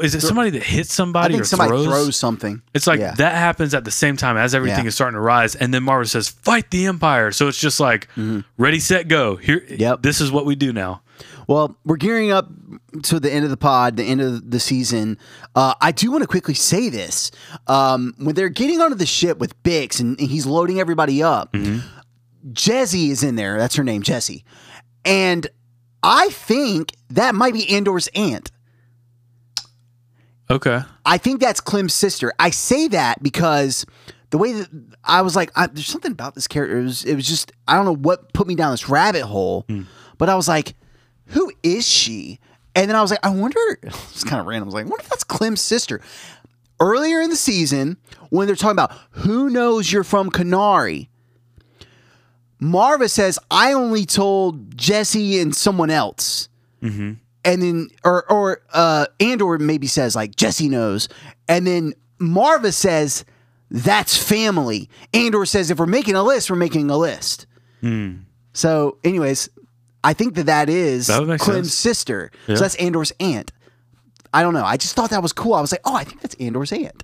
is 0.03 0.13
it 0.13 0.21
somebody 0.21 0.49
that 0.51 0.63
hits 0.63 0.91
I 0.91 0.93
somebody 0.93 1.33
think 1.33 1.41
or 1.43 1.45
somebody 1.45 1.69
throws? 1.71 1.85
throws, 1.85 2.15
something. 2.17 2.61
It's 2.73 2.85
like 2.87 2.99
Yeah. 2.99 3.13
that 3.15 3.35
happens 3.35 3.73
at 3.73 3.83
the 3.85 3.91
same 3.91 4.15
time 4.17 4.37
as 4.37 4.53
everything 4.53 4.83
Yeah. 4.83 4.89
is 4.89 4.95
starting 4.95 5.15
to 5.15 5.21
rise, 5.21 5.55
and 5.55 5.73
then 5.73 5.81
Marva 5.83 6.05
says, 6.05 6.27
"Fight 6.29 6.69
the 6.71 6.85
Empire." 6.87 7.31
So 7.31 7.47
it's 7.47 7.57
just 7.59 7.79
like, 7.79 8.07
ready, 8.57 8.79
set, 8.79 9.07
go. 9.07 9.37
Here, 9.37 9.61
Mm-hmm. 9.61 9.81
Yep. 9.81 10.01
This 10.03 10.19
is 10.21 10.29
what 10.29 10.45
we 10.45 10.55
do 10.55 10.71
now. 10.73 11.01
Well, 11.47 11.77
we're 11.85 11.95
gearing 11.97 12.29
up 12.31 12.49
to 13.03 13.19
the 13.19 13.31
end 13.31 13.45
of 13.45 13.49
the 13.49 13.57
pod, 13.57 13.95
the 13.95 14.03
end 14.03 14.19
of 14.19 14.51
the 14.51 14.59
season. 14.59 15.17
Uh, 15.55 15.73
I 15.79 15.93
do 15.93 16.11
want 16.11 16.21
to 16.23 16.27
quickly 16.27 16.53
say 16.53 16.89
this. 16.89 17.31
Um, 17.67 18.13
when 18.17 18.35
they're 18.35 18.49
getting 18.49 18.81
onto 18.81 18.95
the 18.95 19.05
ship 19.05 19.37
with 19.37 19.61
Bix 19.63 20.01
and, 20.01 20.19
and 20.19 20.29
he's 20.29 20.45
loading 20.45 20.79
everybody 20.79 21.23
up, 21.23 21.53
Jezzy 22.51 23.09
is 23.09 23.23
in 23.23 23.35
there. 23.35 23.57
That's 23.57 23.75
her 23.75 23.83
name, 23.83 24.01
Jessie. 24.01 24.43
And 25.05 25.47
I 26.03 26.29
think 26.29 26.93
that 27.09 27.33
might 27.33 27.53
be 27.53 27.69
Andor's 27.69 28.09
aunt. 28.13 28.51
Okay. 30.49 30.81
I 31.05 31.17
think 31.17 31.39
that's 31.39 31.61
Clem's 31.61 31.93
sister. 31.93 32.33
I 32.39 32.49
say 32.49 32.87
that 32.89 33.23
because 33.23 33.85
the 34.29 34.37
way 34.37 34.53
that 34.53 34.69
I 35.03 35.21
was 35.21 35.35
like, 35.35 35.51
I, 35.55 35.67
there's 35.67 35.87
something 35.87 36.11
about 36.11 36.35
this 36.35 36.47
character. 36.47 36.79
It 36.79 36.83
was, 36.83 37.05
it 37.05 37.15
was 37.15 37.27
just, 37.27 37.51
I 37.67 37.75
don't 37.75 37.85
know 37.85 37.95
what 37.95 38.33
put 38.33 38.47
me 38.47 38.55
down 38.55 38.71
this 38.71 38.89
rabbit 38.89 39.23
hole, 39.23 39.65
but 40.17 40.29
I 40.29 40.35
was 40.35 40.47
like, 40.47 40.73
who 41.27 41.51
is 41.63 41.87
she? 41.87 42.39
And 42.75 42.89
then 42.89 42.95
I 42.95 43.01
was 43.01 43.11
like, 43.11 43.25
I 43.25 43.29
wonder, 43.29 43.59
it's 43.83 44.23
kind 44.23 44.39
of 44.39 44.45
random. 44.45 44.65
I 44.65 44.67
was 44.67 44.73
like, 44.75 44.85
I 44.85 44.89
wonder 44.89 45.03
if 45.03 45.09
that's 45.09 45.23
Clem's 45.23 45.61
sister. 45.61 46.01
Earlier 46.79 47.21
in 47.21 47.29
the 47.31 47.35
season, 47.35 47.97
when 48.29 48.45
they're 48.45 48.55
talking 48.55 48.71
about 48.71 48.93
who 49.11 49.49
knows 49.49 49.91
you're 49.91 50.03
from 50.03 50.29
Kenari, 50.29 51.07
Marva 52.59 53.09
says, 53.09 53.39
I 53.51 53.73
only 53.73 54.05
told 54.05 54.77
Jesse 54.77 55.39
and 55.39 55.55
someone 55.55 55.89
else 55.89 56.49
and 57.43 57.61
then 57.61 57.89
or 58.03 58.31
or 58.31 58.61
uh 58.73 59.07
Andor 59.19 59.57
maybe 59.57 59.87
says 59.87 60.15
like 60.15 60.35
Jesse 60.35 60.69
knows, 60.69 61.09
and 61.47 61.65
then 61.65 61.93
Marva 62.19 62.71
says 62.71 63.25
that's 63.71 64.15
family. 64.17 64.89
Andor 65.13 65.45
says 65.45 65.71
if 65.71 65.79
we're 65.79 65.85
making 65.87 66.15
a 66.15 66.23
list, 66.23 66.49
we're 66.51 66.55
making 66.55 66.89
a 66.91 66.97
list. 66.97 67.47
So, 68.53 68.97
anyways, 69.03 69.49
I 70.07 70.13
think 70.13 70.35
that 70.35 70.45
that 70.45 70.69
is 70.69 71.07
That 71.07 71.21
Clem's 71.39 71.43
sense. 71.69 71.73
sister. 71.73 72.31
Yeah. 72.47 72.55
So 72.55 72.61
that's 72.61 72.75
Andor's 72.75 73.11
aunt. 73.19 73.51
I 74.33 74.41
don't 74.43 74.53
know. 74.53 74.63
I 74.65 74.77
just 74.77 74.95
thought 74.95 75.09
that 75.11 75.21
was 75.21 75.33
cool. 75.33 75.53
I 75.53 75.61
was 75.61 75.71
like, 75.71 75.81
oh, 75.85 75.95
I 75.95 76.03
think 76.03 76.21
that's 76.21 76.35
Andor's 76.35 76.71
aunt. 76.71 77.03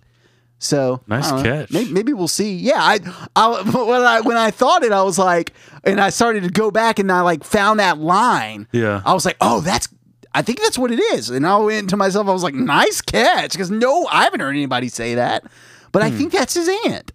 So 0.60 1.02
Nice 1.08 1.30
I 1.32 1.44
catch. 1.44 1.72
Maybe, 1.72 1.92
maybe 1.92 2.14
we'll 2.14 2.28
see. 2.30 2.56
Yeah, 2.56 2.78
I, 2.80 3.00
I 3.36 3.62
when 3.72 4.02
I 4.02 4.22
when 4.22 4.38
I 4.38 4.50
thought 4.52 4.84
it, 4.84 4.92
I 4.94 5.04
was 5.04 5.20
like, 5.20 5.52
and 5.84 6.00
I 6.00 6.10
started 6.10 6.44
to 6.44 6.50
go 6.50 6.72
back 6.72 7.00
and 7.00 7.12
I 7.12 7.22
like 7.22 7.44
found 7.44 7.80
that 7.82 7.98
line. 7.98 8.68
Yeah. 8.72 9.02
I 9.06 9.14
was 9.14 9.26
like, 9.26 9.38
oh, 9.42 9.60
that's. 9.62 9.90
I 10.36 10.42
think 10.42 10.62
that's 10.62 10.78
what 10.78 10.92
it 10.92 11.00
is. 11.00 11.30
And 11.30 11.46
I 11.46 11.58
went 11.58 11.90
to 11.92 11.98
myself. 11.98 12.28
I 12.28 12.32
was 12.32 12.44
like, 12.44 12.56
nice 12.56 13.02
catch, 13.02 13.52
because 13.52 13.70
no, 13.70 14.08
I 14.08 14.24
haven't 14.24 14.40
heard 14.40 14.56
anybody 14.56 14.88
say 14.90 15.16
that. 15.16 15.44
But 15.92 16.02
Hmm. 16.02 16.08
I 16.08 16.12
think 16.18 16.32
that's 16.32 16.54
his 16.56 16.70
aunt. 16.86 17.12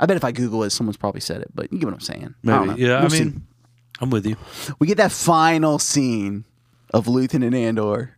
I 0.00 0.06
bet 0.06 0.16
if 0.16 0.24
I 0.24 0.30
Google 0.32 0.62
it, 0.62 0.70
someone's 0.70 0.96
probably 0.96 1.20
said 1.20 1.42
it. 1.42 1.48
But 1.54 1.72
you 1.72 1.78
get 1.78 1.86
what 1.86 1.94
I'm 1.94 2.00
saying. 2.00 2.34
I 2.46 2.58
Maybe. 2.58 2.66
know. 2.66 2.76
Yeah. 2.76 2.98
I 2.98 3.00
We'll 3.00 3.10
see. 3.10 3.32
I'm 4.00 4.10
with 4.10 4.26
you. 4.26 4.36
we 4.78 4.86
get 4.86 4.96
that 4.98 5.12
final 5.12 5.78
scene 5.78 6.44
of 6.94 7.06
Luthen 7.06 7.44
and 7.44 7.54
Andor, 7.54 8.16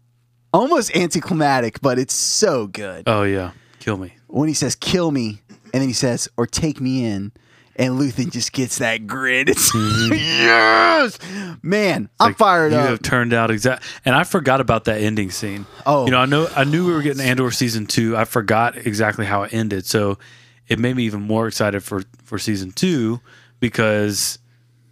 almost 0.52 0.94
anticlimactic, 0.96 1.80
but 1.80 1.98
it's 1.98 2.14
so 2.14 2.66
good 2.66 3.04
Oh 3.06 3.22
yeah. 3.22 3.52
Kill 3.78 3.96
me. 3.96 4.14
when 4.26 4.48
he 4.48 4.54
says 4.54 4.74
"kill 4.74 5.10
me" 5.10 5.40
and 5.48 5.80
then 5.80 5.88
he 5.88 5.94
says 5.94 6.28
"or 6.36 6.46
take 6.46 6.80
me 6.80 7.04
in," 7.04 7.32
and 7.76 7.98
Luthen 7.98 8.30
just 8.30 8.52
gets 8.52 8.78
that 8.78 9.06
grin. 9.06 9.48
It's 9.48 9.74
mm-hmm. 9.74 10.12
yes, 10.12 11.18
man, 11.62 12.10
I'm 12.20 12.28
Like, 12.28 12.36
fired 12.36 12.72
you 12.72 12.78
up. 12.78 12.84
You 12.84 12.90
have 12.90 13.02
turned 13.02 13.32
out 13.32 13.50
exact, 13.50 13.84
and 14.04 14.14
I 14.14 14.24
forgot 14.24 14.60
about 14.60 14.84
that 14.84 15.00
ending 15.00 15.30
scene. 15.30 15.64
Oh. 15.86 16.04
you 16.04 16.10
know, 16.10 16.18
I 16.18 16.26
know 16.26 16.48
I 16.54 16.64
knew 16.64 16.86
we 16.86 16.92
were 16.92 17.00
getting 17.02 17.24
Andor 17.24 17.50
season 17.50 17.86
two. 17.86 18.16
I 18.18 18.24
forgot 18.24 18.76
exactly 18.76 19.24
how 19.24 19.44
it 19.44 19.54
ended, 19.54 19.86
so 19.86 20.18
it 20.68 20.78
made 20.78 20.94
me 20.94 21.04
even 21.04 21.22
more 21.22 21.48
excited 21.48 21.82
for 21.82 22.02
for 22.22 22.38
season 22.38 22.70
two 22.70 23.20
because 23.60 24.38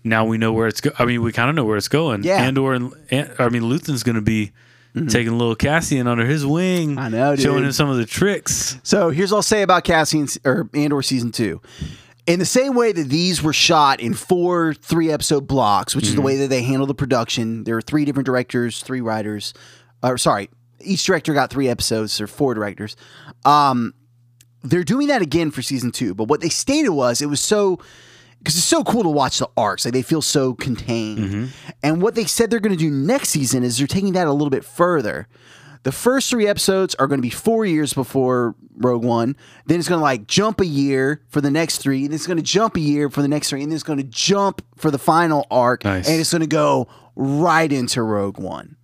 now 0.09 0.25
we 0.25 0.39
know 0.39 0.53
where 0.53 0.67
it's. 0.69 0.81
go- 0.81 0.93
I 0.99 1.05
mean, 1.05 1.23
we 1.23 1.33
kind 1.33 1.49
of 1.51 1.57
know 1.57 1.65
where 1.65 1.77
it's 1.77 1.89
going. 1.89 2.23
Yeah. 2.23 2.43
Andor 2.43 2.73
and, 2.75 2.93
and 3.11 3.33
I 3.39 3.49
mean, 3.49 3.63
Luthen's 3.65 4.03
going 4.03 4.17
to 4.17 4.23
be. 4.23 4.53
Taking 5.11 5.39
little 5.39 5.55
Cassian 5.55 6.09
under 6.09 6.27
his 6.27 6.45
wing, 6.45 6.91
Mm-hmm. 6.97 6.99
I 6.99 7.09
know, 7.09 7.37
showing 7.37 7.63
him 7.63 7.71
some 7.71 7.89
of 7.89 7.99
the 7.99 8.07
tricks. 8.07 8.81
So 8.83 9.11
here's 9.11 9.31
what 9.31 9.37
I'll 9.39 9.43
say 9.43 9.63
about 9.63 9.85
Cassian 9.85 10.27
or 10.45 10.69
Andor 10.75 11.03
season 11.03 11.31
two. 11.31 11.61
In 12.27 12.41
the 12.41 12.45
same 12.47 12.75
way 12.75 12.91
that 12.91 13.09
these 13.09 13.41
were 13.41 13.53
shot 13.53 14.01
in 14.01 14.13
four 14.15 14.75
three 14.75 15.13
episode 15.13 15.47
blocks, 15.47 15.95
which 15.95 16.07
is 16.07 16.17
the 16.17 16.21
way 16.21 16.39
that 16.39 16.49
they 16.49 16.63
handle 16.63 16.87
the 16.87 16.95
production, 16.97 17.63
there 17.63 17.77
are 17.77 17.81
three 17.81 18.05
different 18.07 18.27
directors, 18.27 18.83
three 18.83 19.01
writers. 19.01 19.55
Or 20.03 20.19
sorry, 20.19 20.49
each 20.81 21.05
director 21.05 21.33
got 21.33 21.51
three 21.51 21.69
episodes 21.69 22.21
or 22.21 22.27
four 22.27 22.55
directors. 22.55 22.97
Um, 23.45 23.95
they're 24.65 24.83
doing 24.85 25.07
that 25.09 25.23
again 25.23 25.53
for 25.53 25.63
season 25.63 25.93
two. 25.93 26.13
But 26.13 26.25
what 26.25 26.41
they 26.41 26.49
stated 26.49 26.91
was 26.91 27.23
it 27.23 27.27
was 27.27 27.41
so 27.41 27.79
because 28.39 28.57
it's 28.57 28.65
so 28.65 28.85
cool 28.85 29.03
to 29.03 29.09
watch 29.09 29.39
the 29.39 29.49
arcs. 29.57 29.85
Like 29.85 29.95
they 29.95 30.03
feel 30.03 30.23
so 30.23 30.55
contained. 30.55 31.19
Mm-hmm. 31.19 31.47
And 31.83 32.03
what 32.03 32.15
they 32.15 32.25
said 32.25 32.51
they're 32.51 32.61
going 32.61 32.77
to 32.77 32.79
do 32.79 32.91
next 32.91 33.31
season 33.31 33.63
is 33.63 33.79
they're 33.79 33.87
taking 33.87 34.13
that 34.13 34.27
a 34.27 34.33
little 34.33 34.51
bit 34.51 34.65
further. 34.65 35.29
The 35.85 35.93
first 35.93 36.29
three 36.29 36.47
episodes 36.47 36.95
are 36.97 37.07
going 37.07 37.19
to 37.19 37.23
be 37.23 37.31
four 37.31 37.65
years 37.65 37.93
before 37.93 38.55
Rogue 38.77 39.05
One. 39.05 39.37
Then 39.67 39.79
it's 39.79 39.89
going 39.89 40.01
to 40.01 40.03
like 40.03 40.27
jump 40.27 40.61
a 40.61 40.67
year 40.67 41.23
for 41.29 41.41
the 41.41 41.51
next 41.51 41.79
three. 41.79 42.05
And 42.05 42.13
it's 42.13 42.27
going 42.27 42.37
to 42.37 42.43
jump 42.43 42.77
a 42.77 42.81
year 42.81 43.09
for 43.09 43.23
the 43.23 43.29
next 43.29 43.51
three. 43.51 43.63
And 43.63 43.71
then 43.71 43.77
it's 43.77 43.85
going 43.85 43.99
to 43.99 44.05
jump 44.05 44.63
for 44.77 44.91
the 44.91 44.99
final 44.99 45.47
arc. 45.51 45.85
Nice. 45.85 46.09
And 46.09 46.21
it's 46.21 46.33
going 46.33 46.41
to 46.41 46.47
go 46.47 46.89
right 47.17 47.73
into 47.73 48.03
Rogue 48.03 48.39
One. 48.39 48.77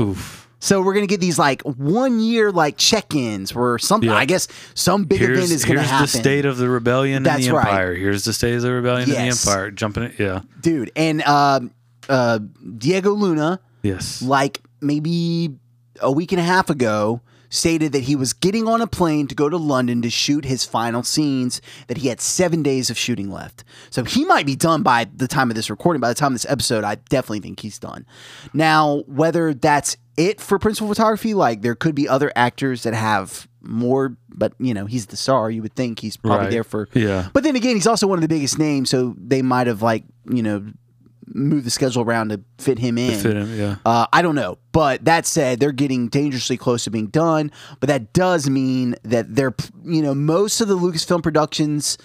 Oof. 0.00 0.41
So 0.64 0.80
we're 0.80 0.94
going 0.94 1.02
to 1.02 1.08
get 1.12 1.20
these 1.20 1.40
like 1.40 1.60
one 1.62 2.20
year 2.20 2.52
like 2.52 2.76
check 2.76 3.16
ins 3.16 3.52
where 3.52 3.78
something, 3.78 4.08
Yeah. 4.08 4.14
I 4.16 4.26
guess 4.26 4.46
some 4.74 5.04
big 5.04 5.18
Here's, 5.18 5.38
event 5.38 5.50
is 5.50 5.64
going 5.64 5.74
to 5.74 5.80
here's 5.80 5.90
happen. 5.90 5.98
Here's 6.04 6.12
the 6.12 6.18
state 6.20 6.44
of 6.44 6.56
the 6.56 6.68
rebellion 6.68 7.24
That's 7.24 7.44
and 7.44 7.52
the 7.52 7.56
right. 7.58 7.66
empire. 7.66 7.94
Here's 7.96 8.24
the 8.24 8.32
state 8.32 8.54
of 8.54 8.62
the 8.62 8.70
rebellion 8.70 9.08
Yes. 9.08 9.18
and 9.18 9.32
the 9.32 9.50
empire. 9.50 9.70
Jumping 9.72 10.02
it, 10.04 10.18
yeah, 10.20 10.42
Dude. 10.60 10.92
And 10.94 11.20
um 11.22 11.72
uh, 12.08 12.38
Diego 12.78 13.10
Luna. 13.12 13.60
yes. 13.82 14.22
like 14.22 14.60
maybe 14.80 15.50
a 16.00 16.10
week 16.12 16.30
and 16.32 16.40
a 16.40 16.44
half 16.44 16.70
ago 16.70 17.20
stated 17.48 17.92
that 17.92 18.04
he 18.04 18.16
was 18.16 18.32
getting 18.32 18.66
on 18.66 18.80
a 18.80 18.86
plane 18.86 19.26
to 19.28 19.34
go 19.34 19.48
to 19.48 19.56
London 19.56 20.00
to 20.02 20.08
shoot 20.10 20.44
his 20.44 20.64
final 20.64 21.02
scenes 21.02 21.60
that 21.88 21.98
he 21.98 22.08
had 22.08 22.20
7 22.20 22.62
days 22.62 22.88
of 22.88 22.96
shooting 22.96 23.30
left. 23.30 23.62
So 23.90 24.04
he 24.04 24.24
might 24.24 24.46
be 24.46 24.56
done 24.56 24.82
by 24.82 25.06
the 25.14 25.28
time 25.28 25.50
of 25.50 25.54
this 25.56 25.68
recording 25.70 26.00
by 26.00 26.08
the 26.08 26.14
time 26.14 26.32
of 26.32 26.34
this 26.34 26.50
episode 26.50 26.82
I 26.84 26.94
definitely 26.96 27.40
think 27.40 27.60
he's 27.60 27.78
done. 27.78 28.06
Now 28.54 29.02
whether 29.06 29.52
that's 29.54 29.96
it 30.16 30.40
for 30.40 30.58
principal 30.58 30.88
photography 30.88 31.34
like 31.34 31.62
there 31.62 31.74
could 31.74 31.94
be 31.94 32.08
other 32.08 32.30
actors 32.36 32.82
that 32.82 32.94
have 32.94 33.48
more 33.62 34.16
but 34.28 34.52
you 34.58 34.74
know 34.74 34.86
he's 34.86 35.06
the 35.06 35.16
star 35.16 35.50
you 35.50 35.62
would 35.62 35.74
think 35.74 36.00
he's 36.00 36.16
probably 36.16 36.38
Right. 36.46 36.50
there 36.50 36.64
for 36.64 36.88
Yeah. 36.94 37.28
but 37.32 37.44
then 37.44 37.54
again 37.56 37.76
he's 37.76 37.86
also 37.86 38.06
one 38.06 38.18
of 38.18 38.22
the 38.22 38.28
biggest 38.28 38.58
names 38.58 38.90
so 38.90 39.14
they 39.16 39.40
might 39.42 39.66
have 39.68 39.82
like 39.82 40.04
you 40.28 40.42
know 40.42 40.66
moved 41.34 41.64
the 41.64 41.70
schedule 41.70 42.02
around 42.02 42.28
to 42.30 42.40
fit 42.58 42.78
him 42.78 42.98
in 42.98 43.18
Fit 43.18 43.36
him, 43.36 43.56
yeah. 43.58 43.76
uh, 43.86 44.06
I 44.12 44.20
don't 44.20 44.34
know. 44.34 44.58
But 44.72 45.04
that 45.06 45.24
said, 45.24 45.60
they're 45.60 45.72
getting 45.72 46.08
dangerously 46.08 46.58
close 46.58 46.84
to 46.84 46.90
being 46.90 47.06
done. 47.06 47.50
But 47.80 47.86
that 47.88 48.12
does 48.12 48.50
mean 48.50 48.96
that 49.04 49.34
they're, 49.34 49.54
you 49.84 50.02
know, 50.02 50.14
most 50.14 50.60
of 50.60 50.68
the 50.68 50.76
Lucasfilm 50.76 51.22
productions, 51.22 51.96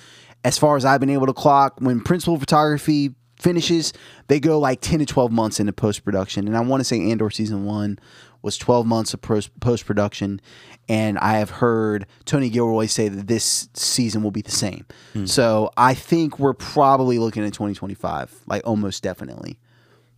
as 0.46 0.58
far 0.58 0.78
as 0.78 0.86
I've 0.86 1.02
been 1.02 1.10
able 1.10 1.26
to 1.26 1.34
clock, 1.34 1.74
when 1.80 2.00
principal 2.02 2.40
photography 2.40 3.16
finishes, 3.40 3.94
they 4.28 4.40
go 4.40 4.60
like 4.60 4.82
10 4.82 5.00
to 5.00 5.06
12 5.06 5.32
months 5.32 5.60
into 5.60 5.74
post 5.74 6.04
production. 6.04 6.48
And 6.48 6.58
I 6.58 6.62
want 6.62 6.82
to 6.82 6.84
say 6.84 7.12
Andor 7.12 7.30
season 7.30 7.66
one 7.66 8.00
was 8.42 8.58
12 8.58 8.86
months 8.86 9.14
of 9.14 9.22
post 9.22 9.86
production. 9.86 10.42
And 10.90 11.18
I 11.20 11.34
have 11.40 11.50
heard 11.50 12.06
Tony 12.26 12.50
Gilroy 12.50 12.86
say 12.86 13.10
that 13.10 13.28
this 13.28 13.68
season 13.74 14.24
will 14.24 14.32
be 14.32 14.42
the 14.42 14.52
same. 14.52 14.86
So 15.26 15.72
I 15.76 15.94
think 15.94 16.40
we're 16.40 16.54
probably 16.54 17.20
looking 17.20 17.44
at 17.44 17.54
2025, 17.54 18.34
like 18.48 18.62
almost 18.66 19.04
definitely. 19.04 19.60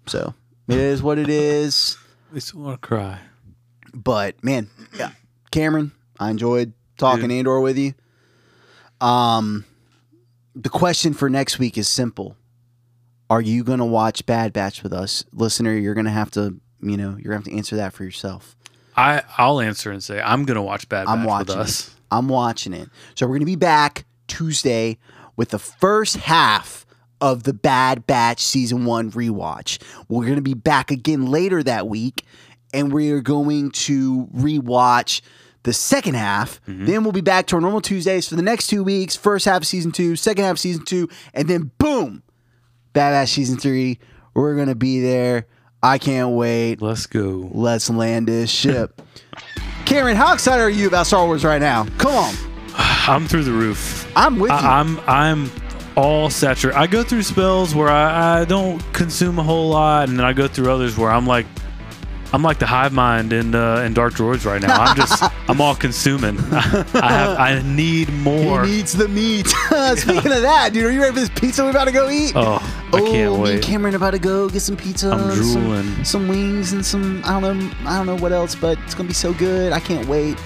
So 0.06 0.34
it 0.68 0.78
is 0.78 1.02
what 1.02 1.18
it 1.18 1.30
is. 1.30 1.98
Makes 2.32 2.54
me 2.54 2.62
want 2.62 2.82
to 2.82 2.88
cry. 2.88 3.20
But 3.94 4.44
man, 4.44 4.70
yeah, 4.96 5.12
Cameron, 5.52 5.92
I 6.20 6.30
enjoyed 6.30 6.74
talking 7.00 7.32
Andor 7.32 7.60
with 7.60 7.78
you. 7.78 7.96
Um, 9.02 9.66
the 10.56 10.70
question 10.70 11.14
for 11.14 11.30
next 11.30 11.58
week 11.58 11.78
is 11.78 11.88
simple: 11.88 12.36
Are 13.30 13.42
you 13.42 13.64
going 13.64 13.80
to 13.80 13.86
watch 13.86 14.26
Bad 14.26 14.54
Batch 14.54 14.82
with 14.84 14.94
us, 14.94 15.24
listener? 15.32 15.74
You're 15.74 15.94
going 15.94 16.06
to 16.06 16.12
have 16.12 16.32
to, 16.32 16.60
you 16.82 16.98
know, 16.98 17.10
you're 17.20 17.32
going 17.34 17.44
to 17.44 17.50
have 17.50 17.54
to 17.54 17.56
answer 17.56 17.76
that 17.76 17.94
for 17.94 18.04
yourself. 18.04 18.56
I 18.98 19.22
I'll 19.38 19.62
answer 19.62 19.92
and 19.92 20.04
say 20.04 20.20
I'm 20.20 20.44
gonna 20.44 20.62
watch 20.62 20.90
Bad 20.90 21.06
Batch 21.06 21.14
I'm 21.14 21.20
with 21.22 21.28
watching 21.28 21.56
us. 21.58 21.88
it. 21.88 21.94
I'm 22.12 22.28
watching 22.28 22.74
it. 22.74 22.90
So 23.16 23.26
we're 23.26 23.34
going 23.34 23.42
to 23.42 23.46
be 23.46 23.56
back 23.56 24.06
Tuesday 24.28 24.98
with 25.38 25.50
the 25.50 25.60
first 25.60 26.18
half 26.18 26.86
of 27.22 27.44
the 27.44 27.54
Bad 27.54 28.06
Batch 28.08 28.42
season 28.42 28.84
one 28.86 29.12
rewatch. 29.12 29.82
We're 30.10 30.26
going 30.26 30.36
to 30.36 30.42
be 30.42 30.54
back 30.54 30.92
again 30.92 31.28
later 31.28 31.62
that 31.64 31.88
week, 31.88 32.26
and 32.74 32.92
we 32.92 33.12
are 33.12 33.22
going 33.22 33.72
to 33.72 34.28
rewatch 34.36 35.22
the 35.64 35.74
second 35.74 36.16
half. 36.16 36.60
Mm-hmm. 36.66 36.86
Then 36.86 37.04
we'll 37.04 37.14
be 37.14 37.22
back 37.22 37.46
to 37.48 37.56
our 37.56 37.62
normal 37.62 37.82
Tuesdays 37.82 38.28
for 38.28 38.36
the 38.36 38.42
next 38.42 38.68
two 38.68 38.84
weeks. 38.84 39.16
First 39.16 39.46
half 39.46 39.62
of 39.62 39.68
season 39.68 39.92
two, 39.92 40.16
second 40.16 40.44
half 40.46 40.54
of 40.54 40.60
season 40.60 40.84
two, 40.84 41.08
and 41.34 41.48
then 41.48 41.72
boom, 41.78 42.24
Bad 42.94 43.12
Batch 43.12 43.30
season 43.30 43.58
three. 43.58 44.00
We're 44.34 44.56
going 44.56 44.68
to 44.68 44.76
be 44.76 45.02
there. 45.02 45.48
I 45.82 45.98
can't 45.98 46.32
wait. 46.32 46.82
Let's 46.82 47.06
go. 47.06 47.50
Let's 47.54 47.90
land 47.90 48.28
this 48.28 48.50
ship. 48.50 49.02
Cameron, 49.86 50.18
how 50.18 50.34
excited 50.34 50.62
are 50.62 50.70
you 50.70 50.88
about 50.88 51.08
Star 51.08 51.26
Wars 51.26 51.44
right 51.44 51.62
now? 51.62 51.86
Come 51.98 52.14
on. 52.14 52.36
I'm 52.76 53.28
through 53.28 53.44
the 53.44 53.52
roof. 53.52 54.12
I'm 54.16 54.40
with 54.40 54.52
you. 54.52 54.58
I, 54.58 54.80
I'm 54.80 55.00
I'm 55.08 55.52
all 55.96 56.30
saturated. 56.30 56.78
I 56.78 56.88
go 56.88 57.04
through 57.04 57.24
spells 57.24 57.74
where 57.74 57.90
I, 57.90 58.42
I 58.42 58.46
don't 58.46 58.80
consume 58.94 59.40
a 59.40 59.44
whole 59.44 59.70
lot, 59.70 60.10
and 60.10 60.18
then 60.18 60.26
I 60.26 60.34
go 60.34 60.48
through 60.48 60.72
others 60.72 60.98
where 60.98 61.12
I'm 61.12 61.26
like 61.26 61.46
I'm 62.32 62.44
like 62.44 62.60
the 62.60 62.68
hive 62.68 62.94
mind 62.94 63.34
in 63.34 63.56
uh, 63.56 63.78
in 63.78 63.94
Dark 63.94 64.14
Droids 64.14 64.46
right 64.46 64.62
now. 64.62 64.80
I'm 64.82 64.96
just 64.96 65.24
I'm 65.50 65.60
all 65.62 65.74
consuming. 65.76 66.38
I 66.54 67.12
have 67.12 67.40
I 67.40 67.62
need 67.64 68.12
more. 68.14 68.64
He 68.66 68.72
needs 68.78 68.94
the 68.94 69.08
meat. 69.08 69.48
Speaking 69.98 70.32
of 70.32 70.42
that, 70.44 70.70
dude, 70.72 70.86
are 70.86 70.92
you 70.92 71.02
ready 71.02 71.14
for 71.14 71.20
this 71.22 71.30
pizza 71.30 71.64
we're 71.64 71.72
about 71.72 71.86
to 71.86 71.92
go 71.92 72.10
eat? 72.10 72.34
oh, 72.36 72.60
I 72.62 72.90
Oh, 72.94 72.98
can't 73.00 73.12
me 73.14 73.22
and 73.24 73.42
wait. 73.42 73.64
Cameron 73.64 73.96
about 73.96 74.12
to 74.12 74.20
go 74.20 74.48
get 74.48 74.60
some 74.62 74.78
pizza, 74.78 75.10
I'm 75.12 75.20
and 75.32 75.44
some- 75.46 75.62
drooling. 75.64 76.04
some, 76.06 76.28
wings, 76.28 76.74
and 76.74 76.86
some 76.86 77.22
I 77.26 77.40
don't 77.40 77.60
know, 77.60 77.72
I 77.90 77.98
don't 77.98 78.06
know 78.06 78.18
what 78.18 78.32
else, 78.32 78.54
but 78.56 78.78
it's 78.86 78.94
gonna 78.94 79.08
be 79.08 79.14
so 79.16 79.34
good. 79.34 79.74
I 79.74 79.80
can't 79.80 80.08
wait. 80.08 80.38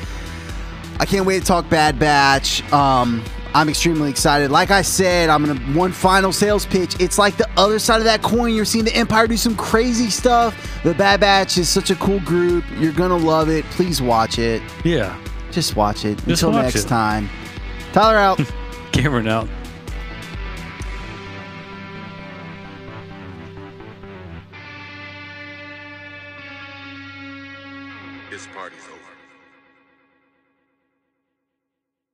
I 1.00 1.05
can't 1.05 1.26
wait 1.26 1.39
to 1.42 1.46
talk 1.46 1.70
Bad 1.70 2.00
Batch. 2.00 2.64
Um, 2.72 3.24
I'm 3.55 3.70
extremely 3.70 4.09
excited. 4.09 4.50
Like 4.51 4.71
I 4.71 4.82
said, 4.82 5.30
I'm 5.30 5.46
gonna 5.46 5.59
one 5.78 5.92
final 5.92 6.32
sales 6.32 6.66
pitch. 6.66 6.96
It's 7.00 7.17
like 7.20 7.38
the 7.38 7.47
other 7.55 7.78
side 7.80 7.97
of 8.00 8.05
that 8.05 8.21
coin. 8.24 8.54
You're 8.55 8.66
seeing 8.66 8.84
the 8.86 8.96
Empire 8.96 9.28
do 9.28 9.38
some 9.38 9.55
crazy 9.55 10.09
stuff. 10.09 10.55
The 10.84 10.93
Bad 10.96 11.20
Batch 11.20 11.58
is 11.58 11.70
such 11.70 11.89
a 11.92 11.96
cool 11.96 12.20
group. 12.21 12.63
You're 12.80 12.93
gonna 12.93 13.17
love 13.17 13.50
it. 13.50 13.63
Please 13.66 14.01
watch 14.01 14.39
it. 14.39 14.62
Yeah, 14.84 15.16
Just 15.51 15.75
watch 15.75 16.04
it. 16.05 16.16
Just 16.25 16.28
Until 16.43 16.51
watch 16.51 16.63
next 16.74 16.86
it. 16.86 16.88
time. 16.88 17.30
Tyler 17.92 18.17
out. 18.17 18.39
Cameron 18.92 19.28
out. 19.28 19.47